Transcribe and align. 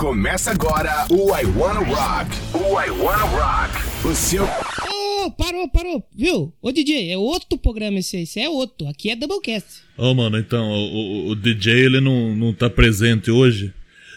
Começa 0.00 0.52
agora 0.52 1.04
o 1.10 1.36
I 1.36 1.44
Wanna 1.44 1.80
Rock. 1.80 2.30
O 2.54 2.80
I 2.80 2.88
Wanna 2.90 3.24
Rock. 3.24 4.08
O 4.08 4.14
seu. 4.14 4.44
Ô, 4.44 5.30
parou, 5.32 5.68
parou, 5.68 6.02
viu? 6.16 6.50
Ô 6.62 6.72
DJ, 6.72 7.10
é 7.12 7.18
outro 7.18 7.58
programa 7.58 7.98
esse 7.98 8.16
aí, 8.16 8.22
esse 8.22 8.40
é 8.40 8.48
outro. 8.48 8.88
Aqui 8.88 9.10
é 9.10 9.16
Doublecast. 9.16 9.82
Ô, 9.98 10.14
mano, 10.14 10.38
então, 10.38 10.66
o, 10.70 11.26
o- 11.26 11.28
o 11.32 11.34
DJ 11.36 11.74
ele 11.84 12.00
não, 12.00 12.34
não 12.34 12.54
tá 12.54 12.70
presente 12.70 13.30
hoje. 13.30 13.74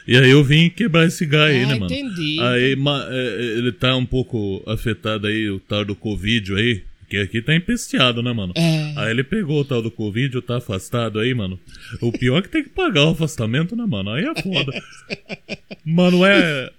E 0.08 0.16
aí 0.16 0.30
eu 0.32 0.42
vim 0.42 0.70
quebrar 0.70 1.06
esse 1.06 1.26
aí, 1.26 1.64
Ah, 1.64 1.68
né, 1.68 1.76
mano? 1.76 1.86
entendi. 1.86 2.38
Aí 2.40 2.76
ma- 2.78 3.06
é, 3.10 3.42
ele 3.58 3.74
tá 3.74 3.94
um 3.98 4.06
pouco 4.06 4.64
afetado 4.66 5.28
aí, 5.28 5.50
o 5.50 5.60
tal 5.60 5.84
do 5.84 5.96
Covid 5.98 6.54
aí. 6.56 6.82
Que 7.14 7.20
aqui 7.20 7.44
tá 7.44 7.54
empesteado, 7.56 8.24
né, 8.24 8.34
mano? 8.34 8.54
É. 8.56 8.92
Aí 8.98 9.12
ele 9.12 9.24
pegou 9.24 9.62
o 9.62 9.64
tal 9.64 9.84
do 9.84 9.92
Covid, 9.92 10.42
tá 10.42 10.58
afastado 10.58 11.20
aí, 11.20 11.32
mano. 11.32 11.60
O 12.02 12.12
pior 12.12 12.40
é 12.40 12.42
que 12.42 12.50
tem 12.50 12.64
que 12.64 12.70
pagar 12.70 13.06
o 13.06 13.10
afastamento, 13.12 13.76
né, 13.76 13.86
mano? 13.86 14.10
Aí 14.10 14.26
é 14.26 14.42
foda. 14.42 14.72
Mano, 15.86 16.18
não 16.18 16.26
é. 16.26 16.72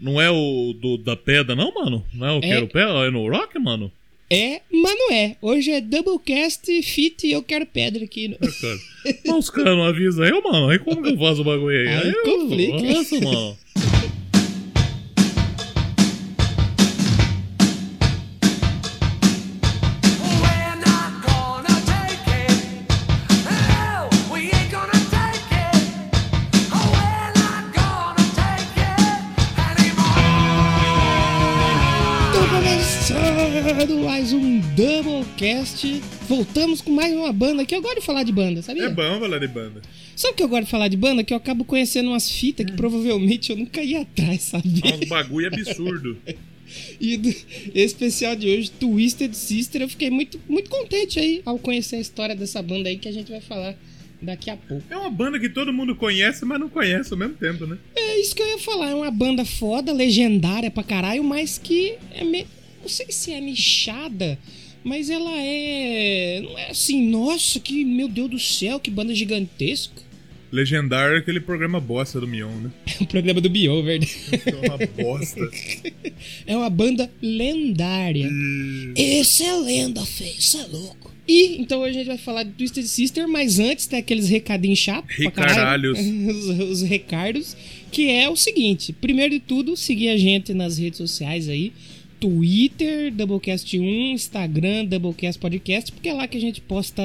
Não 0.00 0.18
é 0.20 0.30
o 0.30 0.72
do, 0.80 0.96
da 0.96 1.14
pedra, 1.14 1.54
não, 1.54 1.74
mano? 1.74 2.02
Não 2.14 2.26
é 2.26 2.32
o 2.32 2.38
É. 2.38 2.40
Quero 2.40 2.68
Pedra? 2.68 3.06
É 3.06 3.10
no 3.10 3.28
Rock, 3.30 3.58
mano? 3.58 3.92
É, 4.30 4.62
mas 4.72 4.94
não 4.98 5.12
é. 5.12 5.36
Hoje 5.42 5.70
é 5.72 5.80
Doublecast 5.82 6.82
Fit 6.82 7.26
e 7.26 7.32
eu 7.32 7.42
quero 7.42 7.66
pedra 7.66 8.02
aqui. 8.02 8.28
no- 8.28 8.38
cara. 8.38 8.78
Mas 9.26 9.36
os 9.36 9.50
caras 9.50 9.76
não 9.76 9.84
avisam 9.84 10.24
aí, 10.24 10.30
mano. 10.42 10.70
Aí 10.70 10.78
como 10.78 11.02
que 11.02 11.10
eu 11.10 11.18
faço 11.18 11.42
o 11.42 11.44
bagulho 11.44 11.76
aí? 11.78 11.86
Aí 11.88 12.10
eu- 12.12 12.22
complica. 12.24 12.82
Nossa, 12.94 13.20
mano. 13.20 13.58
Começando 33.72 34.04
mais 34.04 34.34
um 34.34 34.60
Doublecast. 34.76 36.02
Voltamos 36.28 36.82
com 36.82 36.90
mais 36.90 37.14
uma 37.14 37.32
banda 37.32 37.64
que 37.64 37.74
eu 37.74 37.80
gosto 37.80 38.00
de 38.00 38.04
falar 38.04 38.22
de 38.22 38.30
banda, 38.30 38.60
sabia? 38.60 38.84
É 38.84 38.90
bom 38.90 39.18
falar 39.18 39.38
de 39.38 39.48
banda. 39.48 39.80
Sabe 40.14 40.34
o 40.34 40.36
que 40.36 40.42
eu 40.42 40.48
gosto 40.48 40.64
de 40.64 40.70
falar 40.70 40.88
de 40.88 40.96
banda? 40.98 41.24
Que 41.24 41.32
eu 41.32 41.38
acabo 41.38 41.64
conhecendo 41.64 42.10
umas 42.10 42.30
fitas 42.30 42.66
que 42.66 42.72
provavelmente 42.72 43.48
eu 43.48 43.56
nunca 43.56 43.82
ia 43.82 44.02
atrás, 44.02 44.42
sabe? 44.42 44.68
É 44.84 44.94
uns 44.94 45.08
bagulho 45.08 45.46
absurdo. 45.46 46.18
E 46.98 47.18
do 47.18 47.28
esse 47.28 47.46
especial 47.74 48.34
de 48.34 48.48
hoje, 48.48 48.70
Twisted 48.70 49.34
Sister, 49.34 49.82
eu 49.82 49.88
fiquei 49.90 50.08
muito, 50.08 50.40
muito 50.48 50.70
contente 50.70 51.18
aí 51.18 51.42
ao 51.44 51.58
conhecer 51.58 51.96
a 51.96 52.00
história 52.00 52.34
dessa 52.34 52.62
banda 52.62 52.88
aí 52.88 52.96
que 52.96 53.08
a 53.08 53.12
gente 53.12 53.30
vai 53.30 53.42
falar 53.42 53.74
daqui 54.22 54.48
a 54.48 54.56
pouco. 54.56 54.82
É 54.88 54.96
uma 54.96 55.10
banda 55.10 55.38
que 55.38 55.50
todo 55.50 55.70
mundo 55.70 55.94
conhece, 55.94 56.46
mas 56.46 56.58
não 56.58 56.70
conhece 56.70 57.12
ao 57.12 57.18
mesmo 57.18 57.34
tempo, 57.34 57.66
né? 57.66 57.76
É 57.94 58.18
isso 58.20 58.34
que 58.34 58.40
eu 58.40 58.46
ia 58.46 58.58
falar, 58.58 58.90
é 58.90 58.94
uma 58.94 59.10
banda 59.10 59.44
foda, 59.44 59.92
legendária 59.92 60.70
pra 60.70 60.82
caralho, 60.82 61.22
mas 61.22 61.58
que 61.58 61.96
é 62.14 62.24
me... 62.24 62.46
não 62.82 62.88
sei 62.88 63.06
se 63.10 63.32
é 63.32 63.40
nichada, 63.40 64.38
mas 64.84 65.08
ela 65.08 65.32
é 65.36 66.40
não 66.42 66.58
é 66.58 66.70
assim, 66.70 67.08
nossa, 67.08 67.58
que 67.60 67.84
meu 67.84 68.08
Deus 68.08 68.30
do 68.30 68.38
céu, 68.38 68.78
que 68.78 68.90
banda 68.90 69.14
gigantesca. 69.14 70.02
Legendário 70.50 71.16
é 71.16 71.18
aquele 71.18 71.40
programa 71.40 71.80
bosta 71.80 72.20
do 72.20 72.28
Mion, 72.28 72.50
né? 72.50 72.70
É 73.00 73.00
o 73.04 73.06
programa 73.06 73.40
do 73.40 73.48
Bio, 73.48 73.82
verdade? 73.82 74.14
É 74.44 74.68
uma 74.68 74.78
bosta. 75.02 75.40
É 76.46 76.56
uma 76.56 76.70
banda 76.70 77.10
lendária. 77.20 78.30
Esse 78.94 79.42
é 79.42 79.56
lenda, 79.56 80.04
feio, 80.04 80.36
isso 80.38 80.56
é 80.56 80.66
louco. 80.66 81.12
E 81.26 81.60
então 81.60 81.80
hoje 81.80 81.90
a 81.90 81.98
gente 81.98 82.06
vai 82.06 82.18
falar 82.18 82.42
de 82.42 82.50
Twisted 82.52 82.84
Sister, 82.84 83.28
mas 83.28 83.58
antes 83.58 83.86
tem 83.86 83.98
aqueles 83.98 84.28
recadinhos 84.28 84.78
chatos. 84.78 85.16
Recaralhos. 85.16 85.98
os, 85.98 86.60
os 86.60 86.82
recardos. 86.82 87.56
Que 87.90 88.10
é 88.10 88.28
o 88.28 88.36
seguinte: 88.36 88.92
primeiro 88.92 89.34
de 89.34 89.40
tudo, 89.40 89.76
seguir 89.76 90.08
a 90.08 90.16
gente 90.16 90.52
nas 90.52 90.78
redes 90.78 90.98
sociais 90.98 91.48
aí. 91.48 91.72
Twitter, 92.26 93.12
Doublecast1, 93.12 94.12
Instagram, 94.12 94.84
Doublecast 94.84 95.40
Podcast, 95.40 95.90
porque 95.90 96.08
é 96.08 96.12
lá 96.14 96.28
que 96.28 96.36
a 96.38 96.40
gente 96.40 96.60
posta 96.60 97.02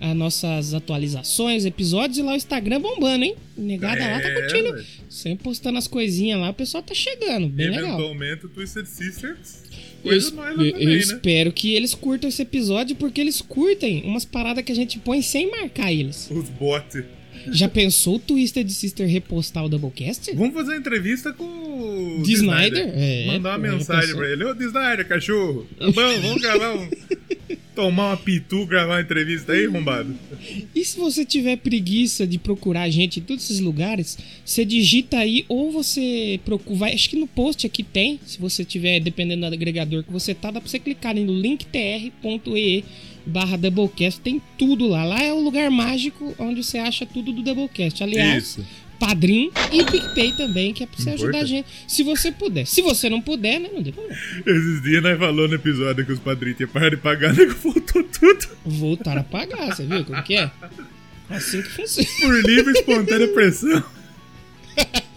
as 0.00 0.16
nossas 0.16 0.74
atualizações, 0.74 1.64
episódios, 1.64 2.18
e 2.18 2.22
lá 2.22 2.32
o 2.32 2.36
Instagram 2.36 2.80
bombando, 2.80 3.24
hein? 3.24 3.36
Negada 3.56 4.00
lá 4.00 4.18
tá 4.20 4.28
É, 4.28 4.34
curtindo. 4.40 4.84
Sempre 5.08 5.44
postando 5.44 5.78
as 5.78 5.86
coisinhas 5.86 6.40
lá, 6.40 6.50
o 6.50 6.54
pessoal 6.54 6.82
tá 6.82 6.94
chegando, 6.94 7.48
bem 7.48 7.68
legal. 7.70 7.84
Eventualmente 8.00 8.46
o 8.46 8.48
Twisted 8.48 8.86
Sisters. 8.86 9.62
Eu, 10.02 10.10
Coisa 10.10 10.28
es- 10.28 10.32
nós 10.34 10.58
eu- 10.58 10.64
eu 10.64 10.72
também, 10.72 10.86
né? 10.86 10.96
espero 10.96 11.52
que 11.52 11.74
eles 11.74 11.94
curtam 11.94 12.28
esse 12.28 12.42
episódio, 12.42 12.96
porque 12.96 13.20
eles 13.20 13.40
curtem 13.42 14.02
umas 14.04 14.24
paradas 14.24 14.64
que 14.64 14.72
a 14.72 14.74
gente 14.74 14.98
põe 14.98 15.22
sem 15.22 15.50
marcar 15.50 15.92
eles. 15.92 16.28
Os 16.30 16.48
bots. 16.48 17.04
Já 17.52 17.68
pensou 17.68 18.16
o 18.16 18.18
Twisted 18.18 18.68
Sister 18.70 19.06
repostar 19.08 19.64
o 19.64 19.68
Doublecast? 19.68 20.34
Vamos 20.34 20.54
fazer 20.54 20.72
uma 20.72 20.78
entrevista 20.78 21.32
com 21.32 21.44
o 21.44 22.22
De 22.22 22.32
Snyder? 22.32 22.90
É, 22.94 23.26
Mandar 23.26 23.58
uma 23.58 23.66
já 23.68 23.74
mensagem 23.74 24.14
pra 24.14 24.30
ele. 24.30 24.44
Ô, 24.44 24.54
de 24.54 24.64
Snyder, 24.64 25.06
cachorro. 25.08 25.66
Tá 25.78 25.86
bom, 25.86 26.20
vamos 26.20 26.42
gravar 26.42 26.74
um... 26.74 26.88
Tomar 27.80 28.08
uma 28.08 28.16
pitu, 28.18 28.66
gravar 28.66 28.96
uma 28.96 29.00
entrevista 29.00 29.52
aí, 29.52 29.64
arrombado. 29.64 30.14
E 30.74 30.84
se 30.84 30.98
você 30.98 31.24
tiver 31.24 31.56
preguiça 31.56 32.26
de 32.26 32.38
procurar 32.38 32.82
a 32.82 32.90
gente 32.90 33.20
em 33.20 33.22
todos 33.22 33.44
esses 33.44 33.58
lugares, 33.58 34.18
você 34.44 34.66
digita 34.66 35.16
aí 35.16 35.46
ou 35.48 35.72
você 35.72 36.38
procura. 36.44 36.78
Vai, 36.78 36.92
acho 36.92 37.08
que 37.08 37.16
no 37.16 37.26
post 37.26 37.66
aqui 37.66 37.82
tem. 37.82 38.20
Se 38.26 38.38
você 38.38 38.66
tiver, 38.66 39.00
dependendo 39.00 39.48
do 39.48 39.54
agregador 39.54 40.04
que 40.04 40.12
você 40.12 40.34
tá, 40.34 40.50
dá 40.50 40.60
pra 40.60 40.68
você 40.68 40.78
clicar 40.78 41.14
no 41.14 41.32
linktr.ee 41.32 42.84
barra 43.24 43.56
Doublecast. 43.56 44.20
Tem 44.20 44.42
tudo 44.58 44.86
lá. 44.86 45.02
Lá 45.02 45.22
é 45.22 45.32
o 45.32 45.40
lugar 45.40 45.70
mágico 45.70 46.34
onde 46.38 46.62
você 46.62 46.76
acha 46.76 47.06
tudo 47.06 47.32
do 47.32 47.40
Doublecast. 47.40 48.02
Aliás, 48.02 48.44
Isso. 48.44 48.66
Padrim 49.00 49.50
e 49.72 49.82
PicPay 49.82 50.32
também, 50.36 50.72
que 50.74 50.84
é 50.84 50.86
pra 50.86 50.96
você 51.02 51.10
ajudar 51.10 51.38
a 51.38 51.44
gente. 51.44 51.66
Se 51.88 52.02
você 52.02 52.30
puder. 52.30 52.66
Se 52.66 52.82
você 52.82 53.08
não 53.08 53.20
puder, 53.20 53.58
né? 53.58 53.70
Não 53.72 53.82
tem 53.82 53.92
problema. 53.92 54.16
Esses 54.46 54.82
dias 54.82 55.02
nós 55.02 55.18
falou 55.18 55.48
no 55.48 55.54
episódio 55.54 56.04
que 56.06 56.12
os 56.12 56.18
padrinhos 56.18 56.58
tinham 56.58 56.68
parado 56.68 56.94
de 56.96 57.02
pagar, 57.02 57.34
nego 57.34 57.54
voltou 57.54 58.04
tudo. 58.04 58.46
Voltar 58.66 59.16
a 59.18 59.24
pagar, 59.24 59.74
você 59.74 59.84
viu 59.86 60.04
como 60.04 60.22
que 60.22 60.36
é? 60.36 60.50
Assim 61.30 61.62
que 61.62 61.68
funciona. 61.70 62.08
Por 62.20 62.44
livre 62.44 62.72
espontânea 62.72 63.28
pressão. 63.28 63.82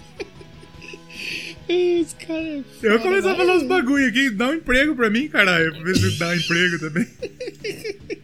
Os 1.70 2.14
caras. 2.14 2.64
é 2.84 2.88
Eu 2.88 3.00
começar 3.00 3.32
a 3.32 3.36
vai. 3.36 3.46
falar 3.46 3.58
uns 3.58 3.68
bagulho 3.68 4.08
aqui. 4.08 4.30
Dá 4.30 4.50
um 4.50 4.54
emprego 4.54 4.96
pra 4.96 5.10
mim, 5.10 5.28
caralho. 5.28 5.72
Pra 5.74 5.84
ver 5.84 5.96
se 5.98 6.20
dá 6.20 6.30
um 6.30 6.36
emprego 6.36 6.80
também. 6.80 7.08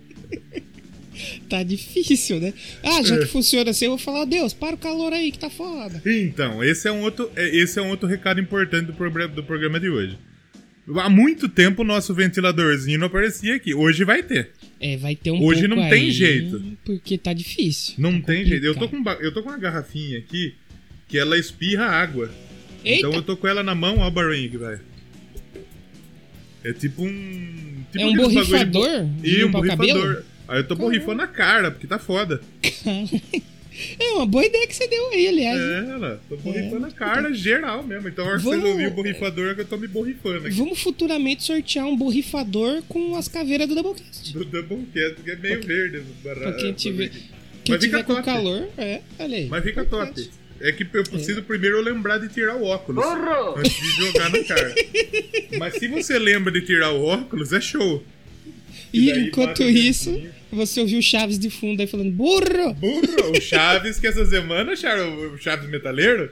Tá 1.50 1.64
difícil, 1.64 2.40
né? 2.40 2.54
Ah, 2.84 3.02
já 3.04 3.16
É. 3.16 3.20
que 3.20 3.26
funciona 3.26 3.72
assim, 3.72 3.86
eu 3.86 3.92
vou 3.92 3.98
falar, 3.98 4.26
Deus, 4.26 4.54
para 4.54 4.76
o 4.76 4.78
calor 4.78 5.12
aí 5.14 5.32
que 5.32 5.40
tá 5.40 5.50
foda. 5.50 6.02
Então, 6.06 6.64
esse 6.64 6.88
é 6.88 6.92
um 6.92 7.02
outro, 7.02 7.30
é- 7.36 7.50
esse 7.58 7.80
é 7.80 7.82
um 7.82 7.90
outro 7.90 8.08
recado 8.08 8.40
importante 8.40 8.86
do 8.86 8.94
programa, 8.94 9.34
do 9.34 9.44
programa 9.44 9.80
de 9.80 9.90
hoje. 9.90 10.18
Há 10.96 11.10
muito 11.10 11.48
tempo 11.50 11.82
o 11.82 11.86
nosso 11.86 12.14
ventiladorzinho 12.16 12.98
não 13.00 13.08
aparecia 13.08 13.56
aqui. 13.56 13.74
Hoje 13.76 14.04
vai 14.04 14.24
ter. 14.24 14.52
É, 14.80 14.98
vai 14.98 15.16
ter 15.16 15.30
um 15.32 15.44
Hoje 15.44 15.68
não 15.68 15.78
tem 15.90 16.06
aí, 16.06 16.12
jeito. 16.12 16.64
Porque 16.84 17.16
tá 17.18 17.32
difícil. 17.34 17.94
Não 17.98 18.20
tá 18.20 18.28
tem 18.34 18.46
jeito. 18.46 18.66
Eu 18.66 18.74
tô, 18.74 18.88
complicado. 18.90 19.18
com, 19.18 19.24
eu 19.24 19.32
tô 19.34 19.44
com 19.44 19.50
uma 19.50 19.58
garrafinha 19.58 20.18
aqui 20.18 20.56
que 21.08 21.18
ela 21.18 21.38
espirra 21.38 21.86
água. 21.86 22.32
Eita, 22.84 23.00
Então 23.08 23.14
eu 23.14 23.22
tô 23.22 23.38
com 23.38 23.48
ela 23.48 23.62
na 23.62 23.76
mão, 23.76 23.98
ó 24.00 24.08
o 24.08 24.12
barulhinho 24.12 24.50
que 24.50 24.58
vai. 24.58 24.80
É 26.64 26.74
tipo 26.74 27.04
um. 27.04 27.84
Tipo 27.92 28.04
É 28.04 28.06
um 28.08 28.16
borrifador 28.16 29.06
de 29.22 29.30
Ih, 29.40 29.46
um 29.46 29.50
o 29.50 29.62
cabelo? 29.64 30.24
Aí 30.50 30.60
eu 30.60 30.68
tô 30.68 30.76
borrifando 30.76 31.22
a 31.22 31.28
cara, 31.28 31.72
porque 31.72 31.86
tá 31.88 32.00
foda. 32.00 32.42
é 34.00 34.12
uma 34.14 34.26
boa 34.26 34.44
ideia 34.46 34.68
que 34.68 34.76
você 34.76 34.88
deu 34.88 35.10
aí, 35.12 35.28
aliás. 35.28 35.60
É, 35.60 35.92
ela. 35.92 36.22
Tô 36.28 36.36
borrifando 36.38 36.86
a 36.88 36.92
cara 36.92 37.34
geral 37.34 37.84
mesmo. 37.84 38.08
Então 38.10 38.26
a 38.26 38.30
hora 38.30 38.38
que 38.38 38.44
Vamos- 38.44 38.60
vocês 38.62 38.72
ouvirem 38.72 38.92
o 38.92 38.96
borrifador 38.96 39.50
é 39.52 39.56
que 39.56 39.62
eu 39.62 39.66
tô 39.66 39.78
me 39.78 39.88
borrifando 39.88 40.48
aqui. 40.48 40.56
Vamos 40.56 40.82
futuramente 40.82 41.44
sortear 41.44 41.86
um 41.86 41.96
borrifador 41.96 42.82
com 42.90 43.16
as 43.16 43.28
caveiras 43.28 43.68
do 43.68 43.76
Doublecast. 43.76 44.34
Do 44.34 44.44
Doublecast, 44.46 45.22
que 45.24 45.32
é 45.32 45.36
meio 45.36 45.62
verde. 45.62 45.98
esse 45.98 46.06
barra- 46.24 46.36
Pra 46.42 46.54
quem 46.54 46.74
tiver, 46.74 47.10
quem 47.10 47.76
Mas 47.76 47.84
fica 47.84 47.98
tiver 48.00 48.04
com 48.04 48.14
top. 48.16 48.26
calor, 48.26 48.68
é, 48.78 49.02
olha 49.20 49.38
aí. 49.38 49.46
Mas 49.48 49.64
fica 49.64 49.86
top. 49.86 50.30
É 50.62 50.72
que 50.74 50.86
eu 50.92 51.04
preciso 51.06 51.42
primeiro 51.44 51.80
lembrar 51.82 52.18
de 52.18 52.28
tirar 52.28 52.56
o 52.58 52.64
óculos. 52.66 53.06
Antes 53.56 53.72
de 53.74 54.06
jogar 54.08 54.30
na 54.30 54.44
cara. 54.44 54.76
Mas 55.58 55.76
se 55.76 55.88
você 55.88 56.20
lembra 56.20 56.52
de 56.52 56.62
tirar 56.66 56.92
o 56.92 57.02
óculos, 57.06 57.54
é 57.54 57.62
show. 57.62 58.04
E 58.92 59.10
daí 59.10 59.28
enquanto 59.28 59.64
isso. 59.64 60.22
Você 60.52 60.80
ouviu 60.82 61.00
o 61.00 61.04
Chaves 61.04 61.38
de 61.40 61.50
fundo 61.50 61.80
aí 61.82 61.88
falando, 61.88 62.12
burro! 62.12 62.74
Burro, 62.76 63.32
o 63.38 63.42
Chaves, 63.42 64.00
que 64.00 64.08
essa 64.08 64.26
semana 64.26 64.74
o 64.74 65.38
Chaves 65.38 65.70
Metaleiro. 65.70 66.32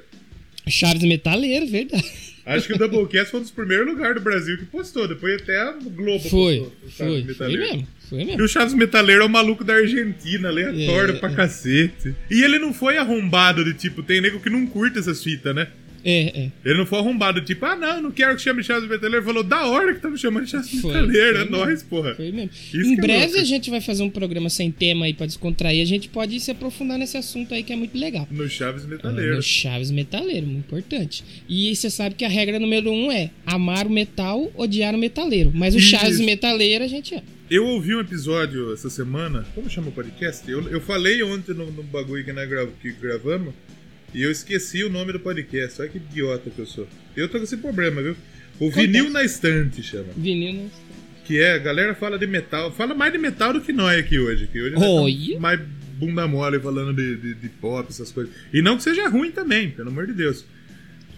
Chaves 0.68 1.04
metaleiro, 1.04 1.66
verdade. 1.68 2.04
Acho 2.46 2.68
que 2.68 2.74
o 2.74 2.78
Doublecast 2.78 3.32
foi 3.32 3.40
um 3.40 3.44
dos 3.44 3.52
primeiros 3.52 3.88
lugares 3.88 4.16
do 4.16 4.22
Brasil 4.22 4.58
que 4.58 4.66
postou. 4.66 5.08
Depois 5.08 5.42
até 5.42 5.58
a 5.60 5.72
Globo 5.74 6.30
Foi, 6.30 6.60
postou. 6.60 6.72
foi, 6.90 7.08
foi 7.08 7.24
Metaleiro. 7.24 7.62
mesmo, 7.64 7.88
foi 8.10 8.22
E 8.22 8.26
mesmo. 8.26 8.44
o 8.44 8.48
Chaves 8.48 8.74
Metaleiro 8.74 9.22
é 9.22 9.26
o 9.26 9.30
maluco 9.30 9.64
da 9.64 9.76
Argentina, 9.76 10.48
aleatório 10.50 11.16
É. 11.16 11.20
pra 11.20 11.30
cacete. 11.30 12.14
E 12.30 12.44
ele 12.44 12.58
não 12.60 12.74
foi 12.74 12.98
arrombado 12.98 13.64
de 13.66 13.74
tipo, 13.74 14.02
tem 14.04 14.20
nego 14.22 14.40
que 14.42 14.50
não 14.50 14.66
curta 14.68 15.00
essas 15.00 15.22
fitas, 15.24 15.54
né? 15.56 15.68
É, 16.10 16.44
é. 16.44 16.52
Ele 16.64 16.78
não 16.78 16.86
foi 16.86 17.00
arrombado, 17.00 17.42
tipo, 17.42 17.66
ah, 17.66 17.76
não, 17.76 18.02
não 18.04 18.12
quero 18.12 18.34
que 18.38 18.42
chame 18.42 18.64
Chaves 18.64 18.90
Metaleiro. 18.90 19.18
Ele 19.18 19.26
falou, 19.26 19.44
da 19.44 19.66
hora 19.68 19.94
que 19.94 20.00
tá 20.00 20.10
me 20.10 20.18
chamando 20.18 20.46
de 20.46 20.56
Metaleiro, 20.56 21.38
foi 21.38 21.46
é 21.46 21.50
nóis, 21.50 21.84
porra. 21.84 22.16
Foi 22.16 22.32
mesmo. 22.32 22.50
Isso 22.54 22.78
em 22.78 22.94
é 22.94 22.96
breve 22.96 23.26
louco. 23.26 23.40
a 23.42 23.44
gente 23.44 23.70
vai 23.70 23.82
fazer 23.82 24.04
um 24.04 24.10
programa 24.10 24.50
sem 24.50 24.72
tema 24.72 25.06
aí 25.06 25.14
pra 25.14 25.26
descontrair. 25.26 25.82
A 25.82 25.86
gente 25.86 26.08
pode 26.08 26.40
se 26.40 26.50
aprofundar 26.50 26.98
nesse 26.98 27.18
assunto 27.18 27.54
aí 27.54 27.62
que 27.62 27.74
é 27.74 27.76
muito 27.76 27.98
legal. 27.98 28.26
No 28.32 28.48
Chaves 28.48 28.86
É, 28.86 28.88
Metaleiro. 28.88 29.36
no 29.36 29.42
Chaves 29.42 29.92
Metaleiro, 29.92 30.48
muito 30.48 30.66
importante. 30.66 31.26
E 31.50 31.76
você 31.76 31.90
sabe 31.90 32.16
que 32.16 32.24
a 32.24 32.30
regra 32.30 32.58
número 32.58 32.90
um 32.90 33.12
é 33.12 33.30
amar 33.46 33.86
o 33.86 33.90
metal, 33.90 34.50
odiar 34.56 34.96
o 34.96 34.98
metaleiro. 34.98 35.52
Mas 35.54 35.76
o 35.76 35.78
Isso. 35.78 35.90
Chaves 35.90 36.22
Metaleiro 36.22 36.86
a 36.86 36.88
gente 36.88 37.16
ama. 37.16 37.24
Eu 37.50 37.66
ouvi 37.66 37.96
um 37.96 38.02
episódio 38.02 38.74
essa 38.74 38.90
semana. 38.90 39.46
Como 39.56 39.70
chama 39.70 39.88
o 39.88 39.92
podcast? 39.92 40.50
Eu, 40.50 40.68
eu 40.70 40.82
falei 40.82 41.24
ontem 41.24 41.54
no, 41.54 41.72
no 41.72 41.82
bagulho 41.84 42.24
que 42.24 42.34
nós 42.34 42.48
que 42.82 42.92
gravamos. 42.92 43.54
E 44.14 44.24
eu 44.24 44.32
esqueci 44.32 44.84
o 44.84 44.90
nome 44.90 45.12
do 45.14 45.20
podcast. 45.20 45.82
Olha 45.82 45.90
que 45.90 45.98
idiota 45.98 46.50
que 46.50 46.60
eu 46.60 46.66
sou. 46.66 46.88
Eu 47.16 47.28
tô 47.28 47.38
com 47.38 47.44
esse 47.44 47.58
problema, 47.58 48.02
viu? 48.02 48.16
O 48.60 48.68
Acontece. 48.68 48.88
Vinil 48.88 49.10
na 49.10 49.24
Estante 49.24 49.84
chama. 49.84 50.08
Vinil, 50.16 50.54
né? 50.54 50.70
Que 51.26 51.40
é, 51.42 51.54
a 51.54 51.58
galera 51.58 51.94
fala 51.94 52.18
de 52.18 52.26
metal. 52.26 52.72
Fala 52.72 52.94
mais 52.94 53.12
de 53.12 53.20
metal 53.20 53.54
do 53.54 53.62
que 53.62 53.74
nós 53.74 54.00
aqui 54.00 54.18
hoje. 54.18 54.48
Que 54.48 54.62
hoje 54.62 54.76
nós 54.76 54.84
Olha. 54.84 55.12
estamos 55.12 55.42
mais 55.42 55.60
bunda 55.98 56.28
mole 56.28 56.60
falando 56.60 56.94
de, 56.96 57.18
de, 57.18 57.34
de 57.36 57.50
pop, 57.50 57.88
essas 57.90 58.12
coisas. 58.12 58.34
E 58.54 58.62
não 58.62 58.78
que 58.78 58.84
seja 58.84 59.08
ruim 59.10 59.32
também, 59.32 59.72
pelo 59.72 59.90
amor 59.90 60.08
de 60.08 60.14
Deus. 60.14 60.46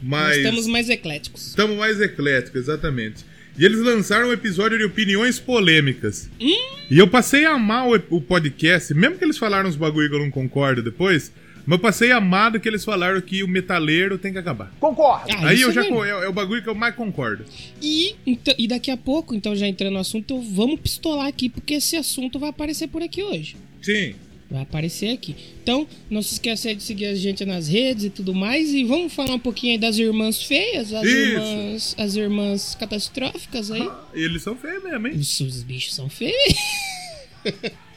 Nós 0.01 0.27
Mas. 0.27 0.37
estamos 0.37 0.67
mais 0.67 0.89
ecléticos. 0.89 1.47
Estamos 1.47 1.77
mais 1.77 2.01
ecléticos, 2.01 2.61
exatamente. 2.61 3.23
E 3.57 3.65
eles 3.65 3.79
lançaram 3.79 4.29
um 4.29 4.33
episódio 4.33 4.77
de 4.77 4.85
opiniões 4.85 5.37
polêmicas. 5.37 6.29
E 6.39 6.97
eu 6.97 7.07
passei 7.07 7.45
a 7.45 7.51
amar 7.51 7.87
o, 7.87 7.95
o 8.09 8.21
podcast, 8.21 8.93
mesmo 8.93 9.17
que 9.17 9.23
eles 9.25 9.37
falaram 9.37 9.69
uns 9.69 9.75
bagulho 9.75 10.09
que 10.09 10.15
eu 10.15 10.19
não 10.19 10.31
concordo 10.31 10.81
depois, 10.81 11.31
mas 11.69 11.77
eu 11.77 11.79
passei 11.79 12.11
a 12.11 12.17
amar 12.17 12.49
do 12.51 12.59
que 12.59 12.67
eles 12.67 12.83
falaram 12.83 13.21
que 13.21 13.43
o 13.43 13.47
metaleiro 13.47 14.17
tem 14.17 14.31
que 14.31 14.39
acabar. 14.39 14.71
Ah, 14.81 15.47
Aí 15.49 15.57
isso 15.57 15.65
eu 15.65 15.71
já 15.71 15.81
mesmo. 15.81 16.03
é, 16.03 16.09
é 16.09 16.27
o 16.27 16.33
bagulho 16.33 16.63
que 16.63 16.67
eu 16.69 16.73
mais 16.73 16.95
concordo. 16.95 17.45
E, 17.79 18.15
então- 18.25 18.55
e 18.57 18.67
daqui 18.67 18.89
a 18.89 18.97
pouco, 18.97 19.35
então 19.35 19.55
já 19.55 19.67
entrando 19.67 19.93
no 19.93 19.99
assunto, 19.99 20.33
eu- 20.33 20.41
vamos 20.41 20.79
pistolar 20.79 21.27
aqui, 21.27 21.47
porque 21.47 21.75
esse 21.75 21.95
assunto 21.95 22.39
vai 22.39 22.49
aparecer 22.49 22.87
por 22.87 23.03
aqui 23.03 23.21
hoje. 23.23 23.55
Sim. 23.83 24.15
Vai 24.49 24.63
aparecer 24.63 25.09
aqui. 25.13 25.35
Então, 25.61 25.85
não 26.09 26.23
se 26.23 26.33
esqueça 26.33 26.69
aí 26.69 26.75
de 26.75 26.81
seguir 26.81 27.05
a 27.05 27.13
gente 27.13 27.45
nas 27.45 27.67
redes 27.67 28.05
e 28.05 28.09
tudo 28.09 28.33
mais. 28.33 28.73
E 28.73 28.83
vamos 28.83 29.13
falar 29.13 29.35
um 29.35 29.39
pouquinho 29.39 29.73
aí 29.73 29.77
das 29.77 29.99
irmãs 29.99 30.41
feias, 30.41 30.91
as 30.91 31.03
Isso. 31.05 31.15
irmãs. 31.15 31.95
As 31.99 32.15
irmãs 32.15 32.73
catastróficas 32.79 33.69
aí. 33.69 33.83
Ah, 33.83 34.05
eles 34.11 34.41
são 34.41 34.55
feios 34.55 34.83
mesmo, 34.83 35.07
hein? 35.07 35.13
Os, 35.17 35.39
os 35.39 35.61
bichos 35.61 35.93
são 35.93 36.09
feios. 36.09 36.35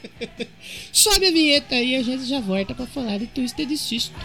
Sobe 0.91 1.27
a 1.27 1.31
vinheta 1.31 1.75
aí 1.75 1.91
e 1.91 1.95
a 1.95 2.03
gente 2.03 2.25
já 2.25 2.39
volta 2.39 2.73
pra 2.73 2.85
falar 2.85 3.17
de 3.19 3.27
Twisted 3.27 3.69
Sister. 3.77 4.15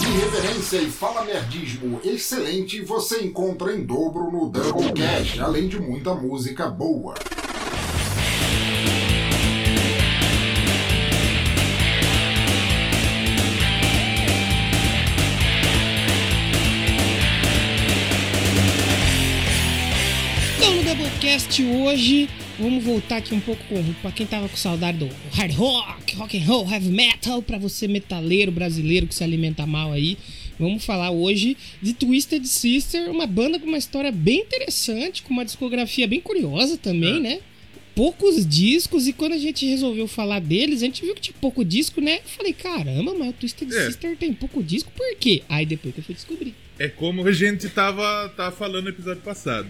Irreverência 0.00 0.78
e 0.78 0.90
fala 0.90 1.24
nerdismo 1.24 2.00
excelente 2.02 2.80
você 2.80 3.22
encontra 3.22 3.72
em 3.74 3.84
dobro 3.84 4.30
no 4.30 4.48
Double 4.48 4.92
Cash, 4.92 5.38
além 5.38 5.68
de 5.68 5.78
muita 5.78 6.14
música 6.14 6.68
boa. 6.68 7.14
No 21.26 21.32
Doublecast 21.32 21.62
hoje, 21.64 22.28
vamos 22.58 22.84
voltar 22.84 23.16
aqui 23.16 23.34
um 23.34 23.40
pouco 23.40 23.62
pra 24.00 24.12
quem 24.12 24.24
tava 24.26 24.48
com 24.48 24.56
saudade 24.56 24.98
do 24.98 25.08
hard 25.32 25.52
rock, 25.54 26.14
rock 26.14 26.38
and 26.38 26.44
roll, 26.44 26.70
heavy 26.70 26.88
metal, 26.90 27.42
pra 27.42 27.58
você 27.58 27.88
metaleiro 27.88 28.52
brasileiro 28.52 29.06
que 29.08 29.14
se 29.14 29.24
alimenta 29.24 29.66
mal 29.66 29.92
aí. 29.92 30.16
Vamos 30.58 30.84
falar 30.84 31.10
hoje 31.10 31.56
de 31.82 31.92
Twisted 31.94 32.44
Sister, 32.46 33.10
uma 33.10 33.26
banda 33.26 33.58
com 33.58 33.66
uma 33.66 33.76
história 33.76 34.12
bem 34.12 34.40
interessante, 34.40 35.22
com 35.22 35.32
uma 35.34 35.44
discografia 35.44 36.06
bem 36.06 36.20
curiosa 36.20 36.78
também, 36.78 37.16
É. 37.16 37.20
né? 37.20 37.38
Poucos 37.94 38.46
discos, 38.46 39.08
e 39.08 39.12
quando 39.12 39.32
a 39.32 39.38
gente 39.38 39.66
resolveu 39.66 40.06
falar 40.06 40.38
deles, 40.38 40.82
a 40.82 40.86
gente 40.86 41.02
viu 41.02 41.14
que 41.14 41.20
tinha 41.22 41.34
pouco 41.40 41.64
disco, 41.64 42.00
né? 42.00 42.18
Eu 42.18 42.28
falei, 42.28 42.52
caramba, 42.52 43.14
mas 43.18 43.30
o 43.30 43.32
Twisted 43.32 43.72
É. 43.72 43.86
Sister 43.86 44.16
tem 44.16 44.32
pouco 44.32 44.62
disco, 44.62 44.92
por 44.94 45.16
quê? 45.18 45.42
Aí 45.48 45.64
depois 45.66 45.92
que 45.94 46.00
eu 46.00 46.04
fui 46.04 46.14
descobrir. 46.14 46.54
É 46.78 46.88
como 46.88 47.26
a 47.26 47.32
gente 47.32 47.68
tava, 47.70 48.28
tava 48.36 48.54
falando 48.54 48.84
no 48.84 48.90
episódio 48.90 49.22
passado. 49.22 49.68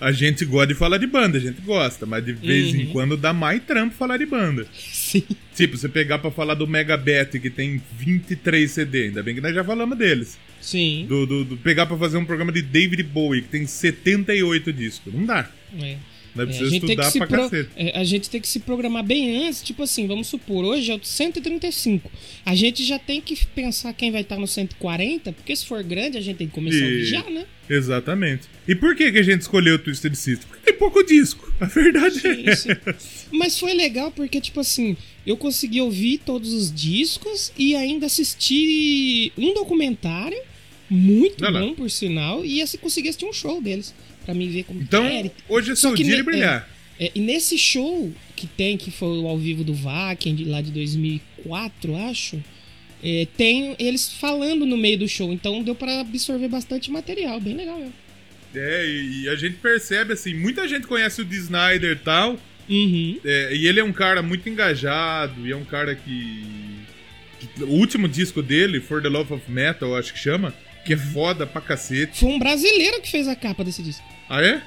A 0.00 0.12
gente 0.12 0.44
gosta 0.46 0.68
de 0.68 0.74
falar 0.74 0.96
de 0.98 1.06
banda, 1.06 1.36
a 1.36 1.40
gente 1.40 1.60
gosta, 1.60 2.06
mas 2.06 2.24
de 2.24 2.32
vez 2.32 2.74
em 2.74 2.86
Uhum. 2.86 2.92
quando 2.92 3.16
dá 3.18 3.32
mais 3.34 3.62
trampo 3.62 3.94
falar 3.94 4.16
de 4.16 4.24
banda. 4.24 4.66
Sim. 4.72 5.22
Tipo, 5.54 5.76
você 5.76 5.88
pegar 5.90 6.18
pra 6.18 6.30
falar 6.30 6.54
do 6.54 6.66
Megabet, 6.66 7.38
que 7.38 7.50
tem 7.50 7.82
23 7.98 8.70
CD, 8.70 9.04
ainda 9.04 9.22
bem 9.22 9.34
que 9.34 9.40
nós 9.42 9.54
já 9.54 9.62
falamos 9.62 9.98
deles. 9.98 10.38
Sim. 10.60 11.04
Do, 11.08 11.26
do- 11.26 11.44
do- 11.44 11.56
pegar 11.58 11.84
pra 11.86 11.98
fazer 11.98 12.16
um 12.16 12.24
programa 12.24 12.50
de 12.50 12.62
David 12.62 13.02
Bowie, 13.02 13.42
que 13.42 13.48
tem 13.48 13.66
78 13.66 14.72
discos. 14.72 15.12
Não 15.12 15.26
dá. 15.26 15.50
É. 15.78 15.96
Nós 16.34 16.44
É, 16.44 16.46
precisamos 16.46 16.74
estudar 16.74 17.10
se 17.10 17.18
pra 17.18 17.26
pro- 17.26 17.38
cacete. 17.50 17.70
é, 17.76 17.98
a 17.98 18.04
gente 18.04 18.30
tem 18.30 18.40
que 18.40 18.46
se 18.48 18.60
programar 18.60 19.02
bem 19.04 19.44
antes, 19.46 19.62
tipo 19.62 19.82
assim, 19.82 20.06
vamos 20.06 20.28
supor, 20.28 20.64
hoje 20.64 20.90
é 20.90 20.94
o 20.94 21.00
135. 21.02 22.10
A 22.46 22.54
gente 22.54 22.84
já 22.84 22.98
tem 22.98 23.20
que 23.20 23.44
pensar 23.46 23.92
quem 23.92 24.12
vai 24.12 24.20
estar 24.22 24.36
no 24.38 24.46
140, 24.46 25.32
porque 25.32 25.54
se 25.56 25.66
for 25.66 25.82
grande, 25.82 26.16
a 26.18 26.20
gente 26.20 26.36
tem 26.36 26.46
que 26.46 26.52
começar 26.54 26.78
a 26.78 26.80
E- 26.80 26.84
ouvir 26.92 27.04
já, 27.06 27.22
né? 27.30 27.46
Exatamente. 27.68 28.42
E 28.66 28.74
por 28.74 28.94
que, 28.96 29.10
que 29.12 29.18
a 29.18 29.22
gente 29.22 29.40
escolheu 29.42 29.74
o 29.76 29.78
Twisted 29.78 30.14
Sister? 30.14 30.46
Porque 30.48 30.70
tem 30.70 30.78
pouco 30.78 31.02
disco. 31.04 31.52
A 31.60 31.66
verdade 31.66 32.20
Sim, 32.20 32.48
é. 32.48 32.56
sim. 32.56 32.68
Mas 33.32 33.58
foi 33.58 33.74
legal 33.74 34.10
porque, 34.10 34.40
tipo 34.40 34.60
assim, 34.60 34.96
eu 35.26 35.36
consegui 35.36 35.80
ouvir 35.80 36.18
todos 36.18 36.52
os 36.52 36.72
discos 36.72 37.52
e 37.56 37.74
ainda 37.76 38.06
assistir 38.06 39.32
um 39.38 39.54
documentário, 39.54 40.38
muito 40.88 41.42
lá. 41.44 41.52
bom, 41.52 41.74
por 41.74 41.88
sinal, 41.90 42.44
e 42.44 42.60
assim, 42.60 42.76
consegui 42.78 43.08
assistir 43.08 43.26
um 43.26 43.32
show 43.32 43.60
deles, 43.62 43.94
pra 44.24 44.34
mim 44.34 44.48
ver 44.48 44.64
como 44.64 44.80
Então, 44.80 45.04
era. 45.04 45.30
hoje 45.48 45.72
é 45.72 45.74
Só 45.74 45.88
seu 45.88 45.96
que 45.96 46.02
dia 46.04 46.16
de 46.16 46.22
brilhar. 46.22 46.68
É, 46.98 47.10
e 47.14 47.20
nesse 47.20 47.56
show 47.56 48.12
que 48.36 48.46
tem, 48.46 48.76
que 48.76 48.90
foi 48.90 49.18
o 49.18 49.26
ao 49.26 49.38
vivo 49.38 49.64
do 49.64 49.72
de 50.34 50.44
lá 50.44 50.60
de 50.60 50.70
2004, 50.70 51.96
acho, 51.96 52.42
é, 53.02 53.26
tem 53.36 53.74
eles 53.78 54.12
falando 54.12 54.66
no 54.66 54.76
meio 54.76 54.98
do 54.98 55.08
show. 55.08 55.32
Então 55.32 55.62
deu 55.62 55.74
pra 55.74 56.00
absorver 56.00 56.48
bastante 56.48 56.90
material, 56.90 57.40
bem 57.40 57.56
legal 57.56 57.78
mesmo. 57.78 57.94
É, 58.54 58.86
e, 58.86 59.28
a 59.28 59.36
gente 59.36 59.56
percebe 59.56 60.12
assim, 60.12 60.34
muita 60.34 60.66
gente 60.68 60.86
conhece 60.86 61.22
o 61.22 61.24
D. 61.24 61.36
Snyder 61.36 61.92
e 61.92 61.96
tal, 61.96 62.38
Uhum. 62.68 63.18
é, 63.24 63.54
e 63.54 63.66
ele 63.66 63.80
é 63.80 63.84
um 63.84 63.92
cara 63.92 64.22
muito 64.22 64.48
engajado, 64.48 65.46
e 65.46 65.52
é 65.52 65.56
um 65.56 65.64
cara 65.64 65.94
que, 65.94 66.44
que- 67.56 67.62
O 67.64 67.68
último 67.70 68.06
disco 68.08 68.42
dele, 68.42 68.80
For 68.80 69.00
the 69.00 69.08
Love 69.08 69.32
of 69.34 69.50
Metal, 69.50 69.96
acho 69.96 70.12
que 70.12 70.18
chama, 70.18 70.52
que 70.84 70.94
é 70.94 70.96
foda 70.96 71.46
pra 71.46 71.60
cacete. 71.60 72.20
Foi 72.20 72.28
um 72.30 72.38
brasileiro 72.38 73.00
que 73.00 73.10
fez 73.10 73.28
a 73.28 73.36
capa 73.36 73.62
desse 73.64 73.82
disco. 73.82 74.02
Ah, 74.28 74.42
é? 74.42 74.62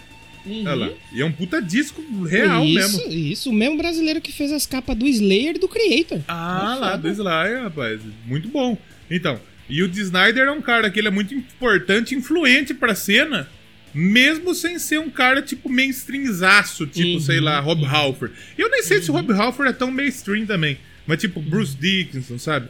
Uhum. 0.45 0.61
Olha 0.65 0.75
lá. 0.75 0.89
E 1.13 1.21
é 1.21 1.25
um 1.25 1.31
puta 1.31 1.61
disco 1.61 2.03
real 2.25 2.63
isso, 2.65 2.97
mesmo. 2.97 3.13
Isso, 3.13 3.49
o 3.49 3.53
mesmo 3.53 3.77
brasileiro 3.77 4.19
que 4.19 4.31
fez 4.31 4.51
as 4.51 4.65
capas 4.65 4.95
do 4.97 5.07
Slayer 5.07 5.55
e 5.55 5.59
do 5.59 5.67
Creator. 5.69 6.19
Ah, 6.27 6.73
É 6.75 6.79
lá, 6.79 6.95
do 6.97 7.07
Slayer, 7.09 7.63
rapaz. 7.63 8.01
Muito 8.25 8.49
bom. 8.49 8.77
Então, 9.09 9.39
e 9.69 9.81
o 9.81 9.87
D. 9.87 10.01
Snyder 10.01 10.47
é 10.47 10.51
um 10.51 10.61
cara 10.61 10.91
que 10.91 10.99
ele 10.99 11.07
é 11.07 11.11
muito 11.11 11.33
importante, 11.33 12.13
influente 12.13 12.73
pra 12.73 12.93
cena, 12.93 13.47
mesmo 13.93 14.53
sem 14.53 14.77
ser 14.77 14.99
um 14.99 15.09
cara 15.09 15.41
tipo 15.41 15.69
mainstreamzaço, 15.69 16.85
tipo, 16.87 17.13
Uhum. 17.13 17.19
sei 17.21 17.39
lá, 17.39 17.59
Rob 17.59 17.85
Halford. 17.85 18.33
Eu 18.57 18.69
nem 18.69 18.83
sei 18.83 19.01
se 19.01 19.09
o 19.09 19.13
Rob 19.13 19.31
Halford 19.31 19.71
é 19.71 19.73
tão 19.73 19.89
mainstream 19.91 20.45
também, 20.45 20.77
mas 21.07 21.19
tipo 21.21 21.41
Bruce 21.41 21.75
Dickinson, 21.75 22.37
sabe? 22.37 22.67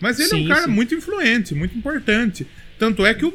Mas 0.00 0.20
ele 0.20 0.32
é 0.32 0.36
um 0.36 0.42
Sim, 0.42 0.48
cara 0.48 0.62
sim. 0.66 0.70
muito 0.70 0.94
influente, 0.94 1.54
muito 1.54 1.76
importante. 1.76 2.46
Tanto 2.78 3.04
é 3.04 3.12
que 3.14 3.24
o- 3.24 3.34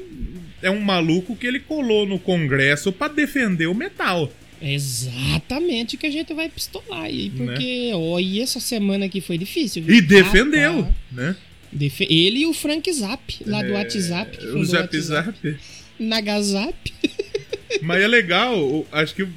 é 0.61 0.69
um 0.71 0.79
maluco 0.79 1.35
que 1.35 1.45
ele 1.45 1.59
colou 1.59 2.05
no 2.07 2.17
Congresso 2.19 2.91
pra 2.91 3.07
defender 3.07 3.67
o 3.67 3.73
metal. 3.75 4.31
É 4.61 4.73
exatamente 4.73 5.97
que 5.97 6.05
a 6.05 6.09
gente 6.11 6.33
vai 6.33 6.47
pistolar 6.49 7.01
aí, 7.03 7.29
Né? 7.29 7.45
porque, 7.53 7.91
ó, 7.93 8.17
e 8.19 8.39
essa 8.39 8.59
semana 8.61 9.05
aqui 9.05 9.19
foi 9.19 9.37
difícil. 9.37 9.83
viu? 9.83 9.95
E 9.95 10.01
defendeu, 10.01 10.77
Rapaz. 10.81 10.95
né? 11.11 11.35
Defe- 11.71 12.07
Ele 12.09 12.39
e 12.41 12.45
o 12.45 12.53
Frank 12.53 12.91
Zap, 12.93 13.39
lá 13.45 13.61
do 13.63 13.73
WhatsApp. 13.73 14.37
É, 14.41 14.45
O 14.55 14.63
Zap. 14.63 14.97
Zap. 15.01 15.57
Nagazap. 15.99 16.93
Mas 17.81 18.01
é 18.01 18.07
legal, 18.07 18.57
o- 18.57 18.85
acho 18.91 19.15
que 19.15 19.23
a 19.23 19.27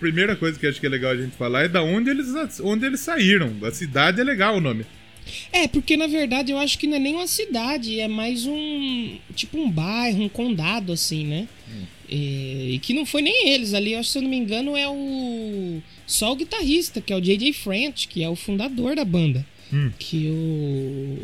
primeira 0.00 0.34
coisa 0.34 0.58
que 0.58 0.66
acho 0.66 0.80
que 0.80 0.86
é 0.86 0.88
legal 0.88 1.12
a 1.12 1.16
gente 1.16 1.36
falar 1.36 1.64
é 1.64 1.68
da 1.68 1.82
onde 1.82 2.10
eles, 2.10 2.28
onde 2.60 2.86
eles 2.86 3.00
saíram. 3.00 3.52
A 3.62 3.70
cidade 3.70 4.20
é 4.20 4.24
legal 4.24 4.56
o 4.56 4.60
nome. 4.60 4.84
É, 5.52 5.68
porque 5.68 5.96
na 5.96 6.06
verdade 6.06 6.52
eu 6.52 6.58
acho 6.58 6.78
que 6.78 6.86
não 6.86 6.96
é 6.96 7.00
nem 7.00 7.14
uma 7.14 7.26
cidade, 7.26 8.00
é 8.00 8.08
mais 8.08 8.46
um. 8.46 9.16
Tipo 9.34 9.58
um 9.58 9.70
bairro, 9.70 10.22
um 10.22 10.28
condado, 10.28 10.92
assim, 10.92 11.24
né? 11.26 11.48
É, 12.10 12.68
e 12.70 12.78
que 12.80 12.92
não 12.92 13.06
foi 13.06 13.22
nem 13.22 13.48
eles 13.48 13.72
ali, 13.74 13.92
eu 13.92 13.98
acho, 14.00 14.10
se 14.10 14.18
eu 14.18 14.22
não 14.22 14.30
me 14.30 14.36
engano, 14.36 14.76
é 14.76 14.88
o. 14.88 15.82
Só 16.06 16.32
o 16.32 16.36
guitarrista, 16.36 17.00
que 17.00 17.12
é 17.12 17.16
o 17.16 17.20
J.J. 17.20 17.52
French, 17.52 18.08
que 18.08 18.22
é 18.22 18.28
o 18.28 18.36
fundador 18.36 18.94
da 18.94 19.04
banda. 19.04 19.44
Hum. 19.72 19.90
Que 19.98 20.28
o. 20.28 21.18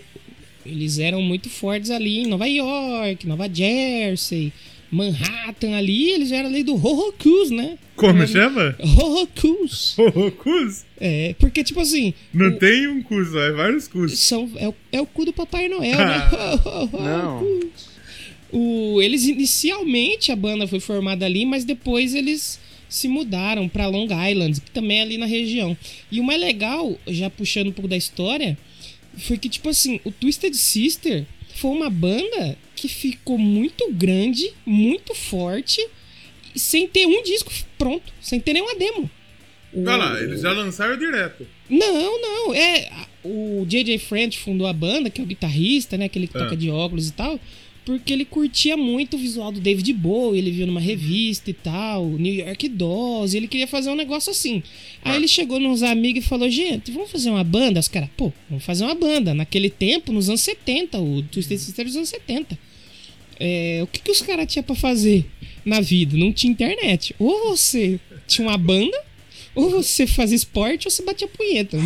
Eles 0.64 0.98
eram 0.98 1.22
muito 1.22 1.48
fortes 1.48 1.90
ali 1.90 2.20
em 2.20 2.26
Nova 2.26 2.46
York, 2.46 3.26
Nova 3.26 3.48
Jersey. 3.52 4.52
Manhattan 4.90 5.76
ali, 5.76 6.10
eles 6.10 6.32
eram 6.32 6.48
ali 6.48 6.62
do 6.62 6.74
Hohokus, 6.74 7.50
né? 7.50 7.78
Como 7.96 8.26
chama? 8.26 8.74
Hohokus. 8.80 9.94
Cus? 10.38 10.84
É, 11.00 11.34
porque, 11.38 11.62
tipo 11.62 11.80
assim, 11.80 12.12
Não 12.32 12.48
o- 12.48 12.58
tem 12.58 12.86
um 12.88 13.02
Cus, 13.02 13.34
é 13.34 13.52
vários 13.52 13.86
Cus. 13.88 14.18
são, 14.18 14.50
é, 14.56 14.68
o, 14.68 14.74
é 14.90 15.00
o 15.00 15.06
cu 15.06 15.24
do 15.26 15.32
Papai 15.32 15.68
Noel, 15.68 15.98
né? 15.98 16.30
Não. 16.92 17.60
O, 18.52 19.00
eles 19.00 19.26
inicialmente 19.28 20.32
a 20.32 20.36
banda 20.36 20.66
foi 20.66 20.80
formada 20.80 21.24
ali, 21.24 21.46
mas 21.46 21.64
depois 21.64 22.16
eles 22.16 22.58
se 22.88 23.06
mudaram 23.06 23.68
pra 23.68 23.86
Long 23.86 24.08
Island, 24.28 24.60
que 24.60 24.72
também 24.72 24.98
é 24.98 25.02
ali 25.02 25.16
na 25.16 25.26
região. 25.26 25.76
E 26.10 26.18
o 26.18 26.24
mais 26.24 26.40
legal, 26.40 26.98
já 27.06 27.30
puxando 27.30 27.68
um 27.68 27.72
pouco 27.72 27.86
da 27.86 27.96
história, 27.96 28.58
foi 29.18 29.38
que 29.38 29.48
tipo 29.48 29.68
assim, 29.68 30.00
o 30.02 30.10
Twisted 30.10 30.52
Sister 30.54 31.24
foi 31.54 31.70
uma 31.70 31.88
banda 31.88 32.58
que 32.80 32.88
ficou 32.88 33.36
muito 33.38 33.90
grande, 33.92 34.52
muito 34.64 35.14
forte, 35.14 35.86
sem 36.54 36.88
ter 36.88 37.06
um 37.06 37.22
disco 37.22 37.52
pronto, 37.78 38.12
sem 38.20 38.40
ter 38.40 38.52
nenhuma 38.54 38.74
demo. 38.74 39.10
O- 39.72 39.80
Olha 39.82 39.96
lá, 39.96 40.20
eles 40.20 40.40
já 40.40 40.52
lançaram 40.52 40.96
direto. 40.98 41.46
não, 41.68 42.20
não. 42.20 42.54
É. 42.54 42.90
O 43.22 43.64
J.J. 43.68 43.98
French 43.98 44.38
fundou 44.38 44.66
a 44.66 44.72
banda, 44.72 45.10
que 45.10 45.20
é 45.20 45.24
o 45.24 45.26
guitarrista, 45.26 45.96
né? 45.96 46.06
Aquele 46.06 46.26
que 46.26 46.36
Ah. 46.36 46.40
toca 46.44 46.56
de 46.56 46.70
óculos 46.70 47.08
e 47.08 47.12
tal. 47.12 47.38
Porque 47.84 48.12
ele 48.12 48.24
curtia 48.24 48.76
muito 48.76 49.16
o 49.16 49.18
visual 49.18 49.50
do 49.50 49.58
David 49.60 49.92
Bowie, 49.94 50.38
ele 50.38 50.50
viu 50.50 50.66
numa 50.66 50.80
revista 50.80 51.50
e 51.50 51.54
tal, 51.54 52.06
New 52.06 52.32
York 52.32 52.68
Dolls, 52.68 53.34
ele 53.36 53.48
queria 53.48 53.66
fazer 53.66 53.90
um 53.90 53.94
negócio 53.96 54.30
assim. 54.30 54.62
Aí 55.02 55.12
Ah. 55.12 55.16
ele 55.16 55.26
chegou 55.26 55.58
nos 55.60 55.82
amigos 55.82 56.24
e 56.24 56.28
falou: 56.28 56.48
gente, 56.50 56.90
vamos 56.92 57.10
fazer 57.10 57.30
uma 57.30 57.42
banda? 57.44 57.80
Os 57.80 57.88
caras, 57.88 58.08
pô, 58.16 58.32
vamos 58.48 58.64
fazer 58.64 58.84
uma 58.84 58.94
banda. 58.94 59.32
Naquele 59.34 59.70
tempo, 59.70 60.12
nos 60.12 60.28
anos 60.28 60.40
70, 60.42 60.98
o 60.98 61.22
Twisted 61.22 61.58
Sister 61.58 61.84
dos 61.86 61.96
anos 61.96 62.08
70. 62.10 62.58
É, 63.40 63.80
o 63.82 63.86
que, 63.86 64.00
que 64.00 64.10
os 64.10 64.20
caras 64.20 64.46
tinham 64.46 64.62
pra 64.62 64.76
fazer 64.76 65.24
na 65.64 65.80
vida? 65.80 66.16
Não 66.16 66.32
tinha 66.32 66.52
internet. 66.52 67.14
Ou 67.18 67.48
você 67.48 67.98
tinha 68.26 68.46
uma 68.46 68.58
banda, 68.58 68.96
ou 69.54 69.70
você 69.70 70.06
fazia 70.06 70.36
esporte, 70.36 70.86
ou 70.86 70.90
você 70.90 71.02
batia 71.02 71.26
punheta. 71.26 71.76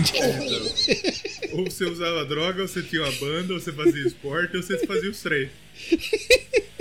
Ou 1.53 1.65
você 1.65 1.85
usava 1.85 2.25
droga, 2.25 2.63
ou 2.63 2.69
você 2.69 2.83
tinha 2.83 3.03
uma 3.03 3.13
banda, 3.13 3.55
ou 3.55 3.61
você 3.61 3.73
fazia 3.73 4.05
esporte, 4.05 4.57
ou 4.57 4.63
você 4.63 4.77
fazia 4.85 5.09
os 5.09 5.21
três. 5.23 5.49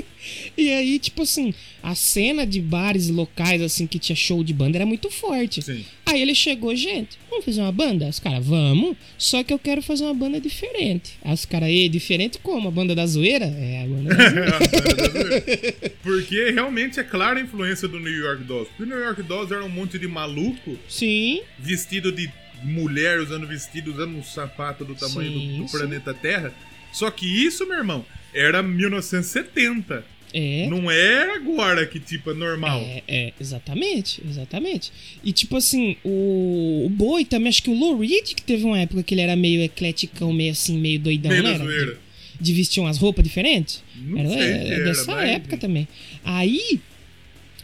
E 0.55 0.69
aí, 0.72 1.00
tipo 1.00 1.24
assim, 1.24 1.53
a 1.81 1.95
cena 1.95 2.45
de 2.45 2.62
bares 2.62 3.10
locais, 3.10 3.62
assim, 3.62 3.88
que 3.88 3.98
tinha 3.98 4.15
show 4.15 4.43
de 4.43 4.53
banda 4.53 4.77
era 4.77 4.86
muito 4.86 5.10
forte. 5.10 5.62
Sim. 5.62 5.83
Aí 6.05 6.22
ele 6.22 6.36
chegou, 6.36 6.75
gente, 6.75 7.17
vamos 7.29 7.45
fazer 7.45 7.62
uma 7.62 7.72
banda? 7.72 8.07
Os 8.07 8.19
caras, 8.19 8.45
vamos, 8.45 8.95
só 9.17 9.43
que 9.43 9.51
eu 9.53 9.57
quero 9.57 9.81
fazer 9.81 10.03
uma 10.03 10.13
banda 10.13 10.39
diferente. 10.39 11.13
Aí 11.24 11.33
os 11.33 11.45
caras, 11.45 11.69
e 11.69 11.89
diferente 11.89 12.38
como? 12.38 12.67
A 12.67 12.72
banda 12.72 12.93
da 12.93 13.05
zoeira? 13.07 13.45
É, 13.45 13.83
a 13.83 13.88
banda 13.88 14.13
da 14.15 14.29
zoeira. 14.29 15.91
Porque 16.03 16.51
realmente 16.51 17.00
é 17.00 17.03
clara 17.03 17.39
a 17.39 17.41
influência 17.43 17.88
do 17.88 18.00
New 18.00 18.13
York 18.13 18.43
Dolls. 18.43 18.69
Porque 18.69 18.83
o 18.83 18.86
New 18.86 19.00
York 19.03 19.24
Dolls 19.24 19.51
era 19.53 19.63
um 19.65 19.69
monte 19.69 19.98
de 19.98 20.07
maluco 20.07 20.77
Sim, 20.88 21.41
vestido 21.57 22.12
de 22.12 22.29
mulher, 22.63 23.19
usando 23.19 23.48
vestido, 23.48 23.91
usando 23.91 24.15
um 24.17 24.24
sapato 24.24 24.86
do 24.86 24.93
tamanho 24.95 25.31
do- 25.31 25.39
Sim, 25.39 25.57
do, 25.63 25.67
sim. 25.67 25.77
planeta 25.77 26.13
Terra. 26.13 26.53
Só 26.91 27.10
que 27.10 27.25
isso, 27.25 27.65
meu 27.67 27.77
irmão, 27.77 28.05
era 28.33 28.62
1970. 28.62 30.05
É. 30.34 30.68
Não 30.68 30.90
era 30.90 31.36
agora 31.36 31.86
que, 31.86 32.00
tipo, 32.00 32.32
é 32.32 32.34
normal. 32.34 32.82
É, 32.82 33.04
é, 33.08 33.34
exatamente, 33.40 34.22
exatamente. 34.28 34.92
E 35.24 35.32
tipo 35.32 35.56
assim, 35.56 35.96
o, 36.04 36.84
o 36.86 36.90
Boi 36.90 37.24
também, 37.24 37.50
acho 37.50 37.62
que 37.62 37.70
o 37.70 37.78
Lou 37.78 37.98
Reed, 38.00 38.34
que 38.34 38.42
teve 38.42 38.63
uma 38.66 38.80
época 38.80 39.04
que 39.04 39.13
ele 39.13 39.22
era 39.22 39.36
meio 39.36 39.62
ecleticão, 39.62 40.34
meio 40.34 40.52
assim, 40.52 40.78
meio 40.78 41.00
doidão, 41.00 41.32
Meio 41.32 41.44
né? 41.44 41.50
Era? 41.54 41.63
zoeira. 41.63 41.98
De, 42.40 42.44
de 42.44 42.54
vestir 42.54 42.80
umas 42.82 42.98
roupas 42.98 43.24
diferentes. 43.24 43.84
Não 43.96 44.20
era, 44.20 44.30
sei 44.30 44.40
é, 44.42 44.58
que 44.60 44.72
é 44.72 44.74
era, 44.74 44.84
dessa 44.86 45.12
mas- 45.16 45.30
época 45.30 45.58
também. 45.58 45.88
Aí, 46.24 46.80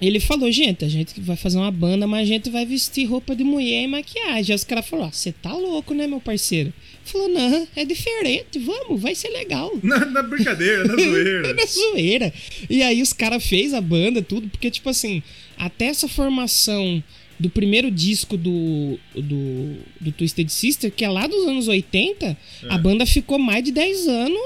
ele 0.02 0.20
falou, 0.20 0.50
gente, 0.52 0.86
a 0.86 0.88
gente 0.88 1.20
vai 1.20 1.36
fazer 1.36 1.58
uma 1.58 1.72
banda, 1.72 2.08
mas 2.08 2.22
a 2.22 2.26
gente 2.26 2.50
vai 2.50 2.66
vestir 2.66 3.06
roupa 3.06 3.36
de 3.36 3.44
mulher 3.44 3.84
e 3.84 3.88
maquiagem. 3.88 4.54
Aí 4.54 4.56
os 4.56 4.64
caras 4.64 4.88
falaram, 4.88 5.12
você 5.12 5.32
tá 5.32 5.52
louco, 5.54 5.94
né, 5.94 6.08
meu 6.08 6.22
parceiro? 6.22 6.72
Falou, 7.12 7.28
não, 7.28 7.68
é 7.75 7.84
diferente, 7.86 8.60
vamos, 8.60 9.01
vai 9.01 9.16
ser 9.16 9.30
legal. 9.30 9.72
Na, 9.82 10.06
na 10.06 10.22
brincadeira, 10.22 10.86
na 10.86 10.96
zoeira. 11.01 11.54
Na 11.54 11.66
zoeira. 11.66 12.34
E 12.70 12.84
aí 12.84 13.01
os 13.01 13.13
caras 13.13 13.44
fez 13.46 13.74
a 13.74 13.82
banda, 13.82 14.22
tudo, 14.22 14.48
porque, 14.48 14.70
tipo 14.70 14.89
assim, 14.89 15.24
até 15.58 15.86
essa 15.86 16.08
formação 16.08 17.04
do 17.39 17.50
primeiro 17.50 17.89
disco 17.89 18.36
do, 18.36 19.00
do, 19.16 19.78
do 20.00 20.12
Twisted 20.12 20.50
Sister, 20.50 20.92
que 20.92 21.06
é 21.06 21.10
lá 21.10 21.25
dos 21.25 21.48
anos 21.48 21.68
80, 21.68 22.38
a 22.70 22.78
banda 22.78 23.06
ficou 23.06 23.39
mais 23.39 23.63
de 23.63 23.72
10 23.72 24.08
anos 24.08 24.42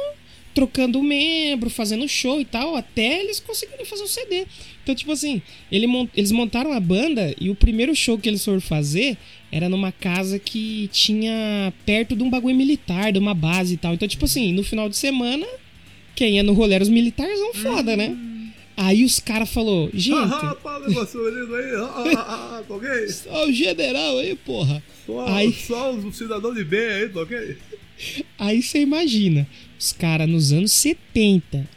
trocando 0.54 1.02
membro, 1.02 1.70
fazendo 1.70 2.08
show 2.08 2.40
e 2.40 2.46
tal, 2.46 2.76
até 2.76 3.22
eles 3.22 3.40
conseguirem 3.40 3.86
fazer 3.86 4.04
o 4.04 4.08
CD. 4.08 4.46
Então, 4.84 4.94
tipo 4.94 5.12
assim, 5.14 5.42
ele 5.72 5.88
mon- 5.88 6.08
eles 6.16 6.32
montaram 6.32 6.74
a 6.74 6.80
banda 6.80 7.34
e 7.40 7.50
o 7.50 7.56
primeiro 7.56 7.96
show 7.96 8.18
que 8.18 8.28
eles 8.30 8.44
foram 8.44 8.60
fazer 8.62 9.18
era 9.52 9.70
numa 9.70 9.92
casa 9.92 10.38
que 10.38 10.90
tinha 10.92 11.72
perto 11.86 12.16
de 12.16 12.22
um 12.24 12.30
bagulho 12.30 12.56
militar, 12.56 13.12
de 13.14 13.20
uma 13.20 13.34
base 13.34 13.76
e 13.76 13.78
tal. 13.78 13.94
Então, 13.94 14.08
tipo 14.08 14.26
assim, 14.26 14.52
no 14.52 14.64
final 14.64 14.90
de 14.90 14.98
semana, 14.98 15.48
quem 16.16 16.36
ia 16.36 16.44
no 16.44 16.54
rolê 16.54 16.76
era 16.76 16.84
os 16.84 16.90
militares, 16.90 17.40
um 17.40 17.54
foda, 17.54 17.96
né? 17.96 18.16
Aí 18.76 19.04
os 19.06 19.20
caras 19.20 19.50
falou, 19.52 19.90
gente, 19.94 20.16
Ah, 20.18 20.40
aí. 20.44 22.16
Ah, 22.16 22.58
ah, 22.60 22.64
tá 22.68 22.74
ok? 22.74 22.90
só 23.08 23.48
o 23.48 23.52
general 23.54 24.18
aí, 24.18 24.36
porra. 24.36 24.84
Só, 25.06 25.28
Aí- 25.28 25.54
só 25.54 25.92
um 25.94 26.12
cidadão 26.12 26.54
de 26.54 26.64
bem 26.64 26.80
aí, 26.88 27.10
tá 27.10 27.22
ok? 27.22 27.58
Aí 28.40 28.62
você 28.64 28.80
imagina, 28.82 29.48
os 29.80 29.94
caras 29.94 30.28
nos 30.28 30.52
anos 30.52 30.72
70. 30.72 31.70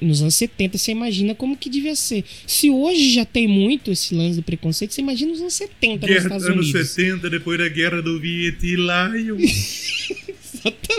Nos 0.00 0.22
anos 0.22 0.34
70, 0.34 0.78
você 0.78 0.92
imagina 0.92 1.34
como 1.34 1.56
que 1.56 1.70
devia 1.70 1.94
ser. 1.94 2.24
Se 2.46 2.70
hoje 2.70 3.14
já 3.14 3.24
tem 3.24 3.46
muito 3.46 3.90
esse 3.90 4.14
lance 4.14 4.36
do 4.36 4.42
preconceito, 4.42 4.92
você 4.92 5.00
imagina 5.00 5.30
nos 5.32 5.40
anos 5.40 5.54
70 5.54 6.06
nos 6.06 6.06
Guerra 6.06 6.22
Estados 6.24 6.46
anos 6.46 6.70
Unidos. 6.70 6.90
70, 6.90 7.30
depois 7.30 7.58
da 7.58 7.68
guerra 7.68 8.02
do 8.02 8.18
Vietnã. 8.18 9.12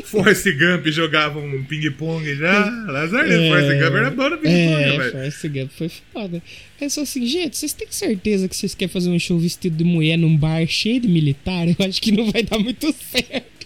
Forrest 0.06 0.46
Gump 0.46 0.88
jogava 0.88 1.39
um 1.39 1.63
ping-pong 1.63 2.36
já. 2.36 2.70
Lazar, 2.88 3.25
é. 3.29 3.50
Forrest 3.50 3.79
Gump 3.84 3.96
era 3.96 4.12
bom 4.12 4.29
no 4.29 4.38
ping-pong, 4.38 4.51
É, 4.53 4.98
velho. 4.98 5.12
Forrest 5.12 5.48
Gump 5.48 5.72
foi 5.72 5.91
foda. 6.13 6.44
É 6.79 6.89
só 6.89 7.01
assim, 7.01 7.25
gente, 7.25 7.58
vocês 7.58 7.74
têm 7.74 7.88
certeza 7.89 8.48
que 8.48 8.56
vocês 8.56 8.74
querem 8.74 8.91
fazer 8.91 9.10
um 9.10 9.20
show 9.20 9.38
vestido 9.38 9.75
de 9.75 9.84
mulher 9.84 10.17
num 10.17 10.36
bar 10.38 10.65
cheio 10.67 11.01
de 11.01 11.08
militar? 11.08 11.67
Eu 11.67 11.75
acho 11.86 12.01
que 12.01 12.12
não 12.12 12.32
vai 12.32 12.44
dar 12.44 12.60
muito 12.60 12.94
certo. 13.12 13.56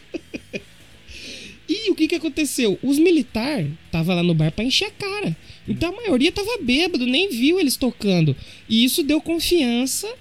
E 1.74 1.90
o 1.92 1.96
que 1.96 2.08
que 2.08 2.16
aconteceu? 2.16 2.78
Os 2.84 2.98
militares 3.00 3.68
estavam 3.86 4.16
lá 4.16 4.24
no 4.24 4.34
bar 4.34 4.52
pra 4.52 4.64
encher 4.66 4.86
a 4.88 4.92
cara. 4.92 5.38
Então 5.68 5.90
a 5.90 5.96
maioria 6.02 6.32
tava 6.32 6.58
bêbado, 6.62 7.06
nem 7.06 7.30
viu 7.30 7.60
eles 7.60 7.76
tocando. 7.78 8.36
E 8.68 8.84
isso 8.84 9.04
deu 9.04 9.22
confiança 9.22 10.12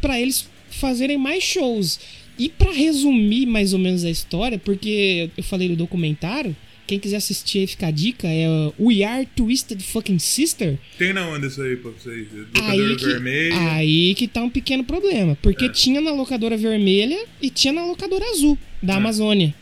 pra 0.00 0.20
eles 0.20 0.48
fazerem 0.70 1.18
mais 1.18 1.42
shows. 1.42 1.98
E 2.38 2.48
pra 2.48 2.70
resumir 2.72 3.44
mais 3.46 3.72
ou 3.72 3.78
menos 3.78 4.04
a 4.04 4.10
história, 4.10 4.58
porque 4.58 5.30
eu 5.36 5.42
falei 5.42 5.68
do 5.68 5.76
documentário, 5.76 6.54
quem 6.86 6.98
quiser 6.98 7.16
assistir 7.18 7.58
aí 7.60 7.66
fica 7.66 7.86
a 7.88 7.90
dica, 7.90 8.26
é 8.28 8.46
We 8.78 9.02
Are 9.04 9.26
Twisted 9.36 9.80
Fucking 9.82 10.18
Sister. 10.18 10.78
Tem 10.98 11.12
na 11.12 11.28
onda 11.28 11.46
isso 11.46 11.60
aí 11.62 11.76
pra 11.76 11.90
vocês? 11.90 12.26
Aí 12.62 12.80
Locadora 12.80 12.96
que, 12.96 13.04
vermelha. 13.06 13.72
aí 13.72 14.14
que 14.14 14.26
tá 14.28 14.42
um 14.42 14.50
pequeno 14.50 14.84
problema. 14.84 15.36
Porque 15.42 15.66
É. 15.66 15.68
tinha 15.68 16.00
na 16.00 16.12
locadora 16.12 16.56
vermelha 16.56 17.18
e 17.42 17.50
tinha 17.50 17.72
na 17.72 17.84
locadora 17.84 18.24
azul 18.30 18.56
da 18.82 18.94
É. 18.94 18.96
Amazônia. 18.96 19.54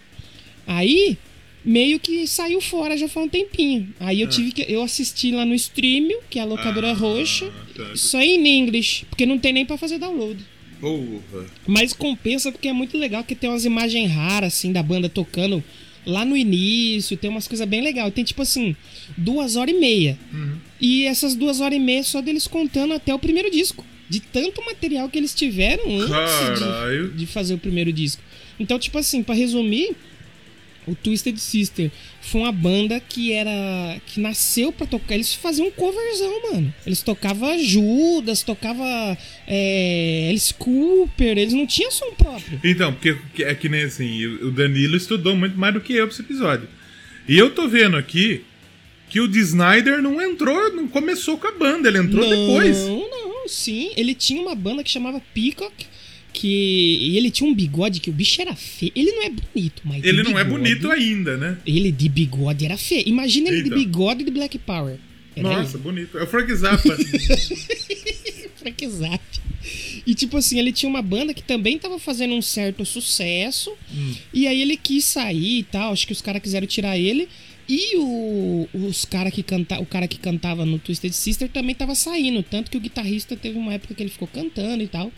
Aí, 0.66 1.16
meio 1.68 2.00
que 2.00 2.26
saiu 2.26 2.60
fora 2.60 2.96
já 2.96 3.06
faz 3.08 3.26
um 3.26 3.28
tempinho. 3.28 3.92
Aí 4.00 4.20
eu 4.22 4.28
tive 4.28 4.52
que. 4.52 4.64
Eu 4.72 4.82
assisti 4.82 5.30
lá 5.30 5.44
no 5.44 5.54
Streamio, 5.54 6.18
que 6.30 6.38
é 6.38 6.42
a 6.42 6.44
locadora 6.46 6.90
Ah, 6.90 6.94
roxa. 6.94 7.50
tá. 7.76 7.94
Só 7.94 8.20
em 8.20 8.58
inglês, 8.58 9.04
porque 9.10 9.26
não 9.26 9.38
tem 9.38 9.52
nem 9.52 9.66
pra 9.66 9.76
fazer 9.76 9.98
download. 9.98 10.38
Porra. 10.80 11.46
Mas 11.66 11.92
compensa 11.92 12.50
porque 12.52 12.68
é 12.68 12.72
muito 12.72 12.96
legal 12.96 13.22
que 13.24 13.34
tem 13.34 13.50
umas 13.50 13.64
imagens 13.64 14.10
raras, 14.10 14.54
assim, 14.54 14.72
da 14.72 14.82
banda 14.82 15.08
tocando 15.08 15.62
lá 16.06 16.24
no 16.24 16.36
início, 16.36 17.16
tem 17.16 17.28
umas 17.28 17.46
coisas 17.48 17.66
bem 17.68 17.82
legais. 17.82 18.14
Tem 18.14 18.24
tipo 18.24 18.40
assim, 18.42 18.74
duas 19.16 19.56
horas 19.56 19.74
e 19.74 19.78
meia. 19.78 20.18
E 20.80 21.04
essas 21.04 21.34
duas 21.34 21.60
horas 21.60 21.76
e 21.76 21.80
meia 21.80 22.02
só 22.02 22.20
deles 22.22 22.46
contando 22.46 22.94
até 22.94 23.12
o 23.14 23.18
primeiro 23.18 23.50
disco. 23.50 23.84
De 24.08 24.20
tanto 24.20 24.64
material 24.64 25.06
que 25.10 25.18
eles 25.18 25.34
tiveram 25.34 25.84
antes 26.00 27.10
de, 27.10 27.18
de 27.18 27.26
fazer 27.26 27.52
o 27.54 27.58
primeiro 27.58 27.92
disco. 27.92 28.22
Então, 28.58 28.78
tipo 28.78 28.96
assim, 28.96 29.22
pra 29.22 29.34
resumir, 29.34 29.94
o 30.88 30.94
Twisted 30.94 31.36
Sister 31.38 31.90
foi 32.20 32.40
uma 32.42 32.52
banda 32.52 33.00
que 33.00 33.32
era. 33.32 33.50
que 34.06 34.20
nasceu 34.20 34.72
pra 34.72 34.86
tocar. 34.86 35.14
Eles 35.14 35.32
faziam 35.34 35.68
um 35.68 35.70
coverzão, 35.70 36.52
mano. 36.52 36.74
Eles 36.86 37.02
tocavam 37.02 37.58
Judas, 37.58 38.42
tocava 38.42 38.84
é, 39.46 40.26
Alice 40.30 40.52
Cooper, 40.54 41.38
eles 41.38 41.52
não 41.54 41.66
tinham 41.66 41.90
som 41.90 42.12
próprio. 42.16 42.60
Então, 42.64 42.92
porque 42.92 43.16
que- 43.34 43.44
é 43.44 43.54
que 43.54 43.68
nem 43.68 43.82
assim, 43.84 44.26
o 44.26 44.50
Danilo 44.50 44.96
estudou 44.96 45.34
muito 45.36 45.58
mais 45.58 45.74
do 45.74 45.80
que 45.80 45.92
eu 45.94 46.06
pra 46.06 46.12
esse 46.14 46.22
episódio. 46.22 46.68
E 47.28 47.36
eu 47.38 47.50
tô 47.50 47.68
vendo 47.68 47.96
aqui 47.96 48.44
que 49.10 49.20
o. 49.20 49.26
Snyder 49.26 50.02
não 50.02 50.20
entrou, 50.20 50.74
não 50.74 50.86
começou 50.88 51.38
com 51.38 51.46
a 51.46 51.52
banda, 51.52 51.88
ele 51.88 51.98
entrou 51.98 52.24
não, 52.24 52.30
depois. 52.30 52.76
não, 52.86 53.48
sim. 53.48 53.90
Ele 53.96 54.14
tinha 54.14 54.40
uma 54.42 54.54
banda 54.54 54.82
que 54.84 54.90
chamava 54.90 55.20
Peacock. 55.34 55.86
Que 56.32 57.16
ele 57.16 57.30
tinha 57.30 57.48
um 57.48 57.54
bigode 57.54 57.98
que 58.00 58.10
o 58.10 58.12
bicho 58.12 58.40
era 58.40 58.54
feio. 58.54 58.92
Ele 58.94 59.10
não 59.12 59.22
é 59.24 59.30
bonito, 59.30 59.82
mas. 59.84 60.04
Ele 60.04 60.22
não 60.22 60.38
é 60.38 60.44
bigode- 60.44 60.62
bonito 60.62 60.90
ainda, 60.90 61.36
né? 61.36 61.58
Ele 61.66 61.90
de 61.90 62.08
bigode 62.08 62.64
era 62.64 62.76
feio. 62.76 63.02
Imagina 63.06 63.48
ele 63.48 63.62
de 63.62 63.70
bigode 63.70 64.22
de 64.24 64.30
Black 64.30 64.58
Power. 64.58 64.98
Nossa, 65.36 65.78
bonito. 65.78 66.18
É 66.18 66.22
o 66.24 66.26
Frank 66.26 66.52
Zappa. 66.54 66.96
Frank 68.56 68.88
Zappa. 68.88 69.38
E 70.06 70.14
tipo 70.14 70.36
assim, 70.36 70.58
ele 70.58 70.72
tinha 70.72 70.88
uma 70.88 71.02
banda 71.02 71.34
que 71.34 71.42
também 71.42 71.78
tava 71.78 71.98
fazendo 71.98 72.34
um 72.34 72.42
certo 72.42 72.84
sucesso. 72.84 73.72
E 74.32 74.46
aí 74.46 74.60
ele 74.62 74.76
quis 74.76 75.04
sair 75.04 75.58
e 75.60 75.62
tal. 75.62 75.92
Acho 75.92 76.06
que 76.06 76.12
os 76.12 76.22
caras 76.22 76.42
quiseram 76.42 76.66
tirar 76.66 76.98
ele. 76.98 77.28
E 77.68 77.96
o, 77.96 78.66
os 78.72 79.04
cara 79.04 79.30
que 79.30 79.42
canta, 79.42 79.78
o 79.78 79.84
cara 79.84 80.08
que 80.08 80.18
cantava 80.18 80.64
no 80.64 80.78
Twisted 80.78 81.12
Sister 81.12 81.50
também 81.50 81.74
tava 81.74 81.94
saindo. 81.94 82.42
Tanto 82.42 82.70
que 82.70 82.78
o 82.78 82.80
guitarrista 82.80 83.36
teve 83.36 83.58
uma 83.58 83.74
época 83.74 83.94
que 83.94 84.02
ele 84.02 84.08
ficou 84.08 84.26
cantando 84.26 84.82
e 84.82 84.88
tal. 84.88 85.12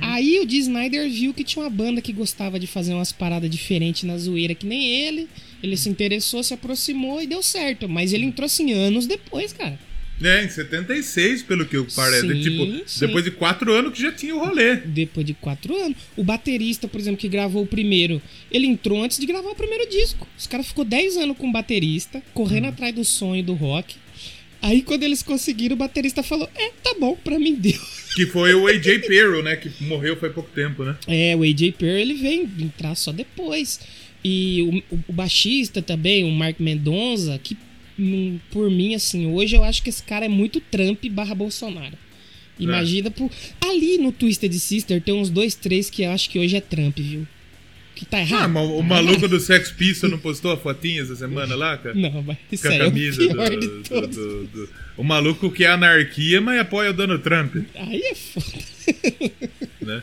Aí 0.00 0.40
o 0.40 0.46
Dee 0.46 0.58
Snyder 0.58 1.08
viu 1.08 1.32
que 1.32 1.44
tinha 1.44 1.62
uma 1.62 1.70
banda 1.70 2.00
que 2.00 2.12
gostava 2.12 2.58
de 2.58 2.66
fazer 2.66 2.94
umas 2.94 3.12
paradas 3.12 3.48
diferentes 3.48 4.02
na 4.02 4.18
zoeira 4.18 4.54
que 4.56 4.66
nem 4.66 4.88
ele. 4.88 5.28
Ele 5.62 5.76
se 5.76 5.88
interessou, 5.88 6.42
se 6.42 6.52
aproximou 6.52 7.22
e 7.22 7.28
deu 7.28 7.42
certo. 7.42 7.88
Mas 7.88 8.12
ele 8.12 8.24
entrou 8.24 8.46
assim 8.46 8.72
anos 8.72 9.06
depois, 9.06 9.52
cara. 9.52 9.78
É, 10.22 10.44
em 10.44 10.48
76, 10.48 11.42
pelo 11.42 11.66
que 11.66 11.76
parece. 11.94 12.26
Sim, 12.28 12.40
tipo, 12.40 12.88
sim. 12.88 13.06
depois 13.06 13.24
de 13.24 13.30
quatro 13.32 13.72
anos 13.72 13.92
que 13.92 14.00
já 14.02 14.12
tinha 14.12 14.34
o 14.34 14.38
rolê. 14.38 14.76
Depois 14.76 15.26
de 15.26 15.34
quatro 15.34 15.76
anos. 15.76 15.96
O 16.16 16.22
baterista, 16.24 16.86
por 16.88 17.00
exemplo, 17.00 17.18
que 17.18 17.28
gravou 17.28 17.62
o 17.64 17.66
primeiro, 17.66 18.22
ele 18.50 18.66
entrou 18.66 19.02
antes 19.02 19.18
de 19.18 19.26
gravar 19.26 19.50
o 19.50 19.54
primeiro 19.54 19.88
disco. 19.90 20.26
Os 20.38 20.46
caras 20.46 20.66
ficou 20.68 20.84
10 20.84 21.16
anos 21.16 21.36
com 21.36 21.48
o 21.48 21.52
baterista, 21.52 22.22
correndo 22.32 22.66
atrás 22.68 22.94
do 22.94 23.04
sonho 23.04 23.42
do 23.42 23.54
rock. 23.54 23.96
Aí 24.62 24.80
quando 24.80 25.02
eles 25.02 25.22
conseguiram, 25.22 25.74
o 25.74 25.78
baterista 25.78 26.22
falou: 26.22 26.48
É, 26.54 26.70
tá 26.82 26.94
bom, 26.98 27.14
pra 27.22 27.38
mim 27.38 27.54
deu. 27.54 27.78
Que 28.16 28.24
foi 28.26 28.54
o 28.54 28.66
AJ 28.68 29.06
Perro, 29.06 29.42
né? 29.42 29.56
Que 29.56 29.70
morreu 29.84 30.16
faz 30.16 30.32
pouco 30.32 30.48
tempo, 30.54 30.84
né? 30.84 30.96
É, 31.06 31.34
o 31.36 31.42
AJ 31.42 31.72
Perry 31.76 32.00
ele 32.00 32.14
vem 32.14 32.48
entrar 32.60 32.94
só 32.94 33.12
depois. 33.12 33.80
E 34.24 34.82
o, 34.90 34.94
o- 34.94 35.04
o 35.08 35.12
baixista 35.12 35.82
também, 35.82 36.24
o 36.24 36.30
Mark 36.30 36.58
Mendonça, 36.60 37.38
que 37.42 37.54
hum, 37.54 37.58
por 38.50 38.70
mim, 38.70 38.94
assim, 38.94 39.26
hoje 39.26 39.56
eu 39.56 39.62
acho 39.64 39.82
que 39.82 39.88
esse 39.90 40.02
cara 40.02 40.24
é 40.24 40.28
muito 40.28 40.60
Trump 40.60 41.04
barra 41.10 41.34
Bolsonaro. 41.34 41.96
Imagina 42.58 43.10
por. 43.10 43.30
Ali 43.60 43.98
no 43.98 44.12
Twisted 44.12 44.52
Sister 44.54 45.00
tem 45.02 45.12
uns 45.14 45.28
dois, 45.30 45.54
três 45.54 45.90
que 45.90 46.02
eu 46.02 46.10
acho 46.12 46.30
que 46.30 46.38
hoje 46.38 46.56
é 46.56 46.60
Trump, 46.60 46.96
viu? 46.98 47.26
Que 47.96 48.04
tá 48.04 48.20
errado. 48.20 48.42
Ah, 48.44 48.48
mas 48.48 48.68
o 48.70 48.82
maluco 48.82 49.28
do 49.28 49.38
Sex 49.40 49.70
Pistols 49.70 50.10
não 50.10 50.18
postou 50.18 50.50
a 50.52 50.56
fotinha 50.56 51.02
essa 51.02 51.14
semana 51.14 51.54
lá, 51.54 51.76
cara? 51.78 51.94
Não, 51.94 52.22
mas 52.22 52.36
isso 52.50 52.62
Com 52.64 52.68
a 52.68 52.72
aí 52.72 52.78
é 52.78 52.82
o 52.82 52.86
camisa 52.86 53.28
pior 53.28 53.50
do, 53.50 53.60
de 53.60 53.66
do- 53.68 53.82
todos. 53.82 54.16
do- 54.16 54.46
do- 54.46 54.68
O 54.96 55.04
maluco 55.04 55.50
que 55.50 55.64
é 55.64 55.68
anarquia, 55.68 56.40
mas 56.40 56.60
apoia 56.60 56.90
o 56.90 56.92
Donald 56.92 57.22
Trump, 57.22 57.54
Aí 57.74 58.00
é 58.02 58.14
foda. 58.14 58.46
né? 59.80 60.02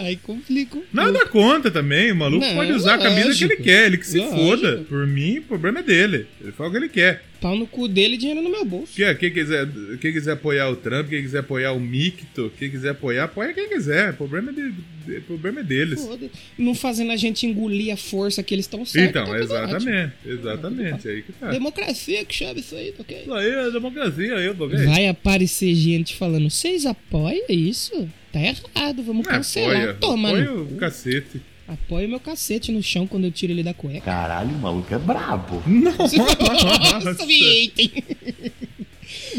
Aí 0.00 0.16
complica. 0.16 0.78
Nada 0.92 1.26
contra 1.26 1.70
também, 1.70 2.12
o 2.12 2.16
maluco 2.16 2.44
Não, 2.44 2.54
pode 2.54 2.72
usar 2.72 2.94
a 2.94 2.98
camisa 2.98 3.28
lógico. 3.28 3.48
que 3.48 3.54
ele 3.54 3.62
quer, 3.62 3.86
ele 3.86 3.96
que 3.98 4.06
se 4.06 4.18
Lógico. 4.18 4.36
foda. 4.36 4.84
Por 4.88 5.06
mim, 5.06 5.38
o 5.38 5.42
problema 5.42 5.80
é 5.80 5.82
dele. 5.82 6.26
Ele 6.40 6.52
fala 6.52 6.68
o 6.68 6.72
que 6.72 6.78
ele 6.78 6.88
quer. 6.88 7.24
Pau 7.40 7.56
no 7.56 7.66
cu 7.66 7.88
dele 7.88 8.16
e 8.16 8.18
dinheiro 8.18 8.42
no 8.42 8.50
meu 8.50 8.66
bolso. 8.66 8.92
Quem, 8.94 9.14
quem, 9.16 9.32
quiser, 9.32 9.66
quem 9.98 10.12
quiser 10.12 10.32
apoiar 10.32 10.68
o 10.68 10.76
Trump, 10.76 11.08
quem 11.08 11.22
quiser 11.22 11.38
apoiar 11.38 11.72
o 11.72 11.80
Micto, 11.80 12.52
quem 12.58 12.70
quiser 12.70 12.90
apoiar, 12.90 13.24
apoia 13.24 13.54
quem 13.54 13.66
quiser. 13.66 14.10
O 14.10 14.16
problema 14.16 14.50
é, 14.50 14.54
de- 14.54 15.16
o 15.16 15.22
problema 15.22 15.60
é 15.60 15.62
deles. 15.64 16.04
Foda. 16.04 16.28
Não 16.58 16.74
fazendo 16.74 17.10
a 17.12 17.16
gente 17.16 17.46
engolir 17.46 17.94
a 17.94 17.96
força 17.96 18.42
que 18.42 18.54
eles 18.54 18.66
estão 18.66 18.84
certos. 18.84 19.10
Então, 19.10 19.24
tá 19.24 19.38
tudo 19.40 19.54
ótimo. 19.54 19.68
exatamente. 19.90 20.12
Exatamente. 20.26 21.08
Aí 21.08 21.22
que 21.22 21.32
tá. 21.32 21.50
Democracia 21.50 22.24
que 22.26 22.34
chama 22.34 22.60
isso 22.60 22.74
aí, 22.76 22.92
tá 22.92 23.02
ok? 23.02 23.20
Isso 23.22 23.32
aí 23.32 23.50
é 23.50 23.70
democracia, 23.70 24.36
aí, 24.36 24.48
tá? 24.54 24.66
Vai 24.66 25.08
aparecer 25.08 25.74
gente 25.74 26.14
falando, 26.16 26.50
vocês 26.50 26.84
apoiam 26.84 27.46
isso? 27.48 28.06
Tá 28.32 28.40
errado, 28.40 29.02
vamos 29.02 29.26
É, 29.26 29.30
cancelar. 29.30 29.76
apoia, 29.76 29.94
Toma, 29.94 30.28
apoia 30.28 30.44
no 30.44 30.62
o 30.62 30.76
cacete. 30.76 31.40
Apoia 31.66 32.08
meu 32.08 32.18
cacete 32.20 32.72
no 32.72 32.82
chão 32.82 33.06
quando 33.06 33.24
eu 33.24 33.30
tiro 33.30 33.52
ele 33.52 33.62
da 33.62 33.72
cueca. 33.74 34.00
Caralho, 34.00 34.50
o 34.50 34.58
maluco 34.58 34.92
é 34.94 34.98
brabo. 34.98 35.62
Nossa, 35.66 37.26
Vietem. 37.26 37.92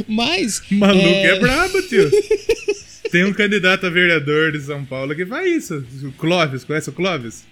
Mas. 0.08 0.62
O 0.72 0.76
maluco 0.76 1.06
é, 1.08 1.26
é... 1.28 1.40
brabo, 1.40 1.82
tio. 1.84 2.10
Tem 3.12 3.26
um 3.26 3.34
candidato 3.34 3.86
a 3.86 3.90
vereador 3.90 4.52
de 4.54 4.62
São 4.62 4.86
Paulo 4.86 5.14
que 5.16 5.26
faz 5.26 5.66
isso. 5.66 5.86
O 6.06 6.12
Clóvis, 6.14 6.64
conhece 6.64 6.90
o 6.90 6.94
Clóvis? 6.94 7.46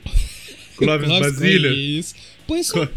Clóvis 0.78 1.08
Clóvis 1.08 1.34
Basílio. 1.34 1.74
Isso. 1.74 2.16
Põe 2.48 2.64
só. 2.64 2.88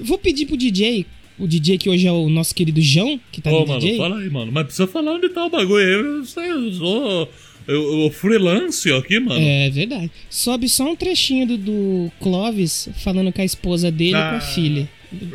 Vou 0.00 0.18
pedir 0.18 0.46
pro 0.46 0.56
DJ. 0.56 1.06
O 1.38 1.46
DJ 1.46 1.78
que 1.78 1.88
hoje 1.88 2.04
é 2.08 2.10
o 2.10 2.28
nosso 2.28 2.52
querido 2.52 2.80
João, 2.80 3.20
que 3.30 3.40
tá 3.40 3.48
Ô, 3.50 3.60
no 3.60 3.66
mano, 3.68 3.80
DJ. 3.80 3.96
fala 3.96 4.18
aí, 4.18 4.28
mano. 4.28 4.50
Mas 4.50 4.64
precisa 4.64 4.88
falar 4.88 5.12
onde 5.12 5.28
tá 5.28 5.46
o 5.46 5.50
bagulho 5.50 5.76
aí. 5.76 5.92
Eu, 5.92 6.24
sei, 6.24 6.50
eu 6.50 6.72
sou. 6.72 7.32
Eu, 7.68 8.04
eu 8.04 8.10
freelance 8.10 8.90
aqui, 8.92 9.20
mano. 9.20 9.38
É 9.38 9.68
verdade. 9.68 10.10
Sobe 10.30 10.68
só 10.68 10.84
um 10.84 10.96
trechinho 10.96 11.46
do, 11.46 11.58
do 11.58 12.12
Clóvis 12.18 12.88
falando 13.04 13.30
com 13.32 13.42
a 13.42 13.44
esposa 13.44 13.90
dele 13.90 14.12
e 14.12 14.14
com 14.14 14.18
Ah, 14.18 14.36
a 14.38 14.40
filha. 14.40 14.88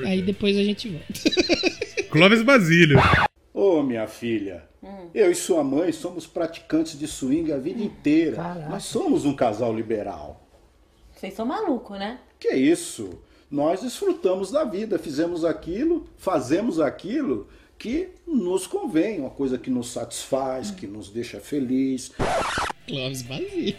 Aí 0.05 0.21
depois 0.21 0.57
a 0.57 0.63
gente 0.63 0.89
volta. 0.89 1.13
Clóvis 2.09 2.41
Basílio. 2.41 2.97
Ô, 3.53 3.83
minha 3.83 4.07
filha, 4.07 4.63
eu 5.13 5.31
e 5.31 5.35
sua 5.35 5.63
mãe 5.63 5.91
somos 5.91 6.25
praticantes 6.25 6.97
de 6.97 7.07
swing 7.07 7.51
a 7.51 7.57
vida 7.57 7.81
inteira. 7.83 8.67
Nós 8.69 8.83
somos 8.85 9.25
um 9.25 9.35
casal 9.35 9.73
liberal. 9.73 10.43
Vocês 11.15 11.35
são 11.35 11.45
malucos, 11.45 11.97
né? 11.99 12.17
Que 12.39 12.49
isso? 12.55 13.19
Nós 13.49 13.81
desfrutamos 13.81 14.49
da 14.49 14.63
vida, 14.63 14.97
fizemos 14.97 15.45
aquilo, 15.45 16.07
fazemos 16.17 16.79
aquilo 16.79 17.47
que 17.77 18.09
nos 18.27 18.65
convém, 18.65 19.19
uma 19.19 19.29
coisa 19.29 19.57
que 19.57 19.69
nos 19.69 19.91
satisfaz, 19.91 20.71
que 20.71 20.87
nos 20.87 21.09
deixa 21.09 21.39
feliz. 21.39 22.11
Clóvis 22.87 23.21
Basílio. 23.21 23.75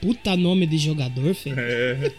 Puta 0.00 0.36
nome 0.36 0.66
de 0.66 0.78
jogador, 0.78 1.34
filho. 1.34 1.56
É. 1.58 2.12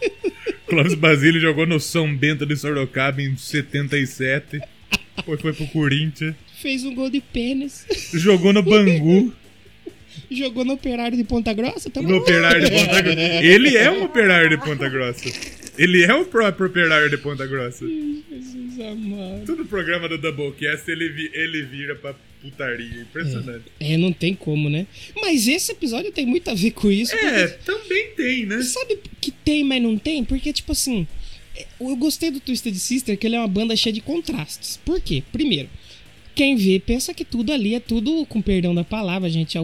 Clóvis 0.66 0.94
Basílio 0.94 1.40
jogou 1.40 1.66
no 1.66 1.78
São 1.80 2.14
Bento 2.14 2.44
de 2.44 2.56
Sorocaba 2.56 3.22
em 3.22 3.36
77. 3.36 4.60
Depois 5.16 5.40
foi 5.40 5.52
pro 5.52 5.66
Corinthians. 5.68 6.34
Fez 6.60 6.84
um 6.84 6.94
gol 6.94 7.08
de 7.08 7.20
pênis. 7.20 7.86
Jogou 8.14 8.52
no 8.52 8.62
Bangu. 8.62 9.32
Jogou 10.30 10.64
no 10.64 10.74
Operário 10.74 11.16
de 11.16 11.24
Ponta 11.24 11.52
Grossa 11.52 11.88
também. 11.88 12.10
No 12.10 12.18
Operário 12.18 12.64
de 12.64 12.70
Ponta 12.70 13.00
Grossa. 13.00 13.20
Ele 13.20 13.76
é 13.76 13.90
um 13.90 14.04
operário 14.04 14.50
de 14.50 14.58
Ponta 14.58 14.88
Grossa. 14.88 15.30
Ele 15.78 16.02
é 16.02 16.12
o 16.14 16.24
próprio 16.24 16.66
operário 16.66 17.08
de 17.08 17.16
Ponta 17.16 17.46
Grossa. 17.46 17.84
Jesus 18.78 18.92
amado. 18.92 19.46
Todo 19.46 19.64
programa 19.66 20.08
do 20.08 20.18
Doublecast 20.18 20.90
ele, 20.90 21.30
ele 21.34 21.62
vira 21.62 21.94
pra 21.96 22.14
putaria. 22.40 23.00
Impressionante. 23.02 23.64
É, 23.80 23.96
não 23.96 24.12
tem 24.12 24.34
como, 24.34 24.68
né? 24.70 24.86
Mas 25.20 25.48
esse 25.48 25.72
episódio 25.72 26.12
tem 26.12 26.24
muito 26.26 26.48
a 26.50 26.54
ver 26.54 26.70
com 26.72 26.90
isso. 26.90 27.14
É, 27.14 27.46
porque- 27.48 27.64
também 27.64 28.10
tem, 28.16 28.46
né? 28.46 28.62
Sabe 28.62 28.98
que 29.20 29.30
tem, 29.30 29.64
mas 29.64 29.82
não 29.82 29.98
tem? 29.98 30.24
Porque, 30.24 30.52
tipo 30.52 30.72
assim, 30.72 31.06
eu 31.80 31.96
gostei 31.96 32.30
do 32.30 32.40
Twisted 32.40 32.74
Sister, 32.76 33.18
que 33.18 33.26
ele 33.26 33.36
é 33.36 33.40
uma 33.40 33.48
banda 33.48 33.74
cheia 33.76 33.92
de 33.92 34.00
contrastes. 34.00 34.78
Por 34.84 35.00
quê? 35.00 35.22
Primeiro, 35.32 35.68
quem 36.34 36.54
vê 36.56 36.78
pensa 36.78 37.12
que 37.12 37.24
tudo 37.24 37.52
ali 37.52 37.74
é 37.74 37.80
tudo, 37.80 38.24
com 38.26 38.40
perdão 38.40 38.72
da 38.74 38.84
palavra, 38.84 39.28
gente, 39.28 39.58
a, 39.58 39.62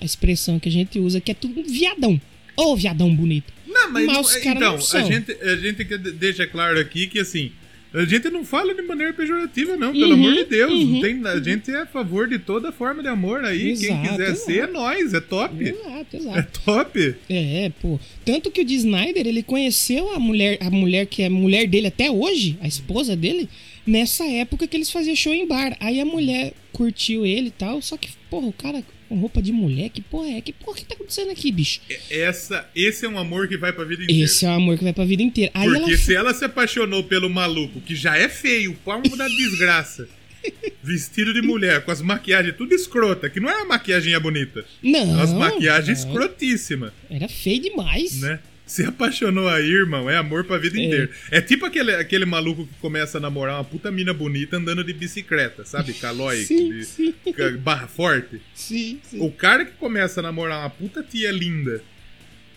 a 0.00 0.04
expressão 0.04 0.60
que 0.60 0.68
a 0.68 0.72
gente 0.72 0.98
usa, 1.00 1.20
que 1.20 1.32
é 1.32 1.34
tudo 1.34 1.64
viadão. 1.64 2.20
Ô, 2.56 2.76
viadão 2.76 3.12
bonito. 3.14 3.52
Não, 3.66 3.90
mas, 3.90 4.06
Mas 4.06 4.16
não- 4.16 4.38
então, 4.52 4.72
não 4.74 4.80
são. 4.80 5.00
a 5.00 5.10
gente, 5.10 5.32
a 5.32 5.56
gente 5.56 5.82
deixa 6.12 6.46
claro 6.46 6.78
aqui 6.78 7.06
que 7.08 7.18
assim, 7.18 7.50
a 7.94 8.04
gente 8.04 8.30
não 8.30 8.44
fala 8.44 8.74
de 8.74 8.82
maneira 8.82 9.12
pejorativa, 9.12 9.76
não, 9.76 9.92
pelo 9.92 10.06
Uhum, 10.06 10.12
amor 10.14 10.34
de 10.34 10.44
Deus. 10.44 10.72
uhum. 10.72 11.00
Tem, 11.00 11.20
a 11.26 11.38
gente 11.40 11.70
é 11.70 11.82
a 11.82 11.86
favor 11.86 12.26
de 12.28 12.38
toda 12.38 12.72
forma 12.72 13.02
de 13.02 13.08
amor 13.08 13.44
aí. 13.44 13.76
Quem 13.76 13.90
Exato, 13.90 14.08
quiser 14.08 14.34
ser, 14.36 14.52
é 14.52 14.56
exato. 14.58 14.72
nós, 14.72 15.14
é 15.14 15.20
top. 15.20 15.62
Exato, 15.64 16.06
É 16.12 16.16
exato. 16.16 16.60
top. 16.64 17.14
É, 17.28 17.70
pô. 17.82 18.00
Tanto 18.24 18.50
que 18.50 18.60
o 18.60 18.64
Dee 18.64 18.76
Snyder, 18.76 19.26
ele 19.26 19.42
conheceu 19.42 20.14
a 20.14 20.18
mulher, 20.18 20.58
a 20.60 20.70
mulher 20.70 21.06
que 21.06 21.22
é 21.22 21.28
mulher 21.28 21.66
dele 21.66 21.88
até 21.88 22.10
hoje, 22.10 22.56
a 22.60 22.66
esposa 22.68 23.14
dele, 23.14 23.48
nessa 23.86 24.24
época 24.24 24.66
que 24.66 24.76
eles 24.76 24.90
faziam 24.90 25.14
show 25.16 25.34
em 25.34 25.46
bar. 25.46 25.76
Aí 25.80 26.00
a 26.00 26.04
mulher 26.04 26.54
curtiu 26.72 27.26
ele 27.26 27.48
e 27.48 27.50
tal, 27.52 27.82
só 27.82 27.96
que, 27.96 28.08
porra, 28.30 28.46
o 28.46 28.52
cara 28.52 28.82
com 29.12 29.18
roupa 29.18 29.42
de 29.42 29.52
mulher, 29.52 29.90
que 29.90 30.00
porra 30.00 30.30
é? 30.30 30.40
Que 30.40 30.54
porra 30.54 30.78
que 30.78 30.86
tá 30.86 30.94
acontecendo 30.94 31.30
aqui, 31.30 31.52
bicho? 31.52 31.80
Essa, 32.10 32.66
esse 32.74 33.04
é 33.04 33.08
um 33.08 33.18
amor 33.18 33.46
que 33.46 33.58
vai 33.58 33.70
pra 33.70 33.84
vida 33.84 34.04
inteira. 34.04 34.24
Esse 34.24 34.46
é 34.46 34.48
o 34.48 34.52
amor 34.52 34.78
que 34.78 34.84
vai 34.84 34.92
pra 34.94 35.04
vida 35.04 35.22
inteira. 35.22 35.50
Aí 35.52 35.68
Porque 35.68 35.90
ela. 35.90 35.96
se 35.98 36.14
ela 36.16 36.32
se 36.34 36.44
apaixonou 36.46 37.04
pelo 37.04 37.28
maluco, 37.28 37.78
que 37.82 37.94
já 37.94 38.16
é 38.16 38.26
feio, 38.26 38.72
palmo 38.82 39.14
da 39.14 39.28
desgraça, 39.28 40.08
vestido 40.82 41.34
de 41.34 41.42
mulher, 41.42 41.84
com 41.84 41.90
as 41.90 42.00
maquiagens 42.00 42.56
tudo 42.56 42.74
escrota, 42.74 43.28
que 43.28 43.38
não 43.38 43.50
é 43.50 43.56
uma 43.56 43.66
maquiagem 43.66 44.18
bonita. 44.18 44.64
Não. 44.82 45.20
As 45.20 45.30
maquiagens 45.34 46.04
não. 46.04 46.10
escrotíssima, 46.12 46.94
Era 47.10 47.28
feio 47.28 47.60
demais. 47.60 48.18
né? 48.22 48.40
Se 48.64 48.84
apaixonou 48.84 49.48
aí, 49.48 49.68
irmão, 49.70 50.08
é 50.08 50.16
amor 50.16 50.44
pra 50.44 50.56
vida 50.56 50.78
É. 50.80 50.84
inteira. 50.84 51.10
É 51.30 51.40
tipo 51.40 51.66
aquele, 51.66 51.94
aquele 51.94 52.24
maluco 52.24 52.66
que 52.66 52.74
começa 52.80 53.18
a 53.18 53.20
namorar 53.20 53.56
uma 53.56 53.64
puta 53.64 53.90
mina 53.90 54.14
bonita 54.14 54.56
andando 54.56 54.82
de 54.84 54.92
bicicleta, 54.92 55.64
sabe? 55.64 55.92
Calói, 55.94 56.44
Sim, 56.44 56.70
de- 56.70 56.84
sim. 56.84 57.14
barra 57.60 57.86
forte. 57.86 58.40
Sim, 58.54 58.98
sim. 59.02 59.20
O 59.20 59.30
cara 59.30 59.64
que 59.64 59.72
começa 59.72 60.20
a 60.20 60.22
namorar 60.22 60.60
uma 60.60 60.70
puta 60.70 61.02
tia 61.02 61.30
linda 61.30 61.82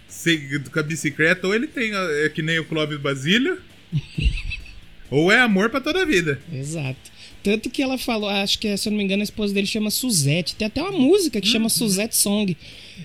se- 0.07 0.61
com 0.71 0.79
a 0.79 0.83
bicicleta, 0.83 1.47
ou 1.47 1.53
ele 1.55 1.67
tem 1.67 1.91
é 1.93 2.29
que 2.29 2.41
nem 2.41 2.59
o 2.59 2.65
Clóvis 2.65 2.99
Basílio, 2.99 3.59
ou 5.11 5.31
é 5.31 5.39
amor 5.39 5.69
pra 5.69 5.81
toda 5.81 6.01
a 6.01 6.05
vida. 6.05 6.39
Exato. 6.53 7.11
Tanto 7.43 7.69
que 7.69 7.81
ela 7.83 7.97
falou, 7.97 8.29
acho 8.29 8.57
que, 8.57 8.75
se 8.77 8.87
eu 8.87 8.91
não 8.91 8.97
me 8.97 9.03
engano, 9.03 9.21
a 9.21 9.23
esposa 9.23 9.53
dele 9.53 9.67
chama 9.67 9.91
Suzette. 9.91 10.55
Tem 10.55 10.65
até 10.67 10.81
uma 10.81 10.91
música 10.91 11.39
que 11.41 11.47
Uhum. 11.47 11.53
chama 11.53 11.69
Suzette 11.69 12.15
Song. 12.15 12.55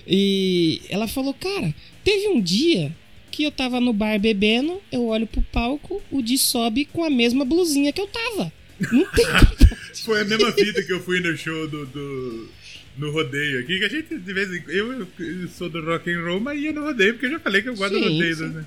E 0.06 0.80
ela 0.88 1.06
falou, 1.06 1.34
cara, 1.34 1.74
teve 2.04 2.28
um 2.28 2.40
dia 2.40 2.92
que 3.30 3.44
eu 3.44 3.50
tava 3.52 3.80
no 3.80 3.92
bar 3.92 4.18
bebendo, 4.18 4.80
eu 4.90 5.06
olho 5.06 5.26
pro 5.26 5.40
palco, 5.42 6.02
o 6.10 6.20
Di 6.22 6.36
sobe 6.36 6.84
com 6.84 7.04
a 7.04 7.10
mesma 7.10 7.44
blusinha 7.44 7.92
que 7.92 8.00
eu 8.00 8.06
tava. 8.08 8.52
Não 8.92 9.04
tem. 9.12 9.26
Foi 10.04 10.20
a 10.22 10.24
mesma 10.24 10.50
fita 10.52 10.82
que 10.82 10.92
eu 10.92 11.00
fui 11.00 11.20
no 11.20 11.36
show 11.36 11.68
do, 11.68 11.84
do- 11.86 12.48
no 12.96 13.10
rodeio 13.12 13.60
aqui, 13.60 13.78
que 13.78 13.84
a 13.84 13.88
gente 13.88 14.16
de 14.18 14.32
vez 14.32 14.50
em. 14.52 14.62
Eu, 14.68 15.06
eu 15.18 15.48
sou 15.48 15.68
do 15.68 15.84
rock 15.84 16.10
and 16.10 16.22
roll, 16.24 16.40
mas 16.40 16.60
ia 16.60 16.72
no 16.72 16.82
rodeio, 16.82 17.12
porque 17.14 17.26
eu 17.26 17.30
já 17.32 17.40
falei 17.40 17.62
que 17.62 17.68
eu 17.68 17.76
gosto 17.76 17.92
do 17.92 18.04
Sim, 18.04 18.12
rodeio, 18.14 18.36
sim. 18.36 18.48
né? 18.48 18.64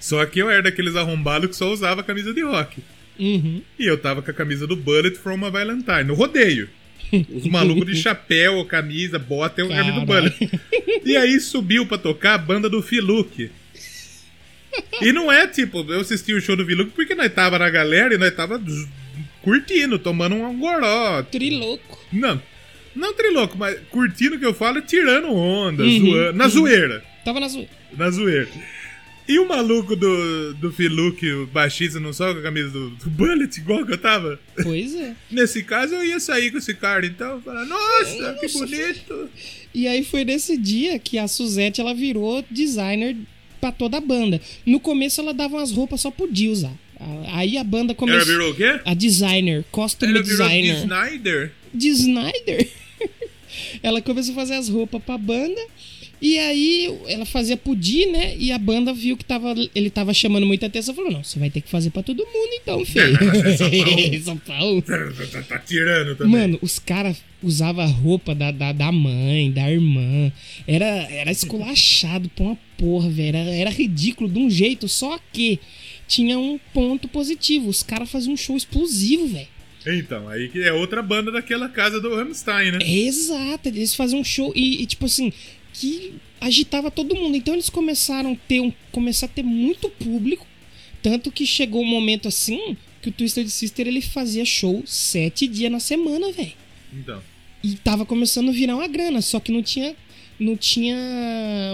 Só 0.00 0.24
que 0.26 0.38
eu 0.40 0.48
era 0.50 0.62
daqueles 0.62 0.96
arrombados 0.96 1.50
que 1.50 1.56
só 1.56 1.70
usava 1.72 2.02
camisa 2.02 2.32
de 2.32 2.42
rock. 2.42 2.82
Uhum. 3.18 3.60
E 3.78 3.84
eu 3.86 3.98
tava 3.98 4.22
com 4.22 4.30
a 4.30 4.34
camisa 4.34 4.66
do 4.66 4.74
Bullet 4.74 5.16
from 5.18 5.44
a 5.44 5.50
Valentine, 5.50 6.04
no 6.04 6.14
rodeio. 6.14 6.68
Os 7.34 7.46
malucos 7.46 7.86
de 7.86 8.00
chapéu, 8.00 8.64
camisa, 8.64 9.18
bota 9.18 9.60
e 9.60 9.64
a 9.64 9.68
camisa 9.68 10.00
do. 10.00 10.06
Bullet. 10.06 10.50
E 11.04 11.16
aí 11.16 11.38
subiu 11.40 11.86
pra 11.86 11.98
tocar 11.98 12.34
a 12.34 12.38
banda 12.38 12.68
do 12.68 12.82
Filuke. 12.82 13.50
E 15.00 15.12
não 15.12 15.30
é 15.30 15.46
tipo, 15.46 15.84
eu 15.92 16.00
assisti 16.00 16.32
o 16.32 16.40
show 16.40 16.56
do 16.56 16.64
Filuke 16.64 16.92
porque 16.92 17.14
nós 17.14 17.32
tava 17.32 17.58
na 17.58 17.68
galera 17.68 18.14
e 18.14 18.18
nós 18.18 18.34
tava 18.34 18.60
curtindo, 19.42 19.98
tomando 19.98 20.36
um 20.36 20.58
goró. 20.58 21.22
Triloco. 21.24 21.98
Não, 22.12 22.40
não 22.94 23.12
triloco, 23.12 23.58
mas 23.58 23.78
curtindo 23.90 24.36
o 24.36 24.38
que 24.38 24.46
eu 24.46 24.54
falo, 24.54 24.78
é 24.78 24.82
tirando 24.82 25.30
onda, 25.32 25.82
Uhum, 25.82 26.00
zoando, 26.00 26.32
na 26.38 26.44
uhum. 26.44 26.50
zoeira. 26.50 27.04
Tava 27.24 27.40
na 27.40 27.48
zoeira. 27.48 27.70
Na 27.96 28.10
zoeira. 28.10 28.48
E 29.28 29.38
o 29.38 29.46
maluco 29.48 29.94
do, 29.94 30.54
do 30.54 30.72
Filuke, 30.72 31.30
o 31.32 31.46
baixista, 31.46 32.00
não 32.00 32.12
só 32.12 32.32
com 32.32 32.40
a 32.40 32.42
camisa 32.42 32.70
do, 32.70 32.90
do 32.90 33.10
Bullet, 33.10 33.56
igual 33.60 33.86
que 33.86 33.92
eu 33.92 33.98
tava? 33.98 34.38
Pois 34.62 34.94
é. 34.94 35.14
Nesse 35.30 35.62
caso, 35.62 35.94
eu 35.94 36.04
ia 36.04 36.18
sair 36.18 36.50
com 36.50 36.58
esse 36.58 36.74
cara, 36.74 37.06
então, 37.06 37.40
falar, 37.40 37.64
nossa, 37.64 38.36
que 38.40 38.48
bonito. 38.48 39.30
E 39.74 39.86
aí 39.86 40.04
foi 40.04 40.24
nesse 40.24 40.56
dia 40.58 40.98
que 40.98 41.18
a 41.18 41.26
Suzette 41.28 41.80
ela 41.80 41.94
virou 41.94 42.44
designer 42.50 43.16
pra 43.60 43.72
toda 43.72 43.96
a 43.98 44.00
banda. 44.00 44.40
No 44.66 44.78
começo 44.80 45.20
ela 45.20 45.32
dava 45.32 45.56
umas 45.56 45.70
roupas 45.72 46.00
só 46.00 46.10
podia 46.10 46.50
usar. 46.50 46.72
Aí 47.32 47.56
a 47.56 47.64
banda 47.64 47.92
Ela 47.92 47.94
começou. 47.94 48.26
virou 48.26 48.50
o 48.50 48.54
quê? 48.54 48.80
A 48.84 48.92
designer, 48.94 49.64
costume 49.72 50.12
Ela 50.12 50.22
virou 50.22 50.46
designer. 50.46 50.74
de 50.74 50.80
Snyder? 50.82 51.52
de 51.74 51.88
Snyder. 51.88 52.68
ela 53.82 54.00
começou 54.02 54.32
a 54.32 54.36
fazer 54.36 54.54
as 54.54 54.68
roupas 54.68 55.02
pra 55.02 55.16
banda. 55.18 55.60
E 56.22 56.38
aí 56.38 57.00
ela 57.08 57.26
fazia 57.26 57.56
pudim, 57.56 58.06
né? 58.06 58.36
E 58.38 58.52
a 58.52 58.58
banda 58.58 58.92
viu 58.94 59.16
que 59.16 59.24
tava, 59.24 59.56
ele 59.74 59.90
tava 59.90 60.14
chamando 60.14 60.46
muita 60.46 60.66
atenção. 60.66 60.94
Falou: 60.94 61.10
Não, 61.10 61.24
você 61.24 61.36
vai 61.36 61.50
ter 61.50 61.60
que 61.60 61.68
fazer 61.68 61.90
pra 61.90 62.00
todo 62.00 62.24
mundo 62.24 62.50
então, 62.62 62.84
feio. 62.86 63.18
São 64.22 64.38
Paulo. 64.38 64.80
Tá, 64.92 64.98
tá- 65.32 65.42
tá 65.42 65.58
tirando 65.58 66.16
também. 66.16 66.32
Mano, 66.32 66.58
os 66.62 66.78
caras 66.78 67.16
usavam 67.42 67.82
a 67.84 67.88
roupa 67.88 68.34
da, 68.36 68.52
da, 68.52 68.70
da 68.70 68.92
mãe, 68.92 69.50
da 69.50 69.68
irmã. 69.68 70.30
Era, 70.64 70.86
era 71.10 71.32
esculachado 71.32 72.28
pra 72.28 72.44
uma 72.44 72.58
porra, 72.78 73.10
velho. 73.10 73.36
Era, 73.36 73.50
era 73.50 73.70
ridículo 73.70 74.30
de 74.30 74.38
um 74.38 74.48
jeito, 74.48 74.88
só 74.88 75.18
que 75.32 75.58
tinha 76.06 76.38
um 76.38 76.56
ponto 76.72 77.08
positivo. 77.08 77.68
Os 77.68 77.82
caras 77.82 78.08
faziam 78.08 78.34
um 78.34 78.36
show 78.36 78.56
explosivo, 78.56 79.26
velho. 79.26 79.48
Então, 79.84 80.28
aí 80.28 80.48
que 80.48 80.62
é 80.62 80.72
outra 80.72 81.02
banda 81.02 81.32
daquela 81.32 81.68
casa 81.68 82.00
do 82.00 82.14
Rammstein, 82.14 82.72
né? 82.72 82.78
Exato, 82.80 83.68
eles 83.68 83.94
faziam 83.94 84.20
um 84.20 84.24
show 84.24 84.52
e, 84.54 84.82
e, 84.82 84.86
tipo 84.86 85.06
assim, 85.06 85.32
que 85.82 86.14
agitava 86.40 86.92
todo 86.92 87.16
mundo. 87.16 87.36
Então 87.36 87.54
eles 87.54 87.68
começaram 87.68 88.32
a 88.34 88.36
ter 88.46 88.60
um, 88.60 88.72
começar 88.92 89.26
a 89.26 89.28
ter 89.28 89.42
muito 89.42 89.88
público, 89.88 90.46
tanto 91.02 91.32
que 91.32 91.44
chegou 91.44 91.82
um 91.82 91.86
momento 91.86 92.28
assim 92.28 92.76
que 93.02 93.08
o 93.08 93.12
Twisted 93.12 93.48
Sister 93.48 93.88
ele 93.88 94.00
fazia 94.00 94.44
show 94.44 94.80
sete 94.86 95.48
dias 95.48 95.72
na 95.72 95.80
semana, 95.80 96.30
velho. 96.30 96.52
Então. 96.92 97.20
E 97.64 97.74
tava 97.74 98.06
começando 98.06 98.50
a 98.50 98.52
virar 98.52 98.76
uma 98.76 98.86
grana, 98.86 99.20
só 99.20 99.40
que 99.40 99.50
não 99.50 99.60
tinha 99.60 99.96
não 100.38 100.56
tinha 100.56 100.96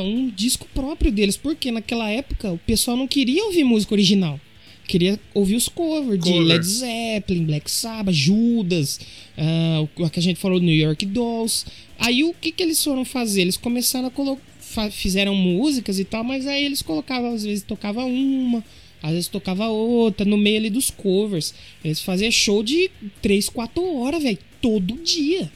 um 0.00 0.30
disco 0.30 0.66
próprio 0.74 1.12
deles, 1.12 1.36
porque 1.36 1.70
naquela 1.70 2.08
época 2.08 2.50
o 2.50 2.58
pessoal 2.58 2.96
não 2.96 3.06
queria 3.06 3.44
ouvir 3.44 3.64
música 3.64 3.94
original. 3.94 4.40
Queria 4.88 5.20
ouvir 5.34 5.54
os 5.54 5.68
covers 5.68 6.18
de 6.18 6.30
Cover. 6.30 6.46
Led 6.46 6.66
Zeppelin, 6.66 7.44
Black 7.44 7.70
Sabbath, 7.70 8.14
Judas, 8.14 8.98
ah, 9.36 9.86
o 9.96 10.08
que 10.08 10.18
a 10.18 10.22
gente 10.22 10.40
falou, 10.40 10.58
New 10.58 10.74
York 10.74 11.04
Dolls. 11.04 11.66
Aí 11.98 12.24
o 12.24 12.32
que, 12.32 12.50
que 12.50 12.62
eles 12.62 12.82
foram 12.82 13.04
fazer? 13.04 13.42
Eles 13.42 13.58
começaram 13.58 14.08
a 14.08 14.10
colocar. 14.10 14.42
Fizeram 14.90 15.34
músicas 15.34 15.98
e 15.98 16.04
tal, 16.04 16.22
mas 16.22 16.46
aí 16.46 16.64
eles 16.64 16.82
colocavam, 16.82 17.34
às 17.34 17.42
vezes 17.42 17.64
tocava 17.64 18.04
uma, 18.04 18.62
às 19.02 19.12
vezes 19.12 19.28
tocava 19.28 19.68
outra, 19.68 20.26
no 20.26 20.36
meio 20.36 20.58
ali 20.58 20.70
dos 20.70 20.90
covers. 20.90 21.54
Eles 21.84 22.00
faziam 22.00 22.30
show 22.30 22.62
de 22.62 22.90
3, 23.22 23.48
4 23.48 23.82
horas, 23.96 24.22
velho, 24.22 24.38
todo 24.60 24.94
dia. 25.02 25.50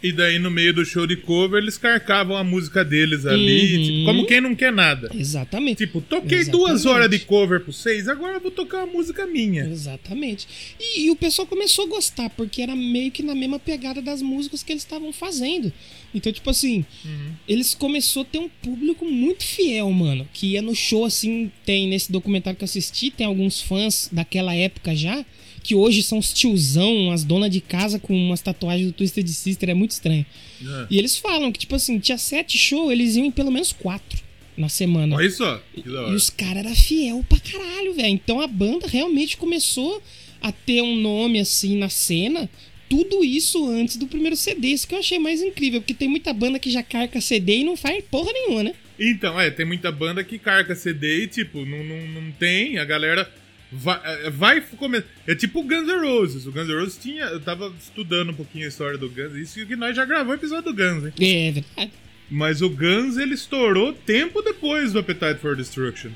E 0.00 0.12
daí, 0.12 0.38
no 0.38 0.48
meio 0.48 0.72
do 0.72 0.84
show 0.84 1.08
de 1.08 1.16
cover, 1.16 1.60
eles 1.60 1.76
carcavam 1.76 2.36
a 2.36 2.44
música 2.44 2.84
deles 2.84 3.26
ali, 3.26 3.76
Uhum. 3.76 3.82
tipo, 3.84 4.04
como 4.04 4.26
quem 4.26 4.40
não 4.40 4.54
quer 4.54 4.72
nada. 4.72 5.10
Exatamente. 5.12 5.78
Tipo, 5.86 6.00
toquei 6.00 6.38
Exatamente. 6.38 6.50
duas 6.66 6.86
horas 6.86 7.10
de 7.10 7.18
cover 7.18 7.60
pro 7.60 7.72
seis, 7.72 8.06
agora 8.06 8.34
eu 8.34 8.40
vou 8.40 8.52
tocar 8.52 8.84
uma 8.84 8.92
música 8.92 9.26
minha. 9.26 9.64
Exatamente. 9.64 10.46
E, 10.78 11.06
e 11.06 11.10
o 11.10 11.16
pessoal 11.16 11.48
começou 11.48 11.84
a 11.86 11.88
gostar, 11.88 12.30
porque 12.30 12.62
era 12.62 12.76
meio 12.76 13.10
que 13.10 13.24
na 13.24 13.34
mesma 13.34 13.58
pegada 13.58 14.00
das 14.00 14.22
músicas 14.22 14.62
que 14.62 14.72
eles 14.72 14.84
estavam 14.84 15.12
fazendo. 15.12 15.72
Então, 16.14 16.32
tipo 16.32 16.48
assim, 16.48 16.84
eles 17.48 17.74
começou 17.74 18.22
a 18.22 18.24
ter 18.24 18.38
um 18.38 18.48
público 18.48 19.04
muito 19.04 19.42
fiel, 19.44 19.90
mano. 19.90 20.28
Que 20.32 20.52
ia 20.52 20.62
no 20.62 20.76
show, 20.76 21.04
assim, 21.04 21.50
tem 21.66 21.88
nesse 21.88 22.12
documentário 22.12 22.56
que 22.56 22.62
eu 22.62 22.66
assisti, 22.66 23.10
tem 23.10 23.26
alguns 23.26 23.60
fãs 23.60 24.08
daquela 24.12 24.54
época 24.54 24.94
já, 24.94 25.24
que 25.68 25.74
hoje 25.74 26.02
são 26.02 26.16
os 26.16 26.32
tiozão, 26.32 27.10
as 27.10 27.24
donas 27.24 27.50
de 27.50 27.60
casa 27.60 27.98
com 27.98 28.16
umas 28.16 28.40
tatuagens 28.40 28.86
do 28.86 28.92
Twisted 28.94 29.28
Sister, 29.28 29.68
é 29.68 29.74
muito 29.74 29.90
estranho. 29.90 30.24
Ah. 30.64 30.86
E 30.88 30.98
eles 30.98 31.18
falam 31.18 31.52
que, 31.52 31.58
tipo 31.58 31.74
assim, 31.74 31.98
tinha 31.98 32.16
sete 32.16 32.56
shows, 32.56 32.90
eles 32.90 33.16
iam 33.16 33.26
em 33.26 33.30
pelo 33.30 33.52
menos 33.52 33.70
quatro 33.70 34.18
na 34.56 34.70
semana. 34.70 35.14
Olha 35.14 35.28
da 35.28 35.60
E 36.10 36.14
os 36.14 36.30
caras 36.30 36.64
eram 36.64 36.74
fiel 36.74 37.22
pra 37.28 37.38
caralho, 37.38 37.92
velho. 37.92 38.08
Então 38.08 38.40
a 38.40 38.46
banda 38.46 38.86
realmente 38.86 39.36
começou 39.36 40.02
a 40.40 40.50
ter 40.50 40.80
um 40.80 40.96
nome 40.96 41.38
assim 41.38 41.76
na 41.76 41.90
cena. 41.90 42.48
Tudo 42.88 43.22
isso 43.22 43.68
antes 43.68 43.98
do 43.98 44.06
primeiro 44.06 44.36
CD. 44.36 44.68
Isso 44.68 44.88
que 44.88 44.94
eu 44.94 45.00
achei 45.00 45.18
mais 45.18 45.42
incrível, 45.42 45.82
porque 45.82 45.92
tem 45.92 46.08
muita 46.08 46.32
banda 46.32 46.58
que 46.58 46.70
já 46.70 46.82
carca 46.82 47.20
CD 47.20 47.58
e 47.58 47.64
não 47.64 47.76
faz 47.76 48.02
porra 48.10 48.32
nenhuma, 48.32 48.62
né? 48.62 48.74
Então, 48.98 49.38
é, 49.38 49.50
tem 49.50 49.66
muita 49.66 49.92
banda 49.92 50.24
que 50.24 50.38
carca 50.38 50.74
CD 50.74 51.24
e, 51.24 51.26
tipo, 51.26 51.66
não, 51.66 51.84
não, 51.84 52.22
não 52.22 52.32
tem, 52.32 52.78
a 52.78 52.86
galera 52.86 53.30
vai, 53.72 54.00
é, 54.04 54.30
vai 54.30 54.60
começar. 54.60 55.06
É 55.26 55.34
tipo 55.34 55.60
o 55.60 55.62
Guns 55.62 55.86
N' 55.86 56.00
Roses. 56.00 56.46
O 56.46 56.52
Guns 56.52 56.68
N' 56.68 56.74
Roses 56.80 56.98
tinha. 57.00 57.24
Eu 57.24 57.40
tava 57.40 57.72
estudando 57.80 58.30
um 58.30 58.34
pouquinho 58.34 58.64
a 58.64 58.68
história 58.68 58.98
do 58.98 59.08
Guns, 59.08 59.34
isso 59.34 59.64
que 59.66 59.76
nós 59.76 59.94
já 59.96 60.04
gravamos 60.04 60.32
o 60.32 60.36
episódio 60.36 60.72
do 60.72 60.74
Guns, 60.74 61.04
hein? 61.04 61.12
É 61.48 61.52
verdade. 61.52 61.92
Mas 62.30 62.60
o 62.60 62.68
Guns, 62.68 63.16
ele 63.16 63.34
estourou 63.34 63.92
tempo 63.92 64.42
depois 64.42 64.92
do 64.92 64.98
Appetite 64.98 65.40
for 65.40 65.56
Destruction. 65.56 66.10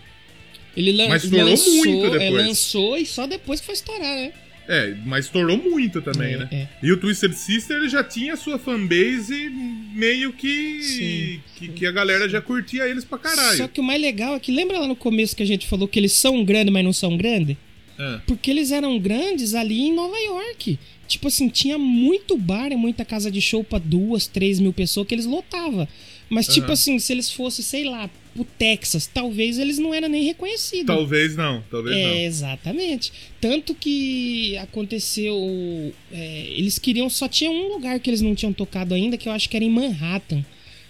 Ele 0.77 0.93
lan 0.93 1.09
Mas 1.09 1.25
estourou 1.25 1.49
lançou, 1.51 1.75
muito 1.75 2.07
é, 2.07 2.19
depois. 2.19 2.47
lançou 2.47 2.97
e 2.99 3.07
só 3.07 3.27
depois 3.27 3.61
que 3.61 3.67
foi 3.67 3.75
estourar, 3.75 4.01
né? 4.17 4.33
É, 4.69 4.95
mas 5.05 5.25
estourou 5.27 5.57
muito 5.59 6.01
também, 6.01 6.35
É, 6.35 6.39
né? 6.39 6.49
é. 6.53 6.69
E 6.83 6.93
o 6.93 6.97
Twisted 6.97 7.33
Sister 7.35 7.77
ele 7.79 7.89
já 7.89 8.05
tinha 8.05 8.37
sua 8.37 8.59
fanbase 8.59 9.51
meio 9.95 10.33
que, 10.33 10.83
Sim. 10.83 11.41
que. 11.57 11.69
que 11.69 11.87
a 11.87 11.93
galera 11.93 12.29
já 12.29 12.41
curtia 12.41 12.89
eles 12.89 13.05
pra 13.05 13.19
caralho. 13.19 13.57
Só 13.57 13.69
que 13.69 13.81
o 13.81 13.85
mais 13.85 14.01
legal 14.01 14.35
é 14.35 14.41
que 14.41 14.51
lembra 14.53 14.79
lá 14.79 14.87
no 14.87 14.97
começo 14.97 15.37
que 15.37 15.43
a 15.43 15.47
gente 15.47 15.67
falou 15.67 15.87
que 15.89 15.99
eles 15.99 16.13
são 16.13 16.45
grandes, 16.45 16.73
mas 16.73 16.85
não 16.85 16.93
são 16.93 17.17
grandes? 17.17 17.57
É. 17.99 18.21
Porque 18.27 18.51
eles 18.51 18.71
eram 18.73 18.99
grandes 18.99 19.55
ali 19.55 19.81
em 19.83 19.95
Nova 19.95 20.19
York. 20.19 20.79
Tipo 21.07 21.29
assim, 21.29 21.49
tinha 21.49 21.77
muito 21.79 22.37
bar 22.39 22.73
e 22.73 22.77
muita 22.77 23.05
casa 23.05 23.31
de 23.31 23.41
show 23.41 23.63
pra 23.63 23.79
duas, 23.79 24.27
três 24.27 24.59
mil 24.59 24.73
pessoas 24.73 25.07
que 25.07 25.15
eles 25.15 25.27
lotava. 25.27 25.89
Mas, 26.31 26.47
tipo 26.47 26.67
Aham. 26.67 26.73
assim, 26.73 26.99
se 26.99 27.13
eles 27.13 27.31
fossem, 27.31 27.63
sei 27.63 27.85
lá, 27.85 28.09
pro 28.35 28.45
Texas, 28.45 29.07
talvez 29.07 29.59
eles 29.59 29.79
não 29.79 29.93
eram 29.95 30.09
nem 30.09 30.25
reconhecidos. 30.25 30.87
Talvez 30.87 31.37
não, 31.37 31.63
talvez 31.71 31.97
É, 31.97 32.07
não. 32.07 32.15
exatamente. 32.17 33.13
Tanto 33.41 33.75
que 33.75 34.57
aconteceu. 34.59 35.93
é, 36.13 36.47
eles 36.57 36.79
queriam. 36.79 37.09
Só 37.11 37.29
tinha 37.29 37.51
um 37.51 37.69
lugar 37.73 37.99
que 38.01 38.11
eles 38.11 38.21
não 38.21 38.35
tinham 38.35 38.53
tocado 38.53 38.95
ainda, 38.95 39.17
que 39.17 39.29
eu 39.29 39.33
acho 39.33 39.49
que 39.49 39.57
era 39.57 39.65
em 39.65 39.71
Manhattan. 39.71 40.45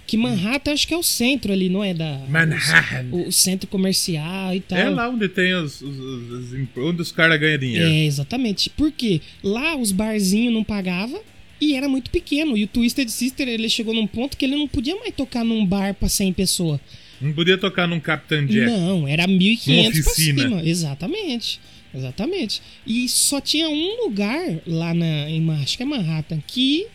Que 0.07 0.17
Manhattan 0.17 0.73
acho 0.73 0.87
que 0.87 0.93
é 0.93 0.97
o 0.97 1.03
centro 1.03 1.53
ali, 1.53 1.69
não 1.69 1.83
é? 1.83 1.95
Da, 1.95 2.19
Manhattan. 2.29 3.09
O, 3.13 3.29
o 3.29 3.33
centro 3.33 3.69
comercial 3.69 4.55
e 4.55 4.61
tal. 4.61 4.77
É 4.79 4.91
lá 4.91 5.09
onde 5.09 5.29
tem 5.29 5.55
os, 5.55 5.81
os, 5.81 5.97
os- 5.97 6.69
onde 6.77 7.01
os 7.03 7.13
caras 7.13 7.39
ganham 7.41 7.59
dinheiro. 7.59 7.87
É, 7.89 8.05
exatamente. 8.05 8.69
Porque 8.71 9.21
lá 9.43 9.77
os 9.77 9.93
barzinhos 9.93 10.53
não 10.53 10.65
pagavam 10.65 11.21
e 11.61 11.75
era 11.75 11.89
muito 11.89 12.11
pequeno. 12.11 12.57
E 12.57 12.65
o 12.65 12.67
Twisted 12.67 13.09
Sister, 13.09 13.49
ele 13.49 13.69
chegou 13.69 13.95
num 13.95 14.07
ponto 14.07 14.37
que 14.37 14.45
ele 14.45 14.57
não 14.57 14.67
podia 14.67 14.97
mais 14.97 15.15
tocar 15.15 15.45
num 15.45 15.65
bar 15.65 15.95
pra 15.95 16.09
100 16.09 16.33
pessoas. 16.33 16.81
Não 17.23 17.33
podia 17.33 17.57
tocar 17.57 17.87
num 17.87 18.01
Captain 18.01 18.47
Jack. 18.47 18.67
Não, 18.71 19.07
era 19.07 19.27
1.500 19.27 20.03
pra 20.05 20.13
cima. 20.15 20.63
Exatamente. 20.65 21.61
Exatamente. 21.95 22.63
E 22.87 23.09
só 23.09 23.41
tinha 23.41 23.69
um 23.69 24.05
lugar 24.05 24.43
lá 24.67 24.93
na, 24.95 25.29
em, 25.31 25.49
acho 25.63 25.77
que 25.77 25.83
é 25.83 25.87
Manhattan, 25.87 26.43
que 26.47 26.87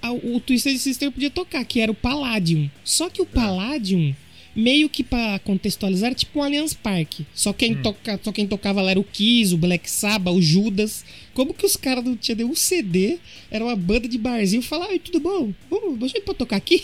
a- 0.00 0.12
o 0.12 0.38
Twisted 0.40 0.78
Sister 0.78 1.10
podia 1.10 1.30
tocar, 1.30 1.64
que 1.64 1.80
era 1.80 1.90
o 1.90 1.94
Palladium. 1.94 2.70
Só 2.84 3.10
que 3.10 3.20
o 3.20 3.26
Palladium, 3.26 4.14
meio 4.54 4.88
que 4.88 5.02
pra 5.02 5.38
contextualizar, 5.40 6.08
era 6.10 6.14
tipo 6.14 6.38
um 6.38 6.42
Allianz 6.44 6.72
Parque. 6.74 7.26
Só 7.34 7.52
quem, 7.52 7.74
toca, 7.82 8.20
só 8.22 8.30
quem 8.30 8.46
tocava 8.46 8.80
lá 8.80 8.92
era 8.92 9.00
o 9.00 9.04
Kiss, 9.04 9.52
o 9.52 9.58
Black 9.58 9.90
Sabbath, 9.90 10.34
o 10.34 10.40
Judas. 10.40 11.04
Como 11.34 11.52
que 11.52 11.66
os 11.66 11.76
caras 11.76 12.04
não 12.04 12.16
tinham 12.16 12.36
nenhum 12.38 12.54
CD? 12.54 13.18
Era 13.50 13.64
uma 13.64 13.74
banda 13.76 14.06
de 14.08 14.16
barzinho. 14.16 14.62
Falaram, 14.62 14.96
tudo 15.00 15.18
bom? 15.20 15.52
Vamos, 15.68 15.98
você 15.98 16.20
pode 16.20 16.38
tocar 16.38 16.56
aqui? 16.56 16.80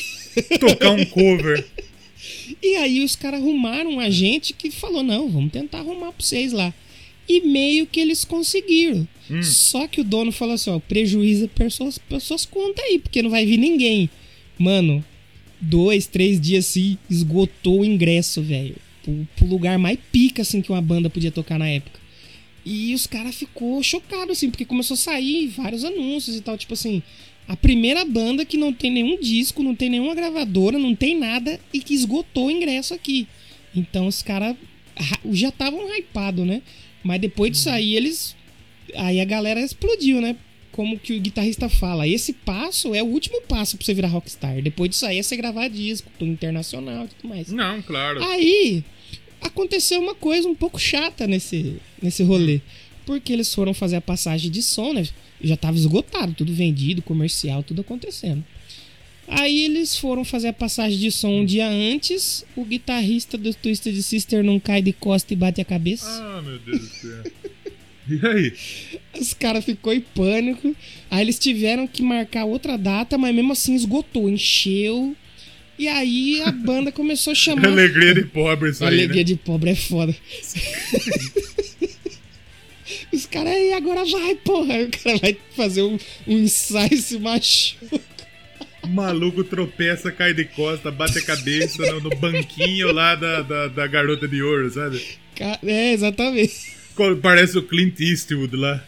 Tocar 0.58 0.90
um 0.90 1.04
cover. 1.06 1.64
E 2.62 2.76
aí 2.76 3.04
os 3.04 3.16
caras 3.16 3.40
arrumaram 3.40 3.92
um 3.92 4.00
agente 4.00 4.52
que 4.52 4.70
falou: 4.70 5.02
não, 5.02 5.28
vamos 5.28 5.52
tentar 5.52 5.78
arrumar 5.78 6.12
pra 6.12 6.24
vocês 6.24 6.52
lá. 6.52 6.72
E 7.28 7.40
meio 7.40 7.86
que 7.86 7.98
eles 7.98 8.24
conseguiram. 8.24 9.06
Hum. 9.30 9.42
Só 9.42 9.86
que 9.86 10.00
o 10.00 10.04
dono 10.04 10.32
falou 10.32 10.54
assim: 10.54 10.70
ó, 10.70 10.78
prejuízo 10.78 11.48
per 11.48 11.70
suas 11.70 12.44
contas 12.46 12.84
aí, 12.84 12.98
porque 12.98 13.22
não 13.22 13.30
vai 13.30 13.44
vir 13.44 13.58
ninguém. 13.58 14.08
Mano, 14.58 15.04
dois, 15.60 16.06
três 16.06 16.40
dias 16.40 16.66
assim, 16.66 16.96
esgotou 17.10 17.80
o 17.80 17.84
ingresso, 17.84 18.42
velho. 18.42 18.76
Pro, 19.02 19.28
pro 19.36 19.46
lugar 19.46 19.78
mais 19.78 19.98
pica, 20.12 20.42
assim, 20.42 20.62
que 20.62 20.70
uma 20.70 20.82
banda 20.82 21.10
podia 21.10 21.30
tocar 21.30 21.58
na 21.58 21.68
época. 21.68 22.00
E 22.64 22.92
os 22.94 23.06
caras 23.06 23.36
ficou 23.36 23.80
chocado 23.80 24.32
assim, 24.32 24.50
porque 24.50 24.64
começou 24.64 24.94
a 24.94 24.98
sair 24.98 25.46
vários 25.46 25.84
anúncios 25.84 26.36
e 26.36 26.40
tal, 26.40 26.58
tipo 26.58 26.74
assim, 26.74 27.00
a 27.48 27.56
primeira 27.56 28.04
banda 28.04 28.44
que 28.44 28.56
não 28.56 28.72
tem 28.72 28.90
nenhum 28.90 29.18
disco, 29.20 29.62
não 29.62 29.74
tem 29.74 29.88
nenhuma 29.88 30.14
gravadora, 30.14 30.78
não 30.78 30.94
tem 30.94 31.16
nada 31.18 31.60
e 31.72 31.80
que 31.80 31.94
esgotou 31.94 32.46
o 32.46 32.50
ingresso 32.50 32.92
aqui. 32.92 33.28
Então 33.74 34.06
os 34.06 34.22
caras 34.22 34.56
já 35.30 35.48
estavam 35.50 35.80
hypados, 35.96 36.46
né? 36.46 36.62
Mas 37.02 37.20
depois 37.20 37.52
disso 37.52 37.70
aí 37.70 37.94
eles 37.94 38.34
aí 38.94 39.20
a 39.20 39.24
galera 39.24 39.60
explodiu, 39.60 40.20
né? 40.20 40.36
Como 40.72 40.98
que 40.98 41.14
o 41.14 41.20
guitarrista 41.20 41.68
fala, 41.68 42.06
esse 42.06 42.32
passo 42.32 42.94
é 42.94 43.02
o 43.02 43.06
último 43.06 43.40
passo 43.42 43.76
pra 43.76 43.86
você 43.86 43.94
virar 43.94 44.08
rockstar. 44.08 44.60
Depois 44.60 44.90
disso 44.90 45.06
aí 45.06 45.18
é 45.18 45.22
você 45.22 45.36
gravar 45.36 45.68
disco, 45.68 46.10
tudo 46.18 46.30
internacional 46.30 47.04
e 47.04 47.08
tudo 47.08 47.28
mais. 47.28 47.50
Não, 47.50 47.80
claro. 47.80 48.22
Aí 48.22 48.84
aconteceu 49.40 50.00
uma 50.00 50.14
coisa 50.14 50.48
um 50.48 50.54
pouco 50.54 50.78
chata 50.78 51.26
nesse, 51.26 51.76
nesse 52.02 52.22
rolê. 52.22 52.60
Porque 53.06 53.32
eles 53.32 53.54
foram 53.54 53.72
fazer 53.72 53.96
a 53.96 54.00
passagem 54.00 54.50
de 54.50 54.60
som, 54.60 54.92
né? 54.92 55.06
Já 55.40 55.56
tava 55.56 55.76
esgotado, 55.76 56.34
tudo 56.34 56.52
vendido, 56.52 57.00
comercial, 57.00 57.62
tudo 57.62 57.80
acontecendo. 57.80 58.44
Aí 59.28 59.64
eles 59.64 59.96
foram 59.96 60.24
fazer 60.24 60.48
a 60.48 60.52
passagem 60.52 60.98
de 60.98 61.10
som 61.10 61.30
um 61.30 61.44
dia 61.44 61.68
antes. 61.68 62.44
O 62.54 62.64
guitarrista 62.64 63.38
do 63.38 63.52
Twisted 63.54 64.00
Sister 64.02 64.44
não 64.44 64.60
cai 64.60 64.82
de 64.82 64.92
costa 64.92 65.32
e 65.32 65.36
bate 65.36 65.60
a 65.60 65.64
cabeça. 65.64 66.06
Ah, 66.06 66.42
meu 66.42 66.58
Deus 66.58 66.80
do 66.80 66.86
céu. 66.86 67.32
E 68.08 68.24
aí? 68.24 68.52
Os 69.20 69.34
caras 69.34 69.64
ficou 69.64 69.92
em 69.92 70.00
pânico. 70.00 70.76
Aí 71.10 71.22
eles 71.22 71.40
tiveram 71.40 71.88
que 71.88 72.04
marcar 72.04 72.44
outra 72.44 72.78
data, 72.78 73.18
mas 73.18 73.34
mesmo 73.34 73.52
assim 73.52 73.74
esgotou, 73.74 74.30
encheu. 74.30 75.16
E 75.76 75.88
aí 75.88 76.40
a 76.42 76.52
banda 76.52 76.92
começou 76.92 77.32
a 77.32 77.34
chamar. 77.34 77.66
Alegria 77.66 78.14
de 78.14 78.24
pobre 78.24 78.70
isso 78.70 78.84
aí, 78.84 78.94
Alegria 78.94 79.22
né? 79.22 79.24
de 79.24 79.34
pobre 79.34 79.70
é 79.70 79.74
foda. 79.74 80.14
Os 83.16 83.24
caras 83.24 83.54
aí, 83.54 83.72
agora 83.72 84.04
vai, 84.04 84.34
porra. 84.34 84.74
Aí 84.74 84.84
o 84.84 84.90
cara 84.90 85.16
vai 85.16 85.36
fazer 85.56 85.80
um, 85.82 85.98
um 86.26 86.38
ensaio 86.38 86.92
e 86.92 86.98
se 86.98 87.18
machuca. 87.18 88.00
O 88.82 88.88
maluco 88.88 89.42
tropeça, 89.42 90.12
cai 90.12 90.34
de 90.34 90.44
costa, 90.44 90.90
bate 90.90 91.18
a 91.18 91.24
cabeça 91.24 91.82
no, 91.92 92.00
no 92.02 92.10
banquinho 92.10 92.92
lá 92.92 93.14
da, 93.14 93.40
da, 93.40 93.68
da 93.68 93.86
garota 93.86 94.28
de 94.28 94.42
ouro, 94.42 94.70
sabe? 94.70 95.02
É, 95.64 95.92
exatamente. 95.92 96.76
Parece 97.22 97.56
o 97.56 97.62
Clint 97.62 97.98
Eastwood 98.00 98.54
lá. 98.54 98.84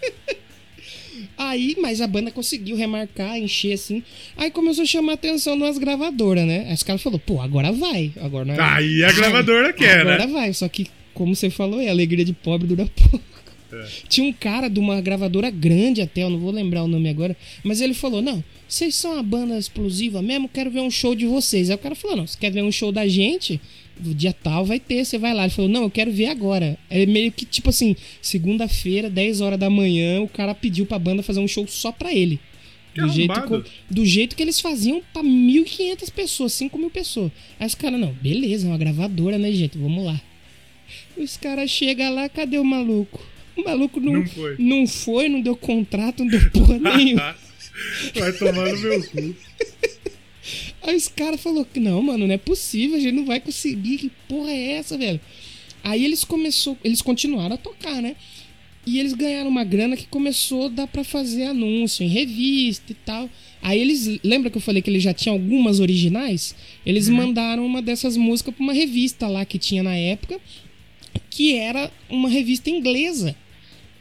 Aí, 1.37 1.75
mas 1.81 2.01
a 2.01 2.07
banda 2.07 2.31
conseguiu 2.31 2.77
remarcar, 2.77 3.39
encher 3.39 3.73
assim. 3.73 4.03
Aí 4.37 4.51
começou 4.51 4.83
a 4.83 4.87
chamar 4.87 5.15
atenção 5.15 5.57
nas 5.57 5.79
gravadoras, 5.79 6.47
né? 6.47 6.67
Aí 6.69 6.75
os 6.75 6.83
caras 6.83 7.01
falaram, 7.01 7.23
pô, 7.25 7.41
agora 7.41 7.73
vai. 7.73 8.13
Agora 8.21 8.45
não 8.45 8.55
é... 8.55 8.61
Aí 8.61 9.05
a 9.05 9.09
Ai, 9.09 9.15
gravadora 9.15 9.73
quer, 9.73 10.01
agora 10.01 10.27
né? 10.27 10.33
vai. 10.33 10.53
Só 10.53 10.69
que, 10.69 10.87
como 11.15 11.35
você 11.35 11.49
falou, 11.49 11.81
é 11.81 11.89
alegria 11.89 12.25
de 12.25 12.35
pobre 12.35 12.67
dura 12.67 12.87
pouco. 13.11 13.38
É. 13.73 13.87
Tinha 14.09 14.27
um 14.27 14.33
cara 14.33 14.69
de 14.69 14.81
uma 14.81 15.01
gravadora 15.01 15.51
grande 15.51 16.01
até, 16.01 16.23
eu 16.23 16.31
não 16.31 16.39
vou 16.39 16.51
lembrar 16.51 16.85
o 16.85 16.89
nome 16.89 17.09
agora, 17.09 17.37
mas 17.63 17.81
ele 17.81 17.95
falou: 17.95 18.23
Não, 18.23 18.43
vocês 18.67 18.95
são 18.95 19.13
uma 19.15 19.23
banda 19.23 19.59
explosiva 19.59 20.23
mesmo, 20.23 20.49
quero 20.49 20.71
ver 20.71 20.81
um 20.81 20.91
show 20.91 21.15
de 21.15 21.27
vocês. 21.27 21.69
Aí 21.69 21.77
o 21.77 21.79
cara 21.79 21.95
falou: 21.95 22.17
Não, 22.17 22.27
você 22.27 22.39
quer 22.39 22.51
ver 22.51 22.63
um 22.63 22.73
show 22.73 22.91
da 22.91 23.07
gente? 23.07 23.61
Do 24.01 24.15
dia 24.15 24.33
tal 24.33 24.65
vai 24.65 24.79
ter, 24.79 25.05
você 25.05 25.19
vai 25.19 25.35
lá. 25.35 25.43
Ele 25.43 25.51
falou: 25.53 25.71
Não, 25.71 25.83
eu 25.83 25.91
quero 25.91 26.11
ver 26.11 26.27
agora. 26.27 26.79
É 26.89 27.05
meio 27.05 27.31
que 27.33 27.45
tipo 27.45 27.69
assim, 27.71 27.95
segunda-feira, 28.23 29.11
10 29.11 29.41
horas 29.41 29.59
da 29.59 29.69
manhã, 29.69 30.21
o 30.23 30.29
cara 30.29 30.55
pediu 30.55 30.87
pra 30.87 30.99
banda 30.99 31.23
fazer 31.23 31.41
um 31.41 31.49
show 31.49 31.67
só 31.67 31.93
pra 31.93 32.15
ele. 32.15 32.41
Que 32.95 33.03
Do 33.03 33.09
jeito, 33.11 33.31
arrombado. 33.33 33.65
do 33.91 34.07
jeito 34.07 34.35
que 34.35 34.43
eles 34.43 34.61
faziam 34.61 35.03
pra 35.13 35.23
1.500 35.23 36.11
pessoas, 36.11 36.53
5 36.55 36.79
mil 36.79 36.91
pessoas. 36.91 37.31
Aí 37.61 37.67
os 37.67 37.75
caras, 37.75 38.01
não, 38.01 38.13
beleza, 38.15 38.67
é 38.67 38.71
uma 38.71 38.79
gravadora, 38.79 39.37
né, 39.37 39.53
gente? 39.53 39.77
Vamos 39.77 40.05
lá. 40.05 40.21
Os 41.17 41.37
caras 41.37 41.71
chegam 41.71 42.15
lá, 42.15 42.29
cadê 42.29 42.59
o 42.59 42.65
maluco? 42.65 43.21
O 43.59 43.65
maluco 43.65 43.99
não, 44.01 44.13
Não 44.15 44.27
foi. 44.27 44.57
não 44.59 44.87
foi, 44.87 45.29
não 45.29 45.41
deu 45.41 45.57
contrato, 45.57 46.23
não 46.25 46.31
deu 46.31 46.51
porra 46.51 46.79
nenhuma. 46.97 47.37
Vai 48.15 48.33
tomar 48.33 48.73
no 48.73 48.79
meu 48.79 49.03
cu. 49.09 49.37
Aí 50.83 50.97
os 50.97 51.09
caras 51.09 51.41
falaram 51.41 51.65
que 51.65 51.81
não, 51.81 52.01
mano, 52.03 52.27
não 52.27 52.35
é 52.35 52.39
possível, 52.39 52.97
a 52.97 53.01
gente 53.01 53.15
não 53.15 53.25
vai 53.27 53.41
conseguir. 53.41 53.99
Que 53.99 54.11
porra 54.29 54.51
é 54.51 54.73
essa, 54.73 54.97
velho? 54.97 55.21
Aí 55.83 56.05
eles 56.05 56.25
começou, 56.25 56.79
eles 56.85 57.03
continuaram 57.03 57.55
a 57.55 57.59
tocar, 57.59 58.01
né? 58.01 58.17
E 58.87 58.99
eles 58.99 59.13
ganharam 59.13 59.51
uma 59.51 59.65
grana 59.65 59.97
que 59.97 60.07
começou 60.07 60.67
a 60.67 60.69
dar 60.69 60.87
pra 60.87 61.05
fazer 61.05 61.45
anúncio 61.45 62.05
em 62.05 62.09
revista 62.09 62.91
e 62.93 62.95
tal. 62.95 63.29
Aí 63.61 63.79
eles, 63.79 64.19
lembra 64.25 64.49
que 64.51 64.57
eu 64.57 64.63
falei 64.63 64.81
que 64.81 64.89
eles 64.89 65.03
já 65.03 65.13
tinham 65.13 65.35
algumas 65.35 65.79
originais? 65.79 66.55
Eles 66.87 67.09
mandaram 67.09 67.67
uma 67.67 67.83
dessas 67.83 68.17
músicas 68.17 68.55
pra 68.55 68.63
uma 68.65 68.73
revista 68.73 69.27
lá 69.29 69.45
que 69.45 69.59
tinha 69.59 69.83
na 69.83 69.95
época, 69.95 70.41
que 71.29 71.55
era 71.55 71.93
uma 72.09 72.29
revista 72.31 72.71
inglesa. 72.71 73.37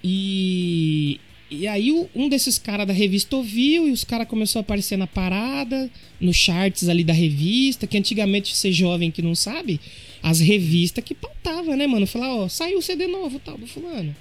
E, 0.03 1.19
e 1.49 1.67
aí 1.67 1.91
um 2.15 2.29
desses 2.29 2.57
caras 2.57 2.87
da 2.87 2.93
revista 2.93 3.35
ouviu 3.35 3.87
e 3.87 3.91
os 3.91 4.03
caras 4.03 4.27
começaram 4.27 4.61
a 4.61 4.65
aparecer 4.65 4.97
na 4.97 5.07
parada, 5.07 5.89
nos 6.19 6.35
charts 6.35 6.89
ali 6.89 7.03
da 7.03 7.13
revista, 7.13 7.87
que 7.87 7.97
antigamente 7.97 8.55
você 8.55 8.71
jovem 8.71 9.11
que 9.11 9.21
não 9.21 9.35
sabe, 9.35 9.79
as 10.21 10.39
revistas 10.39 11.03
que 11.03 11.15
pautavam, 11.15 11.75
né, 11.75 11.87
mano? 11.87 12.05
Falar, 12.07 12.33
ó, 12.35 12.47
saiu 12.47 12.79
o 12.79 12.81
CD 12.81 13.07
novo, 13.07 13.39
tal, 13.39 13.57
do 13.57 13.67
fulano. 13.67 14.15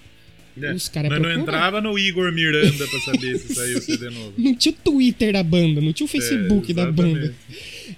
É, 0.60 0.72
Os 0.72 0.88
caras 0.88 1.10
Mas 1.10 1.20
não 1.20 1.30
entrava 1.30 1.82
no 1.82 1.98
Igor 1.98 2.32
Miranda 2.32 2.88
pra 2.88 3.00
saber 3.00 3.38
se 3.38 3.54
saiu 3.54 3.76
o 3.76 3.82
CD 3.82 4.08
novo. 4.10 4.32
Não 4.38 4.54
tinha 4.54 4.72
o 4.72 4.76
Twitter 4.82 5.32
da 5.32 5.42
banda, 5.42 5.82
não 5.82 5.92
tinha 5.92 6.06
o 6.06 6.08
Facebook 6.08 6.70
É, 6.70 6.74
da 6.74 6.90
banda. 6.90 7.34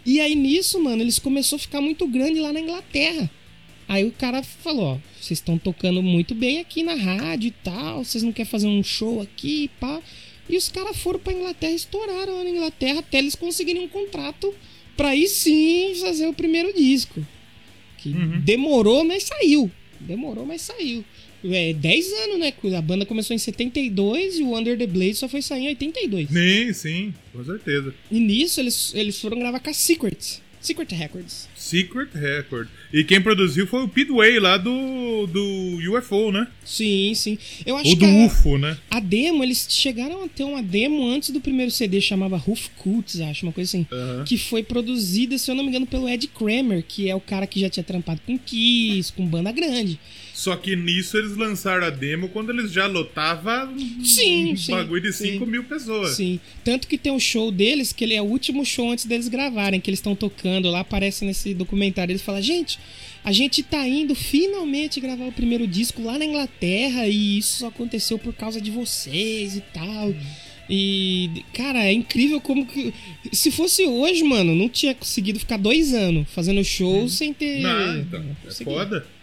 E 0.05 0.19
aí 0.21 0.35
nisso, 0.35 0.83
mano, 0.83 1.01
eles 1.03 1.21
começaram 1.21 1.57
a 1.57 1.61
ficar 1.61 1.81
muito 1.81 2.05
grande 2.09 2.41
lá 2.41 2.53
na 2.53 2.59
Inglaterra. 2.61 3.31
Aí 3.89 4.05
o 4.05 4.13
cara 4.13 4.43
falou, 4.43 4.85
ó, 4.85 4.99
vocês 5.19 5.39
estão 5.39 5.57
tocando 5.57 6.03
muito 6.03 6.35
bem 6.35 6.61
aqui 6.61 6.83
na 6.83 6.95
rádio 6.95 7.49
e 7.49 7.51
tal, 7.51 8.05
vocês 8.05 8.23
não 8.23 8.33
querem 8.33 8.51
fazer 8.51 8.67
um 8.67 8.83
show 8.83 9.21
aqui 9.23 9.65
e 9.65 9.69
pá. 9.81 10.01
E 10.49 10.57
os 10.57 10.69
caras 10.69 10.97
foram 10.97 11.19
pra 11.19 11.33
Inglaterra, 11.33 11.73
estouraram 11.73 12.37
lá 12.39 12.45
na 12.45 12.51
Inglaterra 12.51 13.01
até 13.01 13.19
eles 13.19 13.35
conseguirem 13.35 13.83
um 13.85 13.89
contrato 13.89 14.55
pra 14.97 15.09
aí 15.11 15.27
sim 15.27 15.95
fazer 16.01 16.27
o 16.27 16.33
primeiro 16.35 16.73
disco. 16.75 17.27
Que 17.99 18.11
Uhum. 18.11 18.41
demorou, 18.41 19.05
mas 19.05 19.25
saiu. 19.25 19.71
Demorou, 20.01 20.47
mas 20.47 20.63
saiu. 20.63 21.05
É, 21.45 21.73
10 21.73 22.13
anos, 22.25 22.39
né? 22.39 22.53
A 22.77 22.83
banda 22.83 23.07
começou 23.07 23.35
em 23.35 23.39
72 23.39 24.39
e 24.39 24.43
o 24.43 24.57
Under 24.57 24.77
the 24.77 24.87
Blade 24.87 25.15
só 25.15 25.29
foi 25.29 25.41
sair 25.41 25.65
em 25.65 25.69
82. 25.69 26.29
Sim, 26.31 26.73
sim, 26.73 27.15
com 27.33 27.45
certeza. 27.45 27.95
E 28.11 28.19
nisso 28.19 28.61
eles, 28.61 28.93
eles 28.95 29.21
foram 29.21 29.39
gravar 29.39 29.61
com 29.61 29.71
a 29.71 29.73
Secret. 29.73 30.41
Secret 30.61 30.95
Records. 30.95 31.49
Secret 31.55 32.09
Record. 32.15 32.69
E 32.93 33.05
quem 33.05 33.21
produziu 33.21 33.67
foi 33.67 33.83
o 33.83 33.89
Pidway 33.89 34.39
lá 34.39 34.57
do, 34.57 35.27
do 35.27 35.97
UFO, 35.97 36.33
né? 36.33 36.47
Sim, 36.65 37.13
sim. 37.15 37.39
Eu 37.65 37.77
acho 37.77 37.91
Ou 37.91 37.97
que 37.97 38.07
do 38.07 38.07
a, 38.07 38.27
UFO, 38.27 38.59
né? 38.59 38.79
a 38.91 39.01
demo, 39.01 39.43
eles 39.43 39.67
chegaram 39.69 40.25
a 40.25 40.29
ter 40.29 40.45
uma 40.45 40.63
demo 40.63 41.09
antes 41.09 41.31
do 41.31 41.41
primeiro 41.41 41.71
CD, 41.71 42.01
chamava 42.01 42.37
Roof 42.37 42.69
Cults, 42.77 43.21
acho, 43.21 43.47
uma 43.47 43.53
coisa 43.53 43.69
assim. 43.69 43.87
Aham. 43.93 44.25
Que 44.25 44.39
foi 44.39 44.63
produzida, 44.63 45.37
se 45.39 45.51
eu 45.51 45.55
não 45.55 45.63
me 45.63 45.71
engano, 45.71 45.87
pelo 45.87 46.09
Ed 46.09 46.27
Kramer, 46.29 46.85
que 46.87 47.09
é 47.09 47.15
o 47.15 47.21
cara 47.21 47.47
que 47.47 47.61
já 47.61 47.69
tinha 47.69 47.85
trampado 47.85 48.21
com 48.27 48.39
Kiss, 48.39 49.13
com 49.13 49.27
banda 49.27 49.53
grande. 49.53 49.99
Só 50.39 50.55
que 50.55 50.77
nisso 50.77 51.19
eles 51.19 51.37
lançaram 51.37 51.85
a 51.85 51.91
demo 51.91 52.29
quando 52.29 52.51
eles 52.51 52.71
já 52.71 52.87
lotavam 52.87 53.77
Sim, 54.05 54.53
um 54.53 54.57
sim, 54.57 54.71
bagulho 54.71 55.03
de 55.03 55.13
sim. 55.13 55.33
5 55.33 55.45
mil 55.45 55.65
pessoas. 55.65 56.15
Sim. 56.15 56.39
Tanto 56.63 56.87
que 56.87 56.97
tem 56.97 57.11
um 57.11 57.19
show 57.19 57.51
deles, 57.51 57.93
que 57.93 58.05
ele 58.05 58.15
é 58.15 58.23
o 58.23 58.25
último 58.25 58.65
show 58.65 58.89
antes 58.89 59.05
deles 59.05 59.27
gravarem, 59.27 59.81
que 59.81 59.91
eles 59.91 59.99
estão 59.99 60.15
tocando 60.15 60.71
lá, 60.71 60.79
aparece 60.79 61.25
nesse 61.25 61.55
documentário. 61.55 62.13
Eles 62.13 62.23
falam, 62.23 62.41
gente, 62.41 62.79
a 63.25 63.33
gente 63.33 63.65
tá 63.65 63.85
indo 63.85 64.15
finalmente 64.15 65.01
gravar 65.01 65.25
o 65.25 65.33
primeiro 65.33 65.67
disco 65.67 66.05
lá 66.05 66.17
na 66.17 66.25
Inglaterra 66.25 67.09
e 67.09 67.39
isso 67.39 67.59
só 67.59 67.67
aconteceu 67.67 68.17
por 68.17 68.33
causa 68.33 68.61
de 68.61 68.71
vocês 68.71 69.57
e 69.57 69.61
tal. 69.75 70.15
E, 70.71 71.43
cara, 71.53 71.83
é 71.83 71.93
incrível 71.93 72.41
como 72.41 72.65
que. 72.65 72.95
Se 73.33 73.51
fosse 73.51 73.85
hoje, 73.87 74.23
mano, 74.23 74.55
não 74.55 74.69
tinha 74.69 74.95
conseguido 74.95 75.41
ficar 75.41 75.57
dois 75.57 75.93
anos 75.93 76.29
fazendo 76.31 76.63
show 76.63 77.09
sem 77.09 77.35
ter. 77.35 77.59
Não, 77.59 77.99
então, 77.99 78.25
é 78.47 78.51
foda. 78.53 79.18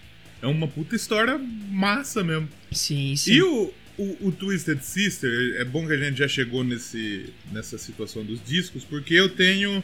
É 0.45 0.47
uma 0.47 0.67
puta 0.67 0.95
história 0.95 1.41
massa 1.71 2.23
mesmo. 2.23 2.47
Sim, 2.71 3.15
sim. 3.15 3.31
E 3.33 3.41
o, 3.41 3.73
o, 3.97 4.27
o 4.27 4.31
Twisted 4.31 4.79
Sister, 4.79 5.55
é 5.57 5.65
bom 5.65 5.87
que 5.87 5.93
a 5.93 5.97
gente 5.97 6.19
já 6.19 6.27
chegou 6.27 6.63
nesse, 6.63 7.33
nessa 7.51 7.79
situação 7.79 8.23
dos 8.23 8.39
discos, 8.45 8.83
porque 8.83 9.15
eu 9.15 9.27
tenho 9.27 9.83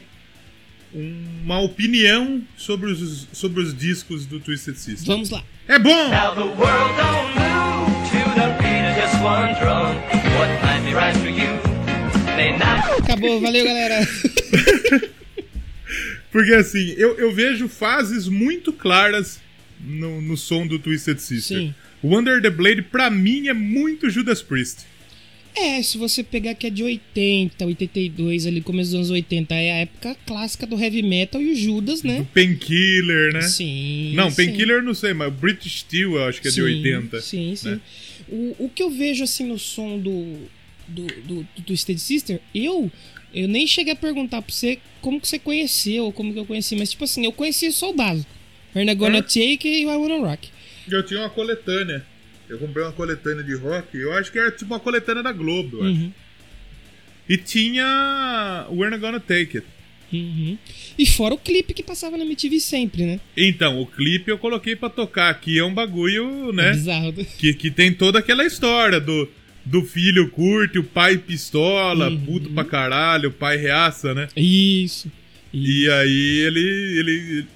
uma 0.94 1.58
opinião 1.58 2.40
sobre 2.56 2.92
os, 2.92 3.26
sobre 3.32 3.60
os 3.60 3.76
discos 3.76 4.24
do 4.24 4.38
Twisted 4.38 4.76
Sister. 4.76 5.04
Vamos 5.04 5.30
lá. 5.30 5.42
É 5.66 5.80
bom! 5.80 6.08
Now 6.10 6.32
the 6.32 6.42
world 6.42 6.96
don't 6.96 7.34
move 7.34 7.90
to 8.10 8.22
the 8.36 8.46
beat 8.62 8.86
of 8.86 8.94
just 9.00 9.20
one 9.20 9.52
drum. 9.58 9.96
What 10.38 10.62
might 10.62 10.84
be 10.84 10.94
right 10.94 11.16
for 11.16 11.26
you 11.26 11.58
may 12.36 12.56
not. 12.56 13.02
Acabou, 13.02 13.40
valeu, 13.40 13.64
galera. 13.64 14.06
Porque 16.30 16.54
assim, 16.54 16.94
eu, 16.96 17.18
eu 17.18 17.32
vejo 17.32 17.68
fases 17.68 18.28
muito 18.28 18.72
claras 18.72 19.40
no, 19.82 20.20
no 20.20 20.36
som 20.36 20.66
do 20.66 20.78
Twisted 20.78 21.18
Sister. 21.18 21.58
Sim. 21.58 21.74
O 22.02 22.16
Under 22.16 22.40
the 22.40 22.50
Blade, 22.50 22.82
pra 22.82 23.10
mim, 23.10 23.48
é 23.48 23.52
muito 23.52 24.10
Judas 24.10 24.42
Priest. 24.42 24.86
É, 25.54 25.82
se 25.82 25.98
você 25.98 26.22
pegar 26.22 26.54
que 26.54 26.66
é 26.66 26.70
de 26.70 26.82
80, 26.82 27.66
82, 27.66 28.46
ali, 28.46 28.62
começo 28.62 28.90
dos 28.90 28.94
anos 28.96 29.10
80, 29.10 29.54
é 29.54 29.72
a 29.72 29.76
época 29.78 30.16
clássica 30.26 30.66
do 30.66 30.80
heavy 30.80 31.02
metal 31.02 31.42
e 31.42 31.52
o 31.52 31.54
Judas, 31.56 32.02
né? 32.02 32.26
Painkiller, 32.32 33.34
né? 33.34 33.42
Sim. 33.42 34.14
Não, 34.14 34.30
sim. 34.30 34.36
Painkiller 34.36 34.82
não 34.82 34.94
sei, 34.94 35.12
mas 35.12 35.28
o 35.28 35.30
British 35.30 35.80
Steel 35.80 36.14
eu 36.14 36.24
acho 36.24 36.40
que 36.40 36.48
é 36.48 36.50
de 36.50 36.56
Sim, 36.56 36.62
80. 36.62 37.20
Sim, 37.20 37.54
sim. 37.54 37.68
né? 37.68 37.80
O, 38.28 38.64
o 38.64 38.68
que 38.70 38.82
eu 38.82 38.90
vejo 38.90 39.24
assim 39.24 39.46
no 39.46 39.58
som 39.58 39.98
do 39.98 40.38
do, 40.88 41.06
do, 41.06 41.46
do 41.56 41.62
Twisted 41.62 41.98
Sister, 41.98 42.40
eu 42.54 42.90
eu 43.34 43.48
nem 43.48 43.66
cheguei 43.66 43.92
a 43.92 43.96
perguntar 43.96 44.42
pra 44.42 44.54
você 44.54 44.78
como 45.00 45.20
que 45.20 45.26
você 45.26 45.38
conheceu, 45.38 46.04
ou 46.04 46.12
como 46.12 46.32
que 46.32 46.38
eu 46.38 46.46
conheci, 46.46 46.76
mas 46.76 46.90
tipo 46.90 47.04
assim, 47.04 47.24
eu 47.24 47.32
conheci 47.32 47.72
só 47.72 47.90
o 47.90 47.94
básico. 47.94 48.30
We're 48.74 48.84
not 48.86 48.96
gonna 48.98 49.18
É? 49.18 49.22
take 49.22 49.68
e 49.68 49.82
I 49.82 49.86
wanna 49.86 50.18
rock. 50.18 50.48
Eu 50.90 51.02
tinha 51.04 51.20
uma 51.20 51.30
coletânea. 51.30 52.04
Eu 52.48 52.58
comprei 52.58 52.84
uma 52.84 52.92
coletânea 52.92 53.42
de 53.42 53.54
rock. 53.54 53.96
Eu 53.96 54.12
acho 54.12 54.30
que 54.32 54.38
era 54.38 54.50
tipo 54.50 54.72
uma 54.72 54.80
coletânea 54.80 55.22
da 55.22 55.32
Globo. 55.32 55.78
eu 55.78 55.82
acho. 55.84 56.00
Uhum, 56.00 56.12
E 57.28 57.36
tinha 57.36 58.66
We're 58.70 58.90
Not 58.90 59.00
Gonna 59.00 59.20
Take 59.20 59.58
It. 59.58 59.66
uhum. 60.12 60.58
E 60.98 61.06
fora 61.06 61.34
o 61.34 61.38
clipe 61.38 61.72
que 61.72 61.82
passava 61.82 62.16
na 62.18 62.24
MTV 62.24 62.60
sempre, 62.60 63.04
né? 63.06 63.20
Então, 63.36 63.80
o 63.80 63.86
clipe 63.86 64.30
eu 64.30 64.36
coloquei 64.38 64.74
pra 64.76 64.90
tocar 64.90 65.30
aqui. 65.30 65.58
É 65.58 65.64
um 65.64 65.72
bagulho, 65.72 66.52
né? 66.52 66.72
Bizarro. 66.72 67.12
Que, 67.38 67.54
que 67.54 67.70
tem 67.70 67.92
toda 67.94 68.18
aquela 68.18 68.44
história 68.44 69.00
do, 69.00 69.28
do 69.64 69.82
filho 69.84 70.28
curte, 70.30 70.78
o 70.78 70.84
pai 70.84 71.16
pistola, 71.16 72.08
Uhum. 72.10 72.20
puto 72.26 72.50
pra 72.50 72.64
caralho, 72.64 73.28
o 73.30 73.32
pai 73.32 73.56
reaça, 73.56 74.12
né? 74.14 74.28
Isso. 74.36 75.10
E 75.54 75.88
aí 75.88 76.38
ele. 76.40 76.98
ele 76.98 77.46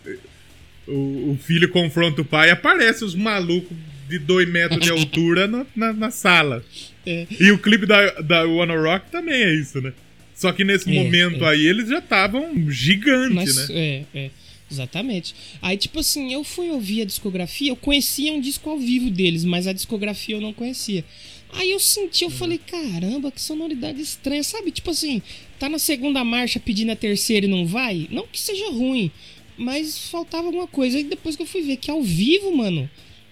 o, 0.87 1.33
o 1.33 1.39
filho 1.43 1.69
confronta 1.69 2.23
o 2.23 2.25
pai 2.25 2.49
e 2.49 2.53
aparece 2.53 3.05
os 3.05 3.15
malucos 3.15 3.77
de 4.09 4.19
2 4.19 4.49
metros 4.49 4.81
de 4.81 4.91
altura 4.93 5.47
na, 5.47 5.67
na, 5.75 5.93
na 5.93 6.11
sala. 6.11 6.65
É. 7.05 7.27
E 7.39 7.51
o 7.53 7.59
clipe 7.59 7.87
da, 7.87 8.21
da 8.21 8.45
Wanna 8.47 8.77
Rock 8.77 9.11
também 9.11 9.35
é 9.43 9.55
isso, 9.55 9.81
né? 9.81 9.93
Só 10.35 10.53
que 10.53 10.65
nesse 10.65 10.91
É, 10.91 10.93
momento 11.03 11.45
é. 11.45 11.49
aí 11.49 11.67
eles 11.67 11.89
já 11.89 11.99
estavam 11.99 12.71
gigantes, 12.71 13.35
Mas, 13.35 13.69
né? 13.69 13.75
É, 14.15 14.19
é. 14.19 14.31
Exatamente. 14.71 15.35
Aí, 15.63 15.77
tipo 15.77 16.01
assim, 16.01 16.33
eu 16.33 16.43
fui 16.43 16.71
ouvir 16.71 17.03
a 17.03 17.05
discografia, 17.05 17.71
eu 17.71 17.77
conhecia 17.77 18.33
um 18.33 18.41
disco 18.41 18.69
ao 18.69 18.79
vivo 18.79 19.11
deles, 19.11 19.45
mas 19.45 19.67
a 19.67 19.73
discografia 19.73 20.35
eu 20.35 20.41
não 20.41 20.53
conhecia. 20.53 21.05
Aí 21.53 21.71
eu 21.71 21.79
senti, 21.79 22.25
eu 22.25 22.31
falei, 22.31 22.59
caramba, 22.59 23.31
que 23.31 23.41
sonoridade 23.41 24.01
estranha, 24.01 24.43
sabe? 24.43 24.73
Tipo 24.73 24.91
assim, 24.91 25.23
tá 25.59 25.69
na 25.69 25.79
segunda 25.79 26.25
marcha 26.25 26.59
pedindo 26.59 26.91
a 26.91 26.97
terceira 26.97 27.47
e 27.47 27.49
não 27.49 27.65
vai? 27.65 28.09
Não 28.11 28.27
que 28.27 28.41
seja 28.41 28.69
ruim, 28.71 29.11
mas 29.57 30.09
faltava 30.11 30.47
alguma 30.47 30.67
coisa. 30.67 30.97
Aí 30.99 31.05
depois 31.05 31.37
que 31.37 31.43
eu 31.43 31.47
fui 31.47 31.63
ver 31.63 31.77
que 31.77 31.91
ao 31.91 32.03
vivo, 32.03 32.55
mano, 32.57 32.89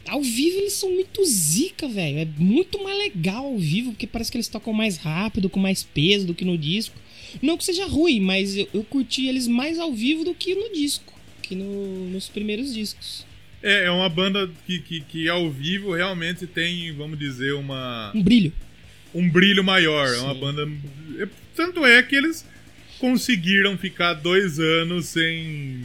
ao 0.09 0.23
vivo 0.23 0.59
eles 0.59 0.73
são 0.75 0.91
muito 0.93 1.25
zica, 1.25 1.89
velho. 1.89 2.19
É 2.19 2.27
muito 2.39 2.83
mais 2.83 2.99
legal 2.99 3.45
ao 3.47 3.59
vivo, 3.59 3.91
porque 3.93 4.07
parece 4.07 4.31
que 4.31 4.37
eles 4.37 4.49
tocam 4.49 4.73
mais 4.73 4.97
rápido, 4.97 5.49
com 5.51 5.61
mais 5.61 5.83
peso 5.83 6.27
do 6.27 6.35
que 6.35 6.45
no 6.45 6.57
disco. 6.59 6.97
Não 7.43 7.57
que 7.57 7.65
seja 7.65 7.87
ruim, 7.87 8.21
mas 8.21 8.57
eu, 8.57 8.69
eu 8.73 8.85
curti 8.85 9.27
eles 9.27 9.49
mais 9.49 9.79
ao 9.79 9.93
vivo 9.93 10.25
do 10.25 10.35
que 10.35 10.55
no 10.55 10.73
disco, 10.73 11.13
que 11.43 11.55
no- 11.55 12.09
nos 12.11 12.29
primeiros 12.29 12.73
discos. 12.73 13.27
É, 13.63 13.85
é 13.87 13.91
uma 13.91 14.09
banda 14.09 14.51
que, 14.67 14.79
que, 14.81 15.01
que 15.01 15.29
ao 15.29 15.51
vivo 15.51 15.95
realmente 15.95 16.47
tem, 16.47 16.93
vamos 16.93 17.19
dizer, 17.19 17.55
uma, 17.55 18.13
Um 18.15 18.23
brilho. 18.23 18.53
um 19.15 19.29
brilho 19.29 19.65
maior. 19.65 20.07
É 20.15 20.21
uma 20.21 20.35
Sim. 20.35 20.41
banda. 20.41 20.69
é- 21.19 21.29
Tanto 21.57 21.85
é 21.87 22.03
que 22.03 22.15
eles 22.15 22.45
conseguiram 22.99 23.77
ficar 23.79 24.15
dois 24.15 24.59
anos 24.61 25.07
sem, 25.07 25.85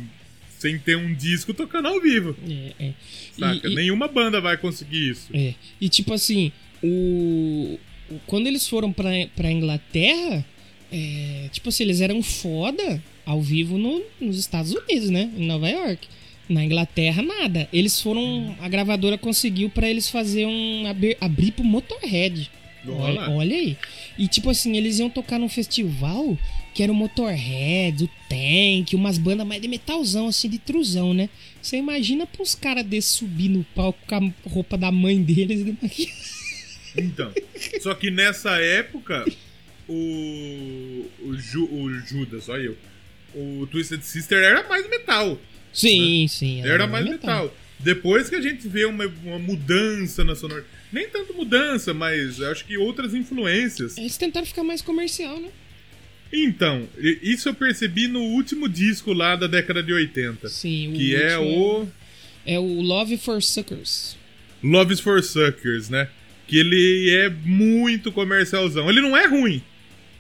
sem 0.60 0.78
ter 0.78 0.96
um 0.98 1.14
disco 1.16 1.54
tocando 1.54 1.88
ao 1.88 2.00
vivo. 2.00 2.36
É, 2.48 2.74
é. 2.88 2.94
Saca? 3.38 3.68
E- 3.68 3.72
e- 3.72 3.76
Nenhuma 3.76 4.08
banda 4.08 4.40
vai 4.40 4.58
conseguir 4.58 5.10
isso. 5.10 5.30
É. 5.34 5.56
E 5.82 5.90
tipo 5.90 6.14
assim, 6.14 6.52
o, 6.84 7.80
quando 8.28 8.48
eles 8.48 8.68
foram 8.68 8.92
pra, 8.92 9.10
pra 9.36 9.52
Inglaterra, 9.52 10.46
é, 10.92 11.50
tipo 11.52 11.70
assim, 11.70 11.84
eles 11.84 12.02
eram 12.02 12.22
foda 12.22 13.02
ao 13.26 13.42
vivo 13.42 13.78
no- 13.78 14.02
nos 14.20 14.38
Estados 14.38 14.74
Unidos, 14.74 15.10
né? 15.10 15.30
Em 15.38 15.46
Nova 15.48 15.70
York. 15.70 16.08
Na 16.50 16.64
Inglaterra, 16.66 17.22
nada. 17.22 17.70
Eles 17.72 18.02
foram. 18.02 18.56
A 18.60 18.68
gravadora 18.68 19.18
conseguiu 19.20 19.70
pra 19.70 19.88
eles 19.88 20.10
fazer 20.10 20.48
um. 20.48 20.88
abrir, 20.88 21.16
abrir 21.22 21.52
pro 21.52 21.64
Motorhead. 21.64 22.50
Olha. 22.88 23.30
olha 23.30 23.56
aí. 23.56 23.78
E 24.18 24.28
tipo 24.28 24.50
assim, 24.50 24.76
eles 24.76 24.98
iam 24.98 25.10
tocar 25.12 25.38
num 25.38 25.48
festival 25.50 26.36
que 26.74 26.84
era 26.84 26.92
o 26.92 26.96
Motorhead, 26.96 28.04
o 28.04 28.10
Tank, 28.30 28.94
umas 28.94 29.18
bandas 29.18 29.46
mais 29.46 29.62
de 29.62 29.68
metalzão, 29.68 30.28
assim, 30.28 30.50
de 30.50 30.58
truzão, 30.60 31.14
né? 31.14 31.30
Você 31.62 31.78
imagina 31.78 32.26
pros 32.26 32.56
caras 32.56 32.86
desses 32.86 33.12
subir 33.12 33.50
no 33.50 33.64
palco 33.76 34.00
com 34.08 34.16
a 34.16 34.50
roupa 34.50 34.78
da 34.78 34.92
mãe 34.92 35.22
deles 35.22 35.62
e 35.62 35.64
de 35.66 35.72
maquiagem. 35.82 36.14
Então. 36.98 37.32
Só 37.82 37.94
que 37.94 38.10
nessa 38.10 38.52
época, 38.60 39.26
o. 39.88 41.06
O, 41.22 41.36
Ju- 41.38 41.70
o 41.72 41.90
Judas, 42.08 42.50
olha 42.50 42.62
eu. 42.64 42.78
O 43.36 43.68
Twisted 43.68 44.02
Sister 44.02 44.38
era 44.44 44.68
mais 44.68 44.90
metal. 44.90 45.40
Sim, 45.72 46.28
sim. 46.28 46.62
Era 46.62 46.88
mais 46.88 47.06
metal. 47.06 47.54
Depois 47.80 48.28
que 48.30 48.36
a 48.36 48.42
gente 48.42 48.68
vê 48.68 48.86
uma, 48.86 49.06
uma 49.24 49.40
mudança 49.40 50.24
na 50.24 50.36
sonora. 50.36 50.66
Nem 50.92 51.08
tanto 51.08 51.34
mudança, 51.34 51.94
mas 51.94 52.42
acho 52.42 52.66
que 52.66 52.76
outras 52.78 53.14
influências. 53.14 53.98
Eles 53.98 54.18
tentaram 54.18 54.46
ficar 54.46 54.64
mais 54.64 54.82
comercial, 54.82 55.40
né? 55.40 55.50
Então, 56.32 56.88
isso 57.24 57.50
eu 57.50 57.54
percebi 57.54 58.08
no 58.08 58.20
último 58.22 58.70
disco 58.70 59.14
lá 59.14 59.36
da 59.36 59.48
década 59.48 59.82
de 59.82 59.92
80. 59.94 60.48
Sim, 60.50 60.94
o 60.94 60.98
Que 60.98 61.16
é 61.16 61.38
o 61.38 61.88
É 62.46 62.60
o 62.60 62.82
Love 62.82 63.18
for 63.18 63.42
Suckers. 63.42 64.16
Love 64.64 64.96
for 64.98 65.24
Suckers, 65.24 65.90
né? 65.90 66.08
Que 66.48 66.58
ele 66.60 67.10
é 67.12 67.30
muito 67.30 68.12
comercialzão. 68.12 68.90
Ele 68.90 69.02
não 69.02 69.16
é 69.18 69.26
ruim. 69.28 69.62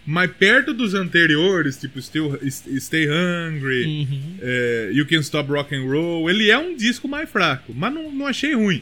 Mas 0.05 0.31
perto 0.31 0.73
dos 0.73 0.95
anteriores, 0.95 1.77
tipo 1.77 2.01
Still, 2.01 2.39
Stay 2.79 3.07
Hungry, 3.07 3.83
Uhum. 3.85 4.35
é, 4.41 4.89
You 4.93 5.05
Can 5.05 5.19
Stop 5.19 5.51
Rock 5.51 5.75
and 5.75 5.83
Roll, 5.83 6.27
ele 6.29 6.49
é 6.49 6.57
um 6.57 6.75
disco 6.75 7.07
mais 7.07 7.29
fraco, 7.29 7.73
mas 7.75 7.93
não, 7.93 8.11
não 8.11 8.25
achei 8.25 8.55
ruim. 8.55 8.81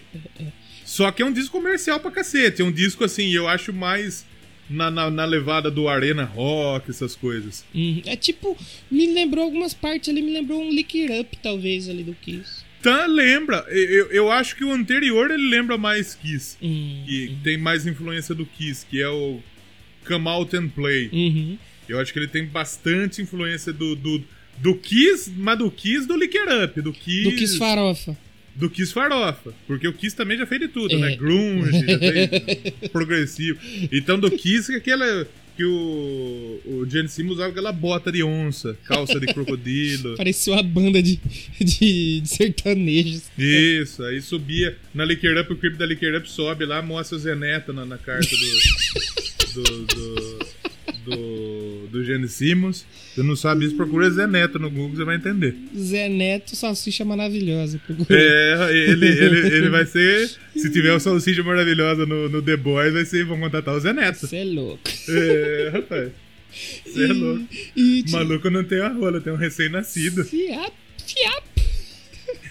Só 0.85 1.11
que 1.11 1.21
é 1.21 1.25
um 1.25 1.33
disco 1.33 1.51
comercial 1.51 1.99
pra 1.99 2.11
cacete. 2.11 2.61
É 2.61 2.65
um 2.65 2.71
disco 2.71 3.03
assim, 3.03 3.29
eu 3.33 3.45
acho 3.45 3.73
mais 3.73 4.25
na, 4.69 4.91
na, 4.91 5.10
na 5.10 5.25
levada 5.25 5.71
do 5.71 5.88
Arena 5.88 6.23
Rock, 6.23 6.89
essas 6.89 7.15
coisas. 7.15 7.65
Uhum. 7.73 8.01
É 8.06 8.15
tipo, 8.15 8.58
me 8.89 9.08
lembrou 9.13 9.43
algumas 9.43 9.73
partes 9.73 10.10
ali, 10.10 10.21
me 10.21 10.32
lembrou 10.32 10.62
um 10.62 10.69
Lick 10.69 11.01
It 11.01 11.19
Up, 11.19 11.38
talvez, 11.41 11.89
ali 11.89 12.03
do 12.03 12.13
Kiss. 12.13 12.65
Tá, 12.82 13.06
lembra. 13.06 13.65
Eu, 13.69 14.12
eu 14.12 14.32
acho 14.32 14.56
que 14.56 14.63
o 14.63 14.71
anterior 14.71 15.32
ele 15.32 15.49
lembra 15.49 15.77
mais 15.77 16.15
Kiss. 16.15 16.58
Uhum. 16.62 17.03
Que 17.06 17.38
tem 17.43 17.58
mais 17.58 17.86
influência 17.86 18.36
do 18.36 18.45
Kiss, 18.45 18.86
que 18.86 19.01
é 19.01 19.10
o 19.10 19.39
Come 20.06 20.27
Out 20.27 20.56
and 20.56 20.69
Play. 20.69 21.10
Uhum. 21.12 21.58
Eu 21.88 21.99
acho 21.99 22.12
que 22.13 22.19
ele 22.19 22.27
tem 22.27 22.45
bastante 22.45 23.21
influência 23.21 23.71
do, 23.73 23.95
do, 23.95 24.23
do 24.58 24.75
Kiss, 24.75 25.32
mas 25.36 25.58
do 25.58 25.71
Kiss 25.71 26.08
do 26.08 26.15
Lick 26.15 26.38
It 26.38 26.63
Up, 26.63 26.82
do 26.82 26.93
Kiss, 26.93 27.23
Do 27.23 27.36
Kiss 27.36 27.58
Farofa. 27.58 28.17
Do 28.58 28.70
Kiss 28.70 28.91
Farofa. 28.93 29.54
Porque 29.65 29.88
o 29.88 29.93
Kiss 29.93 30.15
também 30.15 30.38
já 30.38 30.46
fez 30.46 30.60
de 30.62 30.67
tudo, 30.67 30.93
É. 30.93 30.98
né? 30.98 31.15
Grunge, 31.15 31.72
já 31.86 32.00
fez 32.00 32.30
progressivo. 32.91 33.60
Então 33.91 34.20
do 34.20 34.30
Kiss, 34.32 34.67
que 34.72 34.78
aquela 34.78 35.28
que 35.56 35.65
o, 35.65 36.62
o 36.65 36.88
Gene 36.88 37.10
Simmons 37.10 37.34
usava 37.38 37.50
aquela 37.50 37.72
bota 37.72 38.12
de 38.12 38.22
onça, 38.22 38.78
calça 38.86 39.20
de 39.20 39.26
crocodilo. 39.26 40.15
Parecia 40.17 40.54
uma 40.54 40.62
banda 40.62 41.02
de, 41.02 41.20
de, 41.60 42.22
de 42.22 42.28
sertanejos. 42.30 43.24
Isso, 43.36 44.04
aí 44.04 44.22
subia 44.22 44.78
na 44.93 45.04
Licker 45.04 45.36
Up, 45.41 45.52
o 45.52 45.56
clipe 45.56 45.76
da 45.76 45.86
Licker 45.88 46.15
Up 46.15 46.30
sobe 46.30 46.63
lá, 46.63 46.80
mostra 46.84 47.15
o 47.17 47.20
Zé 47.20 47.34
Neto 47.36 47.74
na, 47.74 47.86
na 47.88 47.98
carta 47.98 48.30
do. 48.36 49.63
do. 49.63 49.86
do. 49.86 50.39
do, 51.06 51.88
do 51.91 52.04
Gene 52.04 52.28
Simmons. 52.28 52.86
Você 53.17 53.23
não 53.23 53.36
sabe 53.36 53.65
isso, 53.65 53.75
procura 53.75 54.12
Zé 54.12 54.27
Neto 54.27 54.60
no 54.60 54.69
Google, 54.69 54.95
você 54.95 55.03
vai 55.03 55.15
entender. 55.15 55.56
Zé 55.75 56.08
Neto, 56.08 56.56
salsicha 56.56 57.03
maravilhosa. 57.03 57.82
Procura. 57.84 58.08
É, 58.12 58.71
ele, 58.71 59.08
ele, 59.08 59.56
ele 59.56 59.69
vai 59.69 59.88
ser. 59.88 60.30
Se 60.56 60.71
tiver 60.71 60.93
o 60.93 60.99
Salsicha 60.99 61.41
Maravilhosa 61.41 62.06
no, 62.06 62.30
no 62.30 62.43
The 62.43 62.56
Boys, 62.58 62.93
vai 62.93 63.06
ser, 63.06 63.25
vão 63.25 63.39
contratar 63.39 63.73
o 63.73 63.80
Zé 63.80 63.91
Neto. 63.91 64.27
Você 64.27 64.38
é 64.38 64.43
louco. 64.43 64.84
É, 65.10 65.69
rapaz. 65.73 66.12
Você 66.86 67.06
é 67.06 67.08
louco. 67.08 67.47
E, 67.75 68.06
Maluco 68.12 68.51
não 68.51 68.63
tem 68.63 68.82
a 68.82 68.89
rola, 68.89 69.19
tem 69.19 69.34
um 69.34 69.36
recém-nascido. 69.36 70.23
Fiap, 70.23 70.73
fiap. 71.03 71.43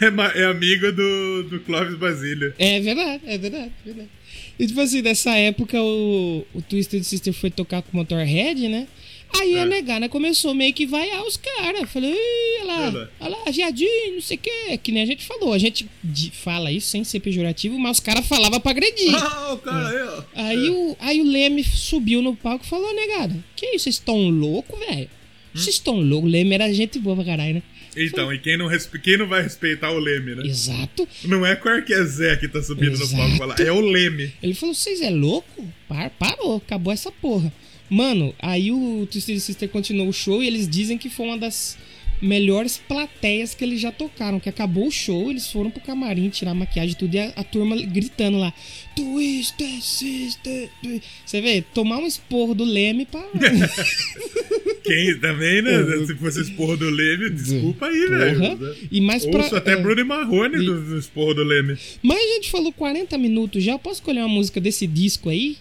É, 0.00 0.40
é 0.40 0.44
amigo 0.46 0.90
do, 0.90 1.44
do 1.44 1.60
Clóvis 1.60 1.94
Basílio. 1.94 2.52
É 2.58 2.80
verdade, 2.80 3.22
é 3.24 3.38
verdade, 3.38 3.72
é 3.82 3.84
verdade. 3.84 4.10
E 4.58 4.66
tipo 4.66 4.80
assim, 4.80 5.00
nessa 5.00 5.30
época 5.36 5.80
o, 5.80 6.44
o 6.52 6.60
Twisted 6.60 7.04
Sister 7.04 7.32
foi 7.32 7.50
tocar 7.50 7.82
com 7.82 7.92
o 7.92 7.96
Motorhead, 8.00 8.66
né? 8.68 8.88
Aí 9.34 9.54
É. 9.54 9.60
a 9.60 9.66
negana 9.66 10.08
começou 10.08 10.54
meio 10.54 10.72
que 10.72 10.86
vaiar 10.86 11.22
os 11.24 11.36
caras. 11.36 11.90
Falei, 11.90 12.10
"Ih, 12.12 12.60
olha 12.62 12.64
lá, 12.66 12.90
lá. 12.90 13.08
olha 13.20 13.36
lá, 13.44 13.50
viadinho, 13.50 14.14
não 14.14 14.20
sei 14.20 14.36
o 14.36 14.40
que. 14.40 14.78
Que 14.78 14.92
nem 14.92 15.02
a 15.02 15.06
gente 15.06 15.24
falou. 15.24 15.52
A 15.52 15.58
gente 15.58 15.86
fala 16.32 16.70
isso 16.72 16.88
sem 16.88 17.04
ser 17.04 17.20
pejorativo, 17.20 17.78
mas 17.78 17.98
os 17.98 18.00
caras 18.00 18.26
falavam 18.26 18.60
pra 18.60 18.70
agredir. 18.70 19.14
Ah, 19.14 19.52
o 19.52 19.58
cara 19.58 19.88
aí, 19.88 20.02
ó. 20.02 20.22
Aí 20.34 20.70
o, 20.70 20.96
aí 21.00 21.20
o 21.20 21.24
Leme 21.24 21.62
subiu 21.64 22.22
no 22.22 22.34
palco 22.34 22.64
e 22.64 22.68
falou, 22.68 22.94
negada, 22.94 23.36
que 23.54 23.66
isso, 23.66 23.84
vocês 23.84 23.96
estão 23.96 24.28
loucos, 24.30 24.78
velho? 24.78 25.10
Vocês 25.54 25.76
estão 25.76 25.98
loucos, 26.00 26.28
o 26.28 26.32
Leme 26.32 26.54
era 26.54 26.72
gente 26.72 26.98
boa 26.98 27.16
pra 27.16 27.24
caralho, 27.24 27.54
né? 27.54 27.62
Então, 27.98 28.30
e 28.30 28.38
quem 28.38 28.58
não, 28.58 28.66
respe- 28.66 28.98
quem 28.98 29.16
não 29.16 29.26
vai 29.26 29.42
respeitar 29.42 29.90
o 29.90 29.98
Leme, 29.98 30.34
né? 30.34 30.42
Exato. 30.46 31.08
Não 31.24 31.46
é 31.46 31.56
qualquer 31.56 32.04
Zé 32.04 32.36
que 32.36 32.46
tá 32.46 32.62
subindo 32.62 32.96
no 32.98 33.02
Exato. 33.04 33.16
palco 33.16 33.34
e 33.34 33.38
falar, 33.38 33.60
é 33.60 33.72
o 33.72 33.80
Leme. 33.80 34.32
Ele 34.42 34.52
falou: 34.52 34.74
vocês 34.74 35.00
é 35.00 35.08
louco? 35.08 35.66
Par- 35.88 36.10
parou, 36.10 36.56
acabou 36.56 36.92
essa 36.92 37.10
porra. 37.10 37.50
Mano, 37.88 38.34
aí 38.38 38.70
o 38.72 39.06
Twisted 39.10 39.38
Sister 39.40 39.68
continuou 39.68 40.08
o 40.08 40.12
show 40.12 40.42
e 40.42 40.46
eles 40.46 40.68
dizem 40.68 40.98
que 40.98 41.08
foi 41.08 41.26
uma 41.26 41.38
das 41.38 41.76
melhores 42.20 42.78
plateias 42.78 43.54
que 43.54 43.62
eles 43.62 43.80
já 43.80 43.92
tocaram. 43.92 44.40
Que 44.40 44.48
acabou 44.48 44.86
o 44.88 44.90
show, 44.90 45.30
eles 45.30 45.50
foram 45.50 45.70
pro 45.70 45.80
camarim 45.82 46.28
tirar 46.28 46.52
a 46.52 46.54
maquiagem 46.54 46.92
e 46.92 46.98
tudo, 46.98 47.14
e 47.14 47.18
a, 47.18 47.32
a 47.36 47.44
turma 47.44 47.76
gritando 47.76 48.38
lá: 48.38 48.52
Twisted 48.94 49.80
Sister. 49.82 50.68
Twi-" 50.82 51.02
Você 51.24 51.40
vê, 51.40 51.62
tomar 51.74 51.98
um 51.98 52.06
esporro 52.06 52.54
do 52.54 52.64
Leme 52.64 53.06
pra. 53.06 53.22
Quem 54.84 55.18
também, 55.18 55.62
né? 55.62 55.72
Se 56.06 56.14
fosse 56.14 56.40
esporro 56.42 56.76
do 56.76 56.88
Leme, 56.88 57.30
desculpa 57.30 57.86
aí, 57.86 58.06
velho. 58.06 58.76
E 58.90 59.00
mais 59.00 59.26
pra. 59.26 59.42
Ouço 59.42 59.56
até 59.56 59.72
é. 59.72 59.76
Bruno 59.76 60.00
e 60.00 60.04
Marrone 60.04 60.56
E- 60.56 60.64
do, 60.64 60.80
do 60.80 60.98
esporro 60.98 61.34
do 61.34 61.42
Leme. 61.42 61.76
Mas 62.02 62.18
a 62.18 62.34
gente 62.34 62.50
falou 62.50 62.72
40 62.72 63.18
minutos 63.18 63.62
já. 63.64 63.78
Posso 63.78 63.96
escolher 63.96 64.20
uma 64.20 64.28
música 64.28 64.60
desse 64.60 64.86
disco 64.86 65.28
aí? 65.28 65.56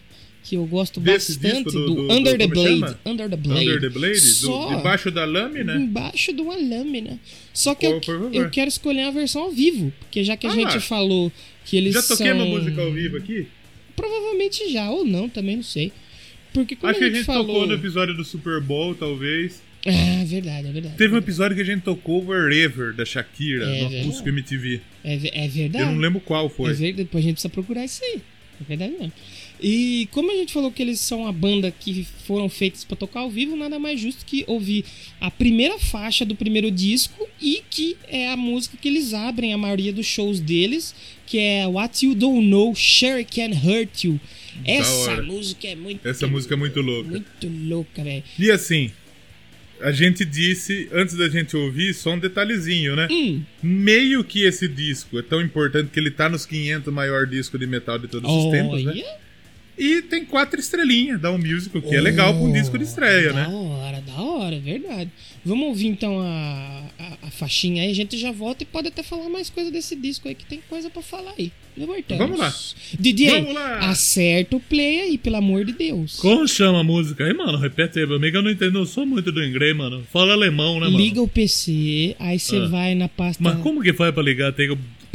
Que 0.47 0.55
eu 0.57 0.65
gosto 0.67 0.99
Desse 0.99 1.39
bastante 1.39 1.63
do- 1.65 1.71
do, 1.71 1.85
do- 1.87 2.07
do- 2.07 2.13
Under 2.13 2.37
the 2.37 2.45
Blade. 2.47 2.79
chama? 2.79 2.99
Under 3.03 3.27
the 3.29 3.35
Blade. 3.35 3.67
Under 3.67 3.81
the 3.81 3.89
Blade? 3.89 4.19
Só 4.19 4.69
Do, 4.69 4.77
debaixo 4.77 5.09
da 5.09 5.25
lâmina? 5.25 5.75
embaixo 5.75 6.31
de 6.31 6.39
uma 6.41 6.55
lâmina. 6.55 7.19
Só 7.51 7.73
que 7.73 7.83
eu, 7.87 7.99
eu 8.31 8.49
quero 8.51 8.67
escolher 8.69 9.01
a 9.05 9.11
versão 9.11 9.41
ao 9.41 9.51
vivo. 9.51 9.91
Porque 10.01 10.23
já 10.23 10.37
que 10.37 10.45
a 10.45 10.51
Ah. 10.51 10.53
gente 10.53 10.79
falou 10.79 11.31
que 11.65 11.75
eles 11.77 11.95
Já 11.95 12.01
toquei 12.03 12.27
são... 12.27 12.35
uma 12.35 12.45
música 12.45 12.79
ao 12.79 12.91
vivo 12.93 13.17
aqui? 13.17 13.47
Provavelmente 13.95 14.71
já, 14.71 14.91
ou 14.91 15.03
não, 15.03 15.27
também 15.27 15.55
não 15.55 15.63
sei. 15.63 15.91
Porque 16.53 16.75
como 16.75 16.91
Acho 16.91 16.99
que 16.99 17.05
a 17.05 17.07
a 17.07 17.09
gente, 17.09 17.17
gente 17.19 17.25
falou... 17.25 17.45
tocou 17.47 17.67
no 17.67 17.73
episódio 17.73 18.13
do 18.15 18.23
Super 18.23 18.61
Bowl, 18.61 18.93
talvez. 18.93 19.63
Ah, 19.87 20.23
verdade, 20.25 20.67
é 20.67 20.71
verdade. 20.71 20.95
Teve 20.95 21.13
um 21.13 21.17
episódio 21.17 21.55
que 21.55 21.61
a 21.61 21.65
gente 21.65 21.81
tocou 21.81 22.23
Wherever, 22.25 22.93
da 22.93 23.03
Shakira, 23.05 23.65
É 23.65 23.67
no 23.67 23.73
verdade. 23.89 24.01
Acústico 24.01 24.29
MTV. 24.29 24.81
É, 25.03 25.43
é 25.43 25.47
verdade. 25.47 25.85
Eu 25.85 25.91
não 25.91 25.97
lembro 25.99 26.19
qual 26.19 26.49
foi. 26.49 26.71
É 26.71 26.73
verdade, 26.73 27.03
depois 27.03 27.23
a 27.23 27.27
gente 27.27 27.35
precisa 27.35 27.51
procurar 27.51 27.83
isso 27.85 28.03
aí. 28.03 28.21
É 28.61 28.63
verdade 28.63 28.93
mesmo. 28.93 29.11
E 29.61 30.07
como 30.11 30.31
a 30.31 30.35
gente 30.35 30.53
falou 30.53 30.71
que 30.71 30.81
eles 30.81 30.99
são 30.99 31.27
a 31.27 31.31
banda 31.31 31.71
que 31.71 32.05
foram 32.25 32.49
feitos 32.49 32.83
pra 32.83 32.95
tocar 32.95 33.21
ao 33.21 33.29
vivo, 33.29 33.55
nada 33.55 33.79
mais 33.79 33.99
justo 33.99 34.25
que 34.25 34.43
ouvir 34.47 34.85
a 35.19 35.31
primeira 35.31 35.79
faixa 35.79 36.25
do 36.25 36.35
primeiro 36.35 36.69
disco 36.69 37.27
e 37.41 37.61
que 37.69 37.97
é 38.07 38.29
a 38.29 38.37
música 38.37 38.77
que 38.77 38.87
eles 38.87 39.13
abrem 39.13 39.53
a 39.53 39.57
maioria 39.57 39.93
dos 39.93 40.05
shows 40.05 40.39
deles, 40.39 40.93
que 41.25 41.39
é 41.39 41.67
What 41.67 42.05
You 42.05 42.15
Don't 42.15 42.45
Know, 42.47 42.75
Sure 42.75 43.23
Can 43.23 43.51
Hurt 43.51 44.03
You. 44.03 44.19
Essa 44.63 45.11
hora. 45.11 45.23
música 45.23 45.67
é 45.67 45.75
muito 45.75 46.07
Essa 46.07 46.27
música 46.27 46.53
é 46.53 46.57
muito 46.57 46.81
louca. 46.81 47.09
muito 47.09 47.47
louca, 47.67 48.03
velho. 48.03 48.23
E 48.39 48.49
assim, 48.51 48.91
a 49.81 49.91
gente 49.91 50.23
disse, 50.23 50.87
antes 50.93 51.15
da 51.15 51.27
gente 51.27 51.55
ouvir, 51.55 51.93
só 51.93 52.13
um 52.13 52.19
detalhezinho, 52.19 52.95
né? 52.95 53.07
Hum. 53.11 53.41
Meio 53.61 54.23
que 54.23 54.43
esse 54.43 54.67
disco 54.67 55.19
é 55.19 55.21
tão 55.21 55.41
importante 55.41 55.89
que 55.91 55.99
ele 55.99 56.11
tá 56.11 56.29
nos 56.29 56.45
500 56.45 56.93
maior 56.93 57.27
disco 57.27 57.57
de 57.57 57.67
metal 57.67 57.99
de 57.99 58.07
todos 58.07 58.29
os 58.29 58.51
tempos, 58.51 58.83
né? 58.83 59.03
E 59.77 60.01
tem 60.03 60.23
quatro 60.25 60.59
estrelinhas 60.59 61.19
da 61.19 61.31
um 61.31 61.37
musical, 61.37 61.81
que 61.81 61.95
é 61.95 61.99
legal 62.01 62.33
pra 62.33 62.43
um 62.43 62.51
disco 62.51 62.77
de 62.77 62.85
estreia, 62.85 63.33
da 63.33 63.47
né? 63.47 63.53
hora, 63.55 64.01
da 64.01 64.21
hora, 64.21 64.59
verdade. 64.59 65.09
Vamos 65.43 65.67
ouvir 65.67 65.87
então 65.87 66.19
a, 66.21 66.83
a, 66.97 67.27
a 67.27 67.31
faixinha 67.31 67.83
aí, 67.83 67.91
a 67.91 67.93
gente 67.93 68.17
já 68.17 68.31
volta 68.31 68.63
e 68.63 68.65
pode 68.65 68.87
até 68.87 69.03
falar 69.03 69.27
mais 69.29 69.49
coisa 69.49 69.69
desse 69.69 69.95
disco 69.95 70.27
aí, 70.27 70.33
que 70.35 70.45
tem 70.45 70.61
coisa 70.69 70.89
pra 70.89 71.01
falar 71.01 71.33
aí. 71.37 71.51
Voltamos. 71.77 72.17
Vamos 72.17 72.39
lá. 72.39 72.53
DJ, 72.97 73.29
Vamos 73.41 73.53
lá. 73.53 73.79
acerta 73.89 74.55
o 74.55 74.59
play 74.61 75.01
aí, 75.01 75.17
pelo 75.17 75.35
amor 75.35 75.65
de 75.65 75.73
Deus. 75.73 76.19
Como 76.19 76.47
chama 76.47 76.79
a 76.79 76.83
música 76.83 77.25
aí, 77.25 77.33
mano? 77.33 77.57
Repete 77.57 77.99
aí, 77.99 78.07
meu 78.07 78.15
amigo. 78.15 78.37
Eu 78.37 78.41
não 78.43 78.51
entendo, 78.51 78.79
eu 78.79 78.85
sou 78.85 79.05
muito 79.05 79.29
do 79.31 79.43
inglês, 79.43 79.75
mano. 79.75 80.03
Fala 80.11 80.31
alemão, 80.33 80.75
né, 80.79 80.85
mano? 80.85 80.97
Liga 80.97 81.21
o 81.21 81.27
PC, 81.27 82.15
aí 82.17 82.39
você 82.39 82.55
Ah. 82.57 82.67
vai 82.67 82.95
na 82.95 83.09
pasta. 83.09 83.43
Mas 83.43 83.59
como 83.61 83.81
que 83.83 83.91
faz 83.91 84.13
pra 84.13 84.23
ligar? 84.23 84.53
Tem 84.53 84.69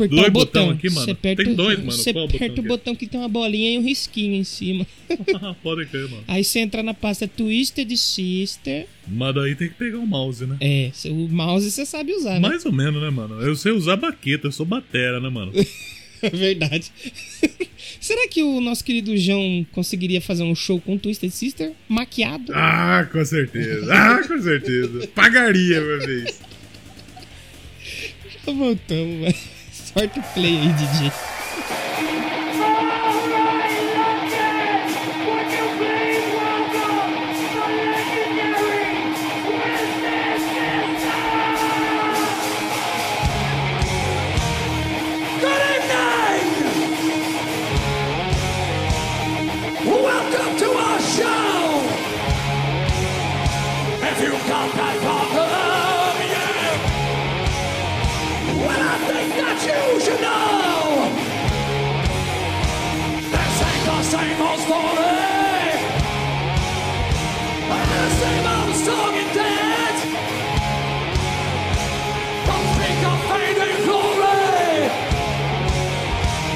apertar 0.07 0.17
dois 0.17 0.29
o 0.29 0.33
botão 0.33 0.63
botões 0.63 0.79
aqui, 0.79 0.91
mano. 0.91 1.05
Você 1.05 1.11
aperta, 1.11 1.45
Tem 1.45 1.55
dois, 1.55 1.79
mano. 1.79 1.93
Você 1.93 2.13
Qual 2.13 2.25
aperta 2.25 2.49
botão 2.49 2.65
o 2.65 2.69
botão 2.69 2.95
que 2.95 3.07
tem 3.07 3.21
uma 3.21 3.29
bolinha 3.29 3.73
e 3.73 3.79
um 3.79 3.83
risquinho 3.83 4.35
em 4.35 4.45
cima. 4.45 4.87
é? 5.09 5.17
Pode 5.63 5.87
crer, 5.87 6.09
mano. 6.09 6.25
Aí 6.29 6.45
você 6.45 6.61
entra 6.61 6.83
na 6.83 6.95
pasta 6.95 7.27
Twisted 7.29 7.91
Sister. 7.97 8.87
Mas 9.07 9.35
daí 9.35 9.55
tem 9.55 9.69
que 9.69 9.75
pegar 9.75 9.99
o 9.99 10.07
mouse, 10.07 10.47
né? 10.47 10.57
É, 10.61 10.91
o 11.07 11.29
mouse 11.29 11.71
você 11.71 11.85
sabe 11.85 12.13
usar, 12.13 12.35
né? 12.35 12.41
Mais 12.41 12.65
ou 12.65 12.73
menos, 12.73 13.03
né, 13.03 13.11
mano? 13.11 13.41
Eu 13.41 13.57
sei 13.57 13.73
usar 13.73 13.97
baqueta, 13.97 14.47
eu 14.47 14.53
sou 14.53 14.67
batera, 14.67 15.21
né, 15.21 15.29
mano? 15.29 15.53
É 16.23 16.29
verdade. 16.29 16.93
Será 17.99 18.29
que 18.29 18.43
o 18.43 18.61
nosso 18.61 18.85
querido 18.85 19.17
João 19.17 19.67
conseguiria 19.73 20.21
fazer 20.21 20.43
um 20.43 20.55
show 20.55 20.81
com 20.81 20.99
Twisted 20.99 21.31
Sister 21.31 21.73
maquiado? 21.89 22.53
Ah, 22.55 23.09
com 23.11 23.25
certeza. 23.25 23.93
Ah, 23.93 24.23
com 24.27 24.41
certeza. 24.41 25.07
Pagaria 25.09 25.81
uma 25.83 25.99
vez. 26.07 26.41
Já 28.45 28.53
voltamos, 28.53 29.21
velho. 29.21 29.60
Sorte 29.93 30.21
o 30.21 30.23
play 30.35 30.57
aí, 30.57 30.73
you 59.65 60.01
should 60.01 60.21
know! 60.21 61.11
This 63.31 63.63
ain't 63.69 63.85
the 63.87 64.03
same 64.03 64.41
old 64.41 64.61
story! 64.61 65.75
And 67.77 67.89
the 67.95 68.07
same 68.21 68.47
old 68.55 68.75
song 68.77 69.15
and 69.21 69.31
dance! 69.37 70.03
Don't 72.47 72.69
think 72.81 73.01
of 73.11 73.19
fading 73.29 73.79
glory! 73.85 74.89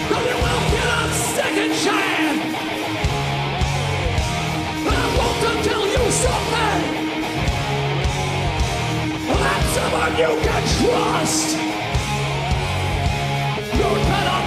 Cause 0.09 0.25
you 0.31 0.37
will 0.45 0.65
get 0.75 0.89
a 0.97 1.13
second 1.37 1.73
chance! 1.85 2.43
I 4.87 5.05
want 5.19 5.37
to 5.45 5.51
tell 5.69 5.85
you 5.95 6.05
something! 6.25 6.81
That 9.29 9.63
someone 9.75 10.15
you 10.17 10.31
can 10.47 10.63
trust! 10.79 11.64
You 13.95 14.44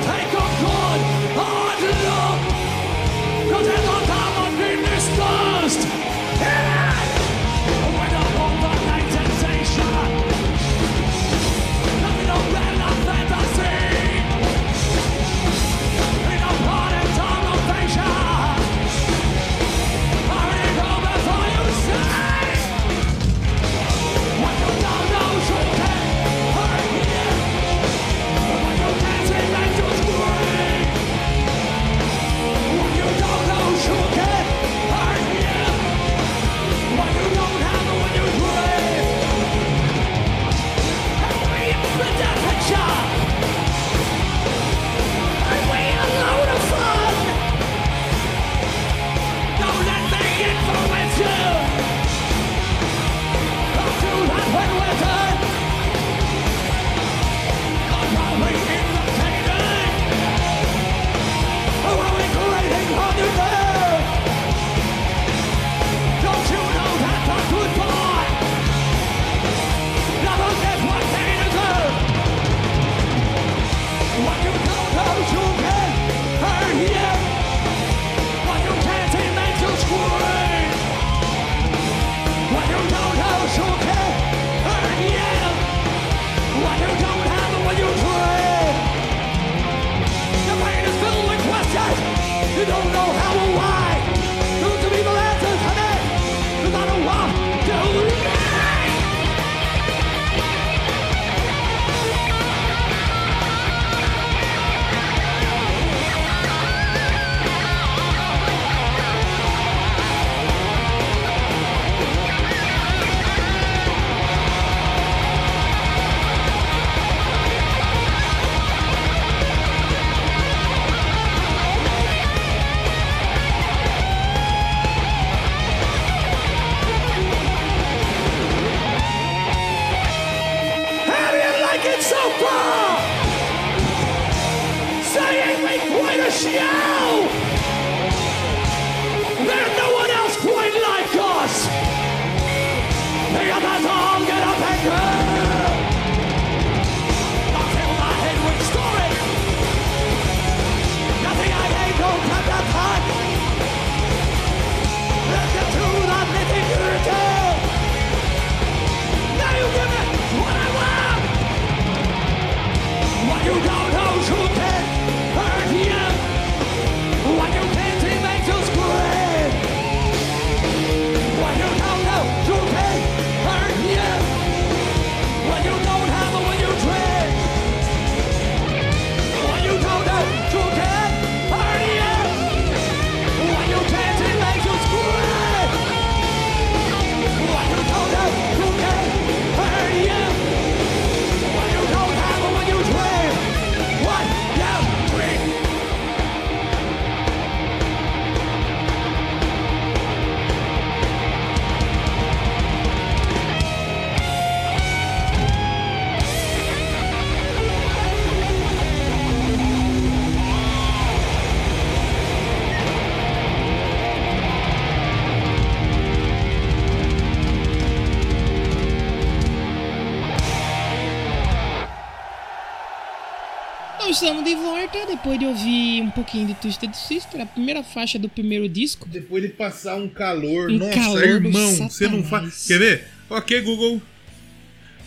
estamos 224.17 224.43
de 224.43 224.55
volta 224.55 225.05
depois 225.05 225.37
de 225.37 225.45
ouvir 225.45 226.01
um 226.01 226.09
pouquinho 226.09 226.47
de 226.47 226.55
Twisted 226.55 226.91
Sister, 226.95 227.39
a 227.39 227.45
primeira 227.45 227.83
faixa 227.83 228.17
do 228.17 228.27
primeiro 228.27 228.67
disco. 228.67 229.07
Depois 229.07 229.43
de 229.43 229.49
passar 229.49 229.95
um 229.95 230.09
calor, 230.09 230.71
Um 230.71 230.77
nossa, 230.79 230.93
calor 230.95 231.21
do 231.21 231.47
irmão, 231.47 231.75
você 231.75 232.07
não 232.07 232.23
faz. 232.23 232.65
Quer 232.65 232.79
ver? 232.79 233.07
Ok, 233.29 233.61
Google. 233.61 234.01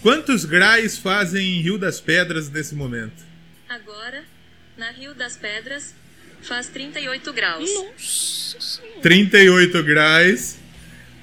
Quantos 0.01 0.45
graus 0.45 0.97
fazem 0.97 1.59
em 1.59 1.61
Rio 1.61 1.77
das 1.77 2.01
Pedras 2.01 2.49
nesse 2.49 2.77
momento? 2.77 3.25
Agora, 3.69 4.23
na 4.79 4.93
Rio 4.93 5.13
das 5.13 5.37
Pedras, 5.37 5.93
faz 6.43 6.69
38 6.69 7.33
graus. 7.33 7.69
Nossa 7.69 8.61
senhora. 8.61 9.01
38 9.03 9.83
graus, 9.83 10.57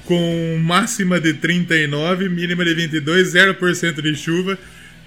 com 0.04 0.58
máxima 0.62 1.22
de 1.22 1.34
39, 1.36 2.28
mínima 2.28 2.66
de 2.66 2.74
22, 2.74 3.34
0% 3.34 4.02
de 4.02 4.16
chuva. 4.18 4.60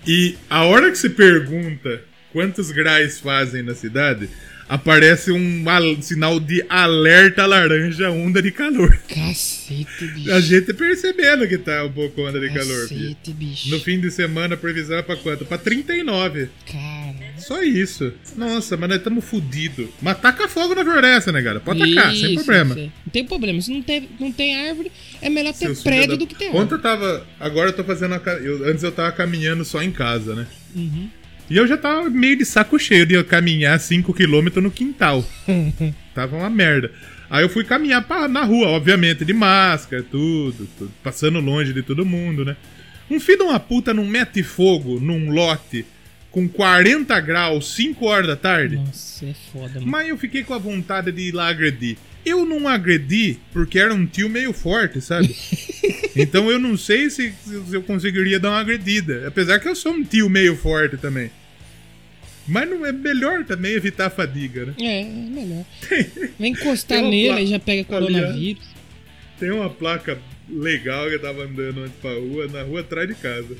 E 0.07 0.35
a 0.49 0.65
hora 0.65 0.91
que 0.91 0.97
se 0.97 1.11
pergunta 1.11 2.09
quantos 2.33 2.71
graus 2.71 3.19
fazem 3.21 3.63
na 3.63 3.75
cidade, 3.75 4.29
aparece 4.69 5.33
um 5.33 5.69
al- 5.69 6.01
sinal 6.01 6.39
de 6.39 6.65
alerta 6.69 7.45
laranja 7.45 8.09
onda 8.11 8.41
de 8.41 8.51
calor. 8.53 8.97
Cacete, 9.09 10.07
bicho. 10.15 10.33
A 10.33 10.41
gente 10.41 10.73
percebendo 10.73 11.49
que 11.49 11.59
tá 11.59 11.85
um 11.85 11.91
pouco 11.93 12.23
onda 12.23 12.39
de 12.39 12.49
calor. 12.49 12.87
filho. 12.89 13.01
Cacete, 13.17 13.33
bicho. 13.33 13.71
No 13.71 13.81
fim 13.81 13.99
de 14.01 14.11
semana, 14.11 14.55
a 14.55 14.59
previsão 14.59 14.99
é 14.99 15.03
pra 15.03 15.17
quanto? 15.17 15.45
Pra 15.45 15.59
39. 15.59 16.49
Cara. 16.71 17.11
Só 17.39 17.63
isso. 17.63 18.13
Nossa, 18.37 18.77
mas 18.77 18.89
nós 18.91 18.99
estamos 18.99 19.25
fudidos. 19.25 19.89
Mas 20.01 20.21
taca 20.21 20.47
fogo 20.47 20.75
na 20.75 20.85
floresta, 20.85 21.33
né, 21.33 21.43
cara? 21.43 21.59
Pode 21.59 21.81
tacar, 21.95 22.15
sem 22.15 22.35
Isso, 22.35 22.45
problema. 22.45 22.71
isso 22.71 22.79
aí. 22.81 22.93
Não 23.07 23.13
tem 23.13 23.25
problema. 23.25 23.61
Se 23.63 23.71
não 23.73 23.83
tem, 23.83 24.09
não 24.21 24.31
tem 24.31 24.69
árvore, 24.69 24.93
é 25.23 25.29
melhor 25.31 25.53
ter 25.53 25.59
filhos 25.67 25.83
prédio 25.83 26.09
da- 26.11 26.17
do 26.17 26.27
que 26.27 26.35
ter 26.37 26.49
Ontem 26.51 26.59
árvore. 26.59 26.75
eu 26.75 26.79
tava. 26.81 27.27
Agora 27.41 27.71
eu 27.71 27.73
tô 27.73 27.83
fazendo. 27.83 28.15
A... 28.15 28.21
eu- 28.35 28.69
Antes 28.69 28.85
eu 28.85 28.93
tava 28.93 29.11
caminhando 29.11 29.65
só 29.65 29.83
em 29.83 29.91
casa, 29.91 30.35
né? 30.35 30.47
Uhum. 30.77 31.09
E 31.51 31.57
eu 31.57 31.67
já 31.67 31.77
tava 31.77 32.09
meio 32.09 32.37
de 32.39 32.45
saco 32.45 32.79
cheio 32.79 33.05
de 33.05 33.15
eu 33.15 33.25
caminhar 33.25 33.77
5km 33.77 34.57
no 34.57 34.71
quintal. 34.71 35.25
tava 36.15 36.37
uma 36.37 36.49
merda. 36.49 36.93
Aí 37.29 37.43
eu 37.43 37.49
fui 37.49 37.65
caminhar 37.65 38.05
pra, 38.05 38.29
na 38.29 38.45
rua, 38.45 38.69
obviamente, 38.69 39.25
de 39.25 39.33
máscara, 39.33 40.03
tudo, 40.03 40.69
tudo, 40.79 40.93
passando 41.03 41.41
longe 41.41 41.73
de 41.73 41.83
todo 41.83 42.07
mundo, 42.07 42.45
né? 42.45 42.57
Um 43.11 43.19
filho 43.19 43.39
de 43.39 43.45
uma 43.45 43.59
puta 43.59 43.93
não 43.93 44.07
mete 44.07 44.45
fogo 44.45 45.01
num 45.01 45.33
lote 45.33 45.85
com 46.31 46.49
40 46.49 47.19
graus, 47.21 47.75
5 47.75 48.07
horas 48.07 48.29
da 48.29 48.37
tarde. 48.37 48.77
Nossa, 48.77 49.27
é 49.27 49.35
foda, 49.53 49.75
mano. 49.75 49.87
Mas 49.87 50.09
eu 50.09 50.17
fiquei 50.17 50.45
com 50.45 50.55
a 50.55 50.59
vontade 50.59 51.11
de 51.11 51.23
ir 51.23 51.33
lá 51.33 51.49
agredir. 51.49 51.97
Eu 52.25 52.45
não 52.45 52.69
agredi 52.69 53.39
porque 53.53 53.79
era 53.79 53.95
um 53.95 54.07
tio 54.07 54.29
meio 54.29 54.53
forte, 54.53 55.01
sabe? 55.01 55.35
então 56.15 56.51
eu 56.51 56.59
não 56.59 56.77
sei 56.77 57.09
se, 57.09 57.33
se 57.45 57.75
eu 57.75 57.83
conseguiria 57.83 58.39
dar 58.39 58.51
uma 58.51 58.61
agredida. 58.61 59.27
Apesar 59.27 59.59
que 59.59 59.69
eu 59.69 59.75
sou 59.75 59.93
um 59.93 60.05
tio 60.05 60.29
meio 60.29 60.57
forte 60.57 60.97
também. 60.97 61.31
Mas 62.47 62.69
não 62.69 62.85
é 62.85 62.93
melhor 62.93 63.45
também 63.45 63.73
evitar 63.73 64.07
a 64.07 64.11
fadiga, 64.11 64.67
né? 64.67 64.75
É, 64.81 65.01
é 65.03 65.05
melhor. 65.05 65.65
Vem 66.39 66.53
encostar 66.53 67.03
nele 67.03 67.29
pla- 67.29 67.41
e 67.43 67.47
já 67.47 67.59
pega 67.59 67.85
coronavírus. 67.85 68.65
Tem 69.39 69.51
uma 69.51 69.71
placa 69.71 70.19
legal 70.49 71.09
que 71.09 71.15
eu 71.15 71.21
tava 71.21 71.45
andando 71.45 71.81
antes 71.85 71.97
pra 72.03 72.13
rua, 72.13 72.49
na 72.49 72.63
rua 72.63 72.81
atrás 72.81 73.09
de 73.09 73.15
casa. 73.15 73.57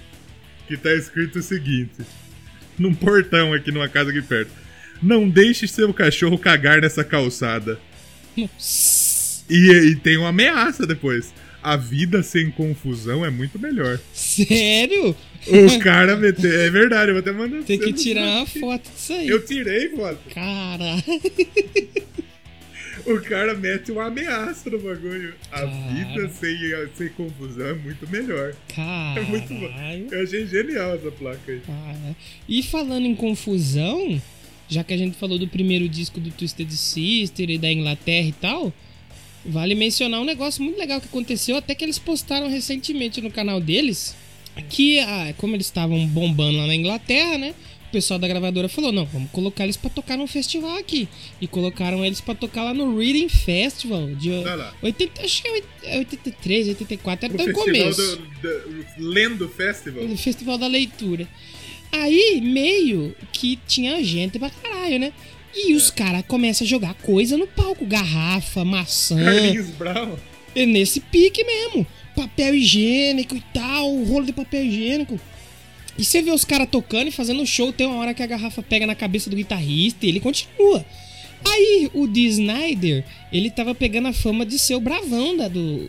Que 0.67 0.77
tá 0.77 0.93
escrito 0.95 1.39
o 1.39 1.43
seguinte: 1.43 1.95
Num 2.79 2.93
portão 2.93 3.53
aqui 3.55 3.71
numa 3.71 3.89
casa 3.89 4.11
aqui 4.11 4.23
perto. 4.23 4.51
Não 5.03 5.29
deixe 5.29 5.67
seu 5.67 5.95
cachorro 5.95 6.37
cagar 6.37 6.81
nessa 6.81 7.03
calçada. 7.05 7.79
E, 8.37 8.49
e 9.49 9.97
tem 10.03 10.17
uma 10.17 10.29
ameaça 10.29 10.87
depois. 10.87 11.33
A 11.63 11.77
vida 11.77 12.23
sem 12.23 12.51
confusão 12.51 13.25
é 13.25 13.31
muito 13.31 13.59
melhor. 13.59 14.01
Sério? 14.15 15.15
Os 15.47 15.77
caras 15.83 16.19
meteram. 16.19 16.61
É 16.61 16.71
verdade, 16.71 17.11
eu 17.11 17.15
vou 17.15 17.21
até 17.21 17.33
mandar 17.33 17.63
Tem 17.65 17.79
que 17.79 17.93
tirar 17.93 18.23
uma 18.23 18.47
foto 18.47 18.91
disso 18.91 19.13
aí. 19.13 19.29
Eu 19.29 19.45
tirei 19.45 19.91
foto. 19.91 20.19
Caralho. 20.35 21.03
O 23.07 23.21
cara 23.23 23.55
mete 23.55 23.91
uma 23.91 24.07
ameaça 24.07 24.69
no 24.69 24.79
bagulho. 24.79 25.35
A 25.51 25.61
Cara. 25.61 25.67
vida 25.67 26.29
sem, 26.29 26.59
sem 26.95 27.09
confusão 27.09 27.67
é 27.67 27.75
muito 27.75 28.09
melhor. 28.09 28.55
É 29.17 29.21
muito 29.23 29.55
bom. 29.55 29.71
Eu 30.11 30.23
achei 30.23 30.47
genial 30.47 30.95
essa 30.95 31.11
placa 31.11 31.41
aí. 31.51 31.61
Cara. 31.61 32.17
E 32.49 32.63
falando 32.63 33.07
em 33.07 33.15
confusão, 33.15 34.21
já 34.71 34.85
que 34.85 34.95
a 34.95 34.97
gente 34.97 35.17
falou 35.17 35.39
do 35.39 35.49
primeiro 35.49 35.89
disco 35.89 36.21
do 36.21 36.31
Twisted 36.31 36.71
Sister 36.71 37.51
e 37.51 37.59
da 37.59 37.71
Inglaterra 37.71 38.29
e 38.29 38.33
tal, 38.33 38.73
vale 39.45 39.75
mencionar 39.75 40.21
um 40.21 40.25
negócio 40.25 40.63
muito 40.63 40.79
legal 40.79 41.01
que 41.01 41.09
aconteceu, 41.09 41.57
até 41.57 41.75
que 41.75 41.85
eles 41.85 41.99
postaram 41.99 42.49
recentemente 42.49 43.21
no 43.21 43.31
canal 43.31 43.61
deles, 43.61 44.15
que 44.69 45.01
ah, 45.01 45.35
como 45.37 45.57
eles 45.57 45.67
estavam 45.67 46.07
bombando 46.07 46.59
lá 46.59 46.67
na 46.67 46.75
Inglaterra, 46.75 47.37
né? 47.37 47.55
O 47.89 47.93
pessoal 47.93 48.21
da 48.21 48.29
gravadora 48.29 48.69
falou: 48.69 48.93
não, 48.93 49.05
vamos 49.05 49.29
colocar 49.33 49.65
eles 49.65 49.77
pra 49.77 49.91
tocar 49.91 50.17
num 50.17 50.29
festival 50.29 50.77
aqui. 50.77 51.09
E 51.41 51.49
colocaram 51.49 52.05
eles 52.05 52.21
pra 52.21 52.37
tocar 52.37 52.63
lá 52.63 52.73
no 52.73 52.97
Reading 52.97 53.29
Festival 53.29 54.15
de 54.15 54.31
Olha 54.31 54.55
lá. 54.55 54.75
80, 54.81 55.23
acho 55.23 55.43
que 55.43 55.65
é 55.83 55.99
83, 55.99 56.69
84, 56.69 57.27
era 57.27 57.35
No 57.35 57.43
até 57.43 57.51
o 57.51 57.55
festival 57.65 57.93
começo. 57.93 58.17
do, 58.41 59.03
do 59.03 59.09
Lendo 59.09 59.49
Festival. 59.49 60.05
No 60.07 60.17
Festival 60.17 60.57
da 60.57 60.69
Leitura. 60.69 61.27
Aí, 61.93 62.41
meio 62.43 63.15
que 63.33 63.59
tinha 63.67 64.03
gente 64.05 64.39
pra 64.39 64.51
caralho, 64.51 64.99
né? 64.99 65.13
E 65.55 65.73
É. 65.73 65.75
os 65.75 65.91
caras 65.91 66.23
começam 66.27 66.65
a 66.65 66.69
jogar 66.69 66.95
coisa 66.95 67.37
no 67.37 67.47
palco. 67.47 67.85
Garrafa, 67.85 68.65
maçã. 68.65 69.17
Carlinhos 69.23 69.71
Brown. 69.71 70.17
É 70.55 70.65
nesse 70.67 71.01
pique 71.01 71.43
mesmo. 71.45 71.87
Papel 72.15 72.55
higiênico 72.55 73.37
e 73.37 73.43
tal. 73.53 74.03
Rolo 74.05 74.27
de 74.27 74.33
papel 74.33 74.65
higiênico. 74.65 75.19
E 75.99 76.05
você 76.05 76.23
vê 76.23 76.31
os 76.31 76.45
caras 76.45 76.69
tocando 76.71 77.09
e 77.09 77.13
fazendo 77.13 77.45
show. 77.47 77.73
Tem 77.73 77.87
uma 77.87 77.97
hora 77.97 78.15
que 78.15 78.23
a 78.23 78.27
garrafa 78.27 78.63
pega 78.63 78.87
na 78.87 78.95
cabeça 78.95 79.29
do 79.29 79.37
guitarrista 79.37 80.07
e 80.07 80.09
ele 80.09 80.21
continua. 80.21 80.85
Aí 81.45 81.91
o 81.95 82.07
Dee 82.07 82.27
Snyder, 82.27 83.05
ele 83.33 83.51
tava 83.51 83.75
pegando 83.75 84.09
a 84.09 84.13
fama 84.13 84.45
de 84.47 84.59
ser 84.59 84.75
o 84.77 84.81
bravão 84.81 85.37
da, 85.37 85.49
do. 85.49 85.89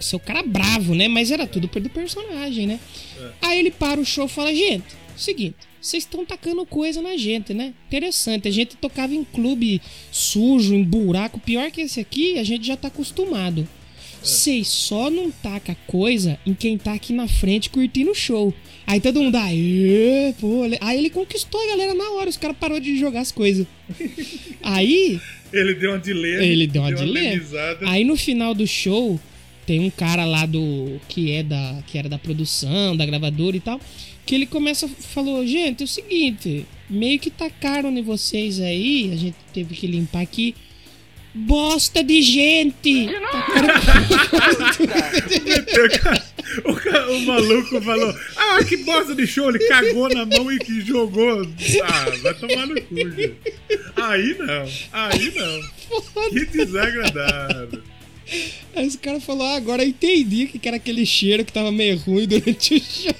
Ser 0.00 0.16
o 0.16 0.20
cara 0.20 0.42
bravo, 0.42 0.94
né? 0.94 1.06
Mas 1.08 1.30
era 1.30 1.46
tudo 1.46 1.68
do 1.68 1.90
personagem, 1.90 2.66
né? 2.66 2.80
Aí 3.42 3.58
ele 3.58 3.70
para 3.70 4.00
o 4.00 4.04
show 4.04 4.26
e 4.26 4.28
fala: 4.28 4.52
Gente, 4.54 4.84
seguinte, 5.16 5.56
vocês 5.80 6.02
estão 6.02 6.24
tacando 6.24 6.64
coisa 6.66 7.00
na 7.02 7.16
gente, 7.16 7.52
né? 7.54 7.74
Interessante. 7.88 8.48
A 8.48 8.50
gente 8.50 8.76
tocava 8.76 9.14
em 9.14 9.24
clube 9.24 9.80
sujo, 10.10 10.74
em 10.74 10.82
buraco. 10.82 11.38
Pior 11.40 11.70
que 11.70 11.82
esse 11.82 12.00
aqui, 12.00 12.38
a 12.38 12.44
gente 12.44 12.66
já 12.66 12.76
tá 12.76 12.88
acostumado. 12.88 13.68
Vocês 14.22 14.68
só 14.68 15.10
não 15.10 15.30
taca 15.30 15.76
coisa 15.86 16.38
em 16.46 16.54
quem 16.54 16.78
tá 16.78 16.94
aqui 16.94 17.12
na 17.12 17.28
frente 17.28 17.68
curtindo 17.68 18.10
o 18.12 18.14
show. 18.14 18.54
Aí 18.86 18.98
todo 18.98 19.20
mundo, 19.22 19.36
aê, 19.36 20.32
pô. 20.40 20.64
le-" 20.64 20.78
Aí 20.80 20.98
ele 20.98 21.10
conquistou 21.10 21.60
a 21.62 21.66
galera 21.66 21.92
na 21.94 22.10
hora, 22.12 22.30
os 22.30 22.36
caras 22.38 22.56
parou 22.58 22.80
de 22.80 22.96
jogar 22.98 23.20
as 23.20 23.30
coisas. 23.30 23.66
Aí, 24.62 25.20
Ele 25.52 25.74
deu 25.74 25.90
uma 25.90 25.98
delay. 25.98 26.48
ele 26.50 26.66
deu 26.66 26.82
uma 26.82 26.88
amenizada. 27.02 27.86
Aí 27.88 28.02
no 28.02 28.16
final 28.16 28.54
do 28.54 28.66
show, 28.66 29.20
tem 29.66 29.80
um 29.80 29.90
cara 29.90 30.24
lá 30.24 30.46
do. 30.46 30.98
que 31.08 31.30
é 31.32 31.42
da. 31.42 31.82
que 31.86 31.98
era 31.98 32.08
da 32.08 32.18
produção, 32.18 32.96
da 32.96 33.04
gravadora 33.04 33.56
e 33.56 33.60
tal. 33.60 33.78
Que 34.26 34.34
ele 34.34 34.46
começa, 34.46 34.88
falou, 34.88 35.46
gente, 35.46 35.82
é 35.82 35.84
o 35.84 35.88
seguinte, 35.88 36.66
meio 36.88 37.18
que 37.18 37.30
tacaram 37.30 37.90
em 37.90 38.02
vocês 38.02 38.58
aí, 38.60 39.10
a 39.12 39.16
gente 39.16 39.36
teve 39.52 39.74
que 39.74 39.86
limpar 39.86 40.22
aqui. 40.22 40.54
Bosta 41.34 42.02
de 42.04 42.22
gente! 42.22 43.08
O, 46.64 46.74
ca- 46.74 47.08
o 47.08 47.20
maluco 47.26 47.80
falou: 47.80 48.14
Ah, 48.36 48.62
que 48.64 48.76
bosta 48.78 49.14
de 49.14 49.26
show! 49.26 49.48
Ele 49.48 49.58
cagou 49.66 50.08
na 50.08 50.24
mão 50.24 50.52
e 50.52 50.58
que 50.58 50.80
jogou. 50.82 51.42
Ah, 51.82 52.10
vai 52.22 52.34
tomar 52.34 52.66
no 52.66 52.80
cu, 52.82 52.94
gente. 52.96 53.34
Aí 53.96 54.36
não, 54.38 54.68
aí 54.92 55.32
não. 55.34 56.30
Que 56.30 56.44
desagradável. 56.46 57.82
Aí 58.74 58.86
esse 58.86 58.98
cara 58.98 59.20
falou, 59.20 59.46
ah, 59.46 59.56
agora 59.56 59.82
eu 59.82 59.88
entendi 59.88 60.46
que 60.46 60.66
era 60.66 60.76
aquele 60.76 61.04
cheiro 61.06 61.44
que 61.44 61.52
tava 61.52 61.70
meio 61.70 61.96
ruim 61.98 62.26
durante 62.26 62.74
o 62.74 62.80
show. 62.80 63.14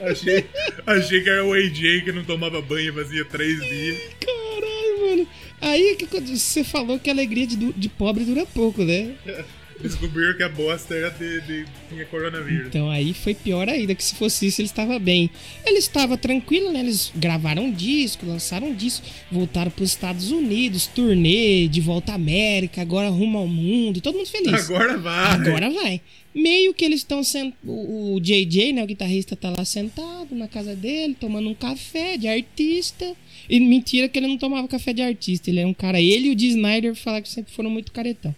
Achei, 0.00 0.44
achei 0.86 1.20
que 1.20 1.28
era 1.28 1.44
o 1.44 1.52
AJ 1.52 2.04
que 2.04 2.12
não 2.12 2.24
tomava 2.24 2.60
banho 2.62 2.94
fazia 2.94 3.24
três 3.26 3.60
dias. 3.60 3.98
Caralho, 4.18 5.08
mano. 5.08 5.28
Aí 5.60 5.94
que 5.96 6.06
você 6.06 6.64
falou 6.64 6.98
que 6.98 7.10
a 7.10 7.12
alegria 7.12 7.46
de, 7.46 7.56
de 7.56 7.88
pobre 7.88 8.24
dura 8.24 8.46
pouco, 8.46 8.82
né? 8.82 9.14
Descobriram 9.90 10.36
que 10.36 10.42
a 10.42 10.48
bosta 10.48 10.94
era 10.94 11.10
de, 11.10 11.40
de- 11.42 11.64
tinha 11.88 12.04
coronavírus. 12.06 12.68
Então 12.68 12.90
aí 12.90 13.14
foi 13.14 13.34
pior 13.34 13.68
ainda, 13.68 13.94
que 13.94 14.04
se 14.04 14.14
fosse 14.14 14.46
isso 14.46 14.60
ele 14.60 14.66
estava 14.68 14.98
bem. 14.98 15.30
Ele 15.64 15.78
estava 15.78 16.16
tranquilo, 16.16 16.70
né? 16.72 16.80
Eles 16.80 17.12
gravaram 17.16 17.64
um 17.64 17.72
disco, 17.72 18.26
lançaram 18.26 18.68
um 18.68 18.74
disco, 18.74 19.06
voltaram 19.30 19.70
para 19.70 19.82
os 19.82 19.90
Estados 19.90 20.30
Unidos, 20.30 20.86
turnê, 20.86 21.66
de 21.68 21.80
volta 21.80 22.12
à 22.12 22.14
América, 22.14 22.82
agora 22.82 23.08
rumo 23.08 23.38
ao 23.38 23.46
mundo, 23.48 24.00
todo 24.00 24.16
mundo 24.16 24.28
feliz. 24.28 24.70
Agora 24.70 24.98
vai. 24.98 25.32
Agora 25.32 25.70
vai. 25.70 26.00
Meio 26.32 26.72
que 26.72 26.84
eles 26.84 27.00
estão 27.00 27.24
sent... 27.24 27.52
o, 27.64 28.14
o 28.14 28.20
JJ, 28.20 28.72
né, 28.72 28.84
o 28.84 28.86
guitarrista 28.86 29.34
tá 29.34 29.52
lá 29.56 29.64
sentado 29.64 30.32
na 30.32 30.46
casa 30.46 30.76
dele, 30.76 31.16
tomando 31.18 31.48
um 31.48 31.54
café 31.54 32.16
de 32.16 32.28
artista. 32.28 33.16
E 33.48 33.58
mentira 33.58 34.08
que 34.08 34.16
ele 34.16 34.28
não 34.28 34.38
tomava 34.38 34.68
café 34.68 34.92
de 34.92 35.02
artista, 35.02 35.50
ele 35.50 35.58
é 35.58 35.66
um 35.66 35.74
cara, 35.74 36.00
ele 36.00 36.28
e 36.28 36.30
o 36.30 36.36
Dee 36.36 36.50
Snyder 36.50 36.94
falaram 36.94 37.22
que 37.24 37.28
sempre 37.28 37.52
foram 37.52 37.68
muito 37.68 37.90
caretão. 37.90 38.32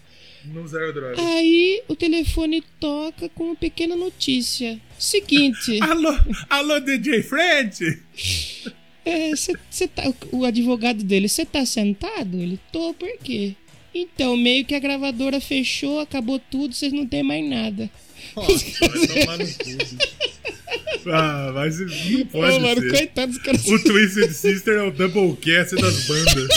Não 0.44 0.66
zero 0.66 0.92
droga. 0.92 1.14
Aí 1.20 1.82
o 1.88 1.94
telefone 1.94 2.62
toca 2.80 3.28
com 3.28 3.44
uma 3.44 3.56
pequena 3.56 3.94
notícia. 3.94 4.80
Seguinte. 4.98 5.78
alô, 5.82 6.16
alô, 6.48 6.80
DJ 6.80 7.22
Fred? 7.22 8.02
É, 9.04 9.34
cê, 9.36 9.52
cê 9.70 9.88
tá, 9.88 10.12
o, 10.30 10.44
advogado 10.44 11.02
dele, 11.02 11.28
você 11.28 11.44
tá 11.44 11.64
sentado? 11.64 12.38
Ele, 12.38 12.58
tô, 12.72 12.94
por 12.94 13.10
quê? 13.18 13.54
Então, 13.94 14.36
meio 14.36 14.64
que 14.64 14.74
a 14.74 14.78
gravadora 14.78 15.40
fechou, 15.40 16.00
acabou 16.00 16.38
tudo, 16.38 16.74
vocês 16.74 16.92
não 16.92 17.06
tem 17.06 17.22
mais 17.22 17.44
nada. 17.44 17.90
Nossa, 18.34 18.88
vai 18.88 19.06
tomar 19.06 19.38
no 19.38 19.46
cu. 19.46 20.22
Ah, 21.04 21.50
mas 21.52 21.80
não 21.80 22.26
pode 22.26 22.56
Ô, 22.56 22.60
mano, 22.60 22.80
ser. 22.80 22.90
coitado 22.90 23.32
dos 23.32 23.42
caras. 23.42 23.66
O 23.66 23.82
Twisted 23.82 24.32
Sister 24.32 24.74
é 24.74 24.82
o 24.82 24.92
Doublecast 24.92 25.74
das 25.74 26.06
bandas. 26.06 26.48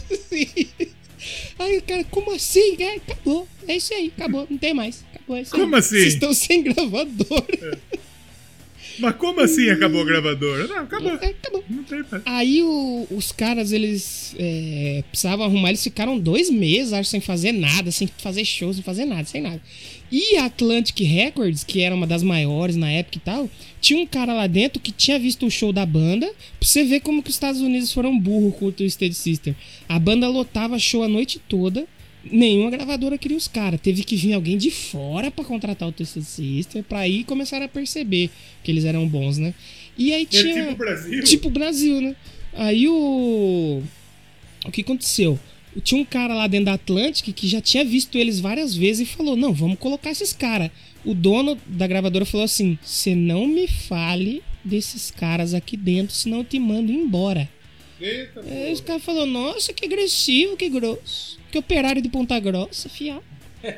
Aí 1.58 1.78
o 1.78 1.82
cara, 1.82 2.04
como 2.04 2.32
assim? 2.34 2.76
É, 2.82 2.96
acabou. 2.96 3.48
É 3.66 3.76
isso 3.76 3.92
aí, 3.94 4.12
acabou, 4.16 4.46
não 4.48 4.58
tem 4.58 4.74
mais. 4.74 5.04
Acabou, 5.14 5.36
é 5.36 5.42
isso 5.42 5.54
aí. 5.54 5.60
Como 5.62 5.76
assim? 5.76 5.96
Vocês 5.96 6.14
estão 6.14 6.32
sem 6.34 6.62
gravador. 6.62 7.46
Mas 8.98 9.14
como 9.16 9.40
assim 9.40 9.68
acabou 9.68 10.00
a 10.00 10.04
gravadora? 10.06 10.66
Não, 10.68 10.78
acabou. 10.78 11.12
É, 11.20 11.26
acabou. 11.26 11.62
Não 11.68 11.82
tem 11.84 12.02
mais. 12.10 12.22
Aí 12.24 12.62
o- 12.62 13.06
os 13.10 13.30
caras, 13.30 13.70
eles 13.72 14.34
é, 14.38 15.04
precisavam 15.10 15.44
arrumar, 15.44 15.68
eles 15.68 15.82
ficaram 15.82 16.18
dois 16.18 16.48
meses, 16.48 16.94
acho, 16.94 17.10
sem 17.10 17.20
fazer 17.20 17.52
nada, 17.52 17.90
sem 17.90 18.08
fazer 18.18 18.44
show, 18.46 18.72
sem 18.72 18.82
fazer 18.82 19.04
nada, 19.04 19.24
sem 19.24 19.42
nada. 19.42 19.60
E 20.10 20.36
a 20.36 20.44
Atlantic 20.46 21.00
Records, 21.00 21.64
que 21.64 21.80
era 21.80 21.94
uma 21.94 22.06
das 22.06 22.22
maiores 22.22 22.76
na 22.76 22.90
época 22.90 23.18
e 23.18 23.20
tal, 23.20 23.50
tinha 23.80 23.98
um 24.00 24.06
cara 24.06 24.32
lá 24.32 24.46
dentro 24.46 24.80
que 24.80 24.92
tinha 24.92 25.18
visto 25.18 25.46
o 25.46 25.50
show 25.50 25.72
da 25.72 25.84
banda, 25.84 26.26
pra 26.26 26.68
você 26.68 26.84
ver 26.84 27.00
como 27.00 27.22
que 27.22 27.28
os 27.30 27.34
Estados 27.34 27.60
Unidos 27.60 27.92
foram 27.92 28.16
burros 28.18 28.54
com 28.56 28.66
o 28.66 28.72
Twisted 28.72 29.12
Sister. 29.12 29.54
A 29.88 29.98
banda 29.98 30.28
lotava 30.28 30.78
show 30.78 31.02
a 31.02 31.08
noite 31.08 31.40
toda, 31.48 31.86
nenhuma 32.24 32.70
gravadora 32.70 33.18
queria 33.18 33.36
os 33.36 33.48
caras. 33.48 33.80
Teve 33.80 34.04
que 34.04 34.14
vir 34.16 34.32
alguém 34.32 34.56
de 34.56 34.70
fora 34.70 35.30
pra 35.30 35.44
contratar 35.44 35.88
o 35.88 35.92
Twisted 35.92 36.22
Sister, 36.24 36.84
pra 36.84 37.00
aí 37.00 37.24
começaram 37.24 37.66
a 37.66 37.68
perceber 37.68 38.30
que 38.62 38.70
eles 38.70 38.84
eram 38.84 39.08
bons, 39.08 39.38
né? 39.38 39.54
E 39.98 40.12
aí 40.12 40.22
É 40.22 40.26
tinha... 40.26 40.66
tipo 40.66 40.76
Brasil? 40.76 41.24
Tipo 41.24 41.50
Brasil, 41.50 42.00
né? 42.00 42.16
Aí 42.52 42.88
o. 42.88 43.82
O 44.64 44.70
que 44.70 44.80
aconteceu? 44.80 45.38
Tinha 45.80 46.00
um 46.00 46.04
cara 46.04 46.34
lá 46.34 46.46
dentro 46.46 46.66
da 46.66 46.74
Atlantic 46.74 47.34
que 47.34 47.48
já 47.48 47.60
tinha 47.60 47.84
visto 47.84 48.16
eles 48.16 48.40
várias 48.40 48.74
vezes 48.74 49.08
e 49.08 49.10
falou: 49.10 49.36
Não, 49.36 49.52
vamos 49.52 49.78
colocar 49.78 50.10
esses 50.10 50.32
caras. 50.32 50.70
O 51.04 51.14
dono 51.14 51.58
da 51.66 51.86
gravadora 51.86 52.24
falou 52.24 52.44
assim: 52.44 52.78
Você 52.82 53.14
não 53.14 53.46
me 53.46 53.68
fale 53.68 54.42
desses 54.64 55.10
caras 55.10 55.54
aqui 55.54 55.76
dentro, 55.76 56.14
senão 56.14 56.38
eu 56.38 56.44
te 56.44 56.58
mando 56.58 56.90
embora. 56.90 57.48
Eita, 58.00 58.40
Aí 58.40 58.72
os 58.72 58.80
caras 58.80 59.02
falaram: 59.02 59.26
Nossa, 59.26 59.72
que 59.72 59.84
agressivo, 59.84 60.56
que 60.56 60.68
grosso. 60.68 61.38
Que 61.50 61.58
operário 61.58 62.02
de 62.02 62.08
Ponta 62.08 62.38
Grossa, 62.38 62.88
fiado. 62.88 63.22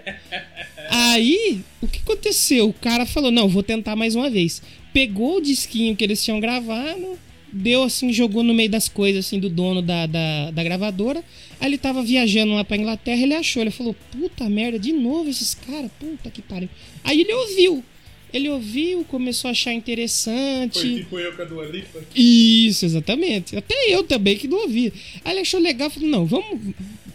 Aí, 0.90 1.62
o 1.80 1.86
que 1.86 2.01
aconteceu? 2.01 2.68
O 2.68 2.72
cara 2.72 3.07
falou: 3.07 3.30
Não, 3.30 3.49
vou 3.49 3.62
tentar 3.62 3.94
mais 3.94 4.14
uma 4.14 4.30
vez. 4.30 4.62
Pegou 4.92 5.36
o 5.36 5.40
disquinho 5.40 5.94
que 5.94 6.03
eles 6.03 6.24
tinham 6.24 6.40
gravado, 6.40 7.18
deu 7.53 7.82
assim, 7.82 8.12
jogou 8.12 8.42
no 8.42 8.55
meio 8.55 8.70
das 8.70 8.88
coisas 8.88 9.26
assim 9.26 9.38
do 9.38 9.49
dono 9.49 9.82
da, 9.82 10.07
da, 10.07 10.51
da 10.51 10.64
gravadora. 10.64 11.22
Aí 11.61 11.69
ele 11.69 11.79
tava 11.79 12.03
viajando 12.03 12.55
lá 12.55 12.65
pra 12.65 12.77
Inglaterra, 12.77 13.21
ele 13.23 13.35
achou, 13.35 13.63
ele 13.63 13.71
falou: 13.71 13.95
Puta 14.13 14.49
merda, 14.49 14.79
de 14.79 14.93
novo 14.93 15.29
esses 15.29 15.55
caras, 15.55 15.91
puta 15.99 16.31
que 16.31 16.43
pariu. 16.43 16.69
Aí 17.05 17.21
ele 17.21 17.33
ouviu. 17.33 17.85
Ele 18.33 18.49
ouviu, 18.49 19.05
começou 19.05 19.49
a 19.49 19.53
achar 19.53 19.72
interessante. 19.72 20.81
Foi 20.81 20.95
tipo 20.97 21.18
eu 21.18 21.33
com 21.33 21.43
a 21.43 21.45
Dua 21.45 21.64
Lipa. 21.66 22.01
Isso, 22.14 22.85
exatamente. 22.85 23.57
Até 23.57 23.74
eu 23.89 24.03
também 24.05 24.37
que 24.37 24.49
não 24.49 24.62
ouvia. 24.62 24.93
Aí 25.24 25.33
ele 25.33 25.41
achou 25.41 25.61
legal, 25.61 25.91
falou, 25.91 26.09
não, 26.09 26.26
vamos... 26.26 26.59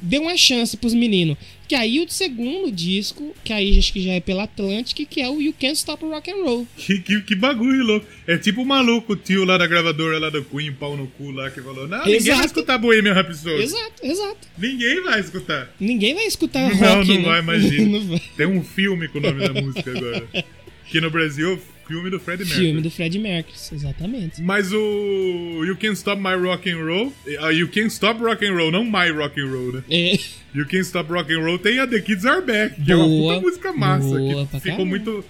Deu 0.06 0.24
uma 0.24 0.36
chance 0.36 0.76
pros 0.76 0.94
meninos. 0.94 1.38
Que 1.66 1.76
aí 1.76 2.02
o 2.02 2.10
segundo 2.10 2.70
disco, 2.70 3.34
que 3.42 3.54
aí 3.54 3.80
acho 3.80 3.94
que 3.94 4.02
já 4.02 4.12
é 4.12 4.20
pela 4.20 4.44
Atlantic, 4.44 5.08
que 5.10 5.22
é 5.22 5.30
o 5.30 5.42
You 5.42 5.56
Can't 5.58 5.78
Stop 5.78 6.04
Rock 6.04 6.30
and 6.30 6.44
Roll. 6.44 6.68
Que, 6.76 7.00
que, 7.00 7.22
que 7.22 7.36
bagulho 7.36 7.86
louco. 7.86 8.06
É 8.28 8.38
tipo 8.38 8.64
o 8.64 8.66
maluco, 8.66 9.14
o 9.14 9.16
tio 9.16 9.46
lá 9.46 9.58
da 9.58 9.66
gravadora 9.66 10.20
lá 10.20 10.30
do 10.30 10.44
Queen, 10.44 10.74
pau 10.74 10.98
no 10.98 11.08
cu 11.08 11.32
lá, 11.32 11.50
que 11.50 11.62
falou: 11.62 11.88
Não, 11.88 12.00
ninguém 12.00 12.16
Exato. 12.16 12.38
vai 12.38 12.46
escutar 12.46 12.78
Bohemian 12.78 13.14
Rhapsody. 13.14 13.64
Exato, 13.64 14.06
exato. 14.06 14.48
Ninguém 14.58 15.02
vai 15.04 15.20
escutar. 15.22 15.74
Ninguém 15.80 16.14
vai 16.14 16.26
escutar 16.26 16.70
Não, 16.70 16.78
rock, 16.78 17.08
não 17.08 17.16
né? 17.16 17.22
vai, 17.22 17.40
imagina. 17.40 17.86
Não 18.00 18.08
vai. 18.08 18.22
Tem 18.36 18.46
um 18.46 18.62
filme 18.62 19.08
com 19.08 19.20
o 19.20 19.22
nome 19.22 19.48
da 19.48 19.62
música 19.62 19.90
agora. 19.90 20.28
Que 20.94 21.02
no 21.02 21.10
Brasil 21.10 21.60
filme 21.88 22.10
do 22.12 22.20
Freddie 22.20 22.46
Mercury. 22.46 22.66
Filme 22.68 22.82
do 22.82 22.92
Fred 22.92 23.18
Mercury, 23.18 23.58
exatamente. 23.74 24.42
Mas 24.44 24.72
o 24.72 25.64
You 25.66 25.76
Can't 25.76 25.98
Stop 25.98 26.22
My 26.22 26.36
Rock 26.36 26.70
and 26.70 26.78
Roll, 26.86 27.08
uh, 27.08 27.52
You 27.52 27.68
Can't 27.68 27.88
Stop 27.88 28.22
Rock 28.24 28.46
and 28.46 28.54
Roll, 28.54 28.72
não 28.72 28.84
My 28.86 29.10
Rock 29.10 29.42
and 29.42 29.48
Roll, 29.48 29.74
né? 29.74 29.84
É, 29.90 30.14
You 30.54 30.66
Can't 30.66 30.86
Stop 30.86 31.12
Rock 31.12 31.34
and 31.34 31.40
Roll 31.40 31.58
tem 31.58 31.80
a 31.80 31.88
The 31.88 32.00
Kids 32.00 32.26
Are 32.26 32.46
Back, 32.46 32.80
que 32.80 32.92
é 32.92 32.96
uma 32.96 33.08
Boa, 33.08 33.34
puta 33.34 33.48
música 33.48 33.74
massa, 33.74 34.08
boa 34.08 34.46
que 34.46 34.60
ficou 34.60 34.62
caramba. 34.62 34.86
muito 34.86 35.26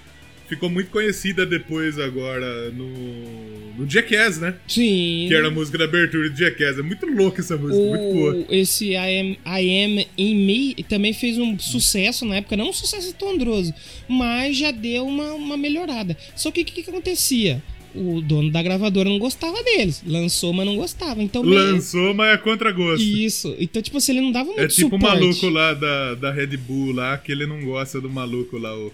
ficou 0.48 0.70
muito 0.70 0.90
conhecida 0.92 1.46
depois 1.46 2.00
agora 2.00 2.70
no 2.72 3.44
no 3.78 3.90
Jackass, 3.90 4.40
né? 4.40 4.56
sim. 4.68 5.26
Que 5.28 5.34
era 5.34 5.48
a 5.48 5.52
música 5.52 5.78
da 5.80 5.86
abertura 5.86 6.30
de 6.30 6.40
Jackass. 6.40 6.78
É 6.78 6.82
muito 6.84 7.06
louca 7.08 7.42
essa 7.42 7.58
música, 7.58 7.80
muito 7.84 8.14
boa. 8.14 8.36
O, 8.36 8.46
esse 8.54 8.92
I 8.92 9.20
am, 9.20 9.38
I 9.46 9.84
am 9.86 10.06
in 10.18 10.36
Me 10.46 10.84
também 10.84 11.12
fez 11.14 11.38
um 11.38 11.58
sucesso 11.58 12.24
na 12.26 12.36
época, 12.36 12.56
não 12.56 12.70
um 12.70 12.74
sucesso 12.74 13.08
estondroso, 13.08 13.74
mas 14.08 14.56
já 14.58 14.70
deu 14.72 15.08
uma, 15.08 15.34
uma 15.34 15.58
melhorada. 15.58 16.16
Só 16.36 16.52
que 16.52 16.62
o 16.62 16.66
que, 16.66 16.84
que 16.84 16.90
acontecia? 16.90 17.64
O 17.96 18.22
dono 18.22 18.50
da 18.52 18.62
gravadora 18.64 19.08
não 19.08 19.20
gostava 19.20 19.62
deles. 19.64 20.04
Lançou, 20.06 20.52
mas 20.52 20.66
não 20.66 20.76
gostava. 20.76 21.22
Então, 21.22 21.44
Lançou, 21.44 22.14
mas 22.14 22.34
é 22.34 22.38
contra 22.38 22.72
gosto. 22.72 23.04
Isso. 23.04 23.56
Então, 23.60 23.82
tipo 23.84 23.98
assim, 23.98 24.14
ele 24.14 24.22
não 24.22 24.32
dava 24.32 24.48
muito 24.48 24.62
É 24.62 24.68
tipo 24.68 24.96
o 24.96 25.00
suporte. 25.00 25.20
maluco 25.20 25.50
lá 25.50 25.74
da, 25.76 26.16
da 26.16 26.32
Red 26.32 26.58
Bull 26.58 26.92
lá, 26.92 27.18
que 27.20 27.32
ele 27.32 27.46
não 27.46 27.64
gosta 27.64 28.02
do 28.02 28.10
maluco 28.10 28.58
lá, 28.58 28.76
o, 28.76 28.92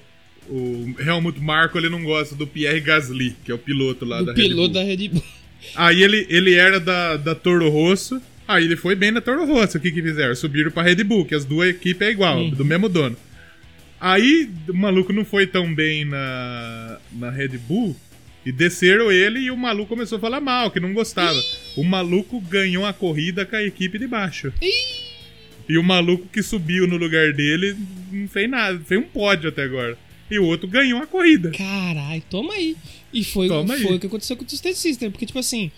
o 0.50 0.96
Helmut 1.00 1.40
Marko, 1.40 1.78
ele 1.78 1.90
não 1.90 2.04
gosta 2.04 2.36
do 2.36 2.46
Pierre 2.48 2.80
Gasly, 2.82 3.36
que 3.46 3.52
é 3.52 3.56
o 3.56 3.58
piloto 3.60 4.06
lá 4.06 4.18
da 4.22 4.32
do 4.34 4.38
Red 4.42 4.48
piloto 4.50 4.74
Bull. 4.74 4.82
da 4.82 4.84
Red 4.84 5.08
Bull. 5.10 5.24
Aí 5.76 6.02
ele, 6.04 6.26
ele 6.30 6.54
era 6.54 6.80
da, 6.80 7.18
da 7.18 7.36
Toro 7.36 7.70
Rosso, 7.70 8.22
aí 8.48 8.64
ele 8.64 8.78
foi 8.78 8.96
bem 8.96 9.12
na 9.12 9.20
Toro 9.22 9.46
Rosso, 9.46 9.78
o 9.78 9.82
que 9.82 9.92
que 9.92 10.02
fizeram? 10.02 10.34
Subiram 10.34 10.72
pra 10.72 10.82
Red 10.84 11.04
Bull, 11.04 11.26
que 11.26 11.36
as 11.36 11.44
duas 11.46 11.70
equipes 11.70 12.08
é 12.08 12.12
igual, 12.12 12.40
Uhum. 12.40 12.50
do 12.52 12.64
mesmo 12.66 12.88
dono. 12.88 13.16
Aí 14.00 14.50
o 14.70 14.74
maluco 14.74 15.12
não 15.12 15.26
foi 15.26 15.46
tão 15.46 15.74
bem 15.76 16.06
na, 16.06 16.98
na 17.12 17.30
Red 17.30 17.58
Bull, 17.58 17.96
e 18.46 18.52
desceram 18.54 19.12
ele 19.12 19.40
e 19.40 19.52
o 19.52 19.58
maluco 19.58 19.90
começou 19.90 20.18
a 20.18 20.22
falar 20.22 20.40
mal, 20.40 20.72
que 20.72 20.80
não 20.80 20.94
gostava. 20.94 21.38
O 21.76 21.84
maluco 21.84 22.40
ganhou 22.40 22.86
a 22.86 22.94
corrida 22.94 23.46
com 23.46 23.58
a 23.58 23.62
equipe 23.64 24.00
de 24.00 24.08
baixo. 24.08 24.54
E 25.68 25.78
o 25.78 25.84
maluco 25.84 26.26
que 26.32 26.42
subiu 26.42 26.88
no 26.88 26.96
lugar 26.96 27.34
dele 27.34 27.76
não 28.12 28.28
fez 28.30 28.50
nada, 28.50 28.80
fez 28.88 29.00
um 29.00 29.04
pódio 29.04 29.50
até 29.50 29.64
agora. 29.64 29.98
E 30.30 30.38
o 30.40 30.46
outro 30.46 30.68
ganhou 30.68 31.02
a 31.02 31.08
corrida. 31.08 31.52
Caralho, 31.52 32.22
toma 32.30 32.54
aí. 32.54 32.76
E 33.12 33.24
foi, 33.24 33.48
Toma 33.48 33.74
aí. 33.74 33.82
foi 33.82 33.96
o 33.96 34.00
que 34.00 34.08
aconteceu 34.08 34.38
com 34.38 34.44
o 34.44 34.46
Twisted 34.46 34.76
Sister. 34.76 35.10
Porque, 35.10 35.26
tipo 35.26 35.40
assim, 35.40 35.72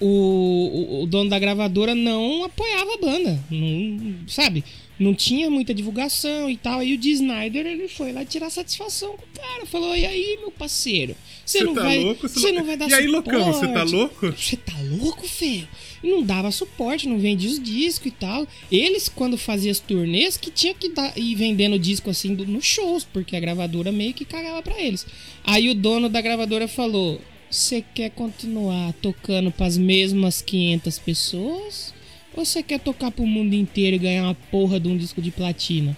o, 0.00 1.02
o, 1.02 1.06
dono 1.06 1.30
da 1.30 1.38
gravadora 1.38 1.94
não 1.94 2.44
apoiava 2.44 2.94
a 2.94 2.98
banda. 2.98 3.44
Não, 3.50 4.14
sabe? 4.28 4.64
Não 4.98 5.14
tinha 5.14 5.50
muita 5.50 5.74
divulgação 5.74 6.48
e 6.48 6.56
tal. 6.56 6.80
Aí 6.80 6.94
o 6.94 6.98
Dee 6.98 7.12
Snyder, 7.12 7.66
ele 7.66 7.88
foi 7.88 8.12
lá 8.12 8.24
tirar 8.24 8.50
satisfação 8.50 9.16
com 9.16 9.24
o 9.24 9.40
cara. 9.40 9.66
Falou, 9.66 9.96
e 9.96 10.06
aí, 10.06 10.38
meu 10.40 10.50
parceiro? 10.50 11.16
Você 11.44 11.62
não 11.64 11.74
tá 11.74 11.82
vai, 11.82 11.98
louco? 11.98 12.28
Você 12.28 12.52
não 12.52 12.64
vai 12.64 12.76
dar 12.76 12.88
E 12.88 12.94
aí, 12.94 13.06
suporte. 13.06 13.30
loucão, 13.30 13.52
você 13.52 13.68
tá 13.68 13.82
louco? 13.82 14.26
Você 14.32 14.56
tá 14.56 14.74
louco, 14.98 15.28
feio? 15.28 15.68
E 16.02 16.10
não 16.10 16.22
dava 16.22 16.50
suporte, 16.50 17.08
não 17.08 17.18
vendia 17.18 17.48
os 17.50 17.62
discos 17.62 18.06
e 18.06 18.10
tal. 18.10 18.46
Eles, 18.70 19.08
quando 19.08 19.36
faziam 19.38 19.70
as 19.72 19.80
turnês, 19.80 20.36
que 20.36 20.50
tinha 20.50 20.74
que 20.74 20.88
dar, 20.90 21.16
ir 21.16 21.34
vendendo 21.34 21.78
disco 21.78 22.10
assim 22.10 22.30
nos 22.30 22.64
shows, 22.64 23.04
porque 23.04 23.34
a 23.36 23.40
gravadora 23.40 23.90
meio 23.90 24.12
que 24.14 24.24
cagava 24.24 24.62
pra 24.62 24.80
eles. 24.80 25.06
Aí 25.44 25.68
o 25.68 25.74
dono 25.74 26.08
da 26.08 26.20
gravadora 26.20 26.68
falou: 26.68 27.20
Você 27.50 27.82
quer 27.94 28.10
continuar 28.10 28.92
tocando 29.02 29.50
pras 29.50 29.76
mesmas 29.78 30.42
500 30.42 30.98
pessoas? 30.98 31.94
Ou 32.36 32.44
você 32.44 32.62
quer 32.62 32.78
tocar 32.80 33.10
pro 33.10 33.26
mundo 33.26 33.54
inteiro 33.54 33.96
e 33.96 33.98
ganhar 33.98 34.24
uma 34.24 34.34
porra 34.34 34.78
de 34.78 34.88
um 34.88 34.96
disco 34.96 35.22
de 35.22 35.30
platina? 35.30 35.96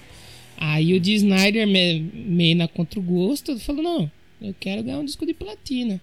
Aí 0.57 0.95
o 0.95 1.01
Dee 1.01 1.15
Snyder, 1.15 1.67
me- 1.67 2.01
meio 2.01 2.57
na 2.57 2.69
contra 2.69 2.99
o 2.99 3.03
gosto, 3.03 3.59
falou: 3.59 3.83
Não, 3.83 4.11
eu 4.41 4.55
quero 4.59 4.83
ganhar 4.83 4.99
um 4.99 5.05
disco 5.05 5.27
de 5.27 5.35
platina. 5.35 6.01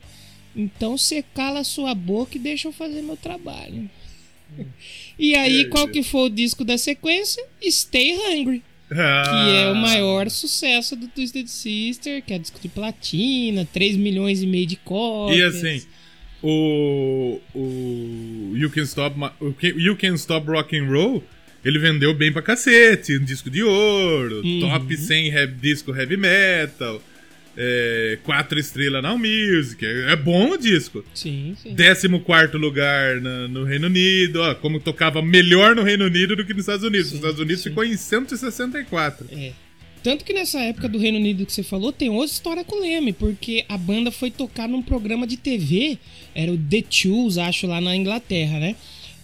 Então 0.55 0.97
você 0.97 1.23
cala 1.33 1.59
a 1.59 1.63
sua 1.63 1.93
boca 1.93 2.37
e 2.37 2.39
deixa 2.39 2.67
eu 2.67 2.71
fazer 2.71 3.01
meu 3.01 3.17
trabalho. 3.17 3.89
E 5.19 5.35
aí, 5.35 5.65
qual 5.65 5.87
que 5.87 6.01
foi 6.03 6.21
o 6.27 6.29
disco 6.29 6.63
da 6.63 6.77
sequência? 6.77 7.43
Stay 7.69 8.13
Hungry. 8.15 8.63
Que 8.87 8.93
é 8.93 9.63
Ah. 9.65 9.71
o 9.71 9.75
maior 9.75 10.29
sucesso 10.29 10.95
do 10.95 11.07
Twisted 11.07 11.47
Sister, 11.47 12.21
que 12.23 12.33
é 12.33 12.37
disco 12.37 12.59
de 12.61 12.69
platina, 12.69 13.67
3 13.73 13.97
milhões 13.97 14.43
e 14.43 14.47
meio 14.47 14.67
de 14.67 14.75
cópias. 14.75 15.37
E 15.39 15.41
assim, 15.43 15.85
o, 16.43 17.39
o 17.55 18.51
You 18.55 18.69
Can 18.69 18.83
Stop 18.83 19.15
You 19.61 19.97
Can 19.97 20.13
Stop 20.13 20.47
Rock 20.47 20.77
and 20.77 20.85
Roll, 20.87 21.23
ele 21.65 21.79
vendeu 21.79 22.13
bem 22.13 22.31
pra 22.31 22.43
cacete, 22.43 23.17
um 23.17 23.23
disco 23.25 23.49
de 23.49 23.63
ouro, 23.63 24.41
Uhum. 24.45 24.59
top 24.59 24.95
100 24.95 25.29
heavy, 25.29 25.53
disco 25.59 25.93
heavy 25.95 26.15
metal, 26.15 27.01
é, 27.57 28.17
quatro 28.23 28.59
estrelas 28.59 29.01
na 29.01 29.15
Music, 29.17 29.85
é, 29.85 30.11
é 30.11 30.15
bom 30.15 30.51
o 30.51 30.57
disco. 30.57 31.03
Sim, 31.13 31.55
sim. 31.61 31.75
14 31.75 32.07
lugar 32.57 33.21
na- 33.21 33.47
no 33.47 33.63
Reino 33.63 33.87
Unido, 33.87 34.41
ó, 34.41 34.53
como 34.55 34.79
tocava 34.79 35.21
melhor 35.21 35.75
no 35.75 35.83
Reino 35.83 36.05
Unido 36.05 36.35
do 36.35 36.45
que 36.45 36.53
nos 36.53 36.61
Estados 36.63 36.83
Unidos. 36.83 37.07
Nos 37.11 37.19
Estados 37.21 37.39
Unidos 37.39 37.63
ficou 37.63 37.83
em 37.83 37.95
164. 37.95 39.27
É. 39.31 39.51
Tanto 40.03 40.23
que 40.23 40.33
nessa 40.33 40.59
época 40.59 40.87
do 40.87 40.99
Reino 40.99 41.17
Unido 41.17 41.45
que 41.47 41.51
você 41.51 41.63
falou, 41.63 41.91
tem 41.91 42.09
outra 42.09 42.31
história 42.31 42.63
com 42.63 42.75
o 42.75 42.81
Leme, 42.81 43.11
porque 43.11 43.65
a 43.67 43.75
banda 43.77 44.11
foi 44.11 44.29
tocar 44.29 44.67
num 44.69 44.81
programa 44.83 45.25
de 45.25 45.35
TV, 45.35 45.97
era 46.35 46.51
o 46.51 46.57
The 46.57 46.83
Tools, 46.83 47.39
acho, 47.39 47.65
lá 47.65 47.81
na 47.81 47.95
Inglaterra, 47.95 48.59
né? 48.59 48.75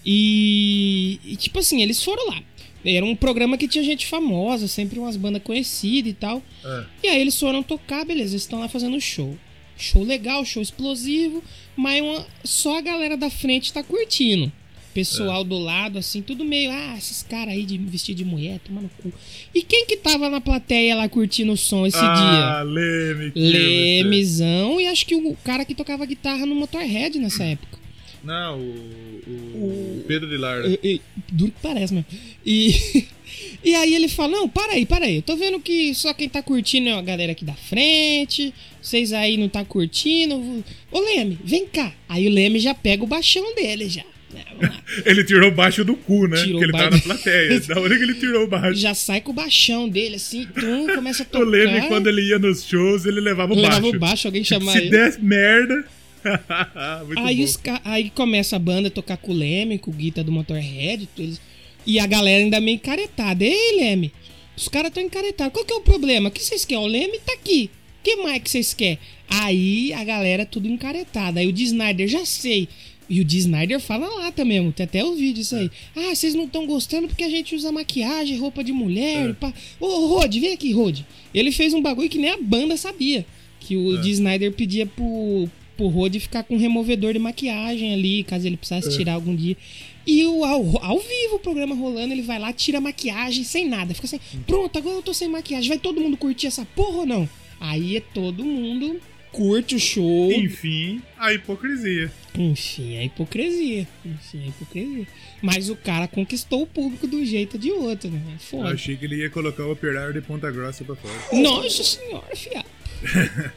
E, 0.03 1.19
e, 1.23 1.35
tipo 1.35 1.59
assim, 1.59 1.81
eles 1.83 2.03
foram 2.03 2.27
lá. 2.29 2.41
Era 2.83 3.05
um 3.05 3.15
programa 3.15 3.57
que 3.57 3.67
tinha 3.67 3.83
gente 3.83 4.07
famosa, 4.07 4.67
sempre 4.67 4.99
umas 4.99 5.15
bandas 5.15 5.43
conhecidas 5.43 6.11
e 6.11 6.15
tal. 6.15 6.41
É. 6.63 6.83
E 7.03 7.07
aí 7.07 7.21
eles 7.21 7.39
foram 7.39 7.61
tocar, 7.61 8.05
beleza, 8.05 8.33
eles 8.33 8.43
estão 8.43 8.59
lá 8.59 8.67
fazendo 8.67 8.99
show. 8.99 9.37
Show 9.77 10.03
legal, 10.03 10.43
show 10.45 10.61
explosivo, 10.61 11.43
mas 11.75 12.01
uma- 12.01 12.25
só 12.43 12.77
a 12.77 12.81
galera 12.81 13.15
da 13.17 13.29
frente 13.29 13.73
tá 13.73 13.83
curtindo. 13.83 14.51
Pessoal 14.93 15.45
do 15.45 15.57
lado, 15.57 15.97
assim, 15.97 16.21
tudo 16.21 16.43
meio, 16.43 16.69
ah, 16.69 16.95
esses 16.97 17.23
caras 17.23 17.53
aí 17.53 17.63
de 17.63 17.77
vestido 17.77 18.17
de 18.17 18.25
mulher, 18.25 18.59
tomando 18.59 18.89
cu. 19.01 19.11
E 19.55 19.61
quem 19.61 19.85
que 19.85 19.95
tava 19.95 20.29
na 20.29 20.41
plateia 20.41 20.95
lá 20.95 21.07
curtindo 21.07 21.53
o 21.53 21.57
som 21.57 21.85
esse 21.87 21.97
ah, 21.97 22.13
dia? 22.13 22.63
Leme. 22.63 23.31
que 23.31 23.39
Lemezão 23.39 24.81
e 24.81 24.87
acho 24.87 25.05
que 25.05 25.15
o 25.15 25.37
cara 25.45 25.63
que 25.63 25.73
tocava 25.73 26.05
guitarra 26.05 26.45
no 26.45 26.55
Motorhead 26.55 27.17
nessa 27.19 27.45
época. 27.45 27.79
Não, 28.23 28.59
o, 28.59 29.99
o 30.01 30.03
Pedro 30.07 30.29
de 30.29 30.37
Lara. 30.37 30.67
E- 30.67 30.79
e- 30.83 31.01
duro 31.31 31.51
que 31.51 31.61
parece 31.61 31.93
mesmo. 31.93 32.05
E, 32.45 33.05
e 33.63 33.73
aí 33.75 33.95
ele 33.95 34.07
fala: 34.07 34.31
Não, 34.33 34.47
para 34.49 34.73
aí, 34.73 34.85
para 34.85 35.05
aí. 35.05 35.17
Eu 35.17 35.21
tô 35.21 35.35
vendo 35.35 35.59
que 35.59 35.93
só 35.95 36.13
quem 36.13 36.29
tá 36.29 36.41
curtindo 36.43 36.89
é 36.89 36.93
a 36.93 37.01
galera 37.01 37.31
aqui 37.31 37.43
da 37.43 37.53
frente. 37.55 38.53
Vocês 38.81 39.11
aí 39.13 39.37
não 39.37 39.49
tá 39.49 39.63
curtindo. 39.65 40.63
Ô 40.91 40.99
Leme, 40.99 41.39
vem 41.43 41.65
cá. 41.67 41.93
Aí 42.07 42.27
o 42.27 42.31
Leme 42.31 42.59
já 42.59 42.73
pega 42.73 43.03
o 43.03 43.07
baixão 43.07 43.55
dele 43.55 43.89
já. 43.89 44.03
né? 44.31 44.43
Ele 45.05 45.23
tirou 45.23 45.49
o 45.49 45.53
baixo 45.55 45.83
do 45.83 45.95
cu, 45.95 46.27
né? 46.27 46.37
Tirou 46.43 46.59
Porque 46.61 46.65
ele 46.65 46.71
o 46.73 46.77
tá 46.77 46.89
na 46.89 46.99
plateia. 47.01 47.59
da 47.61 47.79
hora 47.79 47.97
que 47.97 48.03
ele 48.03 48.13
tirou 48.13 48.43
o 48.43 48.47
baixo. 48.47 48.79
Já 48.79 48.93
sai 48.93 49.19
com 49.21 49.31
o 49.31 49.33
baixão 49.33 49.89
dele, 49.89 50.15
assim, 50.15 50.45
tum, 50.45 50.87
começa 50.95 51.23
a 51.23 51.25
O 51.25 51.29
tocar. 51.29 51.45
Leme, 51.47 51.87
quando 51.87 52.07
ele 52.07 52.21
ia 52.29 52.37
nos 52.39 52.63
shows, 52.63 53.05
ele 53.05 53.19
levava 53.19 53.53
o 53.53 53.55
Ele 53.55 53.63
baixo. 53.63 53.77
levava 53.81 53.97
o 53.97 53.99
baixo, 53.99 54.27
alguém 54.27 54.43
chamava 54.43 54.71
Se 54.77 54.77
ele. 54.85 54.89
der 54.91 55.17
merda. 55.21 55.83
Aí, 57.17 57.43
os 57.43 57.59
aí 57.83 58.09
começa 58.09 58.55
a 58.55 58.59
banda 58.59 58.87
a 58.87 58.91
tocar 58.91 59.17
com 59.17 59.31
o 59.31 59.35
Leme, 59.35 59.77
com 59.77 59.91
o 59.91 59.93
guitar 59.93 60.23
do 60.23 60.31
Motorhead. 60.31 61.07
isso. 61.17 61.41
E 61.85 61.99
a 61.99 62.05
galera 62.05 62.43
ainda 62.43 62.61
meio 62.61 62.75
encaretada. 62.75 63.43
Ei, 63.43 63.77
Leme, 63.79 64.11
os 64.55 64.67
caras 64.67 64.89
estão 64.89 65.03
encaretados. 65.03 65.53
Qual 65.53 65.65
que 65.65 65.73
é 65.73 65.75
o 65.75 65.81
problema? 65.81 66.29
O 66.29 66.31
que 66.31 66.43
vocês 66.43 66.63
querem? 66.63 66.83
O 66.83 66.87
Leme 66.87 67.19
tá 67.25 67.33
aqui. 67.33 67.69
O 67.99 68.03
que 68.03 68.15
mais 68.17 68.41
que 68.41 68.49
vocês 68.49 68.73
querem? 68.73 68.99
Aí 69.27 69.93
a 69.93 70.03
galera 70.03 70.45
tudo 70.45 70.67
encaretada. 70.67 71.39
Aí 71.39 71.47
o 71.47 71.53
Dee 71.53 71.65
Snyder, 71.65 72.07
já 72.07 72.25
sei. 72.25 72.67
E 73.09 73.19
o 73.19 73.25
Dee 73.25 73.39
Snyder 73.39 73.79
fala 73.79 74.07
lá 74.07 74.31
também, 74.31 74.71
tem 74.71 74.83
até 74.85 75.03
os 75.03 75.19
vídeos 75.19 75.47
isso 75.47 75.55
aí. 75.55 75.69
Ah, 75.95 76.15
vocês 76.15 76.33
não 76.33 76.45
estão 76.45 76.65
gostando 76.65 77.07
porque 77.07 77.23
a 77.23 77.29
gente 77.29 77.53
usa 77.53 77.71
maquiagem, 77.71 78.37
roupa 78.37 78.63
de 78.63 78.71
mulher. 78.71 79.29
e 79.29 79.33
pá. 79.33 79.53
Ô, 79.79 80.07
Rod, 80.07 80.33
vem 80.37 80.53
aqui, 80.53 80.71
Rod. 80.71 81.01
Ele 81.33 81.51
fez 81.51 81.73
um 81.73 81.81
bagulho 81.81 82.07
que 82.09 82.17
nem 82.17 82.29
a 82.29 82.37
banda 82.41 82.77
sabia. 82.77 83.25
Que 83.59 83.75
o 83.75 83.97
Dee 84.01 84.11
Snyder 84.11 84.53
pedia 84.53 84.85
pro, 84.85 85.49
pro 85.81 85.87
Rod 85.87 86.15
ficar 86.17 86.43
com 86.43 86.55
um 86.55 86.59
removedor 86.59 87.13
de 87.13 87.19
maquiagem 87.19 87.93
ali, 87.93 88.23
caso 88.23 88.45
ele 88.45 88.57
precisasse 88.57 88.95
tirar 88.95 89.13
algum 89.13 89.35
dia. 89.35 89.57
E 90.05 90.23
o, 90.25 90.43
ao, 90.43 90.83
ao 90.83 90.99
vivo 90.99 91.35
o 91.35 91.39
programa 91.39 91.75
rolando, 91.75 92.13
ele 92.13 92.21
vai 92.21 92.37
lá, 92.39 92.53
tira 92.53 92.77
a 92.77 92.81
maquiagem 92.81 93.43
sem 93.43 93.67
nada. 93.67 93.93
Fica 93.93 94.05
assim, 94.05 94.19
pronto, 94.45 94.77
agora 94.77 94.95
eu 94.97 95.01
tô 95.01 95.13
sem 95.13 95.27
maquiagem. 95.27 95.69
Vai 95.69 95.79
todo 95.79 95.99
mundo 96.01 96.17
curtir 96.17 96.47
essa 96.47 96.65
porra 96.75 96.99
ou 96.99 97.05
não? 97.05 97.29
Aí 97.59 97.97
é 97.97 97.99
todo 97.99 98.43
mundo 98.43 98.99
curte 99.31 99.75
o 99.75 99.79
show. 99.79 100.31
Enfim, 100.31 101.01
a 101.17 101.33
hipocrisia. 101.33 102.11
Enfim, 102.35 102.95
é 102.95 103.05
hipocrisia. 103.05 103.87
Enfim, 104.05 104.43
é 104.43 104.47
hipocrisia. 104.47 105.07
Mas 105.41 105.69
o 105.69 105.75
cara 105.75 106.07
conquistou 106.07 106.63
o 106.63 106.67
público 106.67 107.07
de 107.07 107.15
um 107.15 107.25
jeito 107.25 107.53
ou 107.55 107.59
de 107.59 107.71
outro, 107.71 108.09
né? 108.09 108.21
É 108.27 108.33
Eu 108.35 108.39
Foda. 108.39 108.73
achei 108.73 108.97
que 108.97 109.05
ele 109.05 109.17
ia 109.17 109.29
colocar 109.29 109.65
o 109.65 109.71
operário 109.71 110.13
de 110.13 110.21
Ponta 110.21 110.51
Grossa 110.51 110.83
pra 110.83 110.95
fora. 110.95 111.41
Nossa 111.41 111.83
senhora, 111.83 112.35
fiado. 112.35 112.69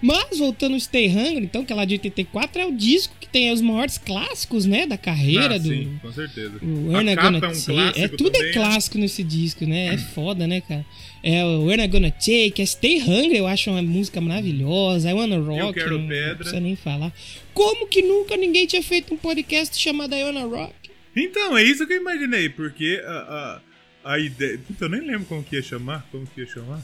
Mas, 0.00 0.38
voltando 0.38 0.74
ao 0.74 0.80
Stay 0.80 1.08
Hungry, 1.08 1.44
então, 1.44 1.64
que 1.64 1.72
é 1.72 1.76
lá 1.76 1.84
de 1.84 1.94
84, 1.94 2.60
é 2.62 2.66
o 2.66 2.72
disco 2.72 3.14
que 3.20 3.28
tem 3.28 3.52
os 3.52 3.60
maiores 3.60 3.98
clássicos, 3.98 4.66
né, 4.66 4.86
da 4.86 4.98
carreira 4.98 5.54
Ah, 5.54 5.58
do... 5.58 5.68
sim, 5.68 5.98
com 6.02 6.12
certeza. 6.12 6.58
O 6.62 6.90
a 6.90 6.98
We're 6.98 7.04
Not 7.04 7.16
capa 7.16 7.22
Gonna 7.30 7.38
é 7.38 7.48
um 7.48 7.52
Take. 7.52 7.64
clássico 7.66 7.98
É, 8.04 8.08
tudo 8.08 8.30
também, 8.30 8.48
é 8.48 8.52
clássico 8.52 8.98
nesse 8.98 9.22
disco, 9.22 9.64
né? 9.66 9.94
É 9.94 9.98
foda, 9.98 10.46
né, 10.46 10.60
cara? 10.60 10.84
É 11.22 11.44
o 11.44 11.64
Not 11.64 11.88
Gonna 11.88 12.10
Take, 12.10 12.54
é 12.60 12.66
Stay 12.66 13.00
Hungry, 13.00 13.36
eu 13.36 13.46
acho 13.46 13.70
uma 13.70 13.80
música 13.82 14.20
maravilhosa. 14.20 15.10
I 15.10 15.14
Wanna 15.14 15.38
Rock, 15.38 15.74
Quero 15.78 15.98
não, 15.98 16.08
Pedra. 16.08 16.28
não 16.30 16.36
precisa 16.36 16.60
nem 16.60 16.76
falar. 16.76 17.12
Como 17.54 17.86
que 17.86 18.02
nunca 18.02 18.36
ninguém 18.36 18.66
tinha 18.66 18.82
feito 18.82 19.14
um 19.14 19.16
podcast 19.16 19.78
chamado 19.78 20.14
I 20.14 20.24
Wanna 20.24 20.44
Rock? 20.44 20.74
Então, 21.14 21.56
é 21.56 21.62
isso 21.62 21.86
que 21.86 21.92
eu 21.92 22.00
imaginei, 22.00 22.48
porque 22.48 23.00
a, 23.04 23.60
a, 24.04 24.12
a 24.14 24.18
ideia. 24.18 24.58
Puta, 24.66 24.86
eu 24.86 24.88
nem 24.88 25.00
lembro 25.02 25.26
como 25.26 25.44
que 25.44 25.56
ia 25.56 25.62
chamar. 25.62 26.06
Como 26.10 26.26
que 26.26 26.40
ia 26.40 26.46
chamar? 26.46 26.80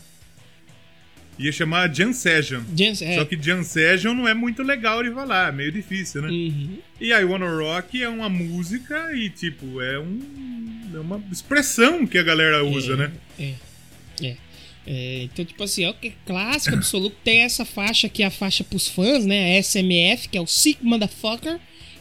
Ia 1.39 1.53
chamar 1.53 1.95
Jam 1.95 2.13
Session. 2.13 2.63
É. 3.01 3.15
Só 3.17 3.25
que 3.25 3.41
Jam 3.41 3.63
Session 3.63 4.13
não 4.15 4.27
é 4.27 4.35
muito 4.35 4.63
legal 4.63 5.03
de 5.03 5.11
falar, 5.13 5.51
é 5.51 5.53
meio 5.53 5.71
difícil, 5.71 6.23
né? 6.23 6.29
Uhum. 6.29 6.79
E 7.01 7.13
I 7.13 7.25
Wanna 7.25 7.49
Rock 7.49 8.03
é 8.03 8.09
uma 8.09 8.29
música 8.29 9.13
e, 9.15 9.31
tipo, 9.31 9.81
é, 9.81 9.99
um, 10.01 10.91
é 10.95 10.99
uma 10.99 11.23
expressão 11.31 12.07
que 12.07 12.19
a 12.19 12.23
galera 12.25 12.65
usa, 12.65 12.97
né? 12.97 13.13
É, 13.39 13.53
é. 14.23 14.37
É, 14.91 15.23
então, 15.25 15.45
tipo 15.45 15.63
assim, 15.63 15.85
é 15.85 15.91
o 15.91 15.95
que 15.95 16.09
é 16.09 16.13
clássico 16.27 16.75
absoluto. 16.75 17.15
Tem 17.23 17.41
essa 17.41 17.65
faixa 17.65 18.09
que 18.09 18.23
é 18.23 18.27
a 18.27 18.31
faixa 18.31 18.65
pros 18.65 18.89
fãs, 18.89 19.25
né? 19.27 19.57
A 19.59 19.63
SMF, 19.63 20.29
que 20.31 20.39
é 20.39 20.41
o 20.41 20.47
Sick 20.47 20.83
Motherfucker, 20.85 21.59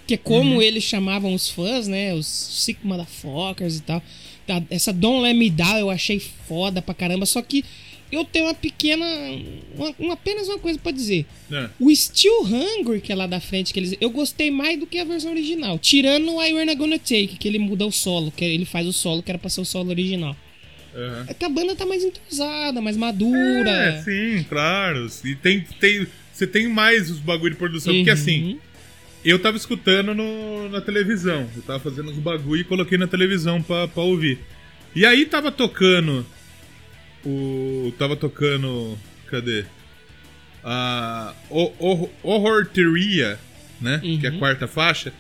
que 0.08 0.14
é 0.14 0.18
como 0.18 0.56
Uhum. 0.56 0.62
eles 0.62 0.84
chamavam 0.86 1.34
os 1.34 1.50
fãs, 1.50 1.88
né? 1.88 2.14
Os 2.14 2.26
Sick 2.26 2.80
Motherfuckers 2.88 3.78
e 3.78 3.82
tal. 3.82 4.02
Tá, 4.48 4.64
Essa 4.70 4.94
Don't 4.94 5.22
Let 5.22 5.36
Me 5.36 5.50
Down 5.50 5.78
eu 5.78 5.90
achei 5.90 6.18
foda 6.48 6.82
pra 6.82 6.94
caramba, 6.96 7.26
só 7.26 7.42
que 7.42 7.66
eu 8.12 8.24
tenho 8.26 8.46
uma 8.46 8.54
pequena. 8.54 9.06
uma- 9.76 9.94
uma- 10.00 10.14
apenas 10.14 10.48
uma 10.48 10.58
coisa 10.60 10.80
pra 10.80 10.92
dizer. 10.92 11.26
É. 11.52 11.70
O 11.80 11.94
Still 11.96 12.42
Hungry, 12.44 13.02
que 13.02 13.12
é 13.12 13.16
lá 13.16 13.28
da 13.28 13.40
frente, 13.40 13.74
que 13.74 13.80
eles, 13.80 13.96
eu 14.02 14.10
gostei 14.10 14.50
mais 14.52 14.80
do 14.80 14.88
que 14.88 14.98
a 14.98 15.04
versão 15.04 15.32
original. 15.32 15.78
Tirando 15.80 16.32
o 16.34 16.42
I 16.44 16.54
We're 16.54 16.66
Not 16.66 16.78
Gonna 16.78 16.98
Take, 17.00 17.38
que 17.40 17.48
ele 17.48 17.60
muda 17.60 17.86
o 17.86 17.92
solo, 17.92 18.32
que 18.32 18.44
ele 18.44 18.66
faz 18.66 18.88
o 18.88 18.94
solo, 18.94 19.22
que 19.22 19.30
era 19.32 19.38
pra 19.38 19.50
ser 19.50 19.62
o 19.62 19.66
solo 19.66 19.90
original. 19.90 20.36
Aham. 20.96 21.26
É 21.28 21.34
que 21.34 21.46
a 21.46 21.50
banda 21.50 21.76
tá 21.76 21.86
mais 21.86 22.04
entrosada, 22.04 22.82
mais 22.82 22.98
madura. 22.98 23.70
É, 23.70 24.02
sim, 24.02 24.44
claro. 24.50 25.08
E 25.24 25.36
tem, 25.36 25.62
tem, 25.80 26.08
você 26.34 26.48
tem 26.48 26.68
mais 26.68 27.12
os 27.12 27.20
bagulho 27.20 27.54
de 27.54 27.58
produção. 27.60 27.94
Porque 27.94 28.10
Uhum. 28.10 28.14
assim, 28.16 28.60
eu 29.24 29.38
tava 29.38 29.58
escutando 29.58 30.16
no, 30.16 30.70
na 30.70 30.82
televisão. 30.82 31.48
Eu 31.56 31.62
tava 31.62 31.80
fazendo 31.80 32.10
os 32.10 32.18
bagulho 32.18 32.62
e 32.62 32.64
coloquei 32.64 32.98
na 32.98 33.06
televisão 33.08 33.62
pra, 33.62 33.88
pra 33.88 34.02
ouvir. 34.02 34.40
E 34.96 35.06
aí 35.06 35.26
tava 35.26 35.52
tocando. 35.52 36.26
O. 37.26 37.92
Tava 37.98 38.16
tocando. 38.16 38.98
Cadê? 39.30 39.66
A. 40.64 41.34
o- 41.50 41.72
o- 41.80 42.10
Horrorteria, 42.24 43.40
né? 43.82 44.00
Que 44.20 44.26
é 44.26 44.30
a 44.30 44.38
quarta 44.38 44.68
faixa. 44.68 45.14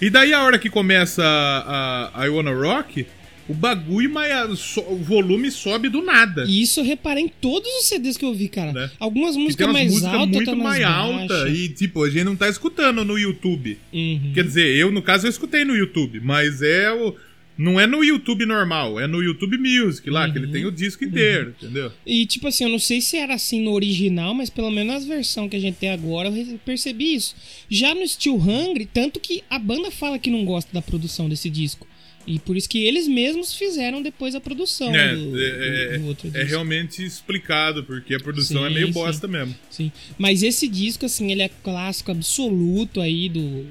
E 0.00 0.10
daí 0.10 0.32
a 0.32 0.42
hora 0.42 0.58
que 0.58 0.68
começa 0.68 1.22
a, 1.24 2.20
a 2.22 2.26
I 2.26 2.28
Wanna 2.28 2.52
Rock, 2.52 3.06
o 3.48 3.54
bagulho, 3.54 4.10
mas 4.10 4.58
so- 4.58 4.80
o 4.82 4.96
volume 4.98 5.50
sobe 5.50 5.88
do 5.88 6.02
nada. 6.02 6.44
E 6.46 6.62
isso 6.62 6.80
eu 6.80 6.84
reparei 6.84 7.24
em 7.24 7.28
todos 7.28 7.68
os 7.80 7.86
CDs 7.86 8.16
que 8.16 8.24
eu 8.24 8.34
vi, 8.34 8.48
cara. 8.48 8.72
Né? 8.72 8.90
Algumas 8.98 9.36
músicas 9.36 9.72
mais 9.72 9.90
músicas 9.90 10.12
altas, 10.14 10.28
muito 10.36 10.50
outras 10.50 10.64
mais 10.64 10.84
altas. 10.84 11.28
baixas. 11.28 11.58
E, 11.58 11.68
tipo, 11.70 12.04
a 12.04 12.10
gente 12.10 12.24
não 12.24 12.36
tá 12.36 12.48
escutando 12.48 13.04
no 13.04 13.18
YouTube. 13.18 13.78
Uhum. 13.92 14.32
Quer 14.34 14.44
dizer, 14.44 14.76
eu, 14.76 14.90
no 14.92 15.00
caso, 15.00 15.26
eu 15.26 15.30
escutei 15.30 15.64
no 15.64 15.74
YouTube, 15.74 16.20
mas 16.20 16.60
é 16.62 16.92
o. 16.92 17.14
Não 17.58 17.80
é 17.80 17.86
no 17.86 18.04
YouTube 18.04 18.44
normal, 18.44 19.00
é 19.00 19.06
no 19.06 19.22
YouTube 19.22 19.56
Music 19.56 20.10
lá, 20.10 20.30
que 20.30 20.36
ele 20.36 20.48
tem 20.48 20.66
o 20.66 20.70
disco 20.70 21.04
inteiro, 21.04 21.54
entendeu? 21.60 21.90
E 22.04 22.26
tipo 22.26 22.46
assim, 22.48 22.64
eu 22.64 22.70
não 22.70 22.78
sei 22.78 23.00
se 23.00 23.16
era 23.16 23.32
assim 23.34 23.62
no 23.62 23.72
original, 23.72 24.34
mas 24.34 24.50
pelo 24.50 24.70
menos 24.70 24.92
nas 24.92 25.04
versões 25.06 25.48
que 25.50 25.56
a 25.56 25.60
gente 25.60 25.76
tem 25.76 25.88
agora 25.90 26.28
eu 26.28 26.58
percebi 26.64 27.14
isso. 27.14 27.34
Já 27.70 27.94
no 27.94 28.06
Still 28.06 28.36
Hungry, 28.36 28.84
tanto 28.84 29.18
que 29.18 29.42
a 29.48 29.58
banda 29.58 29.90
fala 29.90 30.18
que 30.18 30.28
não 30.30 30.44
gosta 30.44 30.70
da 30.72 30.82
produção 30.82 31.28
desse 31.30 31.48
disco. 31.48 31.86
E 32.26 32.40
por 32.40 32.56
isso 32.56 32.68
que 32.68 32.82
eles 32.84 33.06
mesmos 33.06 33.54
fizeram 33.54 34.02
depois 34.02 34.34
a 34.34 34.40
produção 34.40 34.92
É, 34.92 35.14
do, 35.14 35.40
é, 35.40 35.92
do- 35.92 35.98
do 36.02 36.06
outro 36.08 36.26
é 36.28 36.30
disco. 36.32 36.46
realmente 36.48 37.04
explicado, 37.04 37.84
porque 37.84 38.14
a 38.16 38.18
produção 38.20 38.62
Sim, 38.62 38.66
é 38.66 38.70
meio 38.74 38.86
sim. 38.88 38.92
bosta 38.92 39.28
mesmo. 39.28 39.54
Sim. 39.70 39.92
Mas 40.18 40.42
esse 40.42 40.66
disco, 40.66 41.06
assim, 41.06 41.30
ele 41.30 41.42
é 41.42 41.48
clássico 41.48 42.10
absoluto 42.10 43.00
aí 43.00 43.28
do, 43.28 43.64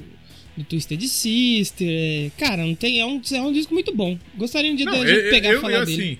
do 0.55 0.63
Twisted 0.63 1.01
Sister. 1.07 1.87
é- 1.89 2.31
Cara, 2.37 2.65
não 2.65 2.75
tem, 2.75 2.99
é, 2.99 3.05
um, 3.05 3.21
é 3.33 3.41
um 3.41 3.51
disco 3.51 3.73
muito 3.73 3.93
bom. 3.95 4.17
Gostaria 4.35 4.71
um 4.71 4.75
dia 4.75 4.85
Não, 4.85 4.99
da 4.99 5.05
gente 5.07 5.29
pegar 5.29 5.49
eu, 5.51 5.59
e 5.59 5.61
falar 5.61 5.73
eu, 5.79 5.85
dele. 5.85 6.01
assim, 6.03 6.17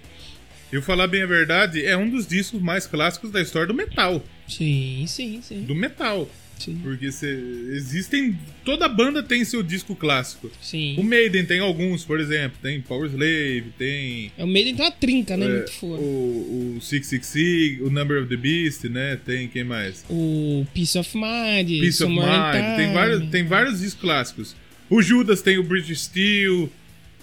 eu 0.72 0.82
falar 0.82 1.08
bem 1.08 1.24
a 1.24 1.26
verdade, 1.26 1.86
é 1.86 1.96
um 1.96 2.10
dos 2.10 2.28
discos 2.28 2.62
mais 2.62 2.86
clássicos 2.88 3.32
da 3.32 3.42
história 3.42 3.68
do 3.68 3.74
metal. 3.74 4.24
Sim, 4.48 5.06
sim, 5.08 5.42
sim. 5.42 5.62
Do 5.62 5.74
metal. 5.76 6.30
Sim. 6.58 6.80
Porque 6.82 7.12
cê, 7.12 7.38
existem. 7.72 8.38
Toda 8.64 8.88
banda 8.88 9.22
tem 9.22 9.44
seu 9.46 9.62
disco 9.62 9.96
clássico. 9.96 10.50
Sim. 10.62 10.96
O 10.98 11.04
Maiden 11.04 11.46
tem 11.46 11.60
alguns, 11.60 12.04
por 12.06 12.20
exemplo. 12.20 12.58
Tem 12.62 12.82
Power 12.82 13.08
Slave, 13.10 13.66
tem. 13.78 14.32
É 14.38 14.44
o 14.44 14.48
meio 14.48 14.74
de 14.74 14.82
uma 14.82 14.92
trinca, 14.92 15.36
né? 15.38 15.46
é, 15.46 15.50
Muito 15.50 15.72
foda. 15.74 16.02
o, 16.02 16.76
o 16.78 16.82
666, 16.82 17.82
o 17.82 17.90
Number 17.90 18.22
of 18.22 18.30
the 18.30 18.38
Beast, 18.38 18.84
né? 18.86 19.20
Tem 19.26 19.48
quem 19.48 19.64
mais? 19.64 20.04
O 20.10 20.66
Peace 20.74 20.98
of 20.98 21.10
Mind, 21.16 21.80
Peace 21.82 22.04
of 22.04 22.12
Mind, 22.14 22.76
tem 22.78 22.94
vários, 22.94 23.30
tem 23.30 23.44
vários 23.46 23.80
discos 23.80 24.02
clássicos. 24.02 24.56
O 24.90 25.02
Judas 25.02 25.42
tem 25.42 25.58
o 25.58 25.64
British 25.64 26.02
Steel. 26.04 26.72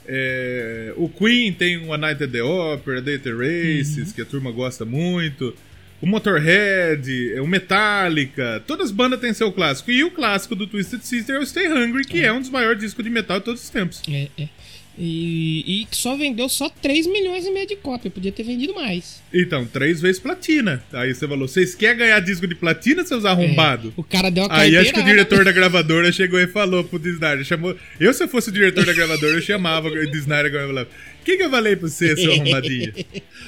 é, 0.06 0.92
o 0.96 1.08
Queen 1.08 1.52
tem 1.52 1.76
o 1.86 1.92
A 1.92 1.98
Night 1.98 2.22
at 2.24 2.30
the 2.30 2.42
Opera, 2.42 3.00
Data 3.00 3.30
Races, 3.30 4.08
Uhum. 4.08 4.12
que 4.14 4.20
a 4.22 4.24
turma 4.24 4.50
gosta 4.50 4.84
muito. 4.84 5.54
O 6.02 6.06
Motorhead, 6.06 7.32
é, 7.32 7.40
o 7.40 7.46
Metallica, 7.46 8.60
todas 8.66 8.86
as 8.86 8.92
bandas 8.92 9.20
têm 9.20 9.32
seu 9.32 9.52
clássico. 9.52 9.88
E 9.92 10.02
o 10.02 10.10
clássico 10.10 10.56
do 10.56 10.66
Twisted 10.66 11.00
Sister 11.00 11.36
é 11.36 11.38
o 11.38 11.46
Stay 11.46 11.68
Hungry, 11.68 12.04
que 12.04 12.24
é, 12.24 12.32
um 12.32 12.40
dos 12.40 12.50
maiores 12.50 12.80
discos 12.80 13.04
de 13.04 13.08
metal 13.08 13.38
de 13.38 13.44
todos 13.44 13.62
os 13.62 13.70
tempos. 13.70 14.02
É, 14.08 14.28
é. 14.36 14.48
E, 14.96 15.84
e 15.90 15.96
só 15.96 16.16
vendeu 16.16 16.48
só 16.50 16.68
3 16.68 17.06
milhões 17.06 17.46
e 17.46 17.50
meio 17.50 17.66
de 17.66 17.76
cópia. 17.76 18.10
Podia 18.10 18.30
ter 18.30 18.42
vendido 18.42 18.74
mais. 18.74 19.22
Então, 19.32 19.64
três 19.64 20.00
vezes 20.02 20.20
platina. 20.20 20.84
Aí 20.92 21.14
você 21.14 21.26
falou: 21.26 21.48
vocês 21.48 21.74
querem 21.74 21.98
ganhar 21.98 22.20
disco 22.20 22.46
de 22.46 22.54
platina, 22.54 23.04
seus 23.04 23.24
arrombados? 23.24 23.92
O 23.96 24.04
cara 24.04 24.30
deu 24.30 24.44
uma 24.44 24.54
Aí 24.54 24.76
acho 24.76 24.92
que 24.92 25.00
o 25.00 25.04
diretor 25.04 25.44
da 25.44 25.52
gravadora 25.52 26.12
chegou 26.12 26.38
e 26.38 26.46
falou 26.46 26.84
pro 26.84 26.98
Disney, 26.98 27.42
chamou. 27.44 27.74
Eu, 27.98 28.12
se 28.12 28.22
eu 28.22 28.28
fosse 28.28 28.50
o 28.50 28.52
diretor 28.52 28.84
da 28.84 28.92
gravadora, 28.92 29.32
eu 29.34 29.40
chamava 29.40 29.88
o 29.88 30.10
Disney 30.10 30.34
agora 30.34 30.64
e 30.64 30.66
falava: 30.66 30.88
O 31.20 31.24
que, 31.24 31.36
que 31.38 31.42
eu 31.42 31.50
falei 31.50 31.74
pra 31.74 31.88
você, 31.88 32.14
seu 32.14 32.32
arrombadinho? 32.32 32.92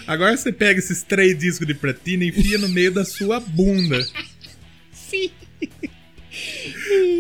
Agora 0.07 0.37
você 0.37 0.51
pega 0.51 0.79
esses 0.79 1.03
três 1.03 1.39
discos 1.39 1.67
de 1.67 1.75
platina 1.75 2.25
e 2.25 2.29
enfia 2.29 2.57
no 2.57 2.69
meio 2.71 2.91
da 2.91 3.05
sua 3.05 3.39
bunda. 3.39 4.03
Sim. 4.93 5.31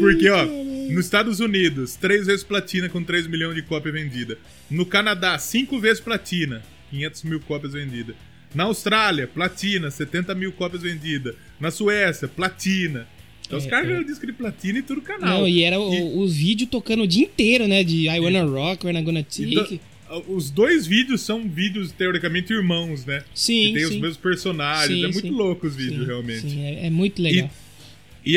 Porque, 0.00 0.28
ó, 0.28 0.46
nos 0.90 1.04
Estados 1.06 1.40
Unidos, 1.40 1.96
três 1.96 2.26
vezes 2.26 2.42
platina 2.44 2.88
com 2.88 3.02
3 3.02 3.26
milhões 3.26 3.54
de 3.54 3.62
cópias 3.62 3.94
vendidas. 3.94 4.38
No 4.70 4.84
Canadá, 4.86 5.38
cinco 5.38 5.78
vezes 5.78 6.00
platina, 6.00 6.62
500 6.90 7.22
mil 7.24 7.40
cópias 7.40 7.72
vendidas. 7.72 8.14
Na 8.54 8.64
Austrália, 8.64 9.26
platina, 9.26 9.90
70 9.90 10.34
mil 10.34 10.52
cópias 10.52 10.82
vendidas. 10.82 11.34
Na 11.58 11.70
Suécia, 11.70 12.28
platina. 12.28 13.06
Então 13.46 13.58
os 13.58 13.66
É, 13.66 13.68
caras 13.68 13.86
é. 13.86 13.90
ganham 13.92 14.04
disco 14.04 14.26
de 14.26 14.32
platina 14.32 14.78
em 14.78 14.82
todo 14.82 15.00
canal. 15.02 15.40
Não, 15.40 15.48
e 15.48 15.62
era 15.62 15.78
o, 15.78 16.18
o 16.20 16.28
vídeo 16.28 16.66
tocando 16.66 17.02
o 17.02 17.06
dia 17.06 17.24
inteiro, 17.24 17.66
né? 17.66 17.82
De 17.82 18.08
I 18.08 18.20
Wanna 18.20 18.44
Rock, 18.44 18.86
We're 18.86 18.96
Not 18.98 19.04
Gonna 19.04 19.22
Take. 19.24 19.80
Então, 20.06 20.24
os 20.28 20.50
dois 20.50 20.86
vídeos 20.86 21.22
são 21.22 21.48
vídeos 21.48 21.90
teoricamente 21.90 22.52
irmãos, 22.52 23.04
né? 23.04 23.24
Sim, 23.34 23.68
Que 23.68 23.72
tem 23.74 23.84
os 23.84 23.90
sim. 23.90 24.00
mesmos 24.00 24.16
personagens. 24.18 24.98
Sim, 24.98 25.04
é 25.04 25.08
muito 25.08 25.20
sim. 25.28 25.30
louco 25.30 25.66
os 25.66 25.74
vídeos, 25.74 26.06
realmente. 26.06 26.42
Sim, 26.42 26.62
é, 26.62 26.86
é 26.86 26.90
muito 26.90 27.20
legal. 27.20 27.46
E 27.46 27.63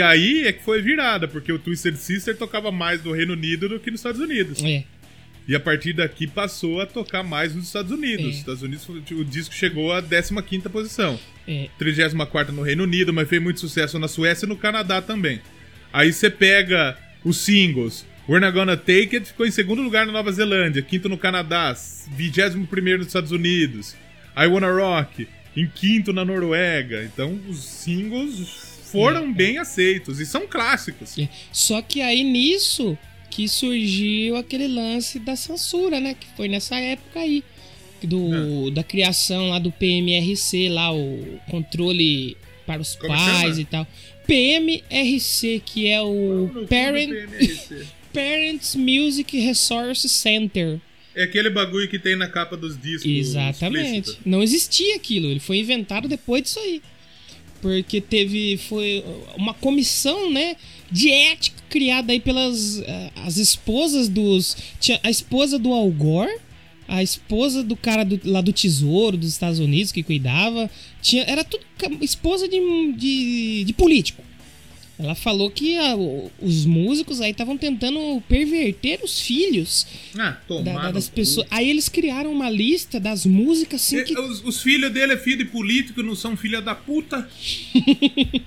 aí 0.02 0.46
é 0.46 0.52
que 0.52 0.64
foi 0.64 0.82
virada, 0.82 1.28
porque 1.28 1.52
o 1.52 1.58
Twisted 1.58 1.96
Sister 1.96 2.36
tocava 2.36 2.72
mais 2.72 3.04
no 3.04 3.14
Reino 3.14 3.34
Unido 3.34 3.70
do 3.70 3.80
que 3.80 3.90
nos 3.90 4.02
Estados 4.02 4.20
Unidos. 4.20 4.62
É. 4.64 4.84
E 5.48 5.56
a 5.56 5.60
partir 5.60 5.94
daqui 5.94 6.28
passou 6.28 6.82
a 6.82 6.86
tocar 6.86 7.24
mais 7.24 7.56
nos 7.56 7.68
Estados 7.68 7.92
Unidos. 7.92 8.26
É. 8.26 8.30
Os 8.30 8.36
Estados 8.36 8.62
Unidos, 8.62 8.90
o 8.90 9.24
disco 9.24 9.56
chegou 9.56 9.94
à 9.94 10.02
15 10.02 10.68
posição. 10.70 11.18
É. 11.48 11.70
34 11.80 12.54
no 12.54 12.62
Reino 12.62 12.84
Unido, 12.84 13.14
mas 13.14 13.30
fez 13.30 13.42
muito 13.42 13.62
sucesso 13.62 13.98
na 13.98 14.10
Suécia 14.10 14.46
e 14.46 14.50
no 14.50 14.58
Canadá 14.58 15.02
também. 15.02 15.40
Aí 15.94 16.12
você 16.12 16.30
pega 16.30 16.98
os 17.24 17.38
singles. 17.38 18.06
We're 18.28 18.46
Not 18.46 18.54
Gonna 18.54 18.76
Take 18.76 19.16
It 19.16 19.28
ficou 19.28 19.46
em 19.46 19.52
segundo 19.52 19.82
lugar 19.82 20.06
na 20.06 20.12
Nova 20.12 20.30
Zelândia, 20.34 20.82
quinto 20.82 21.08
no 21.08 21.18
Canadá, 21.18 21.74
21 22.12 22.98
nos 22.98 23.08
Estados 23.08 23.32
Unidos. 23.32 23.96
I 24.36 24.48
Wanna 24.48 24.70
Rock, 24.70 25.30
em 25.56 25.66
quinto 25.66 26.12
na 26.12 26.26
Noruega. 26.26 27.06
Então 27.06 27.40
os 27.48 27.64
singles 27.64 28.67
foram 28.92 29.32
bem 29.34 29.58
aceitos 29.58 30.20
e 30.20 30.26
são 30.26 30.48
clássicos. 30.48 31.18
É. 31.18 31.28
Só 31.52 31.82
que 31.82 32.02
aí 32.02 32.24
nisso 32.24 32.98
que 33.30 33.48
surgiu 33.48 34.36
aquele 34.36 34.68
lance 34.68 35.20
da 35.20 35.36
censura, 35.36 36.00
né? 36.00 36.16
Que 36.20 36.28
foi 36.36 36.48
nessa 36.48 36.76
época 36.78 37.20
aí. 37.20 37.44
Do, 38.04 38.70
Da 38.72 38.84
criação 38.84 39.50
lá 39.50 39.58
do 39.60 39.72
PMRC, 39.72 40.70
lá, 40.70 40.94
o 40.94 41.40
controle 41.50 42.38
para 42.66 42.80
os 42.82 42.96
Como 42.96 43.12
pais 43.12 43.50
chama? 43.56 43.62
e 43.62 43.66
tal. 43.66 43.88
PMRC, 44.28 45.62
que 45.66 45.88
é 45.88 46.02
o 46.02 46.66
Parent, 46.70 47.10
Parents 48.14 48.76
Music 48.76 49.38
Resource 49.40 50.08
Center. 50.10 50.80
É 51.16 51.24
aquele 51.24 51.50
bagulho 51.50 51.88
que 51.90 51.98
tem 51.98 52.16
na 52.16 52.28
capa 52.28 52.56
dos 52.56 52.80
discos. 52.80 53.10
Exatamente. 53.10 54.00
explícito. 54.00 54.22
Não 54.30 54.44
existia 54.44 54.96
aquilo. 54.96 55.28
Ele 55.32 55.40
foi 55.40 55.58
inventado 55.58 56.08
depois 56.08 56.44
disso 56.44 56.60
aí. 56.60 56.82
Porque 57.62 58.00
teve. 58.02 58.58
Foi 58.58 59.04
uma 59.38 59.54
comissão, 59.54 60.32
né? 60.32 60.56
De 60.92 61.12
ética 61.12 61.62
criada 61.70 62.14
aí 62.14 62.20
pelas. 62.20 62.80
eh, 62.82 63.12
as 63.26 63.38
esposas 63.38 64.08
dos. 64.08 64.56
A 65.04 65.10
esposa 65.10 65.58
do 65.60 65.74
Al 65.74 65.90
Gore, 65.92 66.38
a 66.88 67.04
esposa 67.04 67.64
do 67.64 67.76
cara 67.76 68.04
do- 68.06 68.20
lá 68.24 68.40
do 68.42 68.54
Tesouro 68.54 69.18
dos 69.18 69.30
Estados 69.30 69.60
Unidos 69.60 69.92
que 69.92 70.04
cuidava. 70.04 70.70
Tinha, 71.02 71.24
era 71.24 71.44
tudo 71.44 71.64
esposa 72.02 72.48
de, 72.48 72.60
de, 72.94 73.64
de 73.66 73.74
político. 73.74 74.24
Ela 75.00 75.14
falou 75.14 75.52
que 75.52 75.78
a- 75.78 75.96
o- 75.96 76.32
os 76.42 76.66
músicos 76.66 77.22
aí 77.22 77.30
estavam 77.32 77.56
tentando 77.58 78.20
perverter 78.28 79.00
os 79.04 79.22
filhos 79.22 79.86
Ah, 80.18 80.38
da- 80.64 80.92
das 80.92 81.08
pessoas. 81.08 81.46
Aí 81.52 81.70
eles 81.70 81.88
criaram 81.88 82.32
uma 82.32 82.50
lista 82.50 83.00
das 83.00 83.24
músicas 83.26 83.82
assim 83.82 84.04
que. 84.04 84.14
E 84.14 84.18
Os, 84.20 84.44
os 84.44 84.62
filhos 84.62 84.92
dele 84.92 85.14
é 85.14 85.18
filho 85.18 85.38
de 85.38 85.46
político, 85.46 86.02
não 86.02 86.16
são 86.16 86.36
filha 86.36 86.60
da 86.62 86.74
puta. 86.74 87.30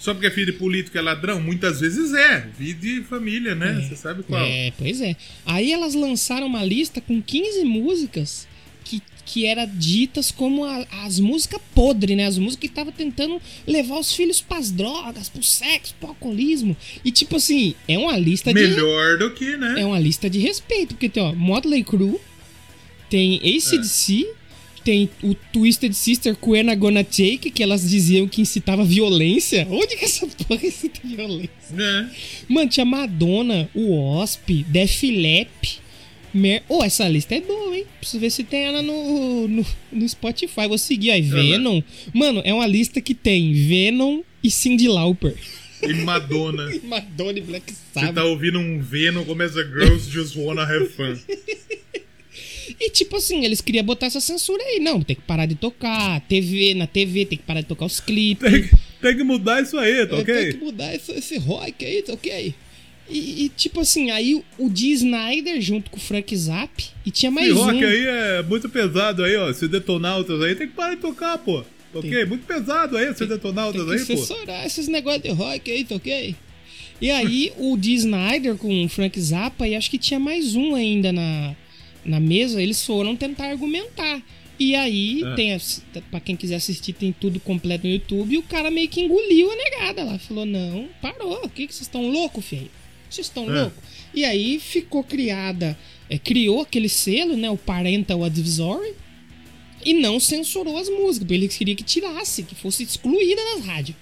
Só 0.00 0.14
porque 0.14 0.26
é 0.28 0.30
filho 0.30 0.50
de 0.52 0.58
político 0.58 0.96
é 0.96 1.00
ladrão? 1.02 1.40
Muitas 1.42 1.80
vezes 1.80 2.14
é. 2.14 2.48
Vida 2.58 2.80
de 2.80 3.02
família, 3.02 3.54
né? 3.54 3.86
Você 3.86 3.94
sabe 3.94 4.22
qual. 4.22 4.42
É, 4.42 4.72
pois 4.78 4.98
é. 5.00 5.14
Aí 5.44 5.70
elas 5.72 5.94
lançaram 5.94 6.46
uma 6.46 6.64
lista 6.64 7.02
com 7.02 7.20
15 7.20 7.64
músicas 7.64 8.48
que, 8.90 9.02
que 9.24 9.46
era 9.46 9.64
ditas 9.64 10.30
como 10.30 10.64
a- 10.64 10.86
as 11.04 11.20
músicas 11.20 11.60
podres, 11.74 12.16
né? 12.16 12.26
As 12.26 12.36
músicas 12.38 12.60
que 12.60 12.66
estavam 12.66 12.92
tentando 12.92 13.40
levar 13.66 13.98
os 13.98 14.12
filhos 14.12 14.40
pras 14.40 14.70
drogas, 14.70 15.28
pro 15.28 15.42
sexo, 15.42 15.94
pro 16.00 16.08
alcoolismo. 16.08 16.76
E 17.04 17.10
tipo 17.12 17.36
assim, 17.36 17.74
é 17.86 17.96
uma 17.98 18.16
lista 18.16 18.52
de. 18.52 18.60
Melhor 18.60 19.18
do 19.18 19.30
que, 19.32 19.56
né? 19.56 19.76
É 19.80 19.86
uma 19.86 19.98
lista 19.98 20.28
de 20.28 20.38
respeito, 20.38 20.94
porque 20.94 21.08
tem, 21.08 21.22
ó, 21.22 21.32
Motley 21.34 21.84
Crue, 21.84 22.18
tem 23.08 23.36
ACDC, 23.36 24.26
tem 24.84 25.10
o 25.22 25.34
Twisted 25.34 25.92
Sister 25.92 26.34
Quena 26.36 26.74
Gonna 26.74 27.04
Take, 27.04 27.50
que 27.50 27.62
elas 27.62 27.88
diziam 27.88 28.26
que 28.26 28.40
incitava 28.40 28.84
violência. 28.84 29.66
Onde 29.70 29.96
que 29.96 30.04
essa 30.04 30.26
porra 30.26 30.66
incita 30.66 31.00
violência? 31.04 31.50
É. 31.78 32.06
Mano, 32.48 32.68
tinha 32.70 32.84
Madonna, 32.86 33.68
o 33.74 33.94
Wasp, 34.16 34.64
Def 34.68 35.02
Leppard. 35.04 35.80
Mer... 36.32 36.62
Oh, 36.68 36.82
essa 36.84 37.08
lista 37.08 37.34
é 37.34 37.40
boa, 37.40 37.76
hein? 37.76 37.84
Preciso 37.98 38.20
ver 38.20 38.30
se 38.30 38.44
tem 38.44 38.64
ela 38.64 38.82
no, 38.82 39.48
no, 39.48 39.66
no 39.92 40.08
Spotify. 40.08 40.66
Vou 40.68 40.78
seguir 40.78 41.10
aí. 41.10 41.22
Venom. 41.22 41.82
Mano, 42.14 42.40
é 42.44 42.52
uma 42.54 42.66
lista 42.66 43.00
que 43.00 43.14
tem 43.14 43.52
Venom 43.52 44.22
e 44.42 44.50
Cindy 44.50 44.88
Lauper. 44.88 45.34
E 45.82 45.92
Madonna. 45.94 46.68
Madonna 46.84 47.38
e 47.38 47.42
Black 47.42 47.72
Você 47.72 47.78
Sabbath. 47.94 48.14
tá 48.14 48.24
ouvindo 48.24 48.58
um 48.58 48.80
Venom, 48.80 49.24
começa 49.24 49.62
Girls 49.64 50.10
Just 50.10 50.36
Wanna 50.36 50.62
Have 50.62 50.88
Fun. 50.90 51.16
E 52.78 52.88
tipo 52.88 53.16
assim, 53.16 53.44
eles 53.44 53.60
queriam 53.60 53.84
botar 53.84 54.06
essa 54.06 54.20
censura 54.20 54.62
aí. 54.62 54.78
Não, 54.80 55.02
tem 55.02 55.16
que 55.16 55.22
parar 55.22 55.44
de 55.44 55.54
tocar. 55.54 56.20
TV, 56.22 56.72
na 56.74 56.86
TV 56.86 57.26
tem 57.26 57.36
que 57.36 57.44
parar 57.44 57.60
de 57.60 57.66
tocar 57.66 57.84
os 57.84 58.00
clipes. 58.00 58.50
Tem, 58.50 58.62
que- 58.62 58.76
tem 59.02 59.16
que 59.16 59.22
mudar 59.24 59.60
isso 59.60 59.76
aí, 59.76 60.06
tá 60.06 60.16
É, 60.16 60.20
ok? 60.20 60.34
Tem 60.34 60.52
que 60.52 60.64
mudar 60.64 60.94
esse, 60.94 61.12
esse 61.12 61.36
rock 61.38 61.84
aí, 61.84 62.00
tá 62.02 62.12
ok? 62.14 62.54
E, 63.10 63.44
e, 63.44 63.48
tipo 63.48 63.80
assim, 63.80 64.10
aí 64.10 64.42
o 64.56 64.68
Dee 64.68 64.92
Snyder 64.92 65.60
junto 65.60 65.90
com 65.90 65.96
o 65.96 66.00
Frank 66.00 66.34
Zapp. 66.36 66.84
E 67.04 67.10
tinha 67.10 67.30
mais 67.30 67.48
Esse 67.48 67.58
rock 67.58 67.84
um. 67.84 67.88
aí 67.88 68.06
é 68.06 68.42
muito 68.42 68.68
pesado 68.68 69.24
aí, 69.24 69.36
ó. 69.36 69.52
Se 69.52 69.66
detonautas 69.66 70.40
aí, 70.42 70.54
tem 70.54 70.68
que 70.68 70.74
parar 70.74 70.94
de 70.94 71.00
tocar, 71.00 71.36
pô. 71.38 71.62
Tá 71.92 71.98
ok? 71.98 72.24
Muito 72.24 72.46
pesado 72.46 72.96
aí, 72.96 73.12
se 73.12 73.26
Tem 73.86 73.96
que 73.96 74.02
aí, 74.12 74.16
pô. 74.16 74.24
censurar 74.24 74.64
esses 74.64 74.86
negócios 74.86 75.22
de 75.24 75.30
rock 75.30 75.70
aí, 75.70 75.84
tá 75.84 75.96
ok? 75.96 76.36
E 77.00 77.10
aí 77.10 77.52
o 77.58 77.76
Dee 77.76 77.94
Snyder 77.94 78.54
com 78.56 78.84
o 78.84 78.88
Frank 78.88 79.18
Zappa 79.20 79.66
e 79.66 79.74
acho 79.74 79.90
que 79.90 79.98
tinha 79.98 80.20
mais 80.20 80.54
um 80.54 80.74
ainda 80.74 81.10
na, 81.12 81.56
na 82.04 82.20
mesa, 82.20 82.62
eles 82.62 82.84
foram 82.84 83.16
tentar 83.16 83.46
argumentar. 83.50 84.22
E 84.58 84.74
aí, 84.76 85.22
É. 85.24 85.34
tem 85.34 85.58
pra 86.10 86.20
quem 86.20 86.36
quiser 86.36 86.56
assistir, 86.56 86.92
tem 86.92 87.10
tudo 87.18 87.40
completo 87.40 87.86
no 87.86 87.92
YouTube. 87.94 88.34
E 88.34 88.38
o 88.38 88.42
cara 88.42 88.70
meio 88.70 88.88
que 88.88 89.00
engoliu 89.00 89.50
a 89.50 89.56
negada 89.56 90.04
lá. 90.04 90.18
Falou: 90.18 90.44
Não, 90.44 90.86
parou. 91.00 91.40
O 91.44 91.48
que 91.48 91.66
que 91.66 91.74
vocês 91.74 91.86
estão 91.86 92.06
loucos, 92.06 92.44
filho? 92.44 92.70
Vocês 93.10 93.26
estão 93.26 93.44
É. 93.54 93.62
loucos? 93.62 93.78
E 94.14 94.24
aí 94.24 94.58
ficou 94.60 95.02
criada, 95.04 95.76
é, 96.08 96.18
criou 96.18 96.62
aquele 96.62 96.88
selo, 96.88 97.36
né? 97.36 97.50
O 97.50 97.56
Parental 97.56 98.24
Advisory. 98.24 98.94
E 99.84 99.94
não 99.94 100.20
censurou 100.20 100.76
as 100.78 100.88
músicas. 100.88 101.18
porque 101.26 101.34
Eles 101.34 101.56
queriam 101.56 101.76
que 101.76 101.82
tirasse, 101.84 102.42
que 102.42 102.54
fosse 102.54 102.82
excluída 102.82 103.40
das 103.54 103.64
rádios. 103.64 103.96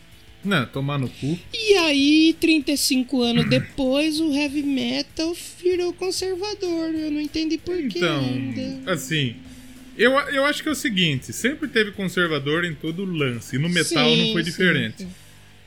Não, 0.44 0.64
tomar 0.66 0.98
no 0.98 1.08
cu. 1.08 1.38
E 1.52 1.74
aí, 1.74 2.36
35 2.40 3.22
anos 3.22 3.46
depois, 3.50 4.20
o 4.20 4.32
heavy 4.34 4.62
metal 4.62 5.36
virou 5.62 5.92
conservador. 5.92 6.94
Eu 6.94 7.10
não 7.10 7.20
entendi 7.20 7.58
por 7.58 7.76
que 7.88 7.98
Então, 7.98 8.20
ainda. 8.24 8.92
assim, 8.92 9.36
eu, 9.96 10.12
eu 10.12 10.44
acho 10.44 10.62
que 10.62 10.68
é 10.68 10.72
o 10.72 10.76
seguinte, 10.76 11.32
sempre 11.32 11.68
teve 11.68 11.90
conservador 11.92 12.64
em 12.64 12.74
todo 12.74 13.04
lance, 13.04 13.56
e 13.56 13.58
no 13.58 13.68
metal 13.68 14.08
Sim, 14.10 14.26
não 14.26 14.32
foi 14.32 14.42
diferente. 14.42 14.98
sim. 15.02 15.08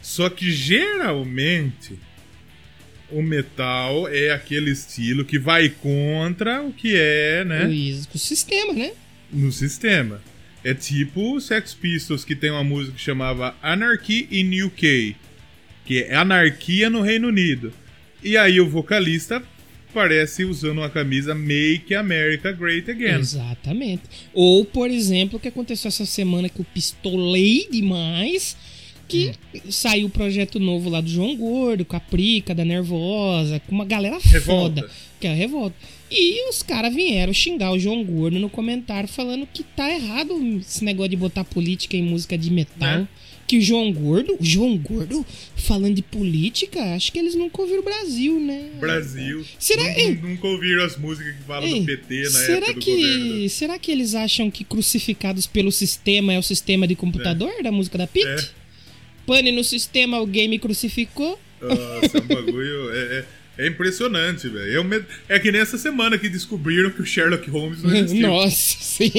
Só 0.01 0.29
que 0.29 0.49
geralmente 0.51 1.97
o 3.11 3.21
metal 3.21 4.07
é 4.07 4.31
aquele 4.31 4.71
estilo 4.71 5.25
que 5.25 5.37
vai 5.37 5.69
contra 5.69 6.61
o 6.61 6.71
que 6.71 6.93
é, 6.95 7.43
né, 7.43 7.67
o 8.13 8.17
sistema, 8.17 8.73
né? 8.73 8.91
no 9.31 9.51
sistema. 9.51 10.21
É 10.63 10.73
tipo 10.73 11.35
o 11.35 11.41
Sex 11.41 11.73
Pistols 11.73 12.23
que 12.23 12.35
tem 12.35 12.51
uma 12.51 12.63
música 12.63 12.95
que 12.95 13.01
chamava 13.01 13.55
Anarchy 13.61 14.27
in 14.31 14.61
UK, 14.63 15.15
que 15.85 16.03
é 16.03 16.15
anarquia 16.15 16.89
no 16.89 17.01
Reino 17.01 17.29
Unido. 17.29 17.73
E 18.23 18.37
aí 18.37 18.61
o 18.61 18.69
vocalista 18.69 19.41
parece 19.91 20.45
usando 20.45 20.79
uma 20.79 20.89
camisa 20.89 21.33
Make 21.33 21.93
America 21.95 22.51
Great 22.51 22.89
Again. 22.89 23.19
Exatamente. 23.19 24.03
Ou, 24.33 24.63
por 24.63 24.89
exemplo, 24.89 25.37
o 25.37 25.39
que 25.39 25.47
aconteceu 25.47 25.89
essa 25.89 26.05
semana 26.05 26.47
que 26.47 26.59
eu 26.59 26.65
pistolei 26.73 27.67
demais. 27.69 28.55
Que 29.11 29.31
saiu 29.69 30.07
o 30.07 30.09
projeto 30.09 30.59
novo 30.59 30.89
lá 30.89 31.01
do 31.01 31.09
João 31.09 31.35
Gordo, 31.35 31.83
com 31.85 31.95
a 31.95 31.99
Prica, 31.99 32.55
da 32.55 32.63
Nervosa, 32.65 33.59
com 33.67 33.75
uma 33.75 33.85
galera 33.85 34.17
Revolta. 34.23 34.81
foda. 34.81 34.91
Que 35.19 35.27
é 35.27 35.31
a 35.31 35.35
revolta. 35.35 35.75
E 36.09 36.49
os 36.49 36.63
caras 36.63 36.93
vieram 36.93 37.31
xingar 37.33 37.71
o 37.71 37.79
João 37.79 38.03
Gordo 38.03 38.39
no 38.39 38.49
comentário 38.49 39.07
falando 39.07 39.47
que 39.51 39.63
tá 39.63 39.89
errado 39.93 40.33
esse 40.59 40.83
negócio 40.83 41.09
de 41.11 41.15
botar 41.17 41.43
política 41.43 41.95
em 41.95 42.03
música 42.03 42.37
de 42.37 42.49
metal. 42.51 42.99
Né? 43.01 43.07
Que 43.47 43.57
o 43.57 43.61
João 43.61 43.91
Gordo, 43.91 44.37
o 44.39 44.43
João 44.45 44.77
Gordo, 44.77 45.25
falando 45.57 45.95
de 45.95 46.01
política, 46.01 46.95
acho 46.95 47.11
que 47.11 47.19
eles 47.19 47.35
nunca 47.35 47.61
ouviram 47.61 47.81
o 47.81 47.83
Brasil, 47.83 48.39
né? 48.39 48.69
Brasil. 48.79 49.45
Será- 49.59 49.83
Ei. 49.99 50.15
Nunca 50.15 50.47
ouviram 50.47 50.85
as 50.85 50.97
músicas 50.97 51.35
que 51.35 51.43
falam 51.43 51.67
Ei, 51.67 51.81
do 51.81 51.85
PT 51.85 52.23
na 52.23 52.29
será 52.29 52.65
época 52.67 52.79
que, 52.79 52.91
governo. 52.95 53.49
Será 53.49 53.77
que 53.79 53.91
eles 53.91 54.15
acham 54.15 54.49
que 54.49 54.63
crucificados 54.63 55.47
pelo 55.47 55.71
sistema 55.71 56.31
é 56.33 56.39
o 56.39 56.43
sistema 56.43 56.87
de 56.87 56.95
computador 56.95 57.51
da 57.61 57.71
música 57.73 57.97
da 57.97 58.07
Pit? 58.07 58.25
É. 58.25 58.60
Pane 59.25 59.51
no 59.51 59.63
sistema, 59.63 60.17
alguém 60.17 60.47
me 60.47 60.57
crucificou? 60.59 61.39
Nossa, 61.61 62.17
é 62.17 62.21
um 62.21 62.27
bagulho. 62.27 62.89
É, 62.93 62.97
é- 63.19 63.41
é 63.57 63.67
impressionante, 63.67 64.47
velho. 64.47 64.79
É, 64.79 64.83
med- 64.83 65.05
é 65.29 65.37
que 65.37 65.51
nessa 65.51 65.77
semana 65.77 66.17
que 66.17 66.27
descobriram 66.29 66.89
que 66.89 67.01
o 67.01 67.05
Sherlock 67.05 67.49
Holmes 67.49 67.83
não 67.83 67.95
existiu. 67.95 68.27
Nossa, 68.27 68.77
sim. 68.79 69.11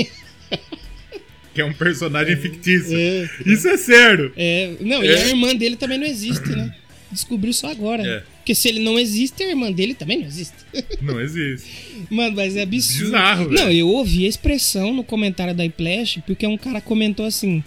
Que 1.54 1.60
é 1.60 1.64
um 1.64 1.72
personagem 1.72 2.34
fictício. 2.36 2.96
É. 2.98 3.28
Isso 3.46 3.68
é 3.68 3.76
sério. 3.76 4.32
É, 4.36 4.72
não, 4.80 5.04
e 5.04 5.08
É. 5.08 5.22
a 5.24 5.28
irmã 5.28 5.54
dele 5.54 5.76
também 5.76 5.98
não 5.98 6.06
existe, 6.06 6.48
né? 6.48 6.74
Descobriu 7.10 7.52
só 7.52 7.70
agora. 7.70 8.02
É. 8.02 8.22
Porque 8.38 8.54
se 8.54 8.68
ele 8.68 8.80
não 8.80 8.98
existe, 8.98 9.42
a 9.42 9.48
irmã 9.50 9.70
dele 9.70 9.92
também 9.94 10.18
não 10.18 10.26
existe. 10.26 10.54
Não 11.02 11.20
existe. 11.20 11.68
Mano, 12.10 12.34
mas 12.34 12.56
é 12.56 12.62
absurdo. 12.62 13.04
Bizarro, 13.04 13.44
velho. 13.50 13.54
Não, 13.62 13.70
eu 13.70 13.86
ouvi 13.88 14.24
a 14.24 14.28
expressão 14.28 14.94
no 14.94 15.04
comentário 15.04 15.54
da 15.54 15.64
iPlash, 15.64 16.20
porque 16.26 16.46
um 16.46 16.56
cara 16.56 16.80
comentou 16.80 17.26
assim: 17.26 17.62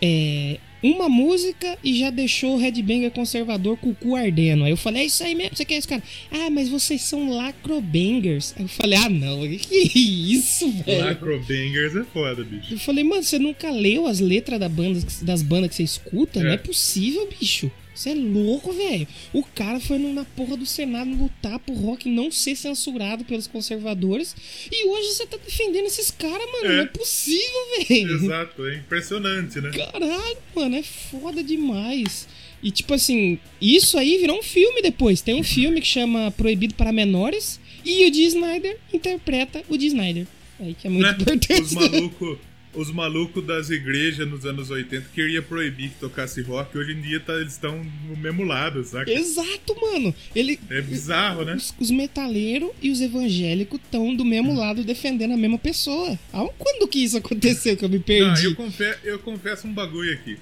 é, 0.00 0.58
uma 0.82 1.08
música 1.08 1.78
e 1.82 1.98
já 1.98 2.10
deixou 2.10 2.56
o 2.56 2.58
Headbanger 2.58 3.10
conservador 3.10 3.76
com 3.76 3.90
o 3.90 3.94
cu 3.94 4.16
ardendo. 4.16 4.64
Aí 4.64 4.72
eu 4.72 4.76
falei, 4.76 5.02
é 5.02 5.06
isso 5.06 5.22
aí 5.22 5.34
mesmo, 5.34 5.56
você 5.56 5.64
quer 5.64 5.78
isso, 5.78 5.88
cara? 5.88 6.02
Ah, 6.30 6.50
mas 6.50 6.68
vocês 6.68 7.02
são 7.02 7.30
lacrobangers. 7.30 8.54
Aí 8.56 8.64
eu 8.64 8.68
falei, 8.68 8.98
ah, 8.98 9.08
não, 9.08 9.40
que 9.58 10.34
isso, 10.34 10.70
velho? 10.70 11.04
Lacrobangers 11.04 11.96
é 11.96 12.04
foda, 12.04 12.42
bicho. 12.44 12.74
Eu 12.74 12.78
falei, 12.78 13.04
mano, 13.04 13.22
você 13.22 13.38
nunca 13.38 13.70
leu 13.70 14.06
as 14.06 14.20
letras 14.20 14.58
da 14.58 14.68
banda, 14.68 15.00
das 15.22 15.42
bandas 15.42 15.70
que 15.70 15.76
você 15.76 15.82
escuta? 15.84 16.40
É. 16.40 16.42
Não 16.42 16.50
é 16.50 16.56
possível, 16.56 17.28
bicho. 17.38 17.70
Você 18.02 18.10
é 18.10 18.14
louco, 18.14 18.72
velho. 18.72 19.06
O 19.32 19.44
cara 19.44 19.78
foi 19.78 19.96
na 19.96 20.24
porra 20.24 20.56
do 20.56 20.66
Senado 20.66 21.08
lutar 21.14 21.60
pro 21.60 21.72
rock 21.72 22.08
não 22.10 22.32
ser 22.32 22.56
censurado 22.56 23.24
pelos 23.24 23.46
conservadores. 23.46 24.34
E 24.72 24.88
hoje 24.88 25.10
você 25.12 25.24
tá 25.24 25.36
defendendo 25.36 25.86
esses 25.86 26.10
caras, 26.10 26.44
mano. 26.50 26.64
É. 26.64 26.76
Não 26.78 26.82
é 26.82 26.86
possível, 26.86 27.60
velho. 27.88 28.12
Exato, 28.24 28.66
é 28.66 28.74
impressionante, 28.78 29.60
né? 29.60 29.70
Caralho, 29.70 30.36
mano, 30.52 30.74
é 30.74 30.82
foda 30.82 31.44
demais. 31.44 32.26
E 32.60 32.72
tipo 32.72 32.92
assim, 32.92 33.38
isso 33.60 33.96
aí 33.96 34.18
virou 34.18 34.36
um 34.40 34.42
filme 34.42 34.82
depois. 34.82 35.20
Tem 35.20 35.36
um 35.36 35.44
filme 35.44 35.80
que 35.80 35.86
chama 35.86 36.32
Proibido 36.32 36.74
para 36.74 36.90
Menores. 36.92 37.60
E 37.84 38.04
o 38.04 38.10
Dee 38.10 38.26
Snyder 38.26 38.78
interpreta 38.92 39.62
o 39.68 39.76
Dee 39.76 39.86
Snyder. 39.86 40.26
Aí 40.58 40.74
que 40.74 40.88
é 40.88 40.90
muito 40.90 41.06
Né? 41.06 41.12
importante. 41.12 41.62
Os 41.62 41.72
malucos 41.72 42.38
os 42.74 42.90
maluco 42.90 43.42
das 43.42 43.68
igrejas 43.70 44.26
nos 44.26 44.46
anos 44.46 44.70
80 44.70 45.08
queria 45.14 45.42
proibir 45.42 45.90
que 45.90 45.96
tocasse 46.00 46.40
rock. 46.42 46.76
Hoje 46.78 46.92
em 46.92 47.00
dia 47.02 47.20
tá- 47.20 47.34
eles 47.34 47.52
estão 47.52 47.84
no 48.08 48.16
mesmo 48.16 48.44
lado, 48.44 48.82
saca? 48.84 49.10
Exato, 49.12 49.76
mano. 49.80 50.14
Ele, 50.34 50.58
É 50.70 50.80
bizarro, 50.80 51.44
né? 51.44 51.54
os, 51.54 51.74
os 51.78 51.90
metaleiros 51.90 52.70
e 52.80 52.90
os 52.90 53.00
evangélicos 53.00 53.78
estão 53.84 54.14
do 54.16 54.24
mesmo 54.24 54.54
lado 54.54 54.82
defendendo 54.84 55.32
a 55.32 55.36
mesma 55.36 55.58
pessoa. 55.58 56.18
Ah, 56.32 56.46
Quando 56.58 56.88
que 56.88 56.98
isso 57.04 57.16
aconteceu 57.18 57.76
que 57.76 57.84
eu 57.84 57.88
me 57.88 57.96
Não, 57.98 58.02
perdi? 58.04 58.44
eu, 58.46 58.54
confe- 58.54 58.98
eu 59.04 59.18
confesso 59.18 59.66
um 59.66 59.72
bagulho 59.72 60.12
aqui. 60.12 60.38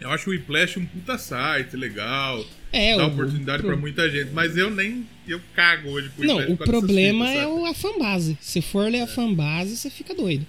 Eu 0.00 0.10
acho 0.10 0.30
o 0.30 0.32
Whiplash 0.32 0.78
um 0.78 0.84
puta 0.86 1.18
site, 1.18 1.76
legal. 1.76 2.44
É, 2.72 2.96
dá 2.96 3.04
o- 3.04 3.08
oportunidade 3.08 3.62
pra 3.62 3.76
muita 3.76 4.08
gente. 4.08 4.30
Mas 4.32 4.56
eu 4.56 4.70
nem. 4.70 5.04
Eu 5.26 5.40
cago 5.54 5.88
hoje 5.90 6.08
pro 6.10 6.24
Não, 6.24 6.36
Whiplash 6.36 6.52
o 6.54 6.56
por 6.56 6.66
problema 6.66 7.28
é 7.30 7.44
a 7.68 7.74
fanbase. 7.74 8.38
Se 8.40 8.60
for 8.62 8.90
ler 8.90 9.00
a 9.00 9.06
fanbase, 9.06 9.76
você 9.76 9.90
fica 9.90 10.14
doido. 10.14 10.46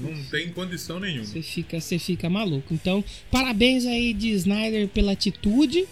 Não 0.00 0.14
tem 0.30 0.48
condição 0.50 0.98
nenhuma. 1.00 1.24
Você 1.24 1.42
fica, 1.42 1.80
você 1.80 1.98
fica 1.98 2.28
maluco. 2.28 2.72
Então, 2.74 3.04
parabéns 3.30 3.86
aí 3.86 4.12
de 4.12 4.30
Snyder 4.30 4.88
pela 4.88 5.12
atitude. 5.12 5.86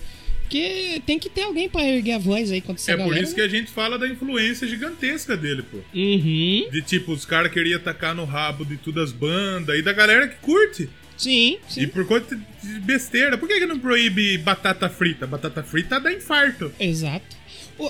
Que 0.49 1.01
tem 1.07 1.19
que 1.19 1.31
ter 1.31 1.45
alguém 1.45 1.67
pra 1.67 1.83
erguer 1.83 2.13
a 2.13 2.19
voz 2.19 2.51
aí 2.51 2.61
contra 2.61 2.83
essa 2.83 2.93
É 2.93 2.97
por 2.97 3.05
galera. 3.05 3.23
isso 3.25 3.35
que 3.35 3.41
a 3.41 3.49
gente 3.49 3.71
fala 3.71 3.99
da 3.99 4.07
influência 4.07 4.69
gigantesca 4.69 5.35
dele, 5.35 5.63
pô. 5.63 5.79
Uhum. 5.95 6.69
De 6.71 6.83
tipo, 6.83 7.11
os 7.13 7.25
caras 7.25 7.51
queriam 7.51 7.81
tacar 7.81 8.15
no 8.15 8.27
rabo 8.27 8.63
de 8.63 8.77
todas 8.77 9.05
as 9.05 9.13
bandas 9.13 9.79
e 9.79 9.81
da 9.81 9.95
galera 9.95 10.29
que 10.29 10.37
curte. 10.43 10.91
Sim, 11.17 11.57
sim. 11.67 11.83
E 11.83 11.87
por 11.87 12.07
conta 12.07 12.37
de 12.37 12.81
besteira. 12.81 13.39
Por 13.39 13.49
que, 13.49 13.61
que 13.61 13.67
não 13.67 13.79
proíbe 13.79 14.37
batata 14.39 14.91
frita? 14.91 15.27
Batata 15.27 15.63
frita 15.63 15.99
dá 15.99 16.13
infarto. 16.13 16.71
Exato. 16.79 17.35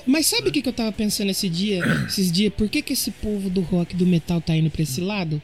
Mas 0.07 0.27
sabe 0.27 0.47
o 0.47 0.51
que, 0.51 0.61
que 0.61 0.69
eu 0.69 0.73
tava 0.73 0.91
pensando 0.93 1.31
esse 1.31 1.49
dia, 1.49 1.83
esses 2.07 2.31
dias? 2.31 2.53
Por 2.53 2.69
que, 2.69 2.81
que 2.81 2.93
esse 2.93 3.11
povo 3.11 3.49
do 3.49 3.59
rock 3.59 3.93
do 3.93 4.05
metal 4.05 4.39
tá 4.39 4.55
indo 4.55 4.69
pra 4.69 4.83
esse 4.83 5.01
lado? 5.01 5.41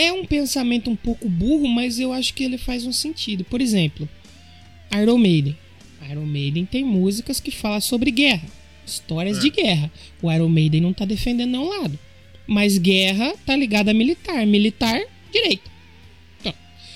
É 0.00 0.12
um 0.12 0.24
pensamento 0.24 0.88
um 0.88 0.94
pouco 0.94 1.28
burro, 1.28 1.66
mas 1.66 1.98
eu 1.98 2.12
acho 2.12 2.32
que 2.32 2.44
ele 2.44 2.56
faz 2.56 2.86
um 2.86 2.92
sentido. 2.92 3.42
Por 3.42 3.60
exemplo, 3.60 4.08
Iron 4.96 5.18
Maiden. 5.18 5.58
Iron 6.08 6.24
Maiden 6.24 6.64
tem 6.64 6.84
músicas 6.84 7.40
que 7.40 7.50
falam 7.50 7.80
sobre 7.80 8.12
guerra, 8.12 8.46
histórias 8.86 9.40
de 9.40 9.50
guerra. 9.50 9.90
O 10.22 10.30
Iron 10.30 10.48
Maiden 10.48 10.82
não 10.82 10.92
tá 10.92 11.04
defendendo 11.04 11.50
nenhum 11.50 11.68
lado. 11.68 11.98
Mas 12.46 12.78
guerra 12.78 13.34
tá 13.44 13.56
ligada 13.56 13.90
a 13.90 13.94
militar. 13.94 14.46
Militar, 14.46 15.02
direito. 15.32 15.68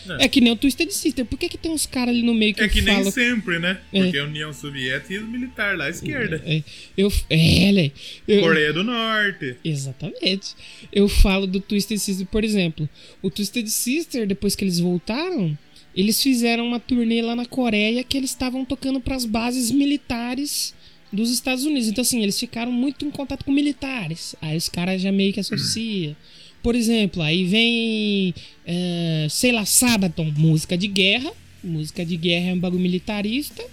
Então, 0.04 0.16
é. 0.18 0.28
que 0.28 0.40
nem 0.40 0.52
o 0.52 0.56
Twisted 0.56 0.90
Sister. 0.90 1.24
Por 1.24 1.38
que, 1.38 1.48
que 1.48 1.58
tem 1.58 1.70
uns 1.70 1.86
caras 1.86 2.14
ali 2.14 2.22
no 2.22 2.34
meio 2.34 2.54
que 2.54 2.62
É 2.62 2.68
que 2.68 2.82
nem 2.82 2.96
falam 2.96 3.10
sempre, 3.10 3.58
né? 3.58 3.78
É. 3.92 4.02
Porque 4.02 4.18
a 4.18 4.24
União 4.24 4.52
Soviética 4.52 5.14
e 5.14 5.18
os 5.18 5.28
militares 5.28 5.78
lá 5.78 5.84
à 5.86 5.90
esquerda. 5.90 6.42
É, 6.44 6.62
eu, 6.96 7.12
é? 7.30 7.90
Eu- 8.26 8.40
Coreia 8.40 8.72
do 8.72 8.82
Norte. 8.82 9.56
Exatamente. 9.64 10.54
Eu 10.92 11.08
falo 11.08 11.46
do 11.46 11.60
Twisted 11.60 11.98
Sister, 11.98 12.26
por 12.26 12.44
exemplo. 12.44 12.88
O 13.20 13.30
Twisted 13.30 13.66
Sister, 13.68 14.26
depois 14.26 14.54
que 14.56 14.64
eles 14.64 14.78
voltaram, 14.78 15.56
eles 15.94 16.22
fizeram 16.22 16.66
uma 16.66 16.80
turnê 16.80 17.20
lá 17.22 17.36
na 17.36 17.46
Coreia 17.46 18.02
que 18.02 18.16
eles 18.16 18.30
estavam 18.30 18.64
tocando 18.64 19.00
pras 19.00 19.24
bases 19.24 19.70
militares 19.70 20.74
dos 21.12 21.30
Estados 21.30 21.64
Unidos. 21.64 21.88
Então, 21.88 22.02
assim, 22.02 22.22
eles 22.22 22.38
ficaram 22.40 22.72
muito 22.72 23.04
em 23.04 23.10
contato 23.10 23.44
com 23.44 23.52
militares. 23.52 24.34
Aí 24.40 24.56
os 24.56 24.68
caras 24.68 25.02
já 25.02 25.12
meio 25.12 25.32
que 25.32 25.40
associam. 25.40 26.16
Por 26.62 26.74
exemplo, 26.76 27.20
aí 27.22 27.44
vem, 27.44 28.34
é, 28.64 29.26
sei 29.28 29.50
lá, 29.52 29.64
Sabaton, 29.64 30.30
música 30.36 30.76
de 30.78 30.86
guerra. 30.86 31.32
Música 31.64 32.04
de 32.04 32.16
guerra 32.16 32.50
é 32.50 32.54
um 32.54 32.58
bagulho 32.58 32.82
militarista. 32.82 33.64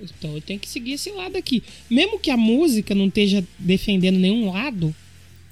Então 0.00 0.34
eu 0.34 0.40
tenho 0.40 0.58
que 0.60 0.68
seguir 0.68 0.92
esse 0.92 1.10
lado 1.10 1.36
aqui. 1.36 1.62
Mesmo 1.90 2.18
que 2.18 2.30
a 2.30 2.36
música 2.36 2.94
não 2.94 3.08
esteja 3.08 3.44
defendendo 3.58 4.18
nenhum 4.18 4.50
lado, 4.50 4.94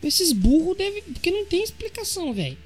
esses 0.03 0.32
burros 0.32 0.76
devem. 0.76 1.03
Porque 1.03 1.30
não 1.30 1.44
tem 1.47 1.62
explicação, 1.62 2.32
velho. 2.32 2.57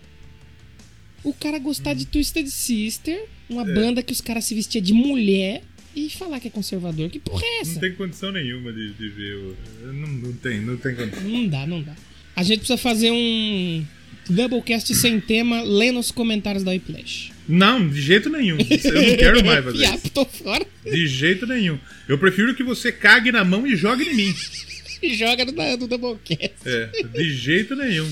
O 1.25 1.33
cara 1.35 1.59
gostar 1.59 1.95
de 1.95 2.07
Twisted 2.07 2.47
Sister, 2.49 3.25
uma 3.49 3.63
É. 3.69 3.75
banda 3.75 4.03
que 4.03 4.13
os 4.13 4.21
caras 4.21 4.45
se 4.45 4.55
vestiam 4.55 4.83
de 4.83 4.93
mulher 4.93 5.63
e 5.95 6.09
falar 6.09 6.39
que 6.41 6.49
é 6.49 6.51
conservador. 6.51 7.11
Que 7.11 7.19
porra 7.19 7.43
é 7.45 7.61
essa? 7.61 7.75
Não 7.75 7.81
tem 7.81 7.95
condição 7.95 8.31
nenhuma 8.33 8.73
de, 8.73 8.93
de 8.95 9.09
ver. 9.09 9.35
o- 9.37 9.57
Não, 9.93 10.09
não 10.09 10.33
tem, 10.35 10.61
não 10.61 10.77
tem 10.77 10.95
condição. 10.95 11.23
Não 11.29 11.47
dá, 11.49 11.67
não 11.67 11.83
dá. 11.83 11.95
A 12.37 12.43
gente 12.43 12.59
precisa 12.61 12.79
fazer 12.79 13.11
um 13.11 13.85
Doublecast 14.31 14.95
sem 14.95 15.21
tema, 15.21 15.63
lendo 15.63 15.99
os 15.99 16.11
comentários 16.11 16.63
da 16.65 16.71
Whiplash. 16.71 17.33
Não, 17.49 17.89
de 17.89 18.01
jeito 18.01 18.31
nenhum. 18.31 18.59
Eu 18.59 18.93
não 18.95 19.17
quero 19.17 19.45
mais 19.45 19.65
fazer 19.65 19.79
Fiapo, 19.79 19.97
isso. 19.99 20.11
tô 20.11 20.25
fora. 20.25 20.67
De 20.85 21.07
jeito 21.07 21.47
nenhum. 21.47 21.79
Eu 22.09 22.17
prefiro 22.19 22.55
que 22.55 22.63
você 22.63 22.93
cague 22.93 23.33
na 23.33 23.45
mão 23.45 23.67
e 23.67 23.75
jogue 23.77 24.05
em 24.05 24.15
mim. 24.15 24.35
E 25.03 25.15
joga 25.15 25.47
no, 25.47 25.53
no 25.53 25.87
Doublecast. 25.89 26.53
É, 26.67 26.91
de 27.15 27.33
jeito 27.33 27.75
nenhum. 27.75 28.07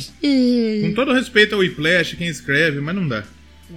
Com 0.81 0.95
todo 0.95 1.13
respeito 1.13 1.55
ao 1.55 1.61
Whiplash, 1.61 2.17
quem 2.17 2.29
escreve, 2.29 2.81
mas 2.81 2.95
não 2.95 3.07
dá. 3.07 3.25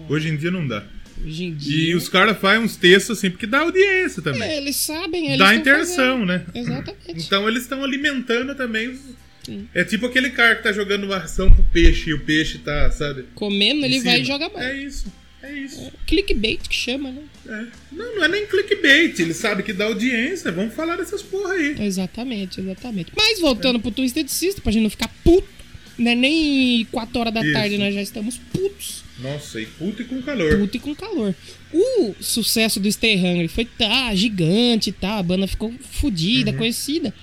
Hoje 0.08 0.30
em 0.30 0.38
dia 0.38 0.50
não 0.50 0.66
dá. 0.66 0.86
Hoje 1.22 1.44
em 1.44 1.54
dia. 1.54 1.90
E 1.90 1.94
os 1.96 2.08
caras 2.08 2.38
fazem 2.40 2.64
uns 2.64 2.78
textos 2.78 3.18
assim, 3.18 3.30
porque 3.30 3.46
dá 3.46 3.60
audiência 3.60 4.22
também. 4.22 4.42
É, 4.44 4.56
eles 4.56 4.78
sabem, 4.78 5.26
eles 5.28 5.40
dá 5.40 5.54
interação, 5.54 6.20
fazendo. 6.22 6.26
né? 6.26 6.46
Exatamente. 6.56 7.26
Então 7.26 7.50
eles 7.50 7.64
estão 7.64 7.84
alimentando 7.84 8.56
também 8.56 8.88
os. 8.88 9.00
Sim. 9.44 9.68
É 9.74 9.84
tipo 9.84 10.06
aquele 10.06 10.30
cara 10.30 10.56
que 10.56 10.64
tá 10.64 10.72
jogando 10.72 11.06
uma 11.06 11.18
ação 11.18 11.52
pro 11.52 11.64
peixe 11.64 12.10
e 12.10 12.14
o 12.14 12.20
peixe 12.20 12.58
tá, 12.60 12.90
sabe? 12.92 13.26
Comendo, 13.36 13.86
ele 13.86 14.00
vai 14.02 14.22
e 14.22 14.26
joga 14.26 14.50
mais. 14.50 14.66
É 14.66 14.78
isso, 14.84 15.06
é 15.42 15.54
isso. 15.54 15.92
Clickbait 16.06 16.60
que 16.70 16.76
chama, 16.76 17.12
né? 17.12 17.24
É. 17.48 17.66
Não, 17.96 18.16
não 18.18 18.24
é 18.24 18.28
nem 18.28 18.46
clickbait, 18.46 19.18
ele 19.20 19.34
sabe 19.34 19.64
que 19.64 19.74
dá 19.74 19.86
audiência, 19.86 20.52
vamos 20.52 20.74
falar 20.76 20.96
dessas 20.98 21.22
porra 21.24 21.54
aí. 21.54 21.76
Exatamente, 21.80 22.62
exatamente. 22.62 23.12
Mas 23.16 23.40
voltando 23.40 23.80
pro 23.80 23.90
Twisted 23.92 24.28
Sister, 24.28 24.62
pra 24.62 24.72
gente 24.72 24.84
não 24.84 24.90
ficar 24.92 25.08
puto, 25.24 25.48
né? 25.98 26.14
Nem 26.16 26.86
4 26.92 27.20
horas 27.20 27.34
da 27.34 27.42
Isso. 27.44 27.54
tarde 27.54 27.78
nós 27.78 27.94
já 27.96 28.02
estamos 28.02 28.38
putos. 28.38 29.04
Nossa, 29.20 29.60
e 29.62 29.66
puto 29.66 30.02
e 30.02 30.06
com 30.06 30.22
calor. 30.22 30.58
Puto 30.60 30.78
e 30.78 30.80
com 30.80 30.96
calor. 30.96 31.36
O 31.74 32.16
sucesso 32.20 32.80
do 32.80 32.92
Stay 32.92 33.16
Hungry 33.18 33.48
foi 33.48 33.66
tá, 33.66 34.14
gigante 34.16 34.90
e 34.90 34.94
tá, 34.94 35.18
a 35.20 35.24
banda 35.24 35.48
ficou 35.48 35.72
fodida, 35.92 36.52
Uhum. 36.52 36.58
conhecida. 36.58 37.14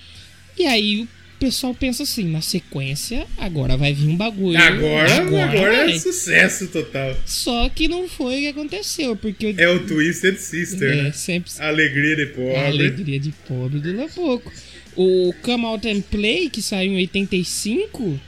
E 0.57 0.65
aí 0.65 1.01
o 1.03 1.07
pessoal 1.39 1.73
pensa 1.73 2.03
assim, 2.03 2.25
na 2.25 2.41
sequência, 2.41 3.25
agora 3.37 3.77
vai 3.77 3.93
vir 3.93 4.07
um 4.07 4.15
bagulho. 4.15 4.57
Agora, 4.57 5.15
agora, 5.15 5.71
vai. 5.85 5.91
é 5.95 5.99
sucesso 5.99 6.67
total. 6.67 7.15
Só 7.25 7.69
que 7.69 7.87
não 7.87 8.07
foi 8.09 8.37
o 8.37 8.39
que 8.41 8.47
aconteceu, 8.47 9.15
porque 9.15 9.55
É 9.57 9.69
o 9.69 9.85
Twisted 9.87 10.37
Sister, 10.37 10.91
É, 10.91 11.03
né? 11.03 11.11
sempre 11.11 11.51
Alegria 11.59 12.15
de 12.15 12.25
pobre. 12.27 12.55
A 12.55 12.67
alegria 12.67 13.19
de 13.19 13.31
pobre 13.47 13.79
dura 13.79 14.07
pouco. 14.09 14.51
O 14.95 15.33
Come 15.41 15.65
Out 15.65 15.87
and 15.87 16.01
Play, 16.01 16.49
que 16.49 16.61
saiu 16.61 16.91
em 16.91 16.97
85, 16.97 18.19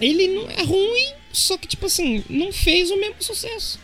ele 0.00 0.28
não 0.28 0.48
é 0.50 0.62
ruim, 0.62 1.12
só 1.32 1.58
que, 1.58 1.68
tipo 1.68 1.86
assim, 1.86 2.24
não 2.30 2.52
fez 2.52 2.90
o 2.90 2.96
mesmo 2.98 3.16
sucesso. 3.20 3.78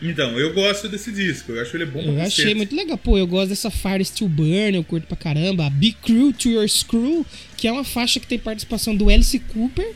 Então, 0.00 0.38
eu 0.38 0.52
gosto 0.52 0.88
desse 0.88 1.10
disco, 1.10 1.52
eu 1.52 1.62
acho 1.62 1.74
ele 1.76 1.86
bom 1.86 2.00
Eu 2.00 2.20
achei 2.20 2.54
muito 2.54 2.76
legal. 2.76 2.98
Pô, 2.98 3.16
eu 3.16 3.26
gosto 3.26 3.48
dessa 3.48 3.70
Fire 3.70 4.04
Still 4.04 4.28
Burn, 4.28 4.76
eu 4.76 4.84
curto 4.84 5.06
pra 5.06 5.16
caramba. 5.16 5.66
A 5.66 5.70
Be 5.70 5.92
Crew 5.92 6.32
to 6.32 6.50
Your 6.50 6.68
Screw, 6.68 7.24
que 7.56 7.66
é 7.66 7.72
uma 7.72 7.84
faixa 7.84 8.20
que 8.20 8.26
tem 8.26 8.38
participação 8.38 8.94
do 8.94 9.08
Alice 9.08 9.38
Cooper, 9.38 9.90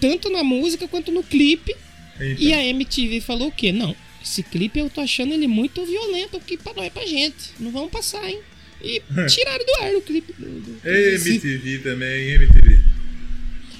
tanto 0.00 0.30
na 0.30 0.42
música 0.42 0.88
quanto 0.88 1.12
no 1.12 1.22
clipe. 1.22 1.74
Então. 2.16 2.36
E 2.38 2.52
a 2.52 2.64
MTV 2.64 3.20
falou 3.20 3.48
o 3.48 3.52
quê? 3.52 3.72
Não, 3.72 3.94
esse 4.24 4.42
clipe 4.42 4.78
eu 4.78 4.88
tô 4.88 5.00
achando 5.00 5.34
ele 5.34 5.46
muito 5.46 5.84
violento 5.84 6.36
aqui 6.36 6.56
pra 6.56 6.72
nós, 6.72 6.90
pra 6.90 7.04
gente. 7.04 7.50
Não 7.60 7.70
vamos 7.70 7.90
passar, 7.90 8.26
hein? 8.28 8.38
E 8.82 9.02
tiraram 9.28 9.64
do 9.64 9.84
ar 9.84 9.94
o 9.96 10.02
clipe. 10.02 10.32
Do, 10.38 10.46
do, 10.46 10.80
É 10.84 11.14
MTV 11.14 11.78
também, 11.78 12.30
MTV. 12.30 12.80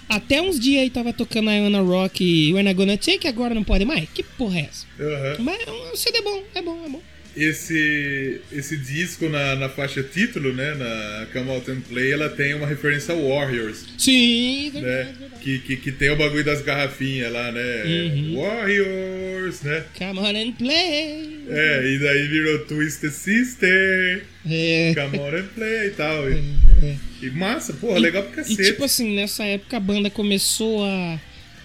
Até 0.09 0.43
uns 0.43 0.59
dias 0.59 0.83
aí 0.83 0.91
tava 0.91 1.13
tocando 1.13 1.49
a 1.49 1.53
Ana 1.53 1.81
Rock 1.81 2.23
e 2.23 2.53
When 2.53 2.69
I 2.69 2.75
Gonna 2.75 2.99
Take, 2.99 3.27
agora 3.27 3.55
não 3.55 3.65
pode 3.65 3.85
mais? 3.85 4.09
Que 4.11 4.23
porra 4.23 4.61
é 4.61 4.63
essa? 4.63 4.87
Aham. 5.01 5.37
Mas 5.41 5.67
é 5.67 5.71
um 5.71 5.97
CD 5.97 6.21
bom, 6.23 6.43
é 6.55 6.63
bom, 6.63 6.85
é 6.85 6.89
bom. 6.89 7.03
Esse, 7.37 8.41
esse 8.53 8.77
disco 8.77 9.29
na, 9.29 9.57
na 9.57 9.69
faixa 9.69 10.03
título, 10.03 10.53
né, 10.53 10.75
na 10.75 11.27
Come 11.33 11.51
Out 11.51 11.71
and 11.71 11.81
Play, 11.81 12.13
ela 12.13 12.29
tem 12.29 12.55
uma 12.55 12.67
referência 12.67 13.15
ao 13.15 13.27
Warriors. 13.29 13.85
Sim, 13.97 14.71
né? 14.75 14.81
verdade, 14.81 15.19
verdade. 15.19 15.43
Que, 15.43 15.59
que, 15.61 15.77
que 15.77 15.93
tem 15.93 16.11
o 16.11 16.17
bagulho 16.17 16.45
das 16.45 16.61
garrafinhas 16.63 17.33
lá, 17.33 17.51
né? 17.51 17.83
Uhum. 17.85 18.37
Warriors, 18.41 19.63
né? 19.63 19.85
Come 19.99 20.19
on 20.21 20.37
and 20.37 20.53
play. 20.53 21.41
É, 21.49 21.87
e 21.95 21.99
daí 21.99 22.29
virou 22.29 22.59
Twisted 22.67 23.11
Sister, 23.13 24.25
É. 24.49 24.95
Come 24.95 25.19
On 25.19 25.35
and 25.37 25.49
Play 25.55 25.87
e 25.87 25.91
tal. 25.91 26.31
E, 26.31 26.35
é. 26.83 26.97
e 27.23 27.31
massa, 27.31 27.73
porra, 27.73 27.99
legal 27.99 28.23
pra 28.25 28.33
E 28.33 28.37
cacete. 28.45 28.63
tipo 28.71 28.85
assim, 28.85 29.15
nessa 29.15 29.45
época 29.45 29.77
a 29.77 29.81
banda 29.81 30.11
começou 30.11 30.85
a 30.85 31.19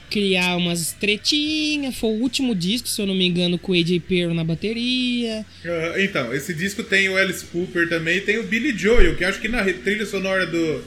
criar 0.09 0.55
umas 0.57 0.93
tretinhas. 0.93 1.95
Foi 1.95 2.09
o 2.09 2.21
último 2.21 2.55
disco, 2.55 2.87
se 2.87 3.01
eu 3.01 3.05
não 3.05 3.15
me 3.15 3.25
engano, 3.27 3.57
com 3.57 3.71
o 3.71 3.75
AJ 3.75 3.99
Perro 4.07 4.33
na 4.33 4.43
bateria. 4.43 5.45
Ah, 5.65 6.01
então, 6.01 6.33
esse 6.33 6.53
disco 6.53 6.83
tem 6.83 7.09
o 7.09 7.17
Alice 7.17 7.45
Cooper 7.45 7.87
também 7.89 8.17
e 8.17 8.21
tem 8.21 8.37
o 8.37 8.43
Billy 8.43 8.77
Joel, 8.77 9.15
que 9.15 9.23
acho 9.23 9.39
que 9.39 9.47
na 9.47 9.63
trilha 9.63 10.05
sonora 10.05 10.45
do, 10.45 10.83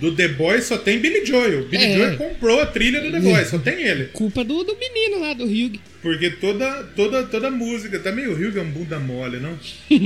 do 0.00 0.14
The 0.14 0.28
Boys 0.28 0.64
só 0.64 0.76
tem 0.78 0.98
Billy 0.98 1.24
Joel. 1.24 1.66
Billy 1.68 1.84
É. 1.84 1.96
Joel 1.96 2.16
comprou 2.16 2.60
a 2.60 2.66
trilha 2.66 3.00
do 3.00 3.10
The 3.10 3.20
Boys, 3.20 3.48
só 3.48 3.58
tem 3.58 3.82
ele. 3.82 4.04
Culpa 4.06 4.44
do, 4.44 4.62
do 4.64 4.76
menino 4.76 5.20
lá, 5.20 5.32
do 5.34 5.44
Hugh. 5.44 5.78
Porque 6.00 6.30
toda, 6.30 6.84
toda, 6.94 7.24
toda 7.24 7.50
música. 7.50 7.98
Também 7.98 8.26
o 8.26 8.32
Hugh 8.32 8.58
é 8.58 8.62
um 8.62 8.70
bunda 8.70 8.98
mole, 9.00 9.38
não? 9.38 9.58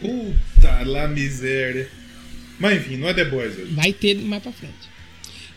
Puta 0.00 0.82
lá 0.84 1.08
miséria. 1.08 1.88
Mas 2.58 2.78
enfim, 2.78 2.96
não 2.96 3.08
é 3.08 3.14
The 3.14 3.24
Boys 3.24 3.52
hoje. 3.58 3.72
Vai 3.74 3.92
ter 3.92 4.14
mais 4.16 4.42
pra 4.42 4.52
frente. 4.52 4.74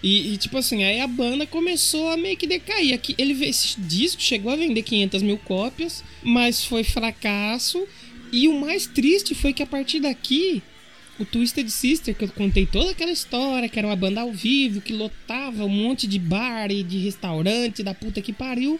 E, 0.02 0.34
e, 0.34 0.38
tipo 0.38 0.58
assim, 0.58 0.84
aí 0.84 1.00
a 1.02 1.08
banda 1.08 1.46
começou 1.46 2.10
a 2.10 2.16
meio 2.18 2.38
que 2.38 2.48
decair. 2.48 2.94
Aqui, 2.94 3.14
ele, 3.18 3.34
esse 3.46 3.80
disco 3.82 4.22
chegou 4.22 4.52
a 4.52 4.56
vender 4.56 4.82
500 4.82 5.22
mil 5.22 5.38
cópias, 5.38 6.04
mas 6.24 6.64
foi 6.64 6.84
fracasso. 6.86 7.86
E 8.32 8.48
o 8.48 8.60
mais 8.60 8.86
triste 8.86 9.36
foi 9.36 9.52
que 9.54 9.62
a 9.62 9.66
partir 9.66 10.00
daqui, 10.00 10.62
o 11.20 11.26
Twisted 11.26 11.68
Sister, 11.70 12.16
que 12.16 12.24
eu 12.24 12.30
contei 12.30 12.66
toda 12.66 12.92
aquela 12.92 13.12
história, 13.12 13.68
que 13.68 13.78
era 13.78 13.88
uma 13.88 13.96
banda 13.96 14.22
ao 14.22 14.32
vivo, 14.32 14.80
que 14.80 14.94
lotava 14.94 15.66
um 15.66 15.70
monte 15.70 16.08
de 16.08 16.18
bar 16.18 16.72
e 16.72 16.82
de 16.84 16.98
restaurante 17.00 17.84
da 17.84 17.94
puta 17.94 18.22
que 18.22 18.32
pariu, 18.32 18.80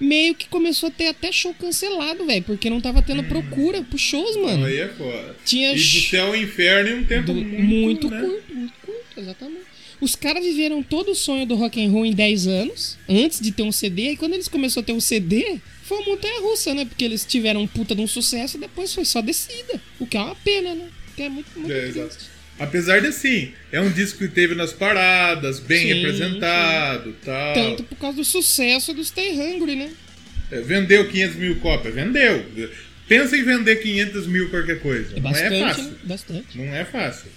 meio 0.00 0.34
que 0.34 0.48
começou 0.48 0.88
a 0.88 0.90
ter 0.92 1.06
até 1.08 1.30
show 1.30 1.54
cancelado, 1.54 2.26
velho, 2.26 2.42
porque 2.42 2.68
não 2.68 2.80
tava 2.80 3.02
tendo 3.02 3.22
procura 3.24 3.82
pros 3.82 4.00
shows, 4.02 4.36
mano. 4.36 4.64
Aí 4.66 4.78
é 4.78 4.88
foda. 4.88 5.36
Tinha 5.44 5.72
E 5.72 5.76
do 5.76 6.00
céu 6.00 6.26
ao 6.28 6.36
inferno 6.36 6.90
em 6.90 7.00
um 7.02 7.04
tempo 7.04 7.26
do- 7.26 7.34
muito, 7.34 8.08
muito 8.08 8.10
né? 8.10 8.20
curto, 8.20 8.54
muito 8.54 8.74
curto, 8.84 9.20
exatamente. 9.20 9.75
Os 10.00 10.14
caras 10.14 10.44
viveram 10.44 10.82
todo 10.82 11.12
o 11.12 11.14
sonho 11.14 11.46
do 11.46 11.54
rock 11.54 11.82
and 11.84 11.90
roll 11.90 12.04
em 12.04 12.12
10 12.12 12.46
anos, 12.46 12.98
antes 13.08 13.40
de 13.40 13.50
ter 13.50 13.62
um 13.62 13.72
CD, 13.72 14.10
e 14.10 14.16
quando 14.16 14.34
eles 14.34 14.48
começaram 14.48 14.82
a 14.82 14.86
ter 14.86 14.92
um 14.92 15.00
CD, 15.00 15.58
foi 15.84 15.98
uma 15.98 16.06
montanha 16.10 16.40
russa, 16.40 16.74
né? 16.74 16.84
Porque 16.84 17.04
eles 17.04 17.24
tiveram 17.24 17.62
um 17.62 17.66
puta 17.66 17.94
de 17.94 18.00
um 18.02 18.06
sucesso 18.06 18.56
e 18.56 18.60
depois 18.60 18.92
foi 18.92 19.04
só 19.04 19.20
descida. 19.20 19.80
O 19.98 20.06
que 20.06 20.16
é 20.16 20.20
uma 20.20 20.34
pena, 20.34 20.74
né? 20.74 20.88
Que 21.14 21.22
é 21.22 21.28
muito, 21.28 21.48
muito 21.58 21.72
É. 21.72 22.08
Apesar 22.58 23.00
de 23.00 23.08
assim, 23.08 23.52
é 23.70 23.80
um 23.80 23.90
disco 23.90 24.18
que 24.18 24.28
teve 24.28 24.54
nas 24.54 24.72
paradas, 24.72 25.60
bem 25.60 25.82
Sim, 25.82 25.94
representado 25.94 27.14
tal. 27.22 27.54
Tanto 27.54 27.84
por 27.84 27.96
causa 27.96 28.16
do 28.16 28.24
sucesso 28.24 28.94
do 28.94 29.04
Stay 29.04 29.32
Hungry, 29.32 29.76
né? 29.76 29.90
É, 30.50 30.60
vendeu 30.60 31.08
500 31.08 31.36
mil 31.36 31.56
cópias, 31.56 31.94
vendeu. 31.94 32.46
Pensa 33.06 33.36
em 33.36 33.44
vender 33.44 33.76
500 33.76 34.26
mil 34.26 34.48
qualquer 34.48 34.80
coisa. 34.80 35.12
É 35.12 35.20
não 35.20 35.30
bastante, 35.30 35.54
é 35.54 35.60
fácil. 35.60 35.84
né? 35.84 35.96
Bastante. 36.04 36.58
Não 36.58 36.74
é 36.74 36.84
fácil. 36.84 37.30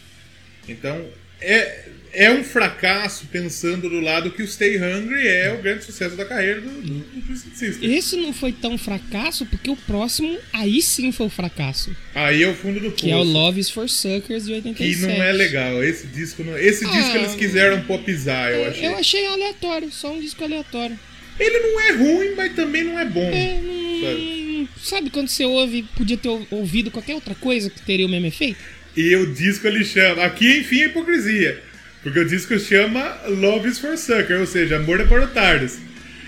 Então, 0.68 1.06
é, 1.42 1.86
é 2.14 2.32
um 2.32 2.44
fracasso 2.44 3.28
pensando 3.32 3.90
do 3.90 4.00
lado 4.00 4.32
que 4.32 4.42
o 4.42 4.48
Stay 4.48 4.78
Hungry 4.78 5.28
é 5.28 5.54
o 5.54 5.62
grande 5.62 5.84
sucesso 5.86 6.16
da 6.16 6.26
carreira 6.26 6.60
do, 6.62 6.70
do, 6.70 6.94
do 7.00 7.22
Twisted 7.28 7.54
Sister. 7.56 7.90
Esse 7.90 8.16
não 8.18 8.34
foi 8.34 8.52
tão 8.52 8.78
fracasso, 8.78 9.46
porque 9.46 9.70
o 9.70 9.76
próximo, 9.76 10.38
aí 10.52 10.82
sim 10.82 11.12
foi 11.12 11.28
o 11.28 11.30
fracasso. 11.30 11.96
Aí 12.16 12.42
é 12.44 12.48
o 12.48 12.56
fundo 12.56 12.80
do 12.80 12.90
poço. 12.92 13.04
Que 13.04 13.12
é 13.12 13.16
o 13.16 13.24
Love 13.24 13.60
is 13.60 13.70
for 13.70 13.88
Suckers 13.90 14.46
de 14.46 14.54
87. 14.54 15.00
Que 15.00 15.06
não 15.08 15.24
é 15.24 15.32
legal. 15.32 15.84
Esse 15.84 16.08
disco 16.08 16.44
não... 16.44 16.58
Esse 16.58 16.86
Ah, 16.86 16.90
disco 16.90 17.16
eles 17.18 17.36
quiseram 17.36 17.82
popizar, 17.84 18.50
eu 18.52 18.66
achei. 18.70 18.86
Eu 18.88 18.98
achei 18.98 19.26
aleatório, 19.28 19.92
só 19.92 20.12
um 20.14 20.20
disco 20.20 20.44
aleatório. 20.44 21.00
Ele 21.40 21.60
não 21.60 21.80
é 21.80 21.92
ruim, 21.94 22.36
mas 22.36 22.54
também 22.54 22.84
não 22.84 23.00
é 23.00 23.06
bom. 23.06 23.32
É, 23.32 23.62
hum, 23.64 24.68
sabe 24.82 25.10
quando 25.10 25.30
você 25.30 25.46
ouve, 25.46 25.84
podia 25.96 26.18
ter 26.18 26.28
ou- 26.28 26.46
ouvido 26.52 26.92
qualquer 26.92 27.16
outra 27.16 27.34
coisa 27.34 27.70
que 27.70 27.82
teria 27.82 28.06
o 28.06 28.10
mesmo 28.10 28.26
efeito? 28.26 28.60
E 28.96 29.16
o 29.16 29.34
disco 29.34 29.68
ele 29.68 29.84
chama. 29.84 30.24
Aqui, 30.24 30.60
enfim, 30.60 30.82
é 30.82 30.86
hipocrisia. 30.86 31.64
Porque 32.02 32.20
o 32.20 32.26
disco 32.26 32.58
chama 32.60 33.18
Love 33.28 33.70
is 33.70 33.80
for 33.80 33.98
Sucker, 33.98 34.40
ou 34.40 34.48
seja, 34.48 34.78
Amor 34.78 35.02
é 35.02 35.06
para 35.06 35.24
otários. 35.24 35.78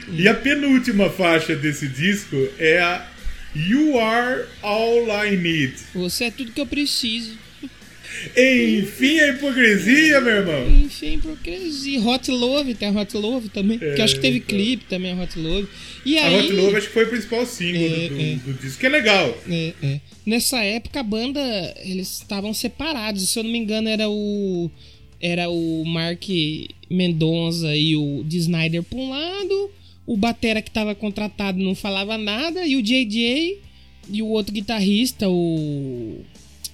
E 0.10 0.28
a 0.28 0.34
penúltima 0.34 1.10
faixa 1.10 1.56
desse 1.56 1.88
disco 1.88 2.50
é 2.60 2.80
a 2.80 3.08
You 3.56 4.00
Are 4.00 4.46
All 4.62 5.08
I 5.26 5.38
Need. 5.38 5.76
Você 5.94 6.26
é 6.26 6.32
tudo 6.32 6.52
que 6.52 6.60
eu 6.60 6.68
preciso. 6.68 7.38
Enfim, 8.38 9.19
a 9.19 9.30
hipocrisia, 9.30 10.22
meu 10.22 10.34
irmão. 10.34 10.69
Enfim, 10.69 11.14
hipocrisia. 11.15 11.99
Hot 12.02 12.30
Love, 12.31 12.73
tem 12.76 12.89
a 12.89 12.91
Hot 12.91 13.15
Love 13.18 13.49
também. 13.49 13.77
que 13.80 13.85
eu 13.85 14.03
acho 14.03 14.15
que 14.15 14.22
teve 14.22 14.39
clipe 14.39 14.85
também, 14.85 15.11
a 15.11 15.22
Hot 15.23 15.38
Love. 15.38 15.68
E 16.06 16.18
A 16.18 16.26
aí, 16.27 16.39
Hot 16.39 16.53
Love 16.53 16.76
acho 16.77 16.88
que 16.88 16.93
foi 16.93 17.06
o 17.06 17.10
principal 17.10 17.45
single 17.45 17.81
É, 17.81 18.10
do, 18.10 18.19
é. 18.22 18.35
do 18.35 18.53
disco, 18.53 18.80
que 18.80 18.85
é 18.85 18.89
legal. 18.89 19.38
É, 19.49 19.73
é. 19.84 19.99
Nessa 20.26 20.64
época 20.64 20.99
a 20.99 21.03
banda 21.03 21.39
eles 21.84 22.11
estavam 22.14 22.53
separados. 22.53 23.27
Se 23.30 23.39
eu 23.39 23.43
não 23.43 23.52
me 23.52 23.57
engano 23.60 23.89
era 23.89 24.10
o 24.10 24.69
era 25.19 25.49
o 25.49 25.84
Mark 25.85 26.23
Mendonça 26.89 27.76
e 27.76 27.95
o 27.95 28.23
D. 28.26 28.38
Snyder 28.38 28.81
por 28.84 28.98
um 28.98 29.10
lado, 29.10 29.69
o 30.06 30.18
batera 30.18 30.61
que 30.61 30.69
estava 30.69 30.95
contratado 30.95 31.60
não 31.60 31.76
falava 31.76 32.18
nada 32.18 32.65
e 32.65 32.76
o 32.76 32.81
JJ 32.81 33.60
e 34.11 34.22
o 34.22 34.27
outro 34.27 34.52
guitarrista, 34.52 35.30
o 35.30 36.22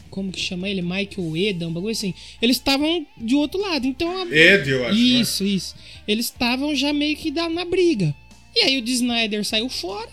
como 0.08 0.32
que 0.32 0.40
chama 0.40 0.68
ele? 0.70 0.82
Michael 0.82 1.36
Eda, 1.36 1.68
um 1.68 1.74
bagulho 1.74 1.92
assim. 1.92 2.14
Eles 2.42 2.58
estavam 2.58 3.06
de 3.18 3.36
outro 3.36 3.60
lado. 3.60 3.86
Então 3.86 4.10
a... 4.10 4.24
Ed, 4.24 4.70
eu 4.70 4.86
acho, 4.86 4.96
né? 4.96 5.00
Isso, 5.00 5.44
isso. 5.44 5.76
Eles 6.08 6.26
estavam 6.26 6.76
já 6.76 6.92
meio 6.92 7.16
que 7.16 7.32
na 7.32 7.66
briga. 7.66 8.16
E 8.56 8.62
aí 8.62 8.78
o 8.78 8.82
D. 8.82 8.92
Snyder 8.92 9.46
saiu 9.46 9.70
fora. 9.70 10.10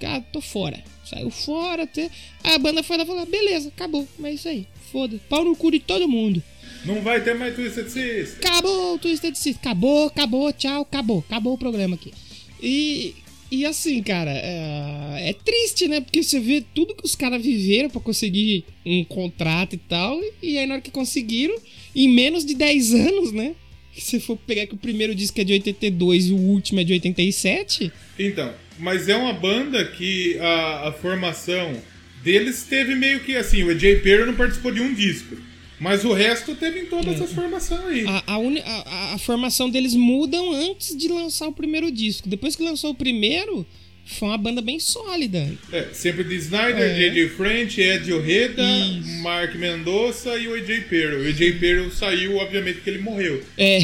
Cara, 0.00 0.20
tô 0.20 0.40
fora. 0.40 0.82
Saiu 1.04 1.30
fora. 1.30 1.82
Até... 1.82 2.10
A 2.44 2.58
banda 2.58 2.82
foi 2.82 2.96
lá 2.96 3.02
e 3.02 3.06
falou: 3.06 3.26
beleza, 3.26 3.68
acabou. 3.68 4.06
Mas 4.18 4.30
é 4.30 4.34
isso 4.34 4.48
aí. 4.48 4.66
Foda. 4.92 5.20
Pau 5.28 5.44
no 5.44 5.56
cu 5.56 5.70
de 5.70 5.80
todo 5.80 6.08
mundo. 6.08 6.42
Não 6.84 7.02
vai 7.02 7.22
ter 7.22 7.34
mais 7.34 7.54
Twisted 7.54 7.88
Sister. 7.88 8.38
Acabou 8.38 8.94
o 8.94 8.98
Twisted 8.98 9.34
Sister. 9.34 9.60
Acabou, 9.60 10.06
acabou, 10.06 10.52
tchau, 10.52 10.82
acabou. 10.82 11.24
Acabou 11.26 11.54
o 11.54 11.58
programa 11.58 11.96
aqui. 11.96 12.12
E, 12.62 13.14
e 13.50 13.64
assim, 13.64 14.02
cara, 14.02 14.30
é, 14.30 15.30
é 15.30 15.32
triste, 15.32 15.88
né? 15.88 16.00
Porque 16.00 16.22
você 16.22 16.38
vê 16.38 16.62
tudo 16.74 16.94
que 16.94 17.04
os 17.04 17.14
caras 17.14 17.42
viveram 17.42 17.88
pra 17.88 18.00
conseguir 18.00 18.64
um 18.84 19.04
contrato 19.04 19.74
e 19.74 19.78
tal. 19.78 20.20
E 20.42 20.58
aí, 20.58 20.66
na 20.66 20.74
hora 20.74 20.82
que 20.82 20.90
conseguiram, 20.90 21.56
em 21.94 22.08
menos 22.08 22.44
de 22.44 22.54
10 22.54 22.92
anos, 22.94 23.32
né? 23.32 23.54
Se 23.96 24.20
for 24.20 24.36
pegar 24.36 24.66
que 24.66 24.74
o 24.74 24.78
primeiro 24.78 25.14
disco 25.14 25.40
é 25.40 25.44
de 25.44 25.52
82 25.54 26.26
e 26.26 26.32
o 26.32 26.36
último 26.36 26.80
é 26.80 26.84
de 26.84 26.92
87. 26.92 27.90
Então, 28.18 28.54
mas 28.78 29.08
é 29.08 29.16
uma 29.16 29.32
banda 29.32 29.84
que 29.84 30.38
a, 30.38 30.88
a 30.88 30.92
formação 30.92 31.74
deles 32.22 32.64
teve 32.68 32.94
meio 32.94 33.20
que 33.20 33.34
assim, 33.34 33.64
o 33.64 33.70
AJ 33.70 34.02
Perry 34.02 34.26
não 34.26 34.34
participou 34.34 34.70
de 34.70 34.80
um 34.80 34.94
disco. 34.94 35.36
Mas 35.80 36.04
o 36.04 36.12
resto 36.12 36.54
teve 36.54 36.80
em 36.80 36.86
todas 36.86 37.14
essas 37.14 37.32
formações 37.32 37.80
aí. 37.86 38.04
A, 38.06 38.22
a, 38.34 38.38
uni- 38.38 38.60
a- 38.64 39.12
a- 39.14 39.18
formação 39.18 39.70
deles 39.70 39.94
mudam 39.94 40.52
antes 40.52 40.96
de 40.96 41.08
lançar 41.08 41.46
o 41.48 41.52
primeiro 41.52 41.90
disco. 41.90 42.28
Depois 42.28 42.56
que 42.56 42.62
lançou 42.62 42.90
o 42.90 42.94
primeiro, 42.94 43.64
foi 44.04 44.28
uma 44.28 44.38
banda 44.38 44.60
bem 44.62 44.80
sólida. 44.80 45.52
É, 45.72 45.88
sempre 45.92 46.24
de 46.24 46.34
Snyder, 46.36 46.82
É. 46.82 46.94
J.J. 46.94 47.28
French, 47.28 47.80
Ed 47.80 48.10
Isso. 48.10 49.22
Mark 49.22 49.54
Mendonça 49.54 50.36
e 50.38 50.48
o 50.48 50.54
AJ 50.54 50.84
Perry. 50.88 51.16
O 51.16 51.28
AJ 51.28 51.58
Perry 51.60 51.90
saiu, 51.92 52.36
obviamente, 52.38 52.80
que 52.80 52.88
ele 52.90 52.98
morreu. 53.02 53.42
É. 53.56 53.78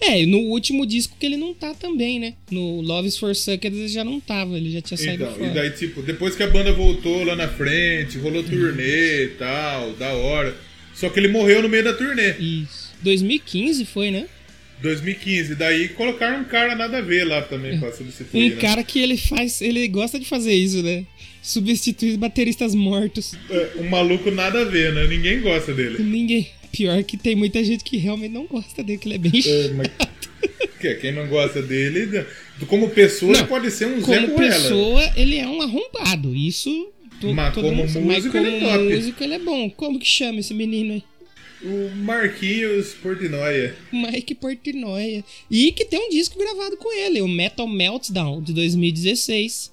é, 0.00 0.26
no 0.26 0.38
último 0.38 0.86
disco 0.86 1.16
que 1.18 1.26
ele 1.26 1.36
não 1.36 1.52
tá 1.52 1.74
também, 1.74 2.18
né? 2.20 2.34
No 2.50 2.80
Loves 2.80 3.16
for 3.18 3.34
Suckers 3.34 3.74
ele 3.76 3.88
já 3.88 4.04
não 4.04 4.20
tava, 4.20 4.56
ele 4.56 4.70
já 4.70 4.80
tinha 4.80 4.96
saído 4.96 5.24
Então, 5.24 5.34
fora. 5.34 5.50
e 5.50 5.54
daí, 5.54 5.70
tipo, 5.70 6.00
depois 6.00 6.34
que 6.36 6.42
a 6.42 6.48
banda 6.48 6.72
voltou 6.72 7.24
lá 7.24 7.34
na 7.36 7.48
frente, 7.48 8.16
rolou 8.18 8.42
turnê 8.42 9.24
e 9.24 9.28
tal, 9.38 9.92
da 9.94 10.12
hora. 10.14 10.56
Só 10.94 11.08
que 11.08 11.18
ele 11.20 11.28
morreu 11.28 11.62
no 11.62 11.68
meio 11.68 11.84
da 11.84 11.92
turnê. 11.92 12.32
Isso. 12.38 12.92
2015 13.02 13.84
foi, 13.84 14.10
né? 14.10 14.26
2015. 14.80 15.54
Daí 15.54 15.88
colocaram 15.88 16.40
um 16.40 16.44
cara 16.44 16.74
nada 16.74 16.98
a 16.98 17.00
ver 17.00 17.24
lá 17.24 17.42
também 17.42 17.78
pra 17.78 17.92
substituir. 17.92 18.52
Um 18.52 18.54
né? 18.56 18.60
cara 18.60 18.82
que 18.82 18.98
ele 18.98 19.16
faz, 19.16 19.60
ele 19.60 19.86
gosta 19.88 20.18
de 20.18 20.26
fazer 20.26 20.52
isso, 20.54 20.82
né? 20.82 21.04
Substituir 21.42 22.16
bateristas 22.16 22.74
mortos. 22.74 23.34
É, 23.50 23.72
um 23.78 23.88
maluco 23.88 24.30
nada 24.30 24.62
a 24.62 24.64
ver, 24.64 24.92
né? 24.94 25.06
Ninguém 25.06 25.40
gosta 25.40 25.72
dele. 25.74 26.02
Ninguém. 26.02 26.48
Pior 26.72 27.02
que 27.04 27.16
tem 27.16 27.36
muita 27.36 27.62
gente 27.62 27.84
que 27.84 27.96
realmente 27.98 28.32
não 28.32 28.46
gosta 28.46 28.82
dele, 28.82 28.98
que 28.98 29.06
ele 29.08 29.14
é 29.14 29.18
bem 29.18 29.32
É, 29.38 29.42
chato. 29.42 29.74
mas 29.76 29.88
que- 30.80 30.94
quem 30.96 31.12
não 31.12 31.26
gosta 31.28 31.62
dele, 31.62 32.24
como 32.66 32.90
pessoa, 32.90 33.32
Não, 33.38 33.46
pode 33.46 33.70
ser 33.70 33.86
um 33.86 34.00
Zé 34.00 34.22
Como 34.26 34.36
pessoa, 34.36 35.12
ele 35.16 35.36
é 35.36 35.46
um 35.46 35.62
arrombado. 35.62 36.34
Isso. 36.34 36.92
To- 37.28 37.34
Mas 37.34 37.54
todo 37.54 37.64
como 37.64 37.76
mundo 37.76 37.86
músico, 38.00 38.06
Mas 38.06 38.24
ele 38.26 38.36
é 38.56 38.60
como 38.60 38.60
top. 38.72 38.94
músico, 38.96 39.24
ele 39.24 39.34
é 39.34 39.38
bom. 39.38 39.70
Como 39.70 39.98
que 39.98 40.06
chama 40.06 40.40
esse 40.40 40.54
menino 40.54 40.92
aí? 40.94 41.02
O 41.62 41.94
Marquinhos 41.96 42.92
Portnoia. 43.02 43.74
Mike 43.92 44.34
Portnoy. 44.34 45.24
E 45.50 45.72
que 45.72 45.84
tem 45.86 45.98
um 45.98 46.10
disco 46.10 46.38
gravado 46.38 46.76
com 46.76 46.92
ele, 46.92 47.22
o 47.22 47.28
Metal 47.28 47.66
Meltdown, 47.66 48.42
de 48.42 48.52
2016. 48.52 49.72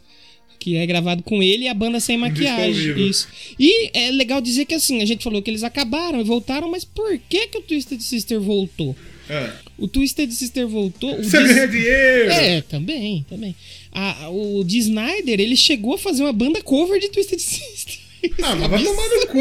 Que 0.60 0.76
é 0.76 0.86
gravado 0.86 1.24
com 1.24 1.42
ele 1.42 1.64
e 1.64 1.68
a 1.68 1.74
banda 1.74 2.00
sem 2.00 2.18
maquiagem. 2.18 3.10
Isso. 3.10 3.28
E 3.60 3.90
é 3.98 4.12
legal 4.12 4.40
dizer 4.40 4.66
que 4.66 4.76
assim, 4.76 5.02
a 5.02 5.06
gente 5.06 5.24
falou 5.24 5.42
que 5.42 5.50
eles 5.50 5.64
acabaram 5.64 6.22
e 6.22 6.24
voltaram, 6.24 6.70
mas 6.70 6.86
por 6.86 7.18
que, 7.18 7.48
que 7.48 7.58
o 7.58 7.62
Twisted 7.64 8.00
Sister 8.00 8.40
voltou? 8.40 8.96
Ah, 9.34 9.54
O 9.78 9.88
Twisted 9.88 10.30
Sister 10.32 10.68
voltou. 10.68 11.16
Você 11.18 11.42
dis- 11.44 11.56
ganha 11.56 11.68
dinheiro! 11.68 12.32
É, 12.32 12.62
também, 12.62 13.26
também. 13.30 13.56
A- 13.92 14.30
o 14.30 14.64
D. 14.64 14.78
Snyder, 14.78 15.40
ele 15.40 15.56
chegou 15.56 15.94
a 15.94 15.98
fazer 15.98 16.24
uma 16.24 16.34
banda 16.34 16.62
cover 16.62 17.00
de 17.00 17.10
Twisted 17.10 17.40
Sister. 17.40 17.98
Ah, 18.44 18.56
mas 18.56 18.70
vai 18.70 18.84
tomar 18.84 19.08
no 19.10 19.28
cu. 19.28 19.40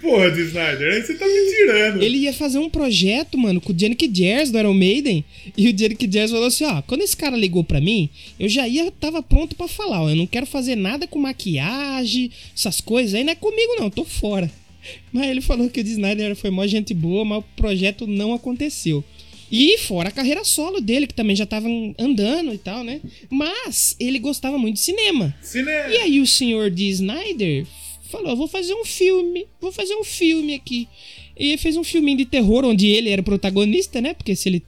Porra, 0.00 0.32
de 0.32 0.40
Snyder, 0.42 0.94
aí 0.94 1.00
você 1.02 1.14
tá 1.14 1.24
me 1.24 1.50
tirando. 1.56 2.02
Ele 2.02 2.18
ia 2.18 2.32
fazer 2.32 2.58
um 2.58 2.68
projeto, 2.68 3.38
mano, 3.38 3.60
com 3.60 3.72
o 3.72 3.78
Janik 3.78 4.10
Jers 4.12 4.50
do 4.50 4.58
Iron 4.58 4.74
Maiden. 4.74 5.24
E 5.56 5.68
o 5.68 5.78
Janik 5.78 6.08
Jers 6.12 6.32
falou 6.32 6.46
assim: 6.46 6.64
ó, 6.64 6.82
quando 6.82 7.02
esse 7.02 7.16
cara 7.16 7.36
ligou 7.36 7.62
pra 7.62 7.80
mim, 7.80 8.08
eu 8.38 8.48
já 8.48 8.66
ia, 8.66 8.90
tava 8.90 9.22
pronto 9.22 9.54
pra 9.54 9.68
falar, 9.68 10.02
ó, 10.02 10.10
eu 10.10 10.16
não 10.16 10.26
quero 10.26 10.44
fazer 10.44 10.74
nada 10.74 11.06
com 11.06 11.20
maquiagem, 11.20 12.32
essas 12.52 12.80
coisas 12.80 13.14
aí, 13.14 13.22
não 13.22 13.32
é 13.32 13.36
comigo 13.36 13.76
não, 13.78 13.84
eu 13.84 13.90
tô 13.90 14.04
fora. 14.04 14.50
Mas 15.12 15.28
ele 15.28 15.40
falou 15.40 15.68
que 15.68 15.80
o. 15.80 15.82
Snyder 15.82 16.34
foi 16.36 16.50
mó 16.50 16.66
gente 16.66 16.94
boa, 16.94 17.24
mas 17.24 17.38
o 17.38 17.44
projeto 17.56 18.06
não 18.06 18.32
aconteceu. 18.32 19.04
E 19.50 19.76
fora 19.78 20.08
a 20.08 20.12
carreira 20.12 20.44
solo 20.44 20.80
dele, 20.80 21.06
que 21.06 21.12
também 21.12 21.36
já 21.36 21.44
tava 21.44 21.68
andando 21.98 22.54
e 22.54 22.58
tal, 22.58 22.82
né? 22.82 23.00
Mas 23.28 23.94
ele 24.00 24.18
gostava 24.18 24.56
muito 24.56 24.76
de 24.76 24.80
cinema. 24.80 25.34
Cinema. 25.42 25.88
E 25.92 25.98
aí 25.98 26.20
o 26.20 26.26
senhor 26.26 26.70
D. 26.70 26.84
Snyder 26.88 27.66
falou: 28.10 28.36
vou 28.36 28.48
fazer 28.48 28.74
um 28.74 28.84
filme, 28.84 29.46
vou 29.60 29.70
fazer 29.70 29.94
um 29.94 30.04
filme 30.04 30.54
aqui. 30.54 30.88
E 31.36 31.56
fez 31.58 31.76
um 31.76 31.84
filminho 31.84 32.18
de 32.18 32.26
terror 32.26 32.64
onde 32.64 32.86
ele 32.86 33.10
era 33.10 33.20
o 33.20 33.24
protagonista, 33.24 34.00
né? 34.00 34.14
Porque 34.14 34.34
se 34.34 34.48
ele. 34.48 34.62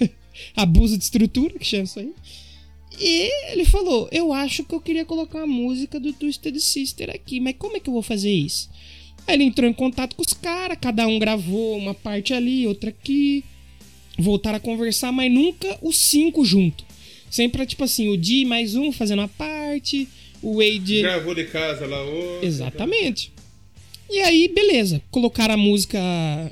abuso 0.56 0.96
de 0.98 1.04
estrutura, 1.04 1.58
que 1.58 1.64
chama 1.64 1.84
isso 1.84 1.98
aí. 1.98 2.12
E 3.00 3.52
ele 3.52 3.64
falou: 3.64 4.08
Eu 4.12 4.32
acho 4.32 4.64
que 4.64 4.74
eu 4.74 4.80
queria 4.80 5.04
colocar 5.04 5.42
a 5.42 5.46
música 5.46 5.98
do 5.98 6.12
Twisted 6.12 6.58
Sister 6.58 7.10
aqui, 7.10 7.40
mas 7.40 7.56
como 7.58 7.76
é 7.76 7.80
que 7.80 7.88
eu 7.88 7.94
vou 7.94 8.02
fazer 8.02 8.32
isso? 8.32 8.70
Aí 9.26 9.34
ele 9.34 9.44
entrou 9.44 9.68
em 9.68 9.72
contato 9.72 10.16
com 10.16 10.22
os 10.22 10.32
caras, 10.32 10.78
cada 10.80 11.06
um 11.06 11.18
gravou 11.18 11.76
uma 11.76 11.94
parte 11.94 12.34
ali, 12.34 12.66
outra 12.66 12.90
aqui. 12.90 13.44
Voltaram 14.18 14.56
a 14.56 14.60
conversar, 14.60 15.12
mas 15.12 15.32
nunca 15.32 15.78
os 15.80 15.96
cinco 15.96 16.44
junto. 16.44 16.84
Sempre, 17.30 17.64
tipo 17.64 17.84
assim, 17.84 18.08
o 18.08 18.16
Di 18.16 18.44
mais 18.44 18.74
um 18.74 18.92
fazendo 18.92 19.20
uma 19.20 19.28
parte, 19.28 20.06
o 20.42 20.56
Wade. 20.56 21.00
Gravou 21.00 21.34
de 21.34 21.44
casa 21.44 21.86
lá 21.86 22.02
outro. 22.02 22.46
Exatamente. 22.46 23.32
E 24.10 24.20
aí, 24.20 24.48
beleza. 24.48 25.00
Colocaram 25.10 25.54
a 25.54 25.56
música 25.56 25.98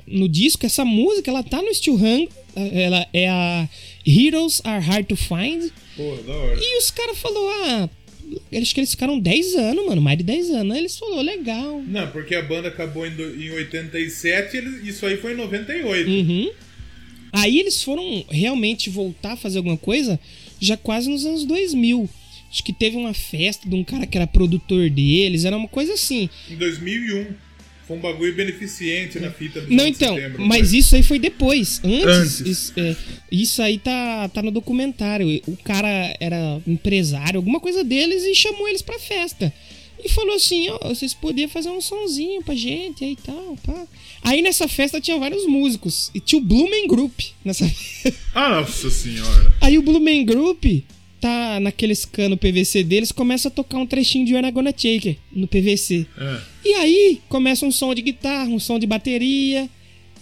no 0.07 0.27
disco. 0.27 0.65
Essa 0.65 0.83
música, 0.83 1.29
ela 1.29 1.43
tá 1.43 1.61
no 1.61 1.71
Steel 1.71 1.95
Hang. 1.95 2.27
Ela 2.55 3.07
é 3.13 3.29
a 3.29 3.69
Heroes 4.05 4.61
Are 4.63 4.83
Hard 4.83 5.05
to 5.05 5.15
Find. 5.15 5.69
Porra, 5.95 6.23
da 6.23 6.33
hora. 6.33 6.59
E 6.59 6.77
os 6.79 6.89
caras 6.89 7.17
falaram, 7.19 7.49
ah... 7.65 7.89
Acho 8.53 8.73
que 8.73 8.79
eles 8.79 8.91
ficaram 8.91 9.19
10 9.19 9.55
anos, 9.55 9.85
mano. 9.85 10.01
Mais 10.01 10.17
de 10.17 10.23
10 10.23 10.49
anos. 10.51 10.73
Aí 10.73 10.79
eles 10.79 10.97
falaram, 10.97 11.21
legal. 11.21 11.81
Não, 11.87 12.07
porque 12.11 12.35
a 12.35 12.41
banda 12.41 12.67
acabou 12.69 13.05
em, 13.05 13.11
do- 13.11 13.41
em 13.41 13.49
87 13.51 14.57
ele- 14.57 14.89
isso 14.89 15.05
aí 15.05 15.17
foi 15.17 15.33
em 15.33 15.37
98. 15.37 16.09
Uhum. 16.09 16.51
Aí 17.33 17.59
eles 17.59 17.81
foram 17.81 18.25
realmente 18.29 18.89
voltar 18.89 19.33
a 19.33 19.37
fazer 19.37 19.57
alguma 19.59 19.77
coisa 19.77 20.19
já 20.59 20.75
quase 20.77 21.09
nos 21.09 21.25
anos 21.25 21.45
2000. 21.45 22.09
Acho 22.51 22.63
que 22.63 22.73
teve 22.73 22.97
uma 22.97 23.13
festa 23.13 23.67
de 23.69 23.73
um 23.75 23.83
cara 23.83 24.05
que 24.05 24.17
era 24.17 24.27
produtor 24.27 24.89
deles. 24.89 25.45
Era 25.45 25.55
uma 25.55 25.69
coisa 25.69 25.93
assim. 25.93 26.29
Em 26.49 26.55
2001. 26.57 27.27
Foi 27.91 27.97
um 27.97 28.01
bagulho 28.01 28.33
beneficente 28.33 29.19
na 29.19 29.29
fita 29.31 29.59
do 29.59 29.69
Não, 29.69 29.83
7 29.83 29.91
de 29.91 29.95
então, 30.03 30.15
setembro, 30.15 30.45
mas 30.47 30.71
né? 30.71 30.77
isso 30.79 30.95
aí 30.95 31.03
foi 31.03 31.19
depois. 31.19 31.81
Antes, 31.83 32.05
Antes. 32.05 32.39
Isso, 32.39 32.73
é, 32.77 32.95
isso 33.29 33.61
aí 33.61 33.77
tá, 33.77 34.29
tá 34.29 34.41
no 34.41 34.49
documentário. 34.49 35.27
O 35.45 35.57
cara 35.57 36.15
era 36.19 36.61
empresário, 36.65 37.37
alguma 37.37 37.59
coisa 37.59 37.83
deles, 37.83 38.23
e 38.23 38.33
chamou 38.33 38.65
eles 38.69 38.81
pra 38.81 38.97
festa. 38.97 39.53
E 40.03 40.07
falou 40.09 40.35
assim: 40.35 40.69
ó, 40.69 40.79
vocês 40.87 41.13
podiam 41.13 41.49
fazer 41.49 41.69
um 41.69 41.81
sonzinho 41.81 42.41
pra 42.41 42.55
gente 42.55 43.03
aí 43.03 43.11
e 43.11 43.15
tal, 43.17 43.57
pá. 43.65 43.85
Aí 44.23 44.41
nessa 44.41 44.67
festa 44.69 45.01
tinha 45.01 45.17
vários 45.19 45.45
músicos. 45.45 46.09
E 46.15 46.19
tinha 46.21 46.41
o 46.41 46.45
Blumen 46.45 46.87
Group 46.87 47.19
nessa 47.43 47.69
Ah, 48.33 48.49
nossa 48.61 48.89
senhora. 48.89 49.53
Aí 49.59 49.77
o 49.77 49.81
Blumen 49.81 50.25
Group 50.25 50.63
tá 51.21 51.59
naqueles 51.59 52.03
cano 52.03 52.35
PVC 52.35 52.83
deles, 52.83 53.11
começa 53.11 53.47
a 53.47 53.51
tocar 53.51 53.77
um 53.77 53.85
trechinho 53.85 54.25
de 54.25 54.33
You're 54.33 54.51
Gonna 54.51 54.73
Take 54.73 55.17
no 55.31 55.47
PVC. 55.47 56.05
É. 56.17 56.41
E 56.65 56.73
aí 56.73 57.21
começa 57.29 57.65
um 57.65 57.71
som 57.71 57.93
de 57.93 58.01
guitarra, 58.01 58.49
um 58.49 58.59
som 58.59 58.79
de 58.79 58.87
bateria. 58.87 59.69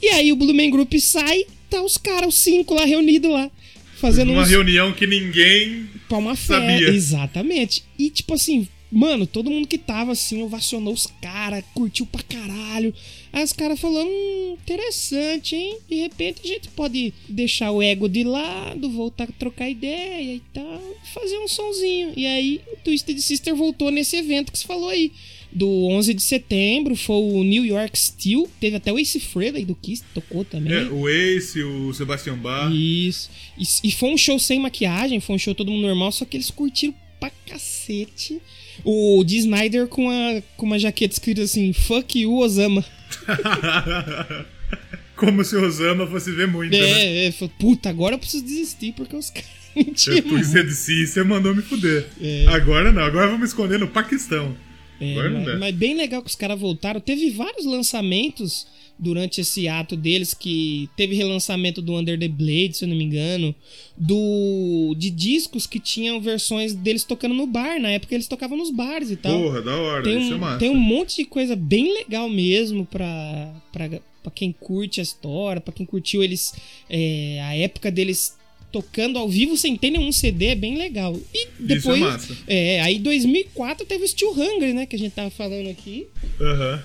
E 0.01 0.07
aí 0.09 0.31
o 0.31 0.35
Blumen 0.35 0.69
Group 0.69 0.93
sai, 0.99 1.45
tá 1.69 1.81
os 1.81 1.97
caras, 1.97 2.29
os 2.29 2.35
cinco 2.39 2.73
lá 2.73 2.85
reunidos 2.85 3.31
lá. 3.31 3.49
Fazendo 3.95 4.31
Uma 4.31 4.43
uns- 4.43 4.49
reunião 4.49 4.91
que 4.93 5.05
ninguém 5.07 5.85
pra 6.07 6.17
uma 6.17 6.35
sabia. 6.35 6.89
Exatamente. 6.89 7.83
E 7.97 8.09
tipo 8.09 8.33
assim, 8.33 8.67
mano, 8.91 9.27
todo 9.27 9.49
mundo 9.49 9.67
que 9.67 9.77
tava 9.77 10.11
assim 10.11 10.41
ovacionou 10.41 10.93
os 10.93 11.07
caras, 11.21 11.63
curtiu 11.73 12.05
pra 12.05 12.23
caralho. 12.23 12.93
Aí 13.31 13.43
os 13.43 13.53
caras 13.53 13.79
falaram, 13.79 14.09
hum, 14.09 14.57
interessante, 14.61 15.55
hein? 15.55 15.77
De 15.87 15.95
repente 15.95 16.41
a 16.43 16.47
gente 16.47 16.67
pode 16.69 17.13
deixar 17.27 17.71
o 17.71 17.81
ego 17.81 18.09
de 18.09 18.23
lado, 18.23 18.89
voltar 18.89 19.25
a 19.25 19.27
trocar 19.27 19.69
ideia 19.69 20.35
e 20.35 20.41
tal, 20.53 20.97
fazer 21.13 21.37
um 21.37 21.47
sonzinho. 21.47 22.13
E 22.15 22.25
aí 22.25 22.61
o 22.73 22.77
Twisted 22.77 23.19
Sister 23.19 23.55
voltou 23.55 23.91
nesse 23.91 24.15
evento 24.15 24.51
que 24.51 24.57
você 24.57 24.65
falou 24.65 24.89
aí. 24.89 25.11
Do 25.51 25.67
11 25.87 26.13
de 26.13 26.21
setembro, 26.21 26.95
foi 26.95 27.15
o 27.15 27.43
New 27.43 27.65
York 27.65 27.97
Steel. 27.97 28.47
Teve 28.59 28.75
até 28.75 28.93
o 28.93 28.99
Ace 28.99 29.19
Frehley 29.19 29.65
do 29.65 29.73
Kiss, 29.73 30.03
tocou 30.13 30.45
também. 30.45 30.73
É, 30.73 30.83
o 30.83 31.09
Ace, 31.09 31.63
o 31.63 31.91
Sebastian 31.91 32.37
Bach. 32.37 32.71
Isso. 32.71 33.31
E, 33.57 33.87
e 33.87 33.91
foi 33.91 34.13
um 34.13 34.17
show 34.17 34.37
sem 34.37 34.59
maquiagem, 34.59 35.19
foi 35.19 35.35
um 35.35 35.39
show 35.39 35.55
todo 35.55 35.71
mundo 35.71 35.87
normal, 35.87 36.11
só 36.11 36.23
que 36.23 36.37
eles 36.37 36.51
curtiram 36.51 36.93
pra 37.19 37.31
cacete. 37.47 38.41
O 38.83 39.23
Dee 39.23 39.39
Snyder 39.39 39.87
com, 39.87 40.09
a, 40.09 40.41
com 40.55 40.65
uma 40.65 40.79
jaqueta 40.79 41.13
escrita 41.13 41.41
assim: 41.41 41.73
Fuck 41.73 42.19
you, 42.19 42.37
Osama. 42.37 42.83
Como 45.15 45.43
se 45.43 45.55
o 45.55 45.65
Osama 45.65 46.07
fosse 46.07 46.31
ver 46.31 46.47
muito, 46.47 46.71
né? 46.71 46.77
É, 46.79 47.27
é, 47.27 47.31
falou, 47.31 47.53
puta, 47.59 47.89
agora 47.89 48.15
eu 48.15 48.19
preciso 48.19 48.45
desistir 48.45 48.93
porque 48.93 49.15
os 49.15 49.29
caras 49.29 49.49
Eu 49.75 49.93
tinham. 49.93 50.21
Twisted 50.21 50.69
Sister 50.71 51.25
mandou 51.25 51.55
me 51.55 51.61
fuder. 51.61 52.07
É. 52.21 52.45
Agora 52.47 52.91
não, 52.91 53.03
agora 53.03 53.27
vamos 53.27 53.49
esconder 53.49 53.79
no 53.79 53.87
Paquistão. 53.87 54.55
É, 54.99 55.29
mas, 55.29 55.59
mas 55.59 55.75
bem 55.75 55.95
legal 55.95 56.21
que 56.21 56.29
os 56.29 56.35
caras 56.35 56.59
voltaram. 56.59 56.99
Teve 56.99 57.29
vários 57.29 57.65
lançamentos 57.65 58.67
durante 58.99 59.39
esse 59.39 59.67
ato 59.67 59.95
deles 59.95 60.33
que 60.33 60.89
teve 60.97 61.15
relançamento 61.15 61.81
do 61.81 61.95
Under 61.95 62.19
the 62.19 62.27
Blade, 62.27 62.73
se 62.73 62.83
eu 62.83 62.89
não 62.89 62.97
me 62.97 63.05
engano, 63.05 63.55
do 63.97 64.93
de 64.97 65.09
discos 65.09 65.65
que 65.65 65.79
tinham 65.79 66.19
versões 66.19 66.73
deles 66.73 67.05
tocando 67.05 67.33
no 67.33 67.47
bar, 67.47 67.79
na 67.79 67.89
época 67.91 68.13
eles 68.13 68.27
tocavam 68.27 68.57
nos 68.57 68.69
bares 68.69 69.09
e 69.09 69.15
tal. 69.15 69.41
Porra, 69.41 69.61
da 69.61 69.75
hora, 69.75 70.03
tem 70.03 70.19
isso 70.19 70.33
um, 70.33 70.35
é 70.35 70.39
massa. 70.39 70.59
tem 70.59 70.69
um 70.69 70.75
monte 70.75 71.15
de 71.17 71.25
coisa 71.25 71.55
bem 71.55 71.93
legal 71.93 72.27
mesmo 72.27 72.85
pra, 72.85 73.53
pra, 73.71 73.89
pra 74.21 74.31
quem 74.33 74.51
curte 74.51 74.99
a 74.99 75.03
história, 75.03 75.61
pra 75.61 75.73
quem 75.73 75.85
curtiu 75.85 76.21
eles 76.21 76.53
é, 76.89 77.39
a 77.41 77.55
época 77.55 77.89
deles 77.89 78.37
tocando 78.71 79.17
ao 79.17 79.27
vivo 79.27 79.57
sem 79.57 79.75
ter 79.75 79.89
nenhum 79.89 80.11
CD, 80.11 80.47
é 80.47 80.55
bem 80.55 80.77
legal. 80.77 81.17
E 81.33 81.47
depois, 81.59 81.99
massa. 81.99 82.37
é, 82.47 82.81
aí 82.81 82.99
2004 82.99 83.85
teve 83.85 84.03
o 84.03 84.07
Steel 84.07 84.31
Hungry, 84.31 84.73
né, 84.73 84.85
que 84.85 84.95
a 84.95 84.99
gente 84.99 85.13
tava 85.13 85.29
falando 85.29 85.69
aqui, 85.69 86.05
Aham. 86.39 86.83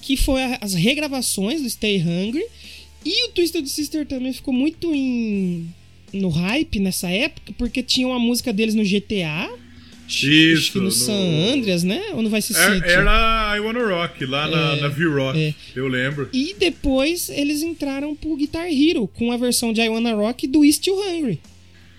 que 0.00 0.16
foi 0.16 0.42
a- 0.42 0.58
as 0.60 0.74
regravações 0.74 1.62
do 1.62 1.68
Stay 1.70 1.98
Hungry. 2.00 2.44
E 3.04 3.26
o 3.26 3.32
Twisted 3.32 3.66
Sister 3.66 4.06
também 4.06 4.32
ficou 4.32 4.54
muito 4.54 4.94
em 4.94 5.66
no 6.12 6.28
hype 6.28 6.78
nessa 6.78 7.08
época, 7.08 7.52
porque 7.56 7.82
tinha 7.82 8.06
uma 8.06 8.18
música 8.18 8.52
deles 8.52 8.74
no 8.74 8.84
GTA. 8.84 9.50
Isso, 10.08 10.58
acho 10.58 10.72
que 10.72 10.78
no, 10.78 10.84
no- 10.84 10.90
San 10.90 11.12
Andreas, 11.54 11.82
né? 11.82 12.02
Ou 12.12 12.22
no 12.22 12.28
Vice 12.30 12.54
Era, 12.54 12.74
City? 12.74 12.88
era 12.88 13.54
I 13.56 13.60
Wanna 13.60 13.84
Rock, 13.86 14.24
lá 14.26 14.46
na, 14.48 14.76
É, 14.76 14.80
na 14.82 14.88
V-Rock. 14.88 15.38
é. 15.38 15.54
Eu 15.74 15.88
lembro. 15.88 16.28
E 16.32 16.54
depois 16.58 17.28
eles 17.30 17.62
entraram 17.62 18.14
pro 18.14 18.36
Guitar 18.36 18.66
Hero 18.66 19.06
com 19.08 19.32
a 19.32 19.36
versão 19.36 19.72
de 19.72 19.80
I 19.80 19.88
Wanna 19.88 20.12
Rock 20.14 20.46
do 20.46 20.70
Still 20.70 20.96
Hungry. 21.00 21.40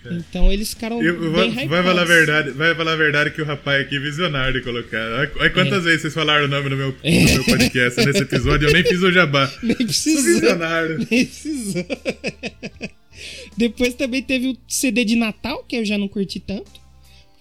Então 0.06 0.52
eles 0.52 0.68
ficaram 0.68 1.02
Eu- 1.02 1.18
bem 1.18 1.30
vai, 1.30 1.48
hypados. 1.48 1.68
vai 1.70 1.82
falar 1.82 2.02
a 2.02 2.04
verdade, 2.04 2.50
vai 2.50 2.74
falar 2.74 2.92
a 2.92 2.96
verdade 2.96 3.30
que 3.30 3.40
o 3.40 3.44
rapaz 3.46 3.80
aqui 3.86 3.96
é 3.96 3.98
visionário 3.98 4.62
colocar. 4.62 5.30
Olha 5.38 5.48
quantas 5.50 5.82
vezes 5.84 6.02
vocês 6.02 6.12
falaram 6.14 6.44
o 6.44 6.48
nome 6.48 6.68
no 6.68 6.76
meu, 6.76 6.94
meu 7.02 7.44
podcast 7.44 8.04
nesse 8.04 8.18
episódio, 8.20 8.68
eu 8.68 8.72
nem 8.74 8.84
fiz 8.84 9.00
o 9.02 9.10
jabá. 9.10 9.50
Nem 9.62 9.74
Sou 9.78 9.86
precisou. 9.86 10.22
visionário. 10.34 10.98
Nem 11.10 11.24
precisou. 11.24 11.86
Depois 13.56 13.94
também 13.94 14.22
teve 14.22 14.48
o 14.48 14.56
CD 14.68 15.04
de 15.04 15.16
Natal, 15.16 15.64
que 15.66 15.76
eu 15.76 15.84
já 15.84 15.96
não 15.96 16.08
curti 16.08 16.38
tanto. 16.40 16.70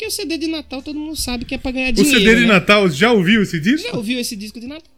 Porque 0.04 0.08
o 0.08 0.12
CD 0.12 0.38
de 0.38 0.48
Natal 0.48 0.82
todo 0.82 1.00
mundo 1.00 1.16
sabe 1.16 1.46
que 1.46 1.56
é 1.56 1.58
pra 1.58 1.72
ganhar 1.72 1.90
O 1.90 1.94
dinheiro. 1.94 2.20
CD 2.20 2.36
de 2.36 2.42
né? 2.42 2.48
Natal, 2.48 2.90
já 2.90 3.12
ouviu 3.12 3.42
esse 3.44 3.60
disco? 3.60 3.88
Já 3.90 3.96
ouviu 3.96 4.20
esse 4.20 4.36
disco 4.36 4.60
de 4.60 4.68
Natal? 4.68 4.92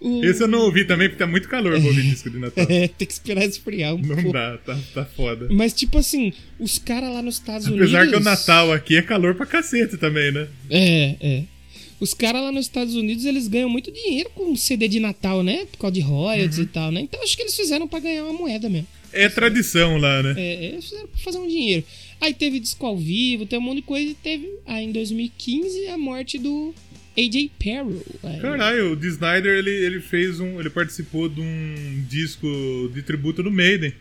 O- 0.00 0.22
Esse 0.24 0.42
eu 0.42 0.48
não 0.48 0.60
ouvi 0.60 0.84
também, 0.86 1.08
porque 1.08 1.22
tá 1.22 1.26
muito 1.30 1.48
calor 1.48 1.78
pra 1.78 1.86
ouvir 1.88 2.02
disco 2.02 2.30
de 2.30 2.38
Natal. 2.38 2.66
É, 2.68 2.88
tem 2.88 3.06
que 3.06 3.12
esperar 3.12 3.44
esfriar 3.44 3.94
um 3.94 3.98
Não 3.98 4.14
pouco. 4.16 4.32
dá, 4.32 4.56
tá, 4.58 4.78
tá 4.94 5.04
foda. 5.04 5.46
Mas, 5.50 5.72
tipo 5.74 5.98
assim, 5.98 6.32
os 6.58 6.78
caras 6.78 7.12
lá 7.12 7.20
nos 7.22 7.34
Estados 7.36 7.66
Apesar 7.66 8.02
Unidos. 8.02 8.10
que 8.10 8.20
o 8.22 8.24
Natal 8.24 8.72
aqui 8.72 8.96
é 8.96 9.02
calor 9.02 9.34
pra 9.34 9.44
cacete 9.46 9.96
também, 9.98 10.32
né? 10.32 10.48
É, 10.70 11.16
é. 11.20 11.42
Os 12.00 12.14
caras 12.14 12.42
lá 12.42 12.50
nos 12.50 12.64
Estados 12.66 12.94
Unidos, 12.96 13.24
eles 13.26 13.46
ganham 13.46 13.68
muito 13.68 13.92
dinheiro 13.92 14.30
com 14.34 14.56
CD 14.56 14.88
de 14.88 14.98
Natal, 14.98 15.42
né? 15.42 15.66
Por 15.70 15.78
causa 15.78 15.94
de 15.94 16.00
royalties 16.00 16.58
Uhum. 16.58 16.64
e 16.64 16.66
tal, 16.66 16.90
né? 16.90 17.00
Então 17.02 17.22
acho 17.22 17.36
que 17.36 17.42
eles 17.42 17.54
fizeram 17.54 17.86
pra 17.86 18.00
ganhar 18.00 18.24
uma 18.24 18.32
moeda 18.32 18.68
mesmo. 18.68 18.88
É 19.12 19.28
tradição 19.28 19.98
lá, 19.98 20.22
né? 20.22 20.34
É, 20.36 20.64
eles 20.64 20.84
fizeram 20.86 21.06
pra 21.06 21.18
fazer 21.20 21.38
um 21.38 21.46
dinheiro. 21.46 21.84
Aí 22.22 22.32
teve 22.32 22.60
disco 22.60 22.86
ao 22.86 22.96
vivo, 22.96 23.46
tem 23.46 23.58
um 23.58 23.62
monte 23.62 23.78
de 23.78 23.82
coisa 23.82 24.08
e 24.08 24.14
teve, 24.14 24.48
aí 24.64 24.84
em 24.84 24.92
2015, 24.92 25.88
a 25.88 25.98
morte 25.98 26.38
do 26.38 26.72
AJ 27.18 27.50
Perro. 27.58 28.00
Caralho, 28.40 28.92
o 28.92 28.96
Dee 28.96 29.08
Snyder, 29.08 29.58
ele, 29.58 29.72
ele 29.72 30.00
fez 30.00 30.38
um. 30.38 30.60
Ele 30.60 30.70
participou 30.70 31.28
de 31.28 31.40
um 31.40 32.04
disco 32.08 32.46
de 32.94 33.02
tributo 33.02 33.42
do 33.42 33.50
Maiden. 33.50 33.92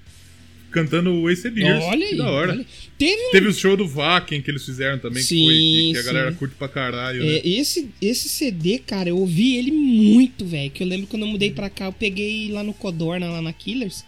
Cantando 0.70 1.12
o 1.12 1.30
Ace 1.32 1.48
Years. 1.48 1.84
Olha 1.84 2.06
que 2.06 2.14
aí, 2.14 2.18
da 2.18 2.30
hora. 2.30 2.52
olha. 2.54 2.66
Teve 2.96 3.28
um 3.28 3.32
Teve 3.32 3.48
o 3.48 3.54
show 3.54 3.76
do 3.76 3.88
Vaken 3.88 4.42
que 4.42 4.52
eles 4.52 4.64
fizeram 4.64 5.00
também, 5.00 5.22
que, 5.22 5.28
Sim, 5.28 5.46
foi, 5.46 5.56
que, 5.56 5.92
que 5.94 5.98
a 5.98 6.04
galera 6.04 6.32
curte 6.34 6.56
pra 6.56 6.70
caralho. 6.70 7.24
É, 7.24 7.26
né? 7.26 7.42
esse, 7.44 7.90
esse 8.00 8.30
CD, 8.30 8.78
cara, 8.78 9.10
eu 9.10 9.18
ouvi 9.18 9.58
ele 9.58 9.72
muito, 9.72 10.46
velho. 10.46 10.70
Que 10.70 10.84
eu 10.84 10.88
lembro 10.88 11.08
quando 11.08 11.24
eu 11.24 11.28
mudei 11.28 11.50
pra 11.50 11.72
cá, 11.72 11.86
eu 11.86 11.92
peguei 11.92 12.52
lá 12.52 12.64
no 12.64 12.74
Codorna, 12.74 13.32
lá 13.32 13.42
na 13.42 13.52
Killers. 13.52 14.06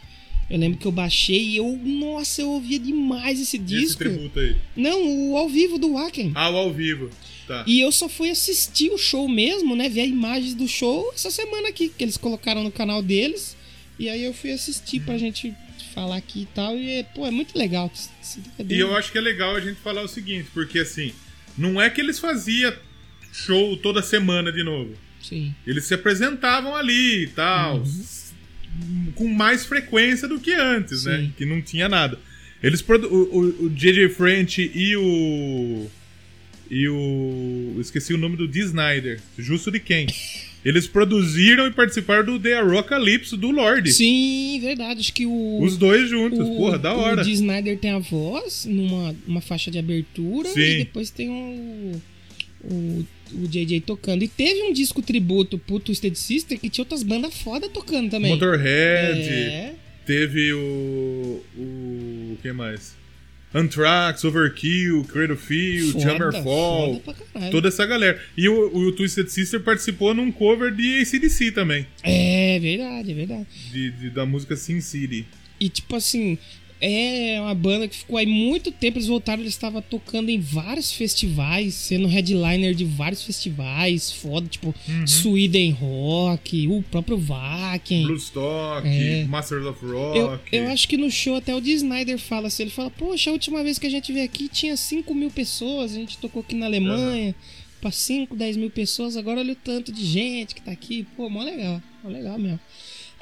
Eu 0.49 0.59
lembro 0.59 0.77
que 0.77 0.85
eu 0.85 0.91
baixei 0.91 1.41
e 1.41 1.57
eu, 1.57 1.79
nossa, 1.83 2.41
eu 2.41 2.49
ouvia 2.49 2.77
demais 2.79 3.39
esse 3.39 3.57
Esse 3.57 3.65
disco. 3.65 3.99
tributo 3.99 4.39
aí. 4.39 4.55
Não, 4.75 5.31
o 5.31 5.37
ao 5.37 5.47
vivo 5.49 5.77
do 5.77 5.93
Wacken. 5.93 6.31
Ah, 6.35 6.49
o 6.49 6.57
ao 6.57 6.73
vivo. 6.73 7.09
Tá. 7.47 7.63
E 7.67 7.79
eu 7.81 7.91
só 7.91 8.07
fui 8.07 8.29
assistir 8.29 8.89
o 8.91 8.97
show 8.97 9.27
mesmo, 9.27 9.75
né? 9.75 9.89
Ver 9.89 10.05
imagens 10.07 10.53
do 10.53 10.67
show 10.67 11.11
essa 11.13 11.29
semana 11.31 11.69
aqui, 11.69 11.89
que 11.89 12.03
eles 12.03 12.17
colocaram 12.17 12.63
no 12.63 12.71
canal 12.71 13.01
deles. 13.01 13.55
E 13.99 14.07
aí 14.09 14.23
eu 14.23 14.33
fui 14.33 14.51
assistir 14.51 14.99
pra 15.01 15.17
gente 15.17 15.53
falar 15.93 16.17
aqui 16.17 16.41
e 16.43 16.45
tal. 16.47 16.77
E, 16.77 16.89
é, 16.89 17.03
pô, 17.03 17.25
é 17.25 17.31
muito 17.31 17.57
legal. 17.57 17.91
Esse 18.21 18.39
é 18.57 18.63
bem- 18.63 18.77
E 18.77 18.79
eu 18.79 18.95
acho 18.95 19.11
que 19.11 19.17
é 19.17 19.21
legal 19.21 19.55
a 19.55 19.59
gente 19.59 19.79
falar 19.81 20.01
o 20.03 20.07
seguinte, 20.07 20.49
porque 20.53 20.79
assim, 20.79 21.13
não 21.57 21.81
é 21.81 21.89
que 21.89 21.99
eles 22.01 22.17
faziam 22.19 22.73
show 23.31 23.75
toda 23.77 24.01
semana 24.01 24.51
de 24.51 24.63
novo. 24.63 24.93
Sim. 25.21 25.53
Eles 25.65 25.85
se 25.85 25.93
apresentavam 25.93 26.75
ali 26.75 27.23
e 27.23 27.27
tal, 27.27 27.77
Uhum. 27.77 28.03
Com 29.15 29.27
mais 29.27 29.65
frequência 29.65 30.27
do 30.27 30.39
que 30.39 30.53
antes, 30.53 31.05
né? 31.05 31.19
Sim. 31.19 31.33
Que 31.37 31.45
não 31.45 31.61
tinha 31.61 31.87
nada. 31.87 32.19
Eles 32.61 32.81
produ 32.81 33.07
o, 33.07 33.39
o, 33.39 33.65
o 33.65 33.69
JJ 33.69 34.09
French 34.09 34.71
e 34.73 34.95
o 34.95 35.87
e 36.71 36.87
o 36.87 37.75
esqueci 37.79 38.13
o 38.13 38.17
nome 38.17 38.37
do 38.37 38.47
Dee 38.47 38.63
Snyder, 38.63 39.19
justo 39.37 39.69
de 39.69 39.79
quem? 39.79 40.07
Eles 40.63 40.87
produziram 40.87 41.67
e 41.67 41.71
participaram 41.71 42.23
do 42.23 42.39
The 42.39 42.53
Arocalypse 42.53 43.35
do 43.35 43.51
Lorde. 43.51 43.91
Sim, 43.91 44.59
verdade. 44.61 45.01
Acho 45.01 45.13
que 45.13 45.25
o. 45.25 45.61
Os 45.61 45.75
dois 45.75 46.09
juntos, 46.09 46.39
o, 46.39 46.55
porra, 46.55 46.79
da 46.79 46.93
hora. 46.93 47.21
O 47.21 47.23
Dee 47.23 47.33
Snyder 47.33 47.77
tem 47.77 47.91
a 47.91 47.99
voz 47.99 48.65
numa 48.65 49.13
uma 49.27 49.41
faixa 49.41 49.69
de 49.69 49.77
abertura 49.77 50.47
Sim. 50.49 50.61
e 50.61 50.77
depois 50.79 51.09
tem 51.09 51.29
o, 51.29 52.01
o, 52.63 53.05
o 53.33 53.47
JJ 53.47 53.81
tocando. 53.81 54.23
E 54.23 54.27
teve 54.27 54.63
um 54.63 54.73
disco 54.73 55.01
tributo 55.01 55.57
pro 55.57 55.79
Twisted 55.79 56.15
Sister 56.15 56.59
que 56.59 56.69
tinha 56.69 56.83
outras 56.83 57.03
bandas 57.03 57.33
foda 57.35 57.69
tocando 57.69 58.09
também. 58.11 58.31
Motorhead, 58.31 59.29
É. 59.29 59.73
teve 60.05 60.53
o. 60.53 61.43
O. 61.57 62.37
que 62.41 62.51
mais? 62.51 62.95
Anthrax, 63.55 64.23
Overkill, 64.23 65.03
Field, 65.37 65.91
Foda, 65.93 66.11
Hammerfall, 66.11 67.03
toda 67.51 67.67
essa 67.67 67.85
galera. 67.85 68.19
E 68.35 68.49
o, 68.49 68.75
o 68.75 68.91
Twisted 68.93 69.27
Sister 69.27 69.59
participou 69.59 70.11
num 70.15 70.31
cover 70.31 70.73
de 70.73 71.01
ACDC 71.01 71.51
também, 71.51 71.85
É 72.01 72.57
verdade, 72.59 73.11
é 73.11 73.13
verdade. 73.13 73.45
de, 73.71 73.91
de- 73.91 74.09
da 74.09 74.25
música 74.25 74.55
Sin 74.55 74.81
City. 74.81 75.27
E 75.59 75.69
tipo 75.69 75.95
assim, 75.95 76.39
é 76.85 77.39
uma 77.39 77.55
banda 77.55 77.87
que 77.87 77.95
ficou 77.95 78.17
aí 78.17 78.25
muito 78.25 78.71
tempo. 78.71 78.97
Eles 78.97 79.07
voltaram, 79.07 79.41
eles 79.41 79.53
estavam 79.53 79.81
tocando 79.81 80.29
em 80.29 80.39
vários 80.39 80.91
festivais, 80.91 81.73
sendo 81.75 82.07
headliner 82.07 82.75
de 82.75 82.83
vários 82.83 83.23
festivais, 83.23 84.11
foda, 84.11 84.47
tipo 84.47 84.75
Uhum. 84.87 85.07
Sweden 85.07 85.71
Rock, 85.71 86.67
o 86.67 86.83
próprio 86.83 87.17
Wacken. 87.17 88.03
Bluestock, 88.05 88.85
É. 88.87 89.25
Masters 89.25 89.65
of 89.65 89.79
Eu, 89.85 90.27
Rock. 90.27 90.43
eu 90.51 90.67
acho 90.67 90.87
que 90.87 90.97
no 90.97 91.09
show 91.09 91.35
até 91.37 91.55
o 91.55 91.61
Dee 91.61 91.73
Snyder 91.75 92.17
fala 92.19 92.47
assim, 92.47 92.63
ele 92.63 92.71
fala, 92.71 92.89
poxa, 92.91 93.29
a 93.29 93.33
última 93.33 93.63
vez 93.63 93.79
que 93.79 93.87
a 93.87 93.89
gente 93.89 94.11
veio 94.11 94.25
aqui 94.25 94.49
tinha 94.49 94.75
5 94.75 95.13
mil 95.15 95.31
pessoas, 95.31 95.91
a 95.93 95.95
gente 95.95 96.17
tocou 96.17 96.41
aqui 96.41 96.55
na 96.55 96.65
Alemanha 96.65 97.33
pra 97.79 97.91
5, 97.91 98.35
10 98.35 98.57
mil 98.57 98.69
pessoas, 98.69 99.15
agora 99.17 99.39
olha 99.39 99.53
o 99.53 99.55
tanto 99.57 99.91
de 99.91 100.05
gente 100.05 100.55
que 100.55 100.61
tá 100.61 100.71
aqui, 100.71 101.05
pô, 101.15 101.29
mó 101.29 101.43
legal, 101.43 101.81
mó 102.03 102.09
legal 102.09 102.37
mesmo. 102.37 102.59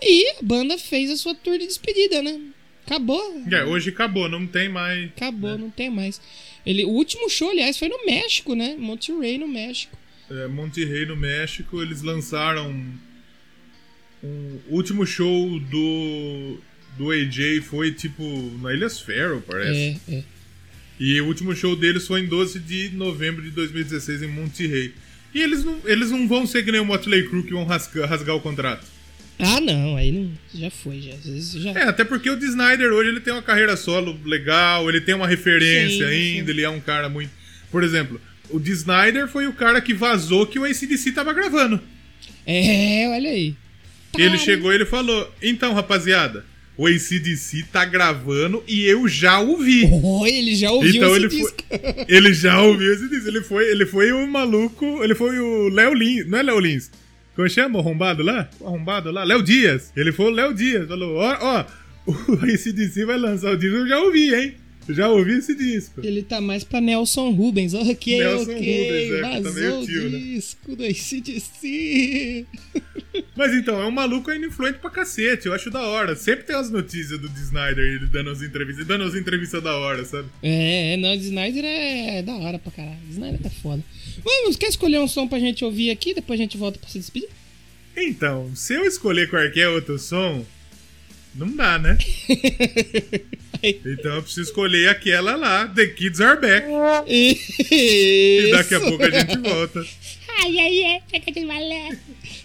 E 0.04 0.32
a 0.32 0.42
banda 0.42 0.78
fez 0.80 1.12
a 1.12 1.18
sua 1.18 1.36
tour 1.36 1.60
de 1.60 1.68
despedida, 1.68 2.24
né? 2.24 2.40
Acabou. 2.86 3.44
É, 3.52 3.64
hoje 3.64 3.90
acabou, 3.90 4.28
não 4.28 4.46
tem 4.46 4.70
mais. 4.70 5.10
Acabou, 5.16 5.58
não 5.58 5.70
tem 5.70 5.90
mais. 5.90 6.22
Ele, 6.66 6.86
o 6.86 6.90
último 6.90 7.30
show, 7.30 7.50
aliás, 7.50 7.78
foi 7.78 7.90
no 7.90 8.06
México, 8.06 8.56
né? 8.56 8.76
Monterrey, 8.78 9.38
no 9.38 9.48
México. 9.48 9.98
É, 10.30 10.48
Monterrey, 10.48 11.06
no 11.06 11.16
México, 11.16 11.82
eles 11.82 12.02
lançaram. 12.02 12.70
Um, 14.24 14.60
o 14.70 14.76
último 14.76 15.06
show 15.06 15.60
do. 15.60 16.60
Do 16.98 17.10
AJ 17.10 17.62
foi 17.62 17.94
tipo 17.94 18.22
na 18.62 18.74
Ilhas 18.74 19.00
Faroe, 19.00 19.42
parece. 19.48 19.98
É, 20.10 20.16
é. 20.16 20.24
E 21.00 21.20
o 21.22 21.26
último 21.26 21.56
show 21.56 21.76
deles 21.76 22.06
foi 22.06 22.20
em 22.20 22.28
12 22.28 22.60
de 22.60 22.90
novembro 22.90 23.42
de 23.42 23.50
2016 23.50 24.24
em 24.24 24.28
Monterrey. 24.28 24.94
E 25.34 25.42
eles 25.42 25.64
não, 25.64 25.80
eles 25.86 26.12
não 26.12 26.28
vão 26.28 26.46
ser 26.46 26.64
que 26.64 26.72
nem 26.72 26.82
o 26.82 26.86
Motley 26.86 27.28
Crue 27.28 27.44
que 27.44 27.54
vão 27.54 27.64
rasgar, 27.66 28.08
rasgar 28.08 28.36
o 28.36 28.42
contrato. 28.42 28.86
Ah, 29.42 29.60
não, 29.62 29.96
aí 29.98 30.12
não. 30.12 30.32
Já 30.54 30.70
foi, 30.70 31.02
já. 31.02 31.14
Já. 31.60 31.72
É, 31.72 31.84
até 31.84 32.04
porque 32.04 32.30
o 32.30 32.36
D. 32.36 32.46
Snyder 32.46 32.92
hoje 32.92 33.10
ele 33.10 33.20
tem 33.20 33.34
uma 33.34 33.42
carreira 33.42 33.76
solo 33.76 34.18
legal, 34.26 34.88
ele 34.90 35.02
tem 35.02 35.16
uma 35.16 35.28
referência 35.28 36.08
Sim, 36.08 36.14
ainda, 36.14 36.46
sim. 36.46 36.52
ele 36.52 36.62
é 36.62 36.70
um 36.70 36.80
cara 36.80 37.10
muito. 37.10 37.32
Por 37.72 37.84
exemplo, 37.84 38.20
o 38.50 38.60
D. 38.60 38.72
Snyder 38.72 39.28
foi 39.28 39.48
o 39.48 39.54
cara 39.54 39.80
que 39.82 39.94
vazou 39.94 40.46
que 40.46 40.60
o 40.60 40.66
ACDC 40.66 41.12
tava 41.14 41.34
gravando. 41.34 41.80
É, 42.46 43.08
olha 43.10 43.30
aí. 43.30 43.56
Ele 44.18 44.38
chegou 44.38 44.72
e 44.72 44.76
ele 44.76 44.86
falou: 44.86 45.34
Então, 45.42 45.74
rapaziada, 45.74 46.46
o 46.78 46.86
ACDC 46.86 47.66
tá 47.72 47.86
gravando 47.86 48.64
e 48.68 48.84
eu 48.86 49.08
já 49.08 49.40
ouvi. 49.40 49.86
Oi, 49.86 50.30
ele 50.30 50.56
já 50.56 50.72
ouviu 50.72 50.94
Então 50.96 51.10
esse 51.16 51.20
ele 51.20 51.28
disco. 51.30 51.64
foi, 51.70 52.06
ele 52.16 52.34
já 52.34 52.62
ouviu 52.62 52.94
esse 52.94 53.08
disco. 53.10 53.28
Ele 53.28 53.42
foi, 53.42 53.72
ele 53.72 53.86
foi 53.86 54.12
o 54.12 54.28
maluco, 54.28 55.04
ele 55.04 55.16
foi 55.16 55.40
o 55.40 55.70
Léo 55.70 55.94
Lins, 55.94 56.28
não 56.28 56.40
é 56.40 56.44
Léo 56.44 56.60
Lins? 56.60 56.92
Como 57.36 57.50
chama 57.50 57.78
o 57.78 57.82
arrombado 57.82 58.24
lá? 58.24 58.50
O 58.60 58.68
arrombado 58.68 59.12
lá? 59.12 59.24
Léo 59.24 59.42
Dias. 59.42 59.92
Ele 59.96 60.12
foi 60.12 60.26
o 60.26 60.36
Léo 60.36 60.54
Dias. 60.54 60.88
Falou: 60.88 61.16
Ó, 61.18 61.38
ó, 61.40 61.66
o 62.32 62.34
ACDC 62.44 63.06
vai 63.06 63.18
lançar 63.18 63.52
o 63.52 63.58
disco, 63.58 63.78
eu 63.78 63.88
já 63.88 64.00
ouvi, 64.00 64.34
hein? 64.34 64.56
Já 64.94 65.10
ouvi 65.10 65.38
esse 65.38 65.56
disco. 65.56 66.02
Ele 66.04 66.22
tá 66.22 66.42
mais 66.42 66.64
pra 66.64 66.82
Nelson 66.82 67.32
Rubens. 67.32 67.74
Ok, 67.74 68.18
Nelson 68.18 68.52
ok. 68.52 68.56
Rubens, 68.56 69.12
é, 69.12 69.16
que 69.16 69.22
tá 69.22 69.40
vazou 69.40 69.54
meio 69.54 69.80
o 69.80 69.86
tio, 69.86 70.10
né? 70.10 70.18
disco 70.20 70.76
do 70.76 70.84
ACDC. 70.84 72.46
Mas 73.36 73.54
então, 73.54 73.82
é 73.82 73.86
um 73.86 73.92
maluco 73.92 74.30
ainda 74.30 74.48
influente 74.48 74.80
pra 74.80 74.90
cacete, 74.90 75.48
eu 75.48 75.54
acho 75.54 75.70
da 75.70 75.82
hora. 75.82 76.16
Sempre 76.16 76.46
tem 76.46 76.56
as 76.56 76.70
notícias 76.70 77.20
do 77.20 77.28
D. 77.28 77.40
Snyder, 77.42 77.84
ele 77.84 78.06
dando 78.08 78.30
as 78.30 78.42
entrevistas, 78.42 78.86
dando 78.86 79.04
as 79.04 79.16
entrevistas 79.16 79.62
da 79.62 79.76
hora, 79.76 80.06
sabe? 80.06 80.28
É, 80.42 80.96
não, 80.98 81.12
o 81.12 81.16
Snyder 81.16 81.64
é 81.66 82.22
da 82.22 82.36
hora 82.36 82.60
pra 82.60 82.72
caralho. 82.72 83.00
O 83.08 83.12
Snyder 83.12 83.42
tá 83.42 83.50
foda. 83.50 83.84
Vamos, 84.24 84.56
quer 84.56 84.68
escolher 84.68 85.00
um 85.00 85.08
som 85.08 85.28
pra 85.28 85.40
gente 85.40 85.66
ouvir 85.66 85.90
aqui? 85.92 86.14
Depois 86.14 86.40
a 86.40 86.44
gente 86.44 86.58
volta 86.58 86.80
pra 86.80 86.90
se 86.90 87.00
despedir? 87.00 87.30
Então, 87.96 88.52
se 88.56 88.74
eu 88.74 88.86
escolher 88.86 89.30
qualquer 89.30 89.68
outro 89.70 90.00
som, 90.00 90.46
não 91.36 91.54
dá, 91.56 91.78
né? 91.78 91.98
então 93.86 94.16
eu 94.16 94.22
preciso 94.24 94.42
escolher 94.50 94.90
aquela 94.90 95.36
lá, 95.36 95.68
The 95.68 95.88
Kids 95.88 96.20
Are 96.22 96.40
Back. 96.40 96.68
E 97.08 98.50
daqui 98.52 98.76
a 98.76 98.80
pouco 98.80 99.04
a 99.04 99.10
gente 99.10 99.38
volta. 99.38 99.86
Ai, 100.44 100.58
ai, 100.60 100.84
ai, 100.86 101.02
pega 101.12 101.32
de 101.32 101.46
malé. 101.46 101.90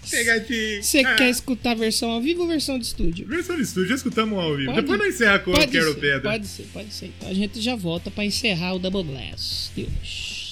Pegadinha. 0.09 0.81
Você 0.83 0.99
Ah. 0.99 1.15
quer 1.15 1.29
escutar 1.29 1.71
a 1.71 1.75
versão 1.75 2.11
ao 2.11 2.21
vivo 2.21 2.41
ou 2.43 2.47
versão 2.47 2.77
de 2.77 2.85
estúdio? 2.85 3.27
Versão 3.27 3.55
de 3.55 3.63
estúdio, 3.63 3.89
já 3.89 3.95
escutamos 3.95 4.37
ao 4.37 4.55
vivo. 4.55 4.71
Pode- 4.71 4.81
Depois 4.81 4.99
não 4.99 5.07
encerra 5.07 5.39
com 5.39 5.51
o 5.51 5.55
ser, 5.55 5.95
Pedra. 5.95 6.31
Pode 6.31 6.47
ser, 6.47 6.63
pode 6.71 6.93
ser. 6.93 7.05
Então 7.17 7.29
a 7.29 7.33
gente 7.33 7.59
já 7.59 7.75
volta 7.75 8.11
pra 8.11 8.23
encerrar 8.23 8.73
o 8.75 8.79
Double 8.79 9.03
Glass. 9.03 9.71
Deus. 9.75 10.46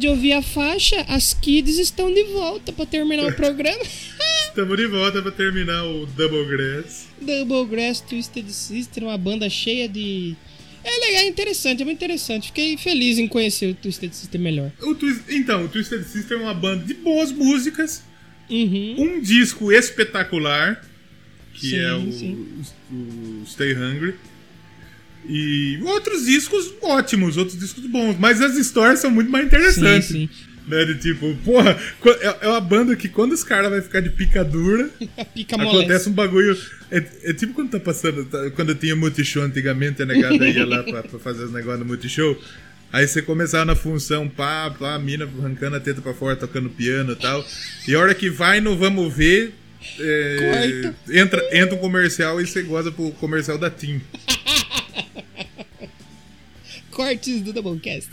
De 0.00 0.08
ouvir 0.08 0.32
a 0.32 0.42
faixa, 0.42 0.96
as 1.08 1.34
kids 1.34 1.78
estão 1.78 2.12
de 2.12 2.24
volta 2.24 2.72
pra 2.72 2.86
terminar 2.86 3.26
o 3.28 3.32
programa. 3.34 3.82
Estamos 4.48 4.76
de 4.76 4.86
volta 4.86 5.22
pra 5.22 5.30
terminar 5.30 5.84
o 5.84 6.06
Double 6.06 6.44
Grass. 6.46 7.06
Double 7.20 7.66
Grass 7.66 8.00
Twisted 8.00 8.48
Sister, 8.50 9.04
uma 9.04 9.16
banda 9.18 9.48
cheia 9.48 9.88
de 9.88 10.34
É 10.82 10.90
legal, 10.90 11.22
é 11.22 11.26
interessante, 11.28 11.82
é 11.82 11.84
muito 11.84 11.98
interessante. 11.98 12.46
Fiquei 12.48 12.76
feliz 12.76 13.18
em 13.18 13.28
conhecer 13.28 13.70
o 13.70 13.74
Twisted 13.74 14.12
Sister 14.12 14.40
melhor. 14.40 14.72
O 14.82 14.94
Twist- 14.94 15.22
Então, 15.28 15.64
o 15.66 15.68
Twisted 15.68 16.02
Sister 16.04 16.38
é 16.38 16.40
uma 16.40 16.54
banda 16.54 16.84
de 16.84 16.94
boas 16.94 17.30
músicas, 17.30 18.02
Uhum. 18.48 18.94
um 18.98 19.20
disco 19.20 19.70
espetacular, 19.70 20.84
que 21.54 21.68
Sim, 21.70 21.76
é 21.78 21.94
o, 21.94 22.10
sim. 22.12 22.46
o 22.90 23.44
Stay 23.46 23.74
Hungry. 23.74 24.14
E 25.28 25.78
outros 25.84 26.24
discos 26.26 26.72
ótimos, 26.82 27.36
outros 27.36 27.58
discos 27.58 27.84
bons, 27.86 28.16
mas 28.18 28.40
as 28.40 28.56
histórias 28.56 29.00
são 29.00 29.10
muito 29.10 29.30
mais 29.30 29.46
interessantes. 29.46 30.08
Sim, 30.08 30.28
Né, 30.66 30.84
de 30.84 30.94
tipo, 30.98 31.34
porra, 31.44 31.76
é 32.20 32.36
é 32.46 32.48
uma 32.48 32.60
banda 32.60 32.94
que 32.96 33.08
quando 33.08 33.32
os 33.32 33.42
caras 33.44 33.70
vão 33.70 33.82
ficar 33.82 34.00
de 34.00 34.10
pica 34.10 34.44
dura, 34.44 34.88
Pica 35.34 35.56
acontece 35.56 36.08
um 36.08 36.12
bagulho. 36.12 36.56
É, 36.90 37.02
é 37.24 37.32
tipo 37.32 37.54
quando 37.54 37.70
tá 37.70 37.80
passando. 37.80 38.24
tá- 38.24 38.50
quando 38.50 38.74
tinha 38.74 38.94
Multishow 38.96 39.42
antigamente, 39.42 40.02
a 40.02 40.06
negada 40.06 40.48
ia 40.48 40.64
lá 40.66 40.82
pra, 40.84 41.02
pra 41.02 41.18
fazer 41.18 41.44
os 41.44 41.52
negócios 41.52 41.80
no 41.80 41.86
Multishow. 41.86 42.36
Aí 42.92 43.06
você 43.06 43.22
começava 43.22 43.64
na 43.64 43.76
função, 43.76 44.28
pá, 44.28 44.68
pá, 44.76 44.94
a 44.94 44.98
mina 44.98 45.28
arrancando 45.38 45.76
a 45.76 45.80
teta 45.80 46.00
pra 46.02 46.12
fora, 46.12 46.34
tocando 46.34 46.68
piano 46.68 47.12
e 47.12 47.16
tal. 47.16 47.44
E 47.86 47.94
a 47.94 48.00
hora 48.00 48.14
que 48.14 48.28
vai 48.28 48.60
no 48.60 48.76
Vamos 48.76 49.14
Ver, 49.14 49.54
é, 49.98 50.92
entra, 51.10 51.40
entra 51.52 51.74
um 51.74 51.78
comercial 51.78 52.40
e 52.40 52.46
você 52.46 52.62
goza 52.62 52.90
pro 52.90 53.10
comercial 53.12 53.56
da 53.58 53.70
TIM. 53.70 54.00
Cortes 57.00 57.40
do 57.40 57.52
Doublecast. 57.52 58.10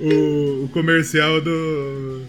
O, 0.00 0.64
o 0.64 0.68
comercial 0.72 1.42
do. 1.42 2.22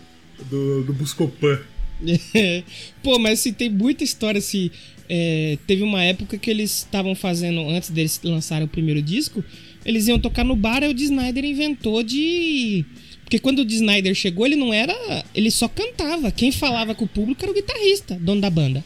do, 0.50 0.84
do 0.84 0.94
Buscopan. 0.94 1.58
Pô, 3.02 3.18
mas 3.18 3.40
assim, 3.40 3.54
tem 3.54 3.70
muita 3.70 4.04
história 4.04 4.40
assim. 4.40 4.70
é, 5.10 5.58
teve 5.66 5.82
uma 5.82 6.04
época 6.04 6.38
que 6.38 6.50
eles 6.50 6.80
estavam 6.80 7.16
fazendo, 7.16 7.62
antes 7.70 7.90
deles 7.90 8.20
lançarem 8.24 8.66
o 8.66 8.70
primeiro 8.70 9.02
disco, 9.02 9.44
eles 9.86 10.08
iam 10.08 10.20
tocar 10.20 10.44
no 10.44 10.56
bar, 10.56 10.84
aí 10.84 10.90
o 10.90 10.94
D. 10.94 11.04
Snyder 11.04 11.46
inventou 11.46 12.04
de. 12.04 12.84
Porque 13.24 13.40
quando 13.40 13.60
o 13.60 13.66
D. 13.66 13.76
Snyder 13.76 14.14
chegou, 14.14 14.46
ele 14.46 14.58
não 14.58 14.74
era. 14.74 14.94
Ele 15.34 15.50
só 15.50 15.70
cantava. 15.70 16.30
Quem 16.30 16.52
falava 16.52 16.94
com 16.94 17.06
o 17.06 17.08
público 17.08 17.42
era 17.42 17.52
o 17.52 17.56
guitarrista, 17.56 18.16
dono 18.16 18.42
da 18.42 18.50
banda. 18.50 18.84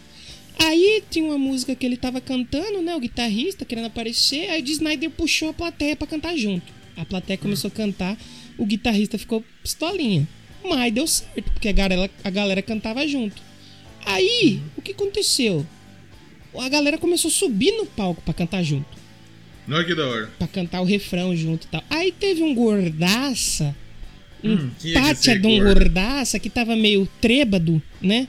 Aí 0.59 1.01
tinha 1.09 1.25
uma 1.25 1.39
música 1.39 1.73
que 1.73 1.85
ele 1.85 1.97
tava 1.97 2.21
cantando, 2.21 2.83
né? 2.83 2.95
O 2.95 2.99
guitarrista 2.99 3.65
querendo 3.65 3.85
aparecer. 3.85 4.49
Aí 4.51 4.61
o 4.61 4.63
D. 4.63 4.73
Snyder 4.73 5.09
puxou 5.09 5.49
a 5.49 5.53
plateia 5.53 5.95
pra 5.95 6.05
cantar 6.05 6.37
junto. 6.37 6.82
A 6.97 7.05
plateia 7.05 7.37
começou 7.37 7.67
a 7.67 7.71
cantar, 7.71 8.17
o 8.57 8.65
guitarrista 8.65 9.17
ficou 9.17 9.43
pistolinha. 9.61 10.27
Mas 10.63 10.93
deu 10.93 11.05
certo, 11.07 11.51
porque 11.51 11.67
a 11.67 11.71
galera, 11.71 12.09
a 12.23 12.29
galera 12.29 12.61
cantava 12.61 13.05
junto. 13.07 13.41
Aí, 14.05 14.61
o 14.77 14.81
que 14.81 14.91
aconteceu? 14.91 15.65
A 16.57 16.69
galera 16.69 16.97
começou 16.97 17.29
a 17.29 17.31
subir 17.33 17.71
no 17.71 17.85
palco 17.85 18.21
pra 18.21 18.33
cantar 18.33 18.63
junto. 18.63 18.85
Olha 19.67 19.83
que 19.85 19.95
da 19.95 20.05
hora. 20.07 20.29
Pra 20.37 20.47
cantar 20.47 20.81
o 20.81 20.85
refrão 20.85 21.35
junto 21.35 21.65
e 21.65 21.67
tal. 21.67 21.83
Aí 21.89 22.11
teve 22.11 22.43
um 22.43 22.53
gordaça. 22.53 23.75
Um 24.43 24.55
Hum, 24.55 24.71
de 24.79 24.93
um 25.47 25.59
gordo. 25.59 25.73
gordaça 25.79 26.37
que 26.37 26.49
tava 26.49 26.75
meio 26.75 27.07
trêbado, 27.21 27.81
né? 28.01 28.27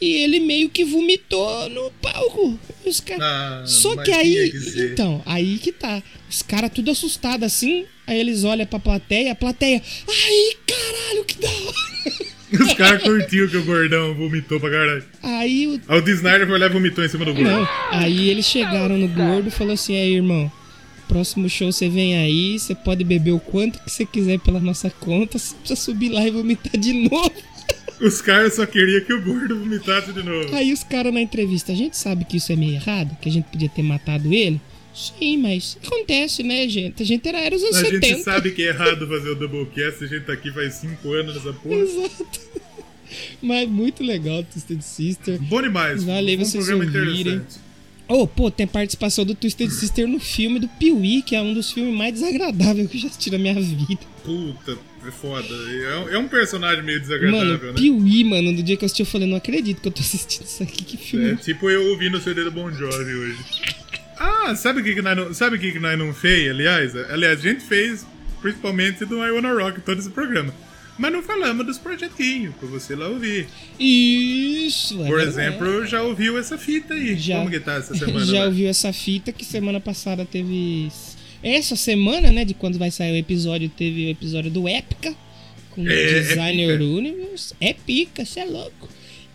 E 0.00 0.22
ele 0.22 0.40
meio 0.40 0.68
que 0.68 0.84
vomitou 0.84 1.68
no 1.70 1.90
palco. 2.02 2.58
Os 2.84 3.00
cara... 3.00 3.22
Ah, 3.22 3.66
Só 3.66 3.96
que 3.96 4.12
aí. 4.12 4.50
tinha 4.50 4.50
que 4.50 4.92
então, 4.92 5.22
aí 5.24 5.58
que 5.58 5.72
tá. 5.72 6.02
Os 6.28 6.42
caras 6.42 6.70
tudo 6.72 6.90
assustados 6.90 7.46
assim. 7.46 7.86
Aí 8.06 8.18
eles 8.20 8.44
olham 8.44 8.66
pra 8.66 8.78
plateia, 8.78 9.32
a 9.32 9.34
plateia. 9.34 9.82
Ai, 10.08 10.56
caralho, 10.66 11.24
que 11.24 11.40
da 11.40 11.48
hora! 11.48 12.36
Os 12.64 12.74
caras 12.74 13.02
curtiram 13.02 13.48
que 13.48 13.56
o 13.56 13.64
gordão 13.64 14.14
vomitou 14.14 14.60
pra 14.60 14.70
caralho. 14.70 15.04
Aí 15.20 15.66
o 15.66 15.80
Aí 15.88 15.98
o 15.98 16.00
D. 16.00 16.12
Snyder 16.12 16.46
foi 16.46 16.58
lá 16.58 16.66
e 16.66 16.68
vomitou 16.68 17.04
em 17.04 17.08
cima 17.08 17.24
do 17.24 17.34
gordo. 17.34 17.50
Não. 17.50 17.68
Aí 17.90 18.30
eles 18.30 18.46
chegaram 18.46 18.96
no 18.96 19.08
gordo 19.08 19.48
e 19.48 19.50
falou 19.50 19.74
assim: 19.74 19.96
aí, 19.96 20.14
irmão, 20.14 20.50
próximo 21.08 21.48
show 21.48 21.72
você 21.72 21.88
vem 21.88 22.16
aí, 22.16 22.58
você 22.58 22.74
pode 22.74 23.02
beber 23.02 23.32
o 23.32 23.40
quanto 23.40 23.80
que 23.80 23.90
você 23.90 24.06
quiser 24.06 24.38
pela 24.38 24.60
nossa 24.60 24.90
conta, 24.90 25.38
você 25.38 25.56
precisa 25.56 25.80
subir 25.80 26.10
lá 26.10 26.24
e 26.24 26.30
vomitar 26.30 26.78
de 26.80 26.92
novo. 26.92 27.32
Os 28.00 28.20
caras 28.20 28.54
só 28.54 28.66
queriam 28.66 29.00
que 29.00 29.12
o 29.12 29.22
gordo 29.22 29.58
vomitasse 29.58 30.12
de 30.12 30.22
novo. 30.22 30.54
Aí 30.54 30.72
os 30.72 30.84
caras 30.84 31.12
na 31.12 31.20
entrevista, 31.20 31.72
a 31.72 31.74
gente 31.74 31.96
sabe 31.96 32.24
que 32.24 32.36
isso 32.36 32.52
é 32.52 32.56
meio 32.56 32.74
errado, 32.74 33.16
que 33.20 33.28
a 33.28 33.32
gente 33.32 33.46
podia 33.46 33.68
ter 33.68 33.82
matado 33.82 34.32
ele. 34.32 34.60
Sim, 34.94 35.36
mas 35.38 35.76
acontece, 35.84 36.42
né, 36.42 36.66
gente? 36.68 37.02
A 37.02 37.06
gente 37.06 37.28
era, 37.28 37.38
era 37.38 37.54
os 37.54 37.62
anos 37.62 37.76
A 37.76 37.80
70. 37.84 38.06
gente 38.06 38.22
sabe 38.22 38.50
que 38.52 38.62
é 38.62 38.68
errado 38.68 39.06
fazer 39.06 39.30
o 39.30 39.34
Doublecast, 39.34 40.04
a 40.04 40.06
gente 40.06 40.24
tá 40.24 40.32
aqui 40.32 40.50
faz 40.50 40.74
5 40.74 41.12
anos 41.12 41.34
nessa 41.34 41.52
porra. 41.52 41.76
Exato. 41.76 42.40
Mas 43.42 43.68
muito 43.68 44.02
legal, 44.02 44.42
Twisted 44.44 44.80
Sister. 44.80 45.38
Bom 45.42 45.62
demais. 45.62 46.02
Valeu 46.02 46.38
um 46.38 46.44
vocês 46.44 46.68
ouvirem. 46.68 47.42
Oh, 48.08 48.26
pô, 48.26 48.50
tem 48.50 48.66
participação 48.66 49.24
do 49.24 49.34
Twisted 49.34 49.70
Sister 49.70 50.06
no 50.06 50.20
filme 50.20 50.60
do 50.60 50.68
Piuí, 50.68 51.22
que 51.22 51.34
é 51.34 51.42
um 51.42 51.52
dos 51.52 51.72
filmes 51.72 51.94
mais 51.94 52.14
desagradáveis 52.14 52.88
que 52.88 52.96
eu 52.96 53.00
já 53.00 53.08
assisti 53.08 53.30
na 53.30 53.38
minha 53.38 53.54
vida. 53.54 53.98
Puta, 54.24 54.78
é 55.08 55.12
foda. 55.12 55.46
É 55.48 55.98
um- 55.98 56.08
é 56.10 56.18
um 56.18 56.28
personagem 56.28 56.82
meio 56.82 57.00
desagradável, 57.00 57.46
Mano, 57.58 57.66
né? 57.66 57.72
Piuí, 57.74 58.24
mano, 58.24 58.52
no 58.52 58.62
dia 58.62 58.76
que 58.76 58.84
eu 58.84 58.86
assisti, 58.86 59.00
eu 59.02 59.06
falei, 59.06 59.28
não 59.28 59.36
acredito 59.36 59.80
que 59.80 59.88
eu 59.88 59.92
tô 59.92 60.00
assistindo 60.02 60.44
isso 60.44 60.62
aqui, 60.62 60.84
que 60.84 60.96
filme. 60.96 61.30
É 61.32 61.36
tipo 61.36 61.68
eu 61.70 61.86
ouvindo 61.90 62.18
o 62.18 62.20
CD 62.20 62.44
do 62.44 62.50
Bon 62.50 62.70
Jovi 62.72 63.14
hoje. 63.14 63.38
Ah, 64.18 64.54
sabe 64.56 64.80
o 64.80 64.84
que, 64.84 64.94
que 64.94 65.02
nós 65.02 65.16
não. 65.16 65.34
Sabe 65.34 65.56
o 65.56 65.58
que, 65.58 65.72
que 65.72 65.78
nós 65.78 65.98
não 65.98 66.14
fez, 66.14 66.50
aliás? 66.50 66.96
Aliás, 67.10 67.38
a 67.38 67.42
gente 67.42 67.62
fez 67.64 68.06
principalmente 68.40 69.04
do 69.04 69.24
I 69.24 69.30
Wanna 69.30 69.52
Rock 69.52 69.80
todo 69.80 69.98
esse 69.98 70.10
programa. 70.10 70.54
Mas 70.98 71.12
não 71.12 71.22
falamos 71.22 71.66
dos 71.66 71.76
projetinhos, 71.76 72.54
pra 72.54 72.66
você 72.68 72.94
lá 72.96 73.08
ouvir. 73.08 73.46
Isso, 73.78 75.02
é 75.04 75.06
Por 75.06 75.20
exemplo, 75.20 75.84
já 75.86 76.02
ouviu 76.02 76.38
essa 76.38 76.56
fita 76.56 76.94
aí. 76.94 77.16
Já. 77.18 77.36
Como 77.38 77.50
que 77.50 77.60
tá 77.60 77.74
essa 77.74 77.92
semana? 77.96 78.24
Já 78.24 78.32
né? 78.40 78.46
ouviu 78.46 78.68
essa 78.68 78.92
fita 78.92 79.32
que 79.32 79.44
semana 79.44 79.80
passada 79.80 80.24
teve. 80.24 80.90
Essa 81.48 81.76
semana, 81.76 82.32
né? 82.32 82.44
De 82.44 82.54
quando 82.54 82.76
vai 82.78 82.90
sair 82.90 83.12
o 83.12 83.16
episódio, 83.16 83.68
teve 83.68 84.06
o 84.06 84.10
episódio 84.10 84.50
do 84.50 84.66
Épica. 84.66 85.14
Com 85.70 85.82
o 85.82 85.88
É, 85.88 85.92
é 86.10 86.20
Designer. 86.22 86.80
Universe. 86.80 87.54
É 87.60 87.72
pica, 87.72 88.24
cê 88.24 88.40
é 88.40 88.44
louco. 88.44 88.88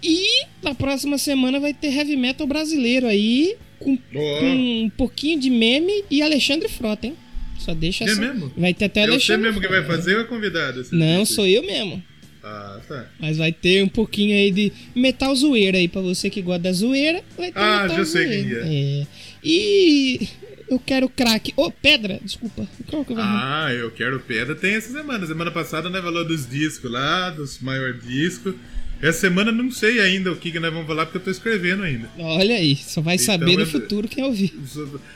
E 0.04 0.46
na 0.62 0.76
próxima 0.76 1.18
semana 1.18 1.60
vai 1.60 1.74
ter 1.74 1.88
heavy 1.94 2.18
metal 2.18 2.46
brasileiro 2.46 3.08
aí. 3.08 3.56
Com, 3.80 3.96
com 3.98 4.84
um 4.86 4.92
pouquinho 4.96 5.40
de 5.40 5.50
meme 5.50 6.04
e 6.12 6.22
Alexandre 6.22 6.68
Frota, 6.68 7.08
hein? 7.08 7.16
Só 7.58 7.74
deixa 7.74 8.04
É 8.04 8.14
mesmo? 8.16 8.52
Vai 8.58 8.74
ter 8.74 8.86
até 8.86 9.02
É 9.02 9.06
você 9.06 9.12
Alexandre 9.12 9.44
mesmo 9.44 9.62
que 9.62 9.68
vai 9.68 9.84
fazer 9.84 10.16
ou 10.16 10.22
é 10.22 10.24
convidado? 10.26 10.82
esse 10.82 10.94
Não, 10.94 11.26
sou 11.26 11.48
eu 11.48 11.64
mesmo. 11.64 12.04
Ah, 12.44 12.80
tá. 12.88 13.08
Mas 13.20 13.38
vai 13.38 13.52
ter 13.52 13.84
um 13.84 13.88
pouquinho 13.88 14.36
aí 14.36 14.52
de 14.52 14.72
metal 14.96 15.34
zoeira 15.36 15.78
aí 15.78 15.88
pra 15.88 16.02
você 16.02 16.30
que 16.30 16.42
gosta 16.42 16.60
da 16.64 16.74
zoeira. 16.74 17.24
Vai 17.38 17.52
ter 17.52 17.60
Ah, 17.60 17.84
metal 17.84 17.98
já 17.98 18.06
sei 18.06 18.28
quem 18.28 18.42
zoeira. 18.50 18.68
é. 18.68 19.02
É. 19.02 19.08
E 19.44 20.28
eu 20.74 20.80
quero 20.80 21.08
crack. 21.10 21.54
Ô, 21.56 21.72
pedra, 21.72 22.20
desculpa. 22.24 22.68
Qual 22.88 23.04
que 23.06 23.12
eu 23.12 23.16
vou 23.16 23.26
Ah, 23.26 23.68
eu 23.74 23.92
quero 23.92 24.20
pedra. 24.20 24.56
Tem 24.56 24.74
essa 24.76 24.92
semana. 24.92 25.26
Semana 25.26 25.52
passada 25.52 25.90
nós 25.90 26.04
falou 26.04 26.26
dos 26.26 26.48
discos 26.50 26.92
lá, 26.92 27.30
dos 27.30 27.60
maior 27.60 27.94
discos. 27.94 28.54
Essa 29.02 29.22
semana 29.22 29.52
não 29.52 29.72
sei 29.72 30.00
ainda 30.00 30.32
o 30.32 30.36
que, 30.36 30.52
que 30.52 30.60
nós 30.60 30.72
vamos 30.72 30.86
falar, 30.86 31.08
porque 31.08 31.18
eu 31.18 31.24
tô 31.24 31.32
escrevendo 31.32 31.82
ainda. 31.82 32.08
Olha 32.20 32.54
aí, 32.56 32.76
só 32.76 33.02
vai 33.02 33.16
Então, 33.16 33.26
saber 33.26 33.56
no 33.58 33.64
é- 33.64 33.66
futuro 33.66 34.08
quem 34.08 34.24
ouvir. 34.24 34.54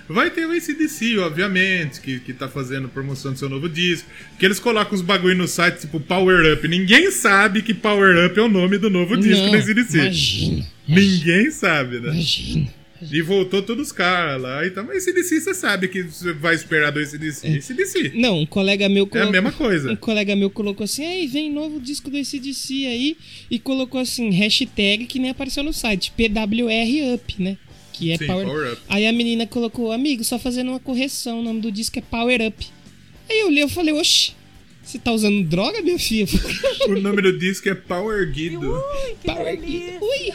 Vai 0.10 0.32
ter 0.32 0.48
o 0.48 0.52
ACDC, 0.52 1.20
obviamente, 1.20 2.02
que, 2.02 2.20
que 2.20 2.34
tá 2.34 2.48
fazendo 2.50 2.90
promoção 2.90 3.34
do 3.34 3.38
seu 3.38 3.48
novo 3.48 3.70
disco. 3.70 4.10
Que 4.40 4.46
eles 4.48 4.60
colocam 4.60 4.96
os 4.96 5.04
bagulho 5.04 5.38
no 5.38 5.48
site, 5.48 5.82
tipo 5.82 6.00
Power 6.00 6.52
Up. 6.54 6.68
Ninguém 6.68 7.12
sabe 7.12 7.62
que 7.62 7.76
Power 7.76 8.26
Up 8.26 8.40
é 8.40 8.42
o 8.42 8.50
nome 8.50 8.80
do 8.80 8.90
novo 8.90 9.16
disco 9.18 9.44
Não, 9.44 9.52
do 9.52 9.58
ACDC. 9.58 9.98
imagina. 10.00 10.66
Ninguém 10.88 11.52
sabe, 11.52 12.00
né? 12.00 12.10
Imagina. 12.12 12.74
E 13.12 13.22
voltou 13.22 13.62
todos 13.62 13.88
os 13.88 13.92
caras 13.92 14.42
lá. 14.42 14.66
Então, 14.66 14.84
mas 14.86 15.08
ACDC 15.08 15.42
você 15.42 15.54
sabe 15.54 15.88
que 15.88 16.04
você 16.04 16.34
vai 16.34 16.56
esperar 16.56 16.92
do 16.92 17.00
ACDC. 17.00 17.48
ACDC. 17.48 18.12
Não, 18.16 18.40
um 18.42 18.46
colega 18.46 18.88
meu 18.90 19.04
É 19.04 19.08
a 19.08 19.10
colocou. 19.10 19.32
mesma 19.32 19.52
coisa. 19.52 19.92
Um 19.92 19.96
colega 19.96 20.36
meu 20.36 20.50
colocou 20.50 20.84
assim: 20.84 21.06
aí 21.06 21.28
vem 21.28 21.52
novo 21.52 21.80
disco 21.80 22.10
do 22.10 22.18
ACDC 22.18 22.74
aí. 22.88 23.18
E 23.50 23.60
colocou 23.60 24.00
assim, 24.00 24.30
hashtag 24.32 25.06
que 25.06 25.20
nem 25.20 25.32
apareceu 25.32 25.64
no 25.64 25.74
site, 25.74 26.12
PWR 26.16 27.14
Up, 27.16 27.36
né? 27.42 27.58
Que 27.94 28.12
é 28.12 28.18
Sim, 28.18 28.28
Power... 28.28 28.46
Power 28.46 28.74
Up. 28.74 28.82
Aí 28.90 29.08
a 29.08 29.14
menina 29.14 29.48
colocou, 29.48 29.92
amigo, 29.92 30.24
só 30.24 30.38
fazendo 30.38 30.70
uma 30.72 30.80
correção, 30.80 31.40
o 31.40 31.44
nome 31.44 31.62
do 31.62 31.72
disco 31.72 31.98
é 31.98 32.02
Power 32.02 32.42
Up. 32.48 32.66
Aí 33.30 33.40
eu 33.40 33.50
li, 33.50 33.62
eu 33.62 33.70
falei, 33.70 33.94
oxe, 33.94 34.34
você 34.86 35.00
tá 35.00 35.12
usando 35.12 35.44
droga, 35.44 35.82
minha 35.82 36.00
filha? 36.00 36.28
O 36.88 37.00
nome 37.02 37.22
do 37.22 37.38
disco 37.38 37.68
é 37.68 37.74
Power 37.76 38.32
Guido. 38.32 38.60
Power 39.26 39.56
Up. 39.56 39.66
Ui! 40.02 40.32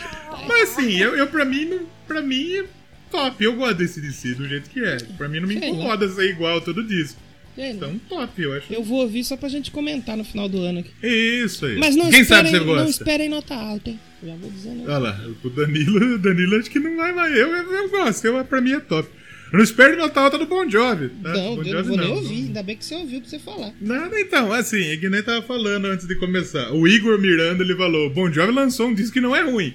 Mas 0.49 0.71
assim, 0.71 0.97
eu, 0.99 1.15
eu 1.17 1.27
pra 1.29 1.45
mim, 1.45 1.65
não- 1.67 1.87
pra 2.09 2.21
mim 2.21 2.55
é 2.55 2.65
top. 3.11 3.45
Eu 3.45 3.55
gosto 3.55 3.77
desse 3.77 4.01
DC 4.01 4.35
do 4.35 4.49
jeito 4.49 4.69
que 4.69 4.81
é. 4.85 4.97
Pra 5.17 5.29
mim 5.29 5.39
não 5.41 5.47
me 5.49 5.55
incomoda 5.55 6.09
ser 6.09 6.29
igual 6.31 6.61
todo 6.61 6.83
disco. 6.83 7.21
Então, 7.57 8.01
top, 8.09 8.41
eu 8.43 8.53
acho. 8.55 8.73
Eu 8.73 8.83
vou 8.83 9.01
ouvir 9.03 9.23
só 9.23 9.37
pra 9.37 9.49
gente 9.49 9.71
comentar 9.71 10.17
no 10.17 10.25
final 10.25 10.49
do 10.49 10.59
ano 10.63 10.81
aqui. 10.81 10.91
Isso 11.07 11.67
aí. 11.67 11.77
Mas 11.79 11.95
não 11.95 12.09
Quem 12.11 12.25
sabe 12.25 12.49
esperem, 12.49 12.51
você 12.53 12.59
não 12.59 12.67
gosta? 12.67 12.91
esperem 12.91 13.29
nota 13.29 13.55
alta, 13.55 13.91
hein? 13.91 14.01
Já 14.25 14.35
vou 14.37 14.51
dizendo. 14.51 14.83
Olha 14.85 14.99
lá, 14.99 15.21
o 15.45 15.51
Danilo, 15.51 16.15
o 16.15 16.19
Danilo 16.19 16.57
acho 16.57 16.71
que 16.71 16.79
não 16.79 16.97
vai 16.97 17.13
mais. 17.13 17.37
Eu, 17.37 17.49
eu, 17.49 17.73
eu 17.73 17.91
gosto, 17.91 18.25
eu, 18.25 18.45
pra 18.45 18.61
mim 18.61 18.73
é 18.73 18.81
top. 18.81 19.09
Eu 19.53 19.57
não 19.57 19.65
espero 19.65 19.97
nota 19.97 20.21
alta 20.21 20.39
do 20.39 20.47
Bon 20.47 20.69
Jovi. 20.69 21.09
Tá? 21.09 21.33
Não, 21.33 21.57
bon 21.57 21.63
eu 21.63 21.65
não 21.65 21.73
Jovi 21.73 21.89
vou 21.89 21.97
nem 21.97 22.09
ouvir. 22.09 22.35
Ainda 22.35 22.63
bem 22.63 22.77
que 22.77 22.85
você 22.85 22.95
ouviu 22.95 23.21
pra 23.21 23.29
você 23.31 23.39
falar. 23.39 23.73
Nada, 23.81 24.21
então, 24.21 24.53
assim, 24.53 24.83
é 24.85 24.97
que 24.97 25.09
nem 25.09 25.23
tava 25.23 25.43
falando 25.43 25.87
antes 25.87 26.07
de 26.07 26.15
começar. 26.17 26.73
O 26.73 26.87
Igor 26.87 27.19
Miranda, 27.19 27.65
ele 27.65 27.75
falou, 27.77 28.09
Bon 28.11 28.31
Jovi 28.31 28.53
lançou 28.53 28.89
um 28.89 28.95
disco 28.95 29.15
que 29.15 29.21
não 29.21 29.35
é 29.35 29.43
ruim. 29.43 29.75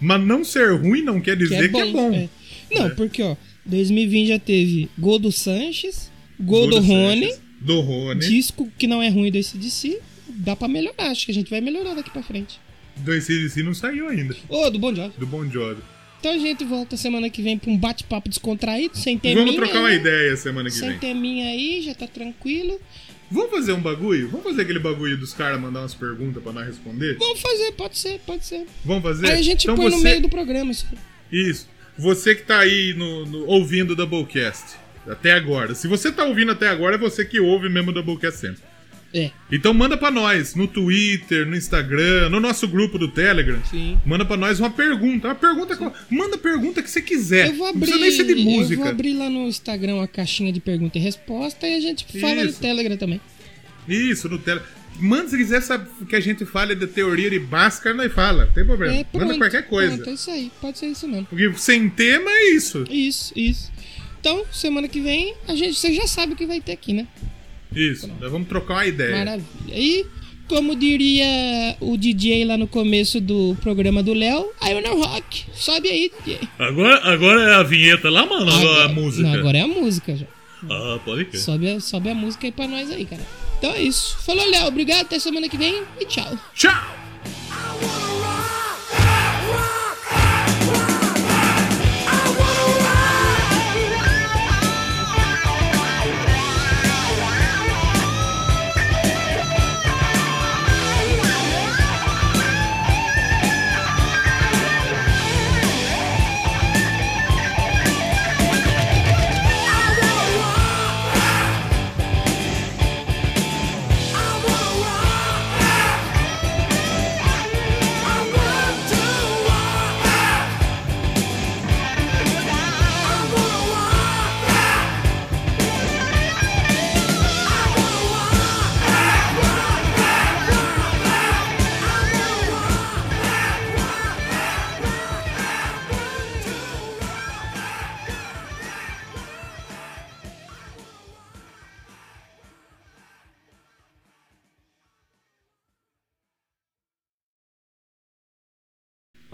Mas 0.00 0.20
não 0.24 0.44
ser 0.44 0.72
ruim 0.74 1.02
não 1.02 1.20
quer 1.20 1.36
dizer 1.36 1.70
que 1.70 1.76
é 1.78 1.92
bom. 1.92 2.12
é. 2.12 2.28
Não, 2.72 2.90
porque, 2.90 3.22
ó, 3.22 3.36
2020 3.64 4.28
já 4.28 4.38
teve 4.38 4.88
Gol 4.98 5.18
do 5.18 5.30
Sanches, 5.30 6.10
Gol 6.40 6.66
do 6.66 6.72
Gol 6.72 6.80
do 6.80 6.86
Rony. 6.86 7.26
Sanches. 7.26 7.42
Do 7.60 7.80
Rony. 7.80 8.20
Disco 8.20 8.68
que 8.76 8.88
não 8.88 9.00
é 9.00 9.08
ruim 9.08 9.30
do 9.30 9.38
ACDC. 9.38 10.00
Dá 10.28 10.56
pra 10.56 10.66
melhorar. 10.66 11.10
Acho 11.10 11.26
que 11.26 11.30
a 11.30 11.34
gente 11.34 11.48
vai 11.48 11.60
melhorar 11.60 11.94
daqui 11.94 12.10
pra 12.10 12.22
frente. 12.22 12.58
Do 12.96 13.12
ACDC 13.12 13.62
não 13.62 13.74
saiu 13.74 14.08
ainda. 14.08 14.34
Ô, 14.48 14.68
do 14.70 14.78
Bon 14.80 14.92
Jovi. 14.92 15.12
Do 15.16 15.26
Bon 15.26 15.48
Jovi. 15.48 15.80
Então 16.22 16.34
a 16.34 16.38
gente 16.38 16.62
volta 16.64 16.96
semana 16.96 17.28
que 17.28 17.42
vem 17.42 17.58
pra 17.58 17.68
um 17.68 17.76
bate-papo 17.76 18.28
descontraído, 18.28 18.96
sem 18.96 19.18
ter 19.18 19.34
Vamos 19.34 19.56
trocar 19.56 19.80
uma 19.80 19.92
ideia 19.92 20.36
semana 20.36 20.68
que 20.70 20.76
Sem 20.76 20.90
vem. 20.90 20.98
teminha 21.00 21.46
aí, 21.50 21.82
já 21.82 21.96
tá 21.96 22.06
tranquilo. 22.06 22.80
Vamos 23.28 23.50
fazer 23.50 23.72
um 23.72 23.80
bagulho? 23.80 24.28
Vamos 24.28 24.44
fazer 24.46 24.62
aquele 24.62 24.78
bagulho 24.78 25.16
dos 25.18 25.34
caras 25.34 25.60
mandar 25.60 25.80
umas 25.80 25.94
perguntas 25.96 26.40
pra 26.40 26.52
nós 26.52 26.64
responder? 26.68 27.16
Vamos 27.18 27.40
fazer, 27.40 27.72
pode 27.72 27.98
ser, 27.98 28.20
pode 28.24 28.46
ser. 28.46 28.64
Vamos 28.84 29.02
fazer? 29.02 29.26
Aí 29.26 29.40
a 29.40 29.42
gente 29.42 29.64
Então 29.64 29.74
põe 29.74 29.86
no 29.90 29.96
você- 29.98 30.04
meio 30.04 30.22
do 30.22 30.28
programa 30.28 30.70
isso. 30.70 30.86
Isso. 31.32 31.68
Você 31.98 32.36
que 32.36 32.42
tá 32.42 32.60
aí 32.60 32.94
no, 32.96 33.26
no- 33.26 33.46
ouvindo 33.48 33.90
o 33.90 33.96
Doublecast 33.96 34.76
até 35.08 35.32
agora. 35.32 35.74
Se 35.74 35.88
você 35.88 36.12
tá 36.12 36.24
ouvindo 36.24 36.52
até 36.52 36.68
agora, 36.68 36.94
é 36.94 36.98
você 36.98 37.24
que 37.24 37.40
ouve 37.40 37.68
mesmo 37.68 37.90
o 37.90 37.94
Doublecast 37.94 38.38
sempre. 38.38 38.62
É. 39.14 39.30
Então 39.50 39.74
manda 39.74 39.96
pra 39.96 40.10
nós 40.10 40.54
no 40.54 40.66
Twitter, 40.66 41.46
no 41.46 41.54
Instagram, 41.56 42.30
no 42.30 42.40
nosso 42.40 42.66
grupo 42.66 42.98
do 42.98 43.08
Telegram. 43.08 43.60
Sim. 43.70 43.98
Manda 44.06 44.24
pra 44.24 44.36
nós 44.36 44.58
uma 44.58 44.70
pergunta. 44.70 45.28
Uma 45.28 45.34
pergunta. 45.34 45.92
Manda 46.10 46.36
a 46.36 46.38
pergunta 46.38 46.82
que 46.82 46.90
você 46.90 47.02
quiser. 47.02 47.48
Eu 47.48 47.54
vou 47.54 47.66
Não 47.66 47.70
abrir, 47.70 47.80
precisa 47.80 48.00
nem 48.00 48.10
ser 48.12 48.24
de 48.24 48.32
eu 48.32 48.38
música. 48.38 48.82
vou 48.82 48.90
abrir 48.90 49.12
lá 49.14 49.28
no 49.28 49.46
Instagram 49.48 50.02
a 50.02 50.08
caixinha 50.08 50.52
de 50.52 50.60
pergunta 50.60 50.96
e 50.98 51.00
resposta 51.00 51.66
e 51.68 51.76
a 51.76 51.80
gente 51.80 52.06
fala 52.20 52.36
no 52.44 52.50
Isso. 52.50 52.60
Telegram 52.60 52.96
também. 52.96 53.20
Isso, 53.88 54.28
no 54.28 54.38
Telegram. 54.38 54.66
Manda 54.98 55.28
se 55.28 55.36
quiser 55.36 55.62
saber 55.62 55.88
que 56.08 56.14
a 56.14 56.20
gente 56.20 56.44
fale 56.44 56.74
da 56.74 56.86
teoria 56.86 57.30
de 57.30 57.38
Bhaskara, 57.38 57.94
nós 57.94 58.12
fala. 58.12 58.44
Não 58.46 58.52
tem 58.52 58.64
problema. 58.64 58.94
É, 58.94 59.04
pronto, 59.04 59.26
Manda 59.26 59.38
qualquer 59.38 59.66
coisa. 59.66 59.94
Pronto, 59.96 60.10
é 60.10 60.12
isso 60.14 60.30
aí, 60.30 60.50
pode 60.60 60.78
ser 60.78 60.86
isso 60.86 61.08
mesmo. 61.08 61.26
Porque 61.26 61.52
sem 61.56 61.88
tema 61.88 62.30
é 62.30 62.50
isso. 62.54 62.84
Isso, 62.90 63.32
isso. 63.36 63.72
Então, 64.20 64.44
semana 64.52 64.86
que 64.88 65.00
vem, 65.00 65.34
a 65.48 65.54
gente, 65.54 65.74
você 65.74 65.92
já 65.94 66.06
sabe 66.06 66.34
o 66.34 66.36
que 66.36 66.46
vai 66.46 66.60
ter 66.60 66.72
aqui, 66.72 66.92
né? 66.92 67.06
Isso. 67.74 68.10
Nós 68.20 68.30
vamos 68.30 68.48
trocar 68.48 68.74
uma 68.74 68.86
ideia. 68.86 69.16
Maravilha. 69.16 69.46
E, 69.68 70.06
como 70.48 70.76
diria 70.76 71.76
o 71.80 71.96
DJ 71.96 72.44
lá 72.44 72.56
no 72.56 72.66
começo 72.66 73.20
do 73.20 73.56
programa 73.62 74.02
do 74.02 74.12
Léo, 74.12 74.50
I 74.62 74.74
wanna 74.74 74.90
rock. 74.90 75.44
Sobe 75.54 75.88
aí, 75.88 76.10
DJ. 76.24 76.40
Agora, 76.58 77.00
agora 77.12 77.42
é 77.42 77.54
a 77.54 77.62
vinheta 77.62 78.10
lá, 78.10 78.26
mano? 78.26 78.50
Agora, 78.50 78.84
a 78.84 78.88
música. 78.88 79.28
Não, 79.28 79.38
agora 79.38 79.58
é 79.58 79.62
a 79.62 79.68
música 79.68 80.16
já. 80.16 80.26
Ah, 80.70 80.98
pode 81.04 81.24
crer. 81.24 81.40
Sobe 81.40 81.70
a, 81.70 81.80
sobe 81.80 82.10
a 82.10 82.14
música 82.14 82.46
aí 82.46 82.52
pra 82.52 82.68
nós 82.68 82.90
aí, 82.90 83.04
cara. 83.04 83.22
Então 83.58 83.72
é 83.72 83.82
isso. 83.82 84.16
Falou, 84.24 84.48
Léo. 84.48 84.66
Obrigado. 84.66 85.02
Até 85.02 85.18
semana 85.18 85.48
que 85.48 85.56
vem 85.56 85.82
e 86.00 86.04
tchau. 86.06 86.38
Tchau! 86.54 88.11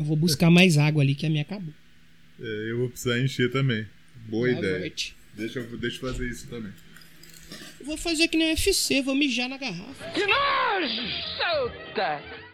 Vou 0.09 0.17
buscar 0.17 0.51
mais 0.51 0.77
água 0.79 1.03
ali 1.03 1.15
que 1.15 1.27
a 1.27 1.31
minha 1.31 1.43
acabou. 1.43 1.73
É, 2.41 2.71
eu 2.71 2.79
vou 2.79 2.89
precisar 2.91 3.19
encher 3.21 3.51
também. 3.53 3.87
Boa 4.29 4.49
Boa 4.49 4.51
ideia. 4.51 4.79
noite. 4.81 5.15
Deixa 5.35 5.61
eu, 5.61 5.77
deixa 5.79 5.97
eu 6.05 6.13
fazer 6.13 6.29
isso 6.29 6.47
também. 6.49 6.73
Eu 7.81 7.87
vou 7.87 7.97
fazer 7.97 8.27
que 8.29 8.37
nem 8.37 8.51
UFC, 8.51 9.01
vou 9.03 9.15
mijar 9.15 9.49
na 9.49 9.57
garrafa. 9.57 10.11
Que 10.11 10.27
nojo! 10.27 11.03
Solta! 11.37 12.48